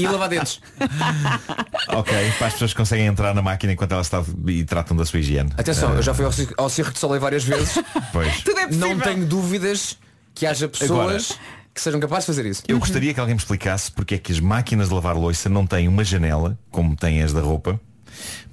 E 0.03 0.07
lavar 0.07 0.29
dentes. 0.29 0.59
Ok, 1.89 2.13
para 2.37 2.47
as 2.47 2.53
pessoas 2.53 2.71
que 2.71 2.77
conseguem 2.77 3.07
entrar 3.07 3.33
na 3.33 3.41
máquina 3.41 3.73
enquanto 3.73 3.91
ela 3.93 4.01
está 4.01 4.23
e 4.47 4.63
tratam 4.63 4.95
da 4.95 5.05
sua 5.05 5.19
higiene. 5.19 5.51
Atenção, 5.57 5.91
Ah, 5.93 5.95
eu 5.95 6.01
já 6.03 6.13
fui 6.13 6.23
ao, 6.25 6.31
Cir- 6.31 6.53
ao 6.57 6.69
Circo 6.69 6.93
de 6.93 6.99
Soleil 6.99 7.19
várias 7.19 7.43
vezes. 7.43 7.77
Pois. 8.13 8.41
Tudo 8.43 8.59
é 8.59 8.67
possível. 8.67 8.89
Não 8.89 8.99
tenho 8.99 9.25
dúvidas 9.25 9.97
que 10.35 10.45
haja 10.45 10.67
pessoas 10.69 11.37
que 11.73 11.81
sejam 11.81 11.99
capazes 11.99 12.25
de 12.25 12.27
fazer 12.27 12.45
isso. 12.49 12.63
Eu 12.67 12.79
gostaria 12.79 13.13
que 13.13 13.19
alguém 13.19 13.35
me 13.35 13.39
explicasse 13.39 13.91
porque 13.91 14.15
é 14.15 14.17
que 14.17 14.31
as 14.31 14.39
máquinas 14.39 14.89
de 14.89 14.93
lavar 14.93 15.15
louça 15.15 15.49
não 15.49 15.65
têm 15.65 15.87
uma 15.87 16.03
janela, 16.03 16.57
como 16.69 16.95
têm 16.95 17.21
as 17.23 17.33
da 17.33 17.41
roupa, 17.41 17.79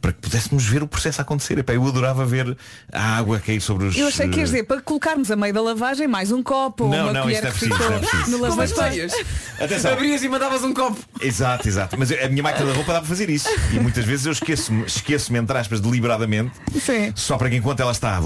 para 0.00 0.12
que 0.12 0.20
pudéssemos 0.20 0.64
ver 0.64 0.82
o 0.82 0.86
processo 0.88 1.20
acontecer. 1.20 1.58
Epá, 1.58 1.72
eu 1.72 1.86
adorava 1.86 2.24
ver 2.24 2.56
a 2.92 3.16
água 3.16 3.40
cair 3.40 3.60
sobre 3.60 3.86
os. 3.86 3.96
Eu 3.96 4.08
achei 4.08 4.28
que 4.28 4.38
ias 4.38 4.50
dizer, 4.50 4.64
para 4.64 4.80
colocarmos 4.80 5.30
a 5.30 5.36
meio 5.36 5.52
da 5.52 5.62
lavagem 5.62 6.06
mais 6.06 6.30
um 6.32 6.42
copo 6.42 6.84
ou 6.84 6.90
Não, 6.90 7.04
uma 7.04 7.12
não, 7.12 7.22
colher 7.22 7.34
isto 7.44 7.46
é 7.46 7.50
que 7.50 7.58
preciso, 7.58 7.80
ficou 7.80 7.96
é 7.96 7.98
preciso. 7.98 8.30
no 8.30 8.38
Como 8.38 8.60
as 8.62 8.70
lavatório. 8.70 8.96
meias. 8.96 9.12
Atenção. 9.60 9.92
Abrias 9.92 10.22
e 10.22 10.28
mandavas 10.28 10.62
um 10.62 10.72
copo. 10.74 10.98
Exato, 11.20 11.68
exato. 11.68 11.96
Mas 11.98 12.12
a 12.12 12.28
minha 12.28 12.42
máquina 12.42 12.66
de 12.66 12.72
roupa 12.76 12.92
dá 12.92 13.00
para 13.00 13.08
fazer 13.08 13.28
isso. 13.30 13.48
E 13.72 13.78
muitas 13.80 14.04
vezes 14.04 14.26
eu 14.26 14.32
esqueço-me, 14.32 14.84
esqueço-me 14.86 15.38
entre 15.38 15.56
aspas, 15.58 15.80
deliberadamente, 15.80 16.52
Sim. 16.80 17.12
só 17.14 17.36
para 17.36 17.50
que 17.50 17.56
enquanto 17.56 17.80
ela 17.80 17.92
está. 17.92 18.20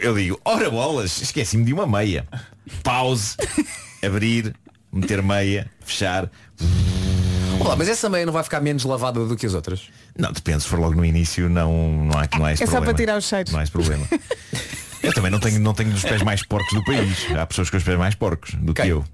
Eu 0.00 0.14
digo, 0.14 0.40
ora 0.44 0.70
bolas, 0.70 1.20
esqueci-me 1.20 1.64
de 1.64 1.72
uma 1.72 1.86
meia. 1.86 2.26
Pause, 2.82 3.36
abrir, 4.04 4.54
meter 4.92 5.22
meia, 5.22 5.70
fechar. 5.84 6.30
Olá, 7.60 7.76
mas 7.76 7.88
essa 7.88 8.08
meia 8.08 8.24
não 8.24 8.32
vai 8.32 8.42
ficar 8.44 8.60
menos 8.60 8.84
lavada 8.84 9.24
do 9.24 9.36
que 9.36 9.44
as 9.46 9.54
outras? 9.54 9.88
Não, 10.16 10.32
depende, 10.32 10.62
se 10.62 10.68
for 10.68 10.78
logo 10.78 10.94
no 10.94 11.04
início, 11.04 11.48
não, 11.48 11.72
não, 12.04 12.18
há, 12.18 12.28
não 12.38 12.44
há 12.46 12.52
esse 12.52 12.62
É 12.62 12.66
só 12.66 12.72
problema. 12.72 12.84
para 12.86 12.94
tirar 12.94 13.18
os 13.18 13.24
cheiros. 13.24 13.52
Não 13.52 13.60
há 13.60 13.62
esse 13.62 13.72
problema. 13.72 14.06
Eu 15.02 15.12
também 15.12 15.30
não 15.30 15.38
tenho, 15.38 15.60
não 15.60 15.72
tenho 15.74 15.90
dos 15.90 16.02
pés 16.02 16.22
mais 16.22 16.42
porcos 16.44 16.72
do 16.72 16.84
país. 16.84 17.26
Há 17.36 17.46
pessoas 17.46 17.70
com 17.70 17.76
os 17.76 17.82
pés 17.84 17.96
mais 17.98 18.14
porcos 18.16 18.54
do 18.54 18.74
que 18.74 18.82
Quem? 18.82 18.90
eu. 18.90 19.04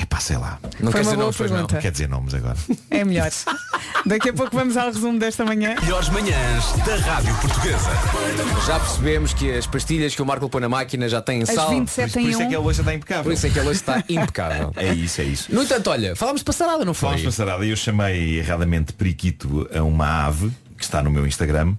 É 0.00 0.06
pá, 0.06 0.18
sei 0.18 0.38
lá. 0.38 0.58
Não 0.80 0.90
Foi 0.90 0.92
quer 0.92 0.96
uma 0.98 1.02
dizer 1.02 1.14
boa 1.16 1.16
nomes, 1.24 1.36
pois 1.36 1.50
não. 1.50 1.56
pergunta. 1.58 1.74
Não 1.74 1.82
quer 1.82 1.90
dizer 1.92 2.08
nomes 2.08 2.34
agora. 2.34 2.56
É 2.90 3.04
melhor. 3.04 3.30
Daqui 4.06 4.30
a 4.30 4.32
pouco 4.32 4.56
vamos 4.56 4.76
ao 4.76 4.86
resumo 4.86 5.18
desta 5.18 5.44
manhã. 5.44 5.74
Melhores 5.82 6.08
manhãs 6.08 6.72
da 6.86 6.96
Rádio 6.96 7.34
Portuguesa. 7.36 7.90
Já 8.66 8.80
percebemos 8.80 9.34
que 9.34 9.52
as 9.52 9.66
pastilhas 9.66 10.14
que 10.14 10.22
o 10.22 10.26
Marco 10.26 10.48
põe 10.48 10.60
na 10.62 10.68
máquina 10.68 11.08
já 11.08 11.20
têm 11.20 11.42
As 11.42 11.50
sal. 11.50 11.70
27 11.70 12.12
Por 12.12 12.18
em 12.20 12.28
isso 12.30 12.42
é 12.42 12.46
que 12.46 12.54
a 12.54 12.60
1. 12.60 12.62
louça 12.62 12.80
está 12.80 12.94
impecável. 12.94 13.24
Por 13.24 13.32
isso 13.32 13.46
é 13.46 13.50
que 13.50 13.58
a 13.58 13.62
louça 13.62 13.80
está 13.80 14.04
impecável. 14.08 14.72
É 14.76 14.92
isso, 14.94 15.20
é 15.20 15.24
isso. 15.24 15.54
No 15.54 15.62
entanto, 15.62 15.90
olha, 15.90 16.16
falámos 16.16 16.40
de 16.40 16.44
passarada, 16.46 16.84
não 16.84 16.94
foi? 16.94 17.10
Falámos 17.10 17.24
passarada 17.36 17.64
e 17.64 17.70
eu 17.70 17.76
chamei 17.76 18.38
erradamente 18.38 18.92
periquito 18.94 19.68
a 19.74 19.82
uma 19.82 20.26
ave 20.26 20.50
que 20.76 20.84
está 20.84 21.02
no 21.02 21.10
meu 21.10 21.26
Instagram, 21.26 21.74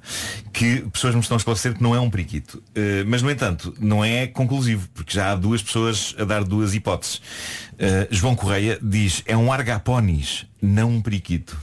que 0.54 0.82
pessoas 0.94 1.16
me 1.16 1.22
estão 1.22 1.36
a 1.36 1.40
esclarecer 1.40 1.74
que 1.74 1.82
não 1.82 1.96
é 1.96 2.00
um 2.00 2.08
periquito. 2.08 2.62
Eh, 2.76 3.04
mas, 3.08 3.24
no 3.24 3.32
entanto, 3.32 3.74
não 3.80 4.06
é 4.06 4.28
conclusivo, 4.28 4.88
porque 4.94 5.12
já 5.12 5.32
há 5.32 5.36
duas 5.36 5.64
pessoas 5.64 6.14
a 6.20 6.24
dar 6.24 6.44
duas 6.44 6.76
hipóteses. 6.76 7.20
Eh, 7.84 8.08
João 8.12 8.36
Correia 8.36 8.78
diz, 8.80 9.24
é 9.26 9.36
um 9.36 9.52
argaponis, 9.52 10.46
não 10.62 10.92
um 10.92 11.02
periquito. 11.02 11.60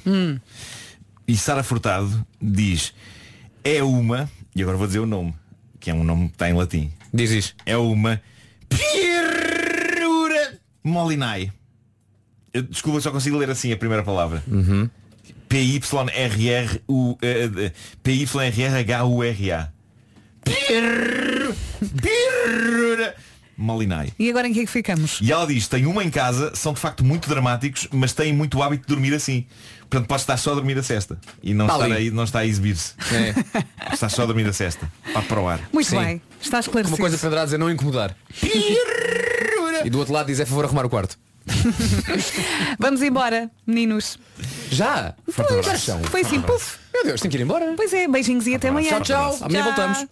E 1.29 1.37
Sara 1.37 1.63
Furtado 1.63 2.27
diz, 2.43 2.93
é 3.63 3.85
uma, 3.85 4.29
e 4.53 4.61
agora 4.61 4.77
vou 4.77 4.89
dizer 4.89 4.99
o 4.99 5.07
nome, 5.07 5.33
que 5.79 5.93
é 5.93 5.95
um 5.95 6.03
nome 6.03 6.27
que 6.27 6.35
está 6.35 6.51
em 6.51 6.55
latim. 6.55 6.91
Diz 7.15 7.31
isso. 7.31 7.55
É 7.65 7.77
uma 7.77 8.21
Pirura 8.69 10.59
Molinai. 10.83 11.53
Eu, 12.53 12.65
desculpa, 12.65 13.01
só 13.01 13.13
consigo 13.13 13.37
ler 13.37 13.49
assim 13.51 13.71
a 13.71 13.77
primeira 13.77 14.03
palavra. 14.03 14.43
P-Y-R-R-U 15.49 17.17
eh, 17.23 17.49
eh, 17.59 17.73
P-Y-R-R-H-U-R-A 18.03 19.73
Molinai. 23.59 24.13
E 24.19 24.31
agora 24.31 24.47
em 24.47 24.53
que 24.55 24.61
é 24.61 24.65
que 24.65 24.71
ficamos? 24.71 25.19
E 25.21 25.33
ela 25.33 25.45
diz, 25.47 25.67
tem 25.67 25.85
uma 25.85 26.05
em 26.05 26.11
casa, 26.11 26.53
são 26.55 26.73
de 26.73 26.79
facto 26.79 27.05
muito 27.05 27.29
dramáticos, 27.29 27.89
mas 27.91 28.13
têm 28.13 28.33
muito 28.33 28.63
hábito 28.63 28.87
de 28.87 28.95
dormir 28.95 29.13
assim. 29.13 29.45
Portanto, 29.91 30.07
pode 30.07 30.21
estar 30.23 30.37
só 30.37 30.53
a 30.53 30.55
dormir 30.55 30.79
a 30.79 30.83
cesta. 30.83 31.19
E 31.43 31.53
não, 31.53 31.67
Tá 31.67 31.73
estar 31.75 31.85
ali. 31.87 31.95
aí, 31.95 32.11
não 32.11 32.23
está 32.25 32.39
a 32.41 32.47
exibir-se. 32.47 32.93
É. 33.13 33.35
Está 33.93 34.09
só 34.09 34.23
a 34.23 34.27
dormir 34.27 34.47
a 34.47 34.53
cesta. 34.53 34.89
Para 35.13 35.23
provar. 35.23 35.61
Muito 35.73 35.89
Sim. 35.89 35.99
bem. 35.99 36.23
Está 36.41 36.61
esclarecido. 36.61 36.95
Uma 36.95 37.01
coisa 37.01 37.19
poderá 37.19 37.45
dizer 37.45 37.59
não 37.59 37.69
incomodar. 37.71 38.15
E 39.85 39.91
do 39.91 39.99
outro 39.99 40.13
lado 40.15 40.27
diz 40.27 40.39
é 40.39 40.45
favor 40.47 40.65
arrumar 40.67 40.85
o 40.87 40.91
quarto. 40.91 41.19
Vamos 42.79 43.01
embora, 43.03 43.51
meninos. 43.67 44.19
Já? 44.71 45.15
Forte 45.31 45.49
Foi, 45.49 45.59
abraço. 45.61 45.87
são. 45.87 46.03
Foi 46.05 46.21
assim, 46.21 46.41
puf. 46.43 46.77
Meu 46.93 47.05
Deus, 47.07 47.21
tem 47.21 47.31
que 47.31 47.37
ir 47.39 47.41
embora. 47.41 47.73
Pois 47.75 47.93
é, 47.95 48.07
beijinhos 48.07 48.47
e 48.47 48.55
até 48.55 48.69
amanhã. 48.69 49.01
Tchau, 49.01 49.33
tchau. 49.33 49.39
Amanhã 49.47 49.65
voltamos. 49.65 50.07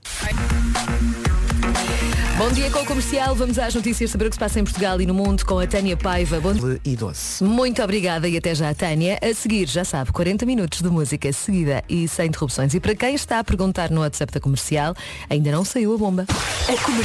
Bom 2.39 2.51
dia 2.53 2.71
com 2.71 2.81
o 2.81 2.85
comercial. 2.85 3.35
Vamos 3.35 3.59
às 3.59 3.75
notícias 3.75 4.11
saber 4.11 4.27
o 4.27 4.29
que 4.29 4.35
se 4.37 4.41
passa 4.41 4.61
em 4.61 4.65
Portugal 4.65 5.01
e 5.01 5.07
no 5.07 5.15
mundo 5.15 5.45
com 5.47 5.59
a 5.59 5.67
Tânia 5.67 5.97
Paiva. 5.97 6.39
Bom 6.39 6.53
dia. 6.53 6.79
E 6.85 6.95
doce. 6.95 7.43
Muito 7.43 7.83
obrigada 7.83 8.29
e 8.29 8.37
até 8.37 8.55
já, 8.55 8.75
Tânia. 8.75 9.19
A 9.23 9.33
seguir, 9.35 9.67
já 9.67 9.85
sabe, 9.85 10.13
40 10.13 10.45
minutos 10.45 10.83
de 10.83 10.89
música 10.91 11.33
seguida 11.33 11.83
e 11.89 12.07
sem 12.07 12.27
interrupções. 12.27 12.75
E 12.75 12.81
para 12.81 12.95
quem 12.95 13.15
está 13.15 13.39
a 13.39 13.45
perguntar 13.45 13.91
no 13.91 14.03
WhatsApp 14.03 14.33
da 14.33 14.41
comercial, 14.41 14.95
ainda 15.31 15.51
não 15.51 15.65
saiu 15.65 15.95
a 15.95 15.99
bomba. 15.99 16.27
A 16.29 16.83
comer- 16.85 17.05